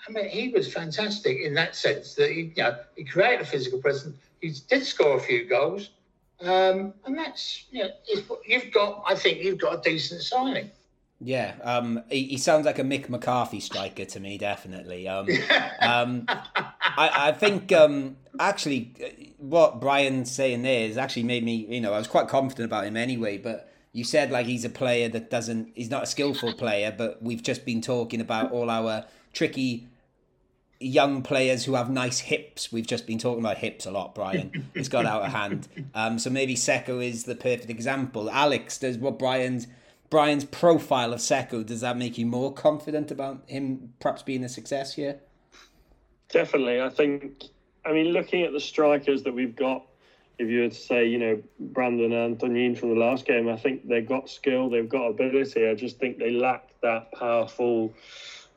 I 0.06 0.12
mean, 0.12 0.28
he 0.28 0.48
was 0.50 0.72
fantastic 0.72 1.40
in 1.40 1.54
that 1.54 1.74
sense 1.74 2.14
that 2.14 2.30
he, 2.30 2.52
you 2.56 2.62
know, 2.62 2.76
he 2.94 3.04
created 3.04 3.40
a 3.40 3.44
physical 3.44 3.80
presence. 3.80 4.16
He 4.40 4.54
did 4.68 4.84
score 4.84 5.16
a 5.16 5.20
few 5.20 5.48
goals, 5.48 5.90
um, 6.40 6.94
and 7.04 7.16
that's 7.16 7.64
you 7.70 7.84
know, 7.84 7.90
you've 8.46 8.72
got. 8.72 9.04
I 9.06 9.14
think 9.14 9.42
you've 9.42 9.58
got 9.58 9.78
a 9.78 9.82
decent 9.82 10.22
signing. 10.22 10.70
Yeah, 11.20 11.54
um, 11.62 12.02
he, 12.10 12.24
he 12.24 12.36
sounds 12.36 12.66
like 12.66 12.78
a 12.78 12.82
Mick 12.82 13.08
McCarthy 13.08 13.58
striker 13.60 14.04
to 14.04 14.20
me, 14.20 14.36
definitely. 14.36 15.08
Um, 15.08 15.26
um, 15.80 16.24
I, 16.28 17.28
I 17.28 17.32
think 17.32 17.72
um, 17.72 18.16
actually 18.38 18.92
uh, 19.02 19.08
what 19.38 19.80
Brian's 19.80 20.30
saying 20.30 20.62
there 20.62 20.86
has 20.86 20.98
actually 20.98 21.22
made 21.22 21.42
me, 21.42 21.66
you 21.68 21.80
know, 21.80 21.94
I 21.94 21.98
was 21.98 22.06
quite 22.06 22.28
confident 22.28 22.66
about 22.66 22.84
him 22.84 22.98
anyway. 22.98 23.38
But 23.38 23.72
you 23.92 24.04
said 24.04 24.30
like 24.30 24.44
he's 24.44 24.66
a 24.66 24.68
player 24.68 25.08
that 25.08 25.30
doesn't, 25.30 25.72
he's 25.74 25.90
not 25.90 26.02
a 26.02 26.06
skillful 26.06 26.52
player, 26.52 26.94
but 26.96 27.22
we've 27.22 27.42
just 27.42 27.64
been 27.64 27.80
talking 27.80 28.20
about 28.20 28.52
all 28.52 28.68
our 28.68 29.06
tricky 29.32 29.88
young 30.80 31.22
players 31.22 31.64
who 31.64 31.74
have 31.74 31.90
nice 31.90 32.18
hips. 32.18 32.72
We've 32.72 32.86
just 32.86 33.06
been 33.06 33.18
talking 33.18 33.40
about 33.40 33.58
hips 33.58 33.86
a 33.86 33.90
lot, 33.90 34.14
Brian. 34.14 34.70
it's 34.74 34.88
got 34.88 35.06
out 35.06 35.22
of 35.22 35.32
hand. 35.32 35.68
Um, 35.94 36.18
so 36.18 36.30
maybe 36.30 36.54
Sekou 36.54 37.04
is 37.04 37.24
the 37.24 37.34
perfect 37.34 37.70
example. 37.70 38.30
Alex, 38.30 38.78
does 38.78 38.98
what 38.98 39.18
Brian's 39.18 39.66
Brian's 40.08 40.44
profile 40.44 41.12
of 41.12 41.18
Sekou 41.18 41.66
does 41.66 41.80
that 41.80 41.96
make 41.96 42.16
you 42.16 42.26
more 42.26 42.52
confident 42.52 43.10
about 43.10 43.42
him 43.48 43.92
perhaps 43.98 44.22
being 44.22 44.44
a 44.44 44.48
success 44.48 44.94
here? 44.94 45.20
Definitely. 46.28 46.80
I 46.80 46.88
think, 46.88 47.44
I 47.84 47.92
mean, 47.92 48.06
looking 48.08 48.42
at 48.42 48.52
the 48.52 48.60
strikers 48.60 49.22
that 49.24 49.34
we've 49.34 49.56
got, 49.56 49.84
if 50.38 50.48
you 50.48 50.60
were 50.60 50.68
to 50.68 50.74
say, 50.74 51.06
you 51.06 51.18
know, 51.18 51.42
Brandon 51.58 52.12
and 52.12 52.34
Antonin 52.34 52.74
from 52.74 52.90
the 52.90 53.00
last 53.00 53.24
game, 53.24 53.48
I 53.48 53.56
think 53.56 53.88
they've 53.88 54.06
got 54.06 54.28
skill, 54.28 54.68
they've 54.68 54.88
got 54.88 55.06
ability. 55.06 55.66
I 55.66 55.74
just 55.74 55.98
think 55.98 56.18
they 56.18 56.30
lack 56.30 56.68
that 56.82 57.10
powerful, 57.12 57.94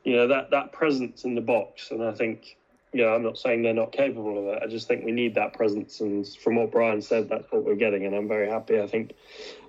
you 0.04 0.16
know, 0.16 0.28
that, 0.28 0.50
that 0.50 0.72
presence 0.72 1.24
in 1.24 1.34
the 1.34 1.40
box. 1.40 1.90
And 1.90 2.02
I 2.02 2.12
think, 2.12 2.56
you 2.92 3.02
know, 3.04 3.14
I'm 3.14 3.22
not 3.22 3.38
saying 3.38 3.62
they're 3.62 3.74
not 3.74 3.92
capable 3.92 4.38
of 4.38 4.56
it. 4.56 4.62
I 4.62 4.66
just 4.66 4.88
think 4.88 5.04
we 5.04 5.12
need 5.12 5.34
that 5.34 5.54
presence. 5.54 6.00
And 6.00 6.26
from 6.26 6.56
what 6.56 6.72
Brian 6.72 7.02
said, 7.02 7.28
that's 7.28 7.50
what 7.50 7.64
we're 7.64 7.76
getting. 7.76 8.06
And 8.06 8.14
I'm 8.14 8.28
very 8.28 8.48
happy. 8.48 8.80
I 8.80 8.86
think, 8.86 9.12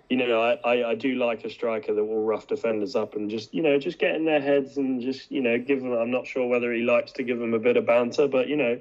you 0.09 0.17
know, 0.17 0.41
I, 0.41 0.53
I, 0.63 0.89
I 0.89 0.95
do 0.95 1.15
like 1.15 1.45
a 1.45 1.49
striker 1.49 1.93
that 1.93 2.03
will 2.03 2.23
rough 2.23 2.47
defenders 2.47 2.95
up 2.95 3.15
and 3.15 3.29
just, 3.29 3.53
you 3.53 3.61
know, 3.61 3.77
just 3.77 3.99
get 3.99 4.15
in 4.15 4.25
their 4.25 4.41
heads 4.41 4.77
and 4.77 5.01
just, 5.01 5.31
you 5.31 5.41
know, 5.41 5.57
give 5.57 5.81
them, 5.81 5.93
I'm 5.93 6.11
not 6.11 6.27
sure 6.27 6.47
whether 6.47 6.73
he 6.73 6.81
likes 6.81 7.13
to 7.13 7.23
give 7.23 7.39
them 7.39 7.53
a 7.53 7.59
bit 7.59 7.77
of 7.77 7.85
banter, 7.85 8.27
but, 8.27 8.47
you 8.47 8.57
know, 8.57 8.79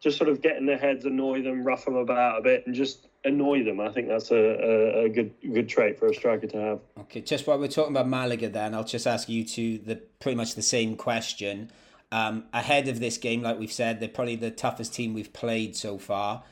just 0.00 0.18
sort 0.18 0.30
of 0.30 0.40
get 0.40 0.56
in 0.56 0.66
their 0.66 0.78
heads, 0.78 1.04
annoy 1.04 1.42
them, 1.42 1.64
rough 1.64 1.84
them 1.84 1.96
about 1.96 2.38
a 2.38 2.42
bit 2.42 2.66
and 2.66 2.74
just 2.74 3.06
annoy 3.24 3.64
them. 3.64 3.80
I 3.80 3.90
think 3.90 4.08
that's 4.08 4.30
a, 4.30 4.36
a, 4.36 5.04
a 5.04 5.08
good 5.08 5.32
good 5.52 5.68
trait 5.68 5.98
for 5.98 6.06
a 6.06 6.14
striker 6.14 6.46
to 6.48 6.56
have. 6.56 6.80
Okay, 7.00 7.20
just 7.20 7.46
while 7.46 7.58
we're 7.58 7.68
talking 7.68 7.92
about 7.92 8.08
Malaga, 8.08 8.48
then 8.48 8.74
I'll 8.74 8.84
just 8.84 9.06
ask 9.06 9.28
you 9.28 9.44
two 9.44 9.78
the 9.78 9.96
pretty 10.20 10.36
much 10.36 10.54
the 10.54 10.62
same 10.62 10.96
question. 10.96 11.70
Um, 12.10 12.44
ahead 12.52 12.88
of 12.88 13.00
this 13.00 13.16
game, 13.16 13.42
like 13.42 13.58
we've 13.58 13.72
said, 13.72 13.98
they're 13.98 14.08
probably 14.08 14.36
the 14.36 14.50
toughest 14.50 14.92
team 14.92 15.14
we've 15.14 15.32
played 15.32 15.74
so 15.76 15.96
far. 15.96 16.42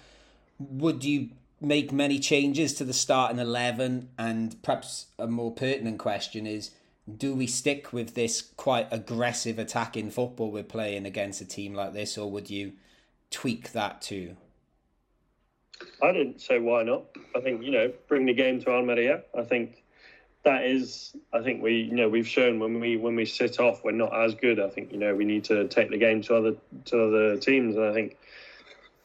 Would 0.59 1.05
you 1.05 1.31
make 1.61 1.93
many 1.93 2.19
changes 2.19 2.73
to 2.75 2.85
the 2.85 2.95
starting 2.95 3.39
eleven? 3.39 4.09
And 4.19 4.61
perhaps 4.63 5.07
a 5.19 5.27
more 5.27 5.53
pertinent 5.53 5.99
question 5.99 6.47
is: 6.47 6.71
Do 7.19 7.35
we 7.35 7.47
stick 7.47 7.93
with 7.93 8.15
this 8.15 8.41
quite 8.41 8.89
aggressive 8.91 9.59
attacking 9.59 10.11
football 10.11 10.51
we're 10.51 10.63
playing 10.63 11.05
against 11.05 11.41
a 11.41 11.47
team 11.47 11.75
like 11.75 11.93
this, 11.93 12.17
or 12.17 12.31
would 12.31 12.49
you 12.49 12.73
tweak 13.31 13.73
that 13.73 14.01
too? 14.01 14.37
I 16.03 16.13
didn't 16.13 16.41
say 16.41 16.59
why 16.59 16.83
not. 16.83 17.05
I 17.37 17.41
think 17.41 17.63
you 17.63 17.71
know 17.71 17.93
bring 18.09 18.27
the 18.27 18.35
game 18.35 18.61
to 18.63 18.71
Almeria. 18.71 19.23
I 19.37 19.43
think 19.43 19.83
that 20.45 20.65
is. 20.65 21.15
I 21.33 21.43
think 21.43 21.63
we 21.63 21.83
you 21.83 21.95
know 21.95 22.09
we've 22.09 22.29
shown 22.29 22.59
when 22.59 22.81
we 22.81 22.97
when 22.97 23.17
we 23.17 23.25
sit 23.25 23.61
off 23.61 23.85
we're 23.85 23.93
not 23.93 24.15
as 24.15 24.35
good. 24.35 24.59
I 24.61 24.69
think 24.69 24.93
you 24.93 24.99
know 24.99 25.15
we 25.15 25.25
need 25.25 25.45
to 25.45 25.69
take 25.69 25.91
the 25.91 25.99
game 25.99 26.23
to 26.23 26.37
other 26.37 26.55
to 26.87 27.05
other 27.05 27.37
teams. 27.37 27.77
And 27.77 27.85
I 27.85 27.93
think 27.93 28.17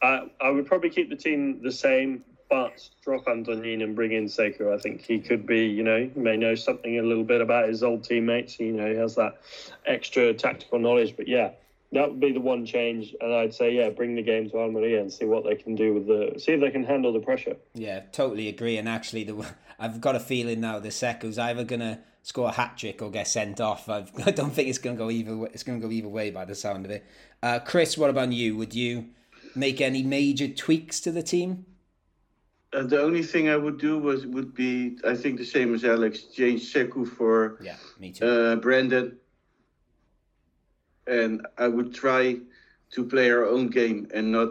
I 0.02 0.30
I 0.40 0.50
would 0.50 0.66
probably 0.66 0.90
keep 0.90 1.10
the 1.10 1.16
team 1.16 1.60
the 1.62 1.72
same, 1.72 2.24
but 2.48 2.88
drop 3.02 3.28
Antonin 3.28 3.82
and 3.82 3.94
bring 3.94 4.12
in 4.12 4.26
Sekou. 4.26 4.74
I 4.74 4.78
think 4.78 5.02
he 5.02 5.18
could 5.18 5.46
be 5.46 5.66
you 5.66 5.82
know 5.82 6.10
may 6.14 6.36
know 6.36 6.54
something 6.54 6.98
a 6.98 7.02
little 7.02 7.24
bit 7.24 7.40
about 7.40 7.68
his 7.68 7.82
old 7.82 8.04
teammates. 8.04 8.58
You 8.58 8.72
know 8.72 8.88
he 8.88 8.96
has 8.96 9.14
that 9.16 9.38
extra 9.84 10.32
tactical 10.32 10.78
knowledge. 10.78 11.16
But 11.16 11.28
yeah, 11.28 11.50
that 11.92 12.10
would 12.10 12.20
be 12.20 12.32
the 12.32 12.40
one 12.40 12.66
change, 12.66 13.14
and 13.20 13.32
I'd 13.34 13.54
say, 13.54 13.72
yeah, 13.74 13.90
bring 13.90 14.14
the 14.16 14.22
game 14.22 14.50
to 14.50 14.58
Almeria 14.58 15.00
and 15.00 15.12
see 15.12 15.24
what 15.24 15.44
they 15.44 15.54
can 15.54 15.74
do 15.74 15.94
with 15.94 16.06
the, 16.06 16.38
see 16.38 16.52
if 16.52 16.60
they 16.60 16.70
can 16.70 16.84
handle 16.84 17.12
the 17.12 17.20
pressure. 17.20 17.56
Yeah, 17.74 18.00
totally 18.12 18.48
agree. 18.48 18.76
And 18.76 18.88
actually, 18.88 19.24
the 19.24 19.46
I've 19.78 20.00
got 20.00 20.16
a 20.16 20.20
feeling 20.20 20.60
now 20.60 20.78
the 20.78 20.88
Sekou's 20.88 21.38
either 21.38 21.62
gonna 21.64 22.00
score 22.22 22.48
a 22.48 22.52
hat 22.52 22.76
trick 22.76 23.02
or 23.02 23.10
get 23.10 23.28
sent 23.28 23.60
off. 23.60 23.88
I've, 23.88 24.10
I 24.26 24.30
don't 24.30 24.50
think 24.50 24.68
it's 24.68 24.78
gonna 24.78 24.96
go 24.96 25.10
either. 25.10 25.36
way- 25.36 25.50
It's 25.52 25.62
gonna 25.62 25.80
go 25.80 25.90
either 25.90 26.08
way 26.08 26.30
by 26.30 26.44
the 26.44 26.54
sound 26.54 26.84
of 26.84 26.90
it. 26.90 27.04
Uh, 27.42 27.58
Chris, 27.60 27.96
what 27.98 28.10
about 28.10 28.32
you? 28.32 28.56
Would 28.56 28.74
you 28.74 29.06
make 29.54 29.80
any 29.80 30.02
major 30.02 30.48
tweaks 30.48 30.98
to 31.00 31.12
the 31.12 31.22
team? 31.22 31.66
Uh, 32.72 32.82
the 32.82 33.00
only 33.00 33.22
thing 33.22 33.48
I 33.48 33.56
would 33.56 33.78
do 33.78 33.96
was 33.98 34.26
would 34.26 34.52
be 34.54 34.98
I 35.06 35.14
think 35.14 35.38
the 35.38 35.44
same 35.44 35.72
as 35.74 35.84
Alex, 35.84 36.22
change 36.24 36.72
Sekou 36.72 37.06
for 37.08 37.58
Yeah, 37.62 37.76
me 38.00 38.10
too. 38.12 38.26
uh, 38.26 38.56
Brandon, 38.56 39.16
and 41.06 41.46
I 41.58 41.68
would 41.68 41.94
try 41.94 42.38
to 42.90 43.04
play 43.04 43.30
our 43.30 43.46
own 43.46 43.68
game 43.68 44.08
and 44.14 44.32
not 44.32 44.50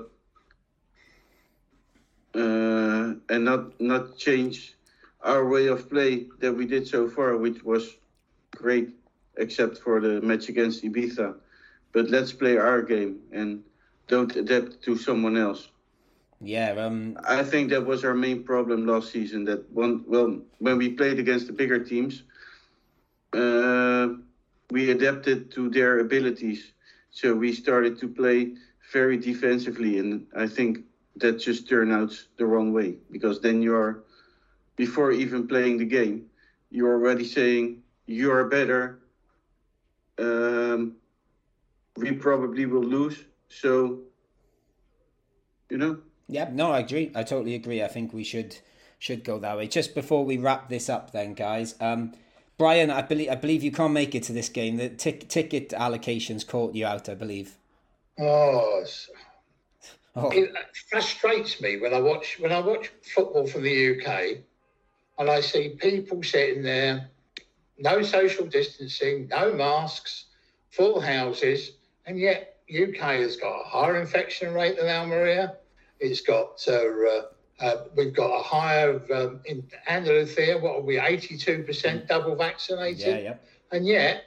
uh, 2.36 3.14
and 3.30 3.46
not 3.46 3.80
not 3.80 4.18
change 4.18 4.76
our 5.22 5.48
way 5.48 5.68
of 5.68 5.90
play 5.90 6.26
that 6.40 6.54
we 6.54 6.66
did 6.66 6.88
so 6.88 7.08
far, 7.08 7.38
which 7.38 7.64
was 7.64 7.98
great, 8.56 8.90
except 9.38 9.78
for 9.78 10.00
the 10.00 10.22
match 10.22 10.50
against 10.50 10.84
Ibiza. 10.84 11.36
But 11.92 12.10
let's 12.10 12.32
play 12.34 12.58
our 12.58 12.82
game 12.82 13.22
and 13.32 13.64
don't 14.08 14.36
adapt 14.36 14.82
to 14.84 14.96
someone 14.98 15.38
else. 15.38 15.70
yeah, 16.42 16.72
um, 16.78 17.18
I 17.28 17.44
think 17.44 17.70
that 17.70 17.86
was 17.86 18.04
our 18.04 18.14
main 18.14 18.44
problem 18.44 18.86
last 18.86 19.12
season. 19.12 19.46
That 19.46 19.72
one, 19.72 20.04
well, 20.08 20.40
when 20.60 20.78
we 20.78 20.90
played 20.90 21.20
against 21.20 21.48
the 21.48 21.54
bigger 21.54 21.84
teams, 21.84 22.24
uh, 23.34 24.08
we 24.72 24.92
adapted 24.92 25.52
to 25.52 25.70
their 25.70 26.00
abilities. 26.00 26.74
So 27.12 27.34
we 27.36 27.54
started 27.54 28.00
to 28.00 28.08
play 28.08 28.56
very 28.92 29.18
defensively, 29.18 30.00
and 30.00 30.26
I 30.36 30.48
think 30.48 30.80
that 31.18 31.40
just 31.40 31.68
turned 31.68 31.94
out 31.94 32.12
the 32.38 32.46
wrong 32.46 32.74
way 32.74 32.98
because 33.12 33.40
then 33.42 33.62
you're, 33.62 34.04
before 34.76 35.12
even 35.12 35.48
playing 35.48 35.78
the 35.78 35.86
game, 35.86 36.26
you're 36.70 36.94
already 36.94 37.24
saying 37.24 37.82
you 38.06 38.32
are 38.32 38.46
better. 38.46 39.00
Um, 40.18 40.98
we 41.96 42.12
probably 42.12 42.66
will 42.66 42.84
lose. 42.84 43.24
So, 43.48 44.02
you 45.70 45.78
know. 45.78 46.00
yeah, 46.28 46.50
no, 46.52 46.72
I 46.72 46.80
agree. 46.80 47.12
I 47.16 47.24
totally 47.24 47.56
agree. 47.56 47.82
I 47.82 47.88
think 47.88 48.14
we 48.14 48.24
should 48.24 48.58
should 49.00 49.24
go 49.24 49.40
that 49.40 49.58
way. 49.58 49.68
Just 49.68 49.94
before 49.94 50.26
we 50.26 50.38
wrap 50.38 50.70
this 50.70 50.90
up, 50.90 51.12
then, 51.12 51.34
guys. 51.34 51.76
Um, 51.80 52.14
Brian, 52.58 52.90
I 52.90 53.02
believe 53.02 53.30
I 53.30 53.36
believe 53.36 53.64
you 53.64 53.72
can't 53.72 53.94
make 53.94 54.16
it 54.16 54.24
to 54.24 54.34
this 54.34 54.50
game. 54.50 54.78
The 54.78 54.90
tic- 54.90 55.28
ticket 55.28 55.70
allocations 55.70 56.48
caught 56.48 56.74
you 56.74 56.86
out, 56.86 57.10
I 57.10 57.16
believe. 57.16 57.58
Oh, 58.20 58.86
Oh, 60.18 60.30
it 60.30 60.50
frustrates 60.90 61.60
me 61.60 61.78
when 61.78 61.94
I 61.94 62.00
watch 62.00 62.40
when 62.40 62.54
I 62.54 62.62
watch 62.62 62.90
football 63.04 63.46
from 63.46 63.64
the 63.64 64.00
UK, 64.00 64.38
and 65.20 65.30
I 65.30 65.42
see 65.42 65.76
people 65.78 66.24
sitting 66.24 66.64
there, 66.64 67.10
no 67.78 68.02
social 68.02 68.46
distancing, 68.46 69.28
no 69.28 69.54
masks, 69.54 70.28
full 70.70 71.02
houses, 71.02 71.72
and 72.06 72.18
yet 72.18 72.60
UK 72.70 73.20
has 73.20 73.36
got 73.36 73.60
a 73.60 73.68
higher 73.68 74.00
infection 74.00 74.54
rate 74.54 74.78
than 74.78 74.88
Almeria. 74.88 75.58
It's 76.00 76.22
got 76.22 76.64
uh, 76.66 77.24
uh, 77.60 77.76
we've 77.96 78.14
got 78.14 78.32
a 78.40 78.44
higher 78.44 79.02
um, 79.14 79.40
in 79.46 79.64
Andalusia. 79.88 80.58
What 80.60 80.76
are 80.78 80.82
we? 80.82 81.00
Eighty-two 81.00 81.64
percent 81.64 82.08
double 82.08 82.36
vaccinated 82.36 83.00
yeah, 83.08 83.18
yeah. 83.18 83.36
and 83.72 83.86
yet 83.86 84.26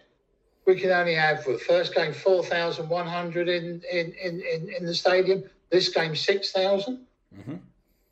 we 0.67 0.75
can 0.79 0.91
only 0.91 1.15
have 1.15 1.43
for 1.43 1.53
the 1.53 1.59
first 1.59 1.95
game 1.95 2.13
4,100 2.13 3.49
in, 3.49 3.81
in, 3.91 4.13
in, 4.23 4.41
in, 4.43 4.69
in 4.79 4.85
the 4.85 4.95
stadium. 4.95 5.43
This 5.71 5.89
game 5.89 6.15
6,000. 6.15 7.07
Mhm. 7.35 7.61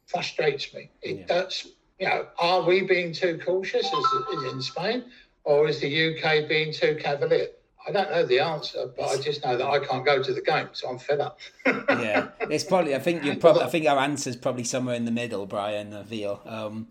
Frustrates 0.06 0.72
me. 0.72 0.88
It 1.02 1.16
Yeah. 1.18 1.26
does. 1.26 1.66
You 1.98 2.06
know, 2.08 2.26
are 2.38 2.62
we 2.62 2.80
being 2.82 3.12
too 3.12 3.38
cautious 3.44 3.84
as, 3.92 4.04
as 4.34 4.52
in 4.52 4.62
Spain, 4.62 5.04
or 5.44 5.68
is 5.68 5.80
the 5.80 5.88
UK 5.88 6.48
being 6.48 6.72
too 6.72 6.94
cavalier? 6.96 7.48
I 7.86 7.92
don't 7.92 8.10
know 8.10 8.26
the 8.26 8.40
answer, 8.40 8.90
but 8.96 9.04
I 9.04 9.16
just 9.16 9.44
know 9.44 9.56
that 9.56 9.66
I 9.66 9.78
can't 9.78 10.04
go 10.04 10.20
to 10.22 10.34
the 10.34 10.40
game, 10.40 10.68
so 10.72 10.88
I'm 10.88 10.98
fed 10.98 11.20
up. 11.20 11.38
yeah, 11.66 12.28
it's 12.40 12.64
probably. 12.64 12.94
I 12.94 12.98
think 12.98 13.24
you 13.24 13.36
probably. 13.36 13.62
I 13.62 13.68
think 13.68 13.86
our 13.86 13.98
answer's 13.98 14.36
probably 14.36 14.64
somewhere 14.64 14.96
in 14.96 15.04
the 15.04 15.12
middle, 15.12 15.46
Brian 15.46 15.92
uh, 15.92 16.02
Veal. 16.02 16.40
Um, 16.44 16.88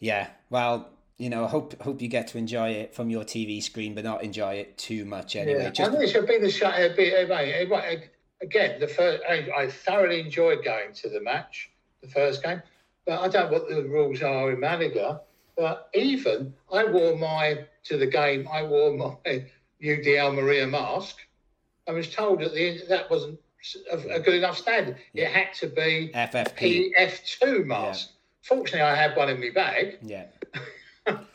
yeah. 0.00 0.28
Well, 0.50 0.88
you 1.16 1.30
know, 1.30 1.44
I 1.44 1.48
hope 1.48 1.80
hope 1.80 2.02
you 2.02 2.08
get 2.08 2.28
to 2.28 2.38
enjoy 2.38 2.70
it 2.70 2.94
from 2.94 3.08
your 3.08 3.22
TV 3.22 3.62
screen, 3.62 3.94
but 3.94 4.04
not 4.04 4.24
enjoy 4.24 4.54
it 4.54 4.76
too 4.76 5.04
much 5.04 5.36
anyway. 5.36 5.64
Yeah, 5.64 5.70
Just 5.70 5.90
I 5.90 5.92
think 5.92 6.08
it 6.08 6.12
should 6.12 6.26
be 6.26 6.38
the 6.38 6.50
shut. 6.50 6.74
uh, 6.74 6.94
be- 6.96 7.10
mate, 7.26 7.70
uh, 7.72 7.96
Again, 8.42 8.78
the 8.80 8.88
first 8.88 9.22
I, 9.28 9.48
I 9.56 9.68
thoroughly 9.68 10.20
enjoyed 10.20 10.62
going 10.62 10.92
to 10.92 11.08
the 11.08 11.20
match, 11.20 11.70
the 12.02 12.08
first 12.08 12.42
game, 12.42 12.62
but 13.06 13.20
I 13.20 13.28
don't 13.28 13.50
know 13.50 13.58
what 13.58 13.68
the 13.68 13.82
rules 13.84 14.20
are 14.22 14.50
in 14.50 14.60
Malaga. 14.60 15.22
But 15.56 15.88
even 15.94 16.52
I 16.70 16.84
wore 16.84 17.16
my 17.16 17.64
to 17.84 17.96
the 17.96 18.06
game. 18.06 18.46
I 18.52 18.62
wore 18.62 18.94
my 18.94 19.44
UD 19.82 20.34
Maria 20.34 20.66
mask. 20.66 21.18
I 21.88 21.92
was 21.92 22.12
told 22.12 22.40
that 22.40 22.54
the 22.54 22.82
that 22.88 23.10
wasn't 23.10 23.38
a, 23.90 23.98
a 24.16 24.20
good 24.20 24.34
enough 24.34 24.58
standard. 24.58 24.96
It 25.14 25.28
had 25.28 25.52
to 25.54 25.68
be 25.68 26.10
FFP. 26.14 26.92
PF2 26.96 27.64
mask. 27.64 28.10
Fortunately, 28.42 28.80
I 28.80 28.94
had 28.94 29.16
one 29.16 29.28
in 29.28 29.40
my 29.40 29.50
bag. 29.50 29.98
Yeah. 30.02 30.26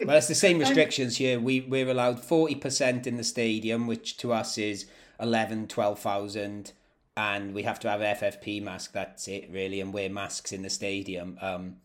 Well, 0.06 0.18
it's 0.18 0.28
the 0.28 0.36
same 0.36 0.60
restrictions 0.60 1.16
here. 1.16 1.40
We 1.40 1.62
we're 1.62 1.88
allowed 1.88 2.20
forty 2.22 2.56
percent 2.56 3.08
in 3.08 3.16
the 3.16 3.24
stadium, 3.24 3.88
which 3.88 4.18
to 4.18 4.34
us 4.34 4.58
is 4.58 4.88
11, 5.22 5.68
12,000, 5.68 6.74
and 7.16 7.54
we 7.54 7.64
have 7.64 7.80
to 7.80 7.90
have 7.90 8.02
FFP 8.02 8.62
mask. 8.62 8.92
That's 8.92 9.30
it, 9.30 9.50
really, 9.50 9.80
and 9.80 9.94
wear 9.94 10.10
masks 10.10 10.52
in 10.52 10.64
the 10.64 10.70
stadium. 10.70 11.38
Um, 11.42 11.78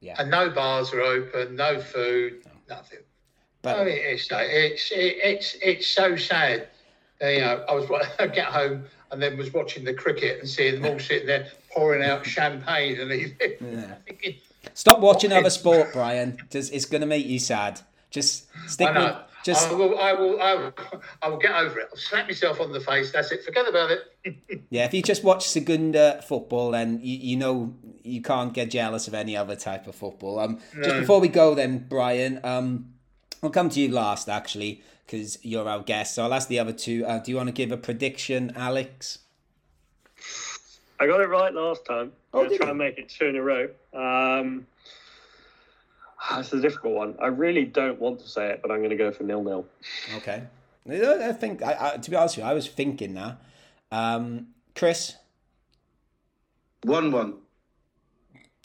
yeah, 0.00 0.16
and 0.18 0.32
no 0.32 0.50
bars 0.50 0.92
are 0.92 1.00
open, 1.00 1.54
no 1.54 1.80
food, 1.80 2.44
nothing. 2.68 3.03
But 3.64 3.78
I 3.80 3.84
mean, 3.84 3.98
it's 3.98 4.28
it's 4.30 4.90
it, 4.92 5.16
it's 5.22 5.56
it's 5.62 5.86
so 5.86 6.16
sad. 6.16 6.68
Uh, 7.22 7.26
You 7.26 7.40
know, 7.40 7.64
I 7.68 7.74
was 7.74 7.90
I 8.18 8.26
get 8.28 8.46
home 8.46 8.84
and 9.10 9.22
then 9.22 9.36
was 9.36 9.52
watching 9.52 9.84
the 9.84 9.94
cricket 9.94 10.40
and 10.40 10.48
seeing 10.48 10.80
them 10.80 10.92
all 10.92 10.98
sitting 10.98 11.26
there 11.26 11.48
pouring 11.72 12.02
out 12.02 12.24
champagne 12.26 13.00
and 13.00 13.10
everything. 13.10 13.94
Thinking, 14.06 14.36
stop 14.74 15.00
watching 15.00 15.32
other 15.32 15.50
sport, 15.50 15.92
Brian. 15.92 16.38
Just, 16.50 16.72
it's 16.72 16.84
going 16.84 17.00
to 17.00 17.06
make 17.06 17.26
you 17.26 17.38
sad. 17.38 17.80
Just 18.10 18.46
stick 18.68 18.88
I 18.88 18.98
with 18.98 19.16
just 19.44 19.68
I 19.68 19.74
will, 19.74 19.98
I 19.98 20.12
will, 20.14 20.40
I 20.40 20.54
will, 20.54 20.72
I 21.22 21.28
will 21.28 21.36
get 21.36 21.54
over 21.54 21.80
it. 21.80 21.88
I'll 21.90 21.96
slap 21.98 22.26
myself 22.26 22.60
on 22.60 22.72
the 22.72 22.80
face. 22.80 23.12
That's 23.12 23.30
it. 23.30 23.44
Forget 23.44 23.68
about 23.68 23.90
it. 23.90 24.62
Yeah, 24.70 24.86
if 24.86 24.94
you 24.94 25.02
just 25.02 25.22
watch 25.22 25.46
Segunda 25.46 26.22
football, 26.22 26.70
then 26.70 26.98
you, 27.02 27.18
you 27.18 27.36
know 27.36 27.74
you 28.02 28.22
can't 28.22 28.54
get 28.54 28.70
jealous 28.70 29.06
of 29.06 29.12
any 29.12 29.36
other 29.36 29.54
type 29.54 29.86
of 29.86 29.94
football. 29.94 30.38
Um, 30.38 30.60
just 30.82 31.00
before 31.00 31.20
we 31.20 31.28
go, 31.28 31.54
then 31.54 31.86
Brian, 31.88 32.40
um, 32.42 32.93
I'll 33.44 33.50
come 33.50 33.68
to 33.68 33.80
you 33.80 33.90
last 33.90 34.30
actually 34.30 34.82
because 35.04 35.38
you're 35.44 35.68
our 35.68 35.82
guest. 35.82 36.14
So 36.14 36.24
I'll 36.24 36.32
ask 36.32 36.48
the 36.48 36.58
other 36.58 36.72
two. 36.72 37.04
Uh, 37.04 37.18
do 37.18 37.30
you 37.30 37.36
want 37.36 37.48
to 37.48 37.52
give 37.52 37.70
a 37.72 37.76
prediction, 37.76 38.54
Alex? 38.56 39.18
I 40.98 41.06
got 41.06 41.20
it 41.20 41.28
right 41.28 41.52
last 41.52 41.84
time. 41.84 42.12
Oh, 42.32 42.40
I'm 42.40 42.46
going 42.46 42.50
to 42.50 42.56
try 42.56 42.66
you? 42.66 42.70
and 42.70 42.78
make 42.78 42.98
it 42.98 43.10
two 43.10 43.26
in 43.26 43.36
a 43.36 43.42
row. 43.42 43.68
Um, 43.92 44.66
it's 46.38 46.54
a 46.54 46.60
difficult 46.60 46.94
one. 46.94 47.16
I 47.20 47.26
really 47.26 47.66
don't 47.66 48.00
want 48.00 48.20
to 48.20 48.28
say 48.28 48.48
it, 48.48 48.62
but 48.62 48.70
I'm 48.70 48.78
going 48.78 48.90
to 48.90 48.96
go 48.96 49.12
for 49.12 49.24
nil 49.24 49.44
nil. 49.44 49.66
Okay. 50.16 50.44
I 50.88 51.28
I 51.28 51.32
think, 51.32 51.62
I, 51.62 51.92
I, 51.92 51.96
to 51.98 52.10
be 52.10 52.16
honest 52.16 52.38
with 52.38 52.44
you, 52.44 52.50
I 52.50 52.54
was 52.54 52.66
thinking 52.66 53.12
that. 53.14 53.36
Um, 53.92 54.48
Chris, 54.74 55.16
One 56.82 57.12
one. 57.12 57.34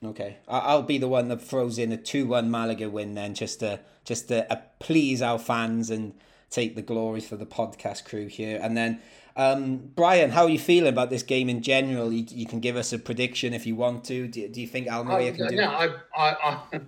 Okay, 0.04 0.38
I- 0.48 0.60
I'll 0.60 0.84
be 0.84 0.98
the 0.98 1.10
one 1.10 1.28
that 1.28 1.42
throws 1.42 1.78
in 1.78 1.92
a 1.92 1.98
two-one 1.98 2.50
Malaga 2.50 2.90
win 2.90 3.16
then, 3.16 3.34
just 3.34 3.60
to 3.60 3.82
just 4.10 4.28
to 4.28 4.52
uh, 4.52 4.60
please 4.80 5.22
our 5.22 5.38
fans 5.38 5.92
and 5.92 6.14
take 6.50 6.76
the 6.76 6.82
glory 6.82 7.22
for 7.22 7.36
the 7.36 7.46
podcast 7.46 8.06
crew 8.06 8.26
here. 8.26 8.60
And 8.60 8.76
then, 8.76 9.00
um, 9.36 9.78
Brian, 9.96 10.32
how 10.32 10.46
are 10.46 10.50
you 10.50 10.58
feeling 10.58 10.90
about 10.90 11.12
this 11.12 11.22
game 11.22 11.48
in 11.48 11.62
general? 11.62 12.12
You, 12.12 12.26
you 12.28 12.48
can 12.48 12.60
give 12.60 12.76
us 12.76 12.92
a 12.92 12.98
prediction 12.98 13.54
if 13.54 13.68
you 13.68 13.76
want 13.76 14.04
to. 14.06 14.28
Do, 14.28 14.48
do 14.50 14.60
you 14.60 14.66
think 14.66 14.88
Almeria 14.88 15.32
can 15.32 15.50
do? 15.50 15.56
no, 15.58 15.70
I, 15.70 15.90
I, 16.18 16.60
I, 16.74 16.80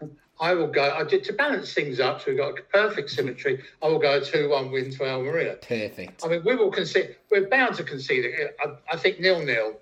I 0.40 0.54
will 0.54 0.68
go. 0.68 0.90
I 0.90 1.04
did 1.04 1.22
to 1.24 1.34
balance 1.34 1.74
things 1.74 2.00
up, 2.00 2.22
so 2.22 2.30
we've 2.30 2.38
got 2.38 2.54
perfect 2.72 3.10
symmetry. 3.10 3.62
I 3.82 3.88
will 3.88 3.98
go 3.98 4.16
a 4.16 4.24
two-one 4.24 4.72
win 4.72 4.90
to 4.92 5.04
Almeria. 5.04 5.56
Perfect. 5.56 6.24
I 6.24 6.28
mean, 6.28 6.42
we 6.46 6.56
will 6.56 6.70
concede. 6.70 7.14
We're 7.30 7.46
bound 7.46 7.74
to 7.74 7.84
concede. 7.84 8.24
it. 8.24 8.56
I, 8.64 8.94
I 8.94 8.96
think 8.96 9.20
nil-nil, 9.20 9.74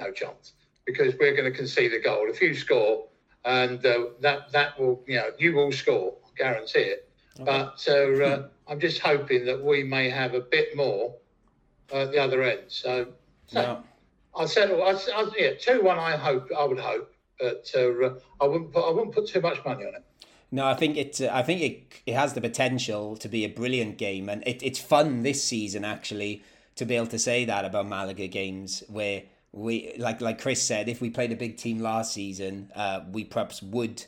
no 0.00 0.10
chance, 0.12 0.54
because 0.86 1.12
we're 1.20 1.36
going 1.36 1.52
to 1.52 1.56
concede 1.56 1.92
a 1.92 2.00
goal. 2.00 2.30
If 2.30 2.40
you 2.40 2.54
score, 2.54 3.08
and 3.44 3.84
uh, 3.84 4.04
that 4.20 4.52
that 4.52 4.80
will, 4.80 5.02
you 5.06 5.16
know, 5.16 5.30
you 5.38 5.54
will 5.54 5.70
score, 5.70 6.14
guarantee 6.36 6.80
it. 6.80 7.08
But 7.38 7.86
uh, 7.88 7.92
uh, 7.92 8.48
I'm 8.68 8.80
just 8.80 9.00
hoping 9.00 9.44
that 9.46 9.62
we 9.62 9.82
may 9.82 10.10
have 10.10 10.34
a 10.34 10.40
bit 10.40 10.76
more 10.76 11.14
at 11.92 12.12
the 12.12 12.18
other 12.18 12.42
end. 12.42 12.62
So, 12.68 13.08
so 13.46 13.62
No. 13.62 13.82
I'll 14.34 14.48
settle. 14.48 14.82
I'll, 14.82 15.00
I'll, 15.14 15.32
yeah, 15.36 15.54
two-one. 15.60 15.98
I 15.98 16.16
hope. 16.16 16.48
I 16.56 16.64
would 16.64 16.78
hope, 16.78 17.12
but 17.38 17.70
uh, 17.74 18.14
I 18.40 18.46
wouldn't. 18.46 18.72
Put, 18.72 18.88
I 18.88 18.92
wouldn't 18.92 19.14
put 19.14 19.28
too 19.28 19.40
much 19.40 19.64
money 19.64 19.84
on 19.84 19.94
it. 19.94 20.04
No, 20.52 20.66
I 20.66 20.74
think 20.74 20.96
it. 20.96 21.20
Uh, 21.20 21.30
I 21.32 21.42
think 21.42 21.60
it. 21.62 22.02
It 22.06 22.14
has 22.14 22.34
the 22.34 22.40
potential 22.40 23.16
to 23.16 23.28
be 23.28 23.44
a 23.44 23.48
brilliant 23.48 23.98
game, 23.98 24.28
and 24.28 24.46
it, 24.46 24.62
it's 24.62 24.78
fun 24.78 25.22
this 25.22 25.42
season 25.42 25.84
actually 25.84 26.42
to 26.76 26.84
be 26.84 26.96
able 26.96 27.08
to 27.08 27.18
say 27.18 27.44
that 27.44 27.64
about 27.64 27.88
Malaga 27.88 28.28
games 28.28 28.82
where 28.88 29.24
we 29.52 29.94
like 29.98 30.20
like 30.20 30.40
Chris 30.40 30.62
said, 30.62 30.88
if 30.88 31.00
we 31.00 31.10
played 31.10 31.32
a 31.32 31.36
big 31.36 31.56
team 31.56 31.80
last 31.80 32.12
season, 32.12 32.70
uh, 32.74 33.00
we 33.10 33.24
perhaps 33.24 33.62
would 33.62 34.04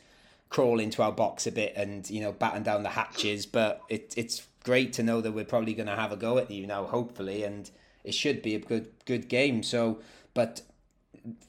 crawl 0.53 0.79
into 0.79 1.03
our 1.03 1.11
box 1.13 1.47
a 1.47 1.53
bit 1.53 1.73
and 1.77 2.09
you 2.11 2.21
know 2.21 2.33
batten 2.33 2.63
down 2.63 2.83
the 2.83 2.91
hatches. 2.91 3.47
But 3.47 3.83
it 3.89 4.15
it's 4.17 4.47
great 4.65 4.93
to 4.95 5.03
know 5.03 5.21
that 5.21 5.33
we're 5.33 5.45
probably 5.45 5.75
going 5.75 5.89
to 5.89 5.97
have 5.97 6.13
a 6.13 6.17
go 6.17 6.39
at 6.39 6.51
you 6.51 6.67
now, 6.67 6.85
hopefully, 6.85 7.43
and 7.43 7.71
it 8.05 8.15
should 8.15 8.43
be 8.43 8.55
a 8.55 8.59
good 8.61 8.89
good 9.07 9.29
game. 9.29 9.63
So, 9.63 10.01
but 10.35 10.63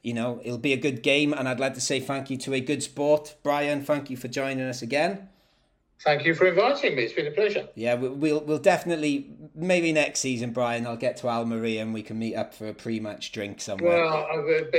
you 0.02 0.14
know, 0.14 0.40
it'll 0.44 0.58
be 0.58 0.74
a 0.74 0.78
good 0.78 1.04
game, 1.04 1.34
and 1.34 1.48
I'd 1.48 1.60
like 1.60 1.74
to 1.76 1.82
say 1.82 2.00
thank 2.00 2.30
you 2.30 2.38
to 2.38 2.54
a 2.54 2.60
good 2.60 2.82
sport, 2.84 3.36
Brian. 3.44 3.84
Thank 3.84 4.10
you 4.10 4.18
for 4.18 4.28
joining 4.28 4.66
us 4.66 4.82
again. 4.82 5.30
Thank 6.04 6.26
you 6.26 6.34
for 6.34 6.48
inviting 6.48 6.96
me. 6.96 7.04
It's 7.04 7.14
been 7.14 7.28
a 7.28 7.32
pleasure. 7.32 7.68
Yeah, 7.76 7.96
we- 7.96 8.10
we'll 8.10 8.42
we'll 8.42 8.58
definitely 8.58 9.32
maybe 9.56 9.92
next 9.94 10.20
season, 10.20 10.52
Brian. 10.52 10.86
I'll 10.86 10.98
get 10.98 11.18
to 11.18 11.28
Almeria 11.30 11.82
and 11.82 11.94
we 11.94 12.04
can 12.04 12.20
meet 12.20 12.36
up 12.36 12.54
for 12.54 12.68
a 12.68 12.74
pre-match 12.74 13.32
drink 13.32 13.62
somewhere. 13.62 14.04
Well, 14.04 14.14
I- 14.30 14.36
I- 14.36 14.40
it, 14.40 14.70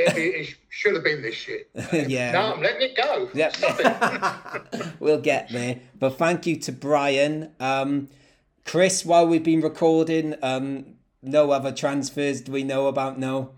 it 0.51 0.55
should 0.69 0.95
have 0.95 1.05
been 1.05 1.23
this 1.23 1.49
year. 1.49 1.63
yeah. 2.09 2.33
No, 2.33 2.55
I'm 2.55 2.61
letting 2.61 2.91
it 2.91 2.97
go. 2.97 3.29
Stop 3.51 3.81
it. 3.81 4.73
Yep. 4.75 4.97
we'll 5.01 5.21
get 5.21 5.49
there. 5.51 5.81
But 5.99 6.19
thank 6.19 6.47
you 6.47 6.57
to 6.57 6.73
Brian. 6.73 7.53
Um, 7.59 8.09
Chris, 8.67 9.05
while 9.05 9.27
we've 9.27 9.43
been 9.45 9.61
recording, 9.61 10.35
um, 10.43 10.95
no 11.23 11.51
other 11.53 11.73
transfers 11.73 12.43
do 12.43 12.53
we 12.53 12.65
know 12.65 12.87
about? 12.89 13.19
No. 13.19 13.53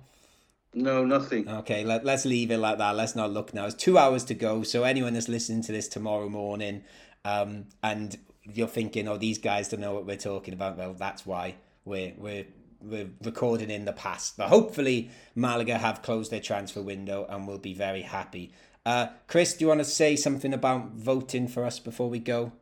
No, 0.74 1.04
nothing. 1.06 1.48
Okay, 1.48 1.84
let, 1.84 2.04
let's 2.04 2.26
leave 2.26 2.50
it 2.50 2.58
like 2.58 2.76
that. 2.78 2.94
Let's 2.96 3.16
not 3.16 3.30
look 3.32 3.54
now. 3.54 3.64
It's 3.64 3.74
two 3.74 3.96
hours 3.96 4.24
to 4.24 4.34
go. 4.34 4.62
So 4.62 4.84
anyone 4.84 5.14
that's 5.14 5.28
listening 5.28 5.62
to 5.62 5.72
this 5.72 5.88
tomorrow 5.88 6.28
morning, 6.28 6.84
um, 7.26 7.66
and 7.82 8.16
you're 8.44 8.68
thinking, 8.68 9.08
oh, 9.08 9.16
these 9.16 9.38
guys 9.38 9.68
don't 9.68 9.80
know 9.80 9.94
what 9.94 10.06
we're 10.06 10.16
talking 10.16 10.54
about. 10.54 10.76
Well, 10.76 10.94
that's 10.94 11.26
why 11.26 11.56
we're 11.84 12.12
we're 12.16 12.46
we're 12.80 13.10
recording 13.24 13.70
in 13.70 13.84
the 13.84 13.92
past. 13.92 14.36
But 14.36 14.48
hopefully, 14.48 15.10
Malaga 15.34 15.78
have 15.78 16.02
closed 16.02 16.30
their 16.30 16.40
transfer 16.40 16.82
window 16.82 17.26
and 17.28 17.48
will 17.48 17.58
be 17.58 17.74
very 17.74 18.02
happy. 18.02 18.52
Uh, 18.84 19.08
Chris, 19.26 19.54
do 19.54 19.64
you 19.64 19.68
want 19.68 19.80
to 19.80 19.84
say 19.84 20.14
something 20.14 20.54
about 20.54 20.92
voting 20.92 21.48
for 21.48 21.64
us 21.64 21.80
before 21.80 22.08
we 22.08 22.20
go? 22.20 22.52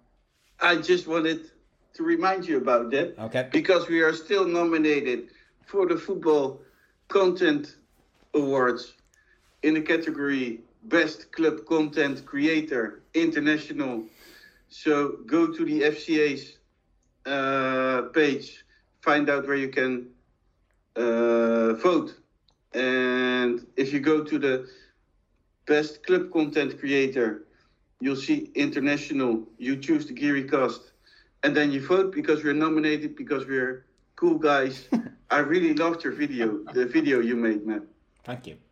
I 0.60 0.76
just 0.76 1.06
wanted 1.06 1.50
to 1.92 2.02
remind 2.02 2.46
you 2.46 2.56
about 2.56 2.90
that. 2.92 3.18
Okay. 3.18 3.48
Because 3.52 3.86
we 3.88 4.00
are 4.00 4.14
still 4.14 4.46
nominated 4.46 5.28
for 5.66 5.86
the 5.86 5.96
Football 5.96 6.62
Content 7.08 7.76
Awards 8.32 8.94
in 9.62 9.74
the 9.74 9.82
category 9.82 10.60
Best 10.84 11.32
Club 11.32 11.66
Content 11.66 12.24
Creator 12.24 13.02
International. 13.12 14.04
So 14.76 15.18
go 15.24 15.52
to 15.52 15.64
the 15.64 15.82
FCA's 15.82 16.58
uh, 17.24 18.08
page, 18.12 18.64
find 19.02 19.30
out 19.30 19.46
where 19.46 19.56
you 19.56 19.68
can 19.68 20.08
uh, 20.96 21.74
vote. 21.74 22.18
And 22.74 23.64
if 23.76 23.92
you 23.92 24.00
go 24.00 24.24
to 24.24 24.36
the 24.36 24.68
Best 25.66 26.04
Club 26.04 26.32
Content 26.32 26.80
Creator, 26.80 27.44
you'll 28.00 28.16
see 28.28 28.50
international. 28.56 29.46
You 29.58 29.76
choose 29.76 30.06
the 30.06 30.14
GiriCast, 30.14 30.90
and 31.44 31.56
then 31.56 31.70
you 31.70 31.80
vote 31.86 32.12
because 32.12 32.42
we're 32.42 32.60
nominated 32.66 33.14
because 33.14 33.46
we're 33.46 33.86
cool 34.16 34.38
guys. 34.38 34.88
I 35.30 35.38
really 35.38 35.74
loved 35.74 36.02
your 36.02 36.14
video, 36.14 36.64
the 36.72 36.84
video 36.84 37.20
you 37.20 37.36
made, 37.36 37.64
man. 37.64 37.86
Thank 38.24 38.48
you. 38.48 38.63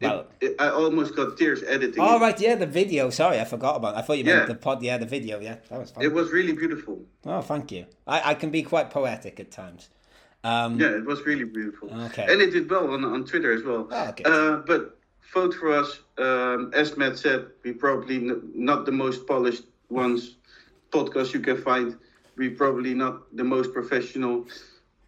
It- 0.00 0.26
it- 0.40 0.56
I 0.60 0.68
almost 0.70 1.16
got 1.16 1.36
tears 1.36 1.62
editing. 1.64 2.00
all 2.00 2.16
it. 2.18 2.20
right, 2.20 2.40
yeah, 2.40 2.54
the 2.54 2.66
video. 2.66 3.10
Sorry, 3.10 3.40
I 3.40 3.44
forgot 3.44 3.76
about. 3.76 3.94
It. 3.94 3.98
I 3.98 4.02
thought 4.02 4.18
you 4.18 4.24
meant 4.24 4.40
Yeah. 4.40 4.46
the 4.46 4.54
pod. 4.54 4.82
Yeah, 4.82 4.96
the 4.98 5.06
video. 5.06 5.40
Yeah, 5.40 5.56
that 5.68 5.78
was 5.78 5.90
fun. 5.90 6.04
It 6.04 6.12
was 6.12 6.30
really 6.30 6.52
beautiful. 6.52 7.04
Oh, 7.26 7.40
thank 7.40 7.72
you. 7.72 7.86
I, 8.06 8.30
I 8.30 8.34
can 8.34 8.50
be 8.50 8.62
quite 8.62 8.90
poetic 8.90 9.40
at 9.40 9.50
times. 9.50 9.88
Um, 10.44 10.78
Yeah, 10.80 10.88
it 10.96 11.04
was 11.04 11.22
really 11.26 11.44
beautiful. 11.44 11.90
Okay. 12.06 12.26
And 12.32 12.40
it 12.40 12.52
did 12.52 12.70
well 12.70 12.90
on, 12.92 13.04
on 13.04 13.24
Twitter 13.24 13.52
as 13.52 13.64
well. 13.64 13.88
Oh, 13.90 14.08
okay. 14.10 14.22
Uh, 14.24 14.56
but 14.66 14.96
vote 15.34 15.52
for 15.54 15.72
us. 15.72 15.98
Um, 16.16 16.70
as 16.74 16.96
Matt 16.96 17.18
said, 17.18 17.46
we 17.64 17.72
probably 17.72 18.16
n- 18.16 18.42
not 18.54 18.86
the 18.86 18.92
most 18.92 19.26
polished 19.26 19.64
ones 19.90 20.36
podcast 20.92 21.34
you 21.34 21.40
can 21.40 21.60
find. 21.60 21.96
We 22.36 22.50
probably 22.50 22.94
not 22.94 23.34
the 23.36 23.42
most 23.42 23.72
professional. 23.72 24.46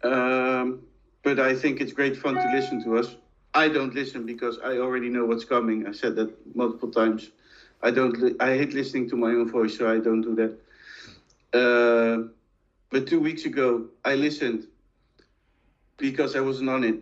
Um, 0.03 0.81
but 1.23 1.39
I 1.39 1.55
think 1.55 1.79
it's 1.79 1.93
great 1.93 2.17
fun 2.17 2.35
to 2.35 2.51
listen 2.53 2.83
to 2.83 2.97
us. 2.97 3.15
I 3.53 3.67
don't 3.67 3.93
listen 3.93 4.25
because 4.25 4.59
I 4.59 4.77
already 4.77 5.09
know 5.09 5.25
what's 5.25 5.45
coming. 5.45 5.87
I 5.87 5.91
said 5.91 6.15
that 6.15 6.31
multiple 6.55 6.89
times. 6.91 7.31
I 7.81 7.91
don't. 7.91 8.17
Li- 8.21 8.35
I 8.39 8.57
hate 8.57 8.73
listening 8.73 9.09
to 9.09 9.15
my 9.17 9.29
own 9.29 9.49
voice, 9.49 9.77
so 9.77 9.89
I 9.91 9.99
don't 9.99 10.21
do 10.21 10.35
that. 10.35 10.53
Uh, 11.53 12.27
but 12.89 13.07
two 13.07 13.19
weeks 13.19 13.45
ago, 13.45 13.87
I 14.05 14.15
listened 14.15 14.67
because 15.97 16.35
I 16.35 16.41
wasn't 16.41 16.69
on 16.69 16.83
it, 16.83 16.95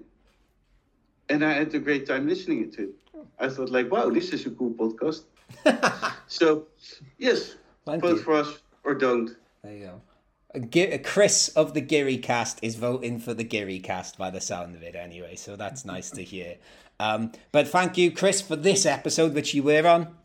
and 1.29 1.43
I 1.45 1.53
had 1.53 1.73
a 1.73 1.79
great 1.79 2.07
time 2.07 2.27
listening 2.27 2.71
to 2.71 2.83
it. 2.83 2.89
I 3.39 3.49
thought, 3.49 3.69
like, 3.69 3.91
wow, 3.91 4.09
this 4.09 4.33
is 4.33 4.45
a 4.45 4.49
cool 4.51 4.71
podcast. 4.71 5.23
so, 6.27 6.65
yes, 7.17 7.55
Thank 7.85 8.01
vote 8.01 8.17
you. 8.17 8.23
for 8.23 8.33
us 8.33 8.59
or 8.83 8.93
don't. 8.95 9.35
There 9.63 9.73
you 9.75 9.85
go. 9.85 10.01
A 10.55 10.59
Gi- 10.59 10.91
a 10.91 10.99
Chris 10.99 11.49
of 11.49 11.73
the 11.73 11.81
GiriCast 11.81 12.57
is 12.63 12.75
voting 12.75 13.19
for 13.19 13.33
the 13.33 13.45
GiriCast 13.45 14.17
by 14.17 14.29
the 14.31 14.41
sound 14.41 14.75
of 14.75 14.81
it 14.81 14.95
anyway, 14.95 15.35
so 15.35 15.55
that's 15.55 15.85
nice 15.85 16.09
to 16.11 16.23
hear. 16.23 16.55
Um, 16.99 17.31
but 17.51 17.67
thank 17.67 17.97
you, 17.97 18.11
Chris, 18.11 18.41
for 18.41 18.55
this 18.55 18.85
episode 18.85 19.33
which 19.35 19.53
you 19.53 19.61
were 19.63 19.85
on. 19.87 20.15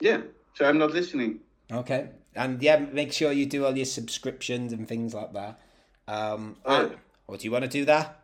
Yeah. 0.00 0.20
So 0.54 0.66
I'm 0.66 0.78
not 0.78 0.90
listening. 0.92 1.40
Okay. 1.72 2.10
And 2.36 2.62
yeah, 2.62 2.76
make 2.78 3.12
sure 3.12 3.32
you 3.32 3.46
do 3.46 3.64
all 3.64 3.74
your 3.76 3.86
subscriptions 3.86 4.72
and 4.72 4.86
things 4.86 5.14
like 5.14 5.32
that. 5.32 5.60
Um, 6.06 6.56
and- 6.66 6.96
or 7.26 7.36
do 7.36 7.44
you 7.44 7.50
want 7.52 7.64
to 7.64 7.70
do 7.70 7.84
that? 7.86 8.20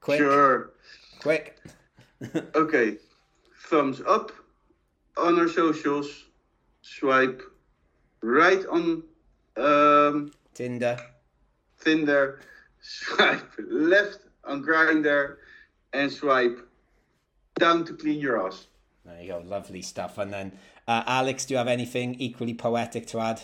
Quick, 0.00 0.18
Sure. 0.18 0.70
quick. 1.20 1.58
Okay. 2.54 2.96
Thumbs 3.68 4.00
up 4.06 4.30
on 5.16 5.38
our 5.38 5.48
socials. 5.48 6.24
Swipe 6.82 7.42
right 8.22 8.64
on 8.70 9.02
um, 9.56 10.32
Tinder. 10.54 10.98
Tinder. 11.84 12.40
Swipe 12.80 13.50
left 13.68 14.20
on 14.44 14.62
Grindr, 14.62 15.36
and 15.92 16.10
swipe 16.12 16.58
down 17.58 17.84
to 17.84 17.94
clean 17.94 18.20
your 18.20 18.46
ass. 18.46 18.66
There 19.04 19.20
you 19.20 19.28
go, 19.28 19.42
lovely 19.44 19.82
stuff. 19.82 20.18
And 20.18 20.32
then, 20.32 20.52
uh, 20.86 21.02
Alex, 21.06 21.46
do 21.46 21.54
you 21.54 21.58
have 21.58 21.68
anything 21.68 22.14
equally 22.14 22.54
poetic 22.54 23.06
to 23.08 23.20
add? 23.20 23.42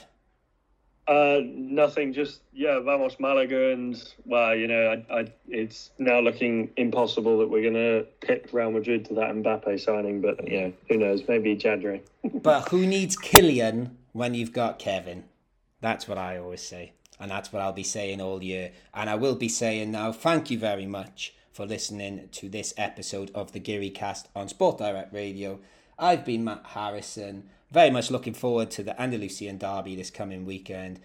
Uh, 1.09 1.41
nothing. 1.45 2.13
Just 2.13 2.43
yeah, 2.53 2.79
vamos 2.79 3.19
Malaga, 3.19 3.73
and 3.73 4.01
well, 4.25 4.55
you 4.55 4.69
know, 4.69 5.03
I, 5.11 5.21
I, 5.21 5.33
it's 5.49 5.91
now 5.99 6.21
looking 6.21 6.71
impossible 6.77 7.39
that 7.39 7.51
we're 7.51 7.65
gonna 7.65 8.05
pick 8.21 8.53
Real 8.53 8.71
Madrid 8.71 9.05
to 9.07 9.15
that 9.15 9.35
Mbappe 9.35 9.81
signing. 9.81 10.21
But 10.21 10.49
yeah, 10.49 10.71
who 10.89 10.99
knows? 10.99 11.23
Maybe 11.27 11.57
January. 11.57 12.03
But 12.23 12.69
who 12.69 12.87
needs 12.87 13.17
Kylian 13.17 13.91
when 14.13 14.35
you've 14.35 14.53
got 14.53 14.79
Kevin? 14.79 15.25
That's 15.83 16.09
what 16.09 16.17
I 16.17 16.39
always 16.39 16.63
say. 16.63 16.93
And 17.21 17.31
that's 17.31 17.53
what 17.53 17.61
I'll 17.61 17.73
be 17.73 17.83
saying 17.83 18.21
all 18.21 18.43
year. 18.43 18.71
And 18.95 19.11
I 19.11 19.17
will 19.17 19.35
be 19.35 19.49
saying 19.49 19.91
now, 19.91 20.13
thank 20.13 20.51
you 20.51 20.59
very 20.59 20.87
much 20.87 21.35
for 21.53 21.67
listening 21.67 22.29
to 22.33 22.49
this 22.49 22.73
episode 22.79 23.31
of 23.35 23.53
the 23.53 23.61
GiriCast 23.61 24.25
on 24.35 24.49
Sport 24.49 24.79
Direct 24.79 25.13
Radio. 25.13 25.59
I've 25.99 26.25
been 26.25 26.45
Matt 26.45 26.63
Harrison. 26.69 27.51
Very 27.71 27.91
much 27.91 28.11
looking 28.11 28.35
forward 28.35 28.71
to 28.73 28.83
the 28.83 29.01
Andalusian 29.01 29.59
derby 29.59 29.97
this 29.97 30.11
coming 30.11 30.47
weekend. 30.47 31.01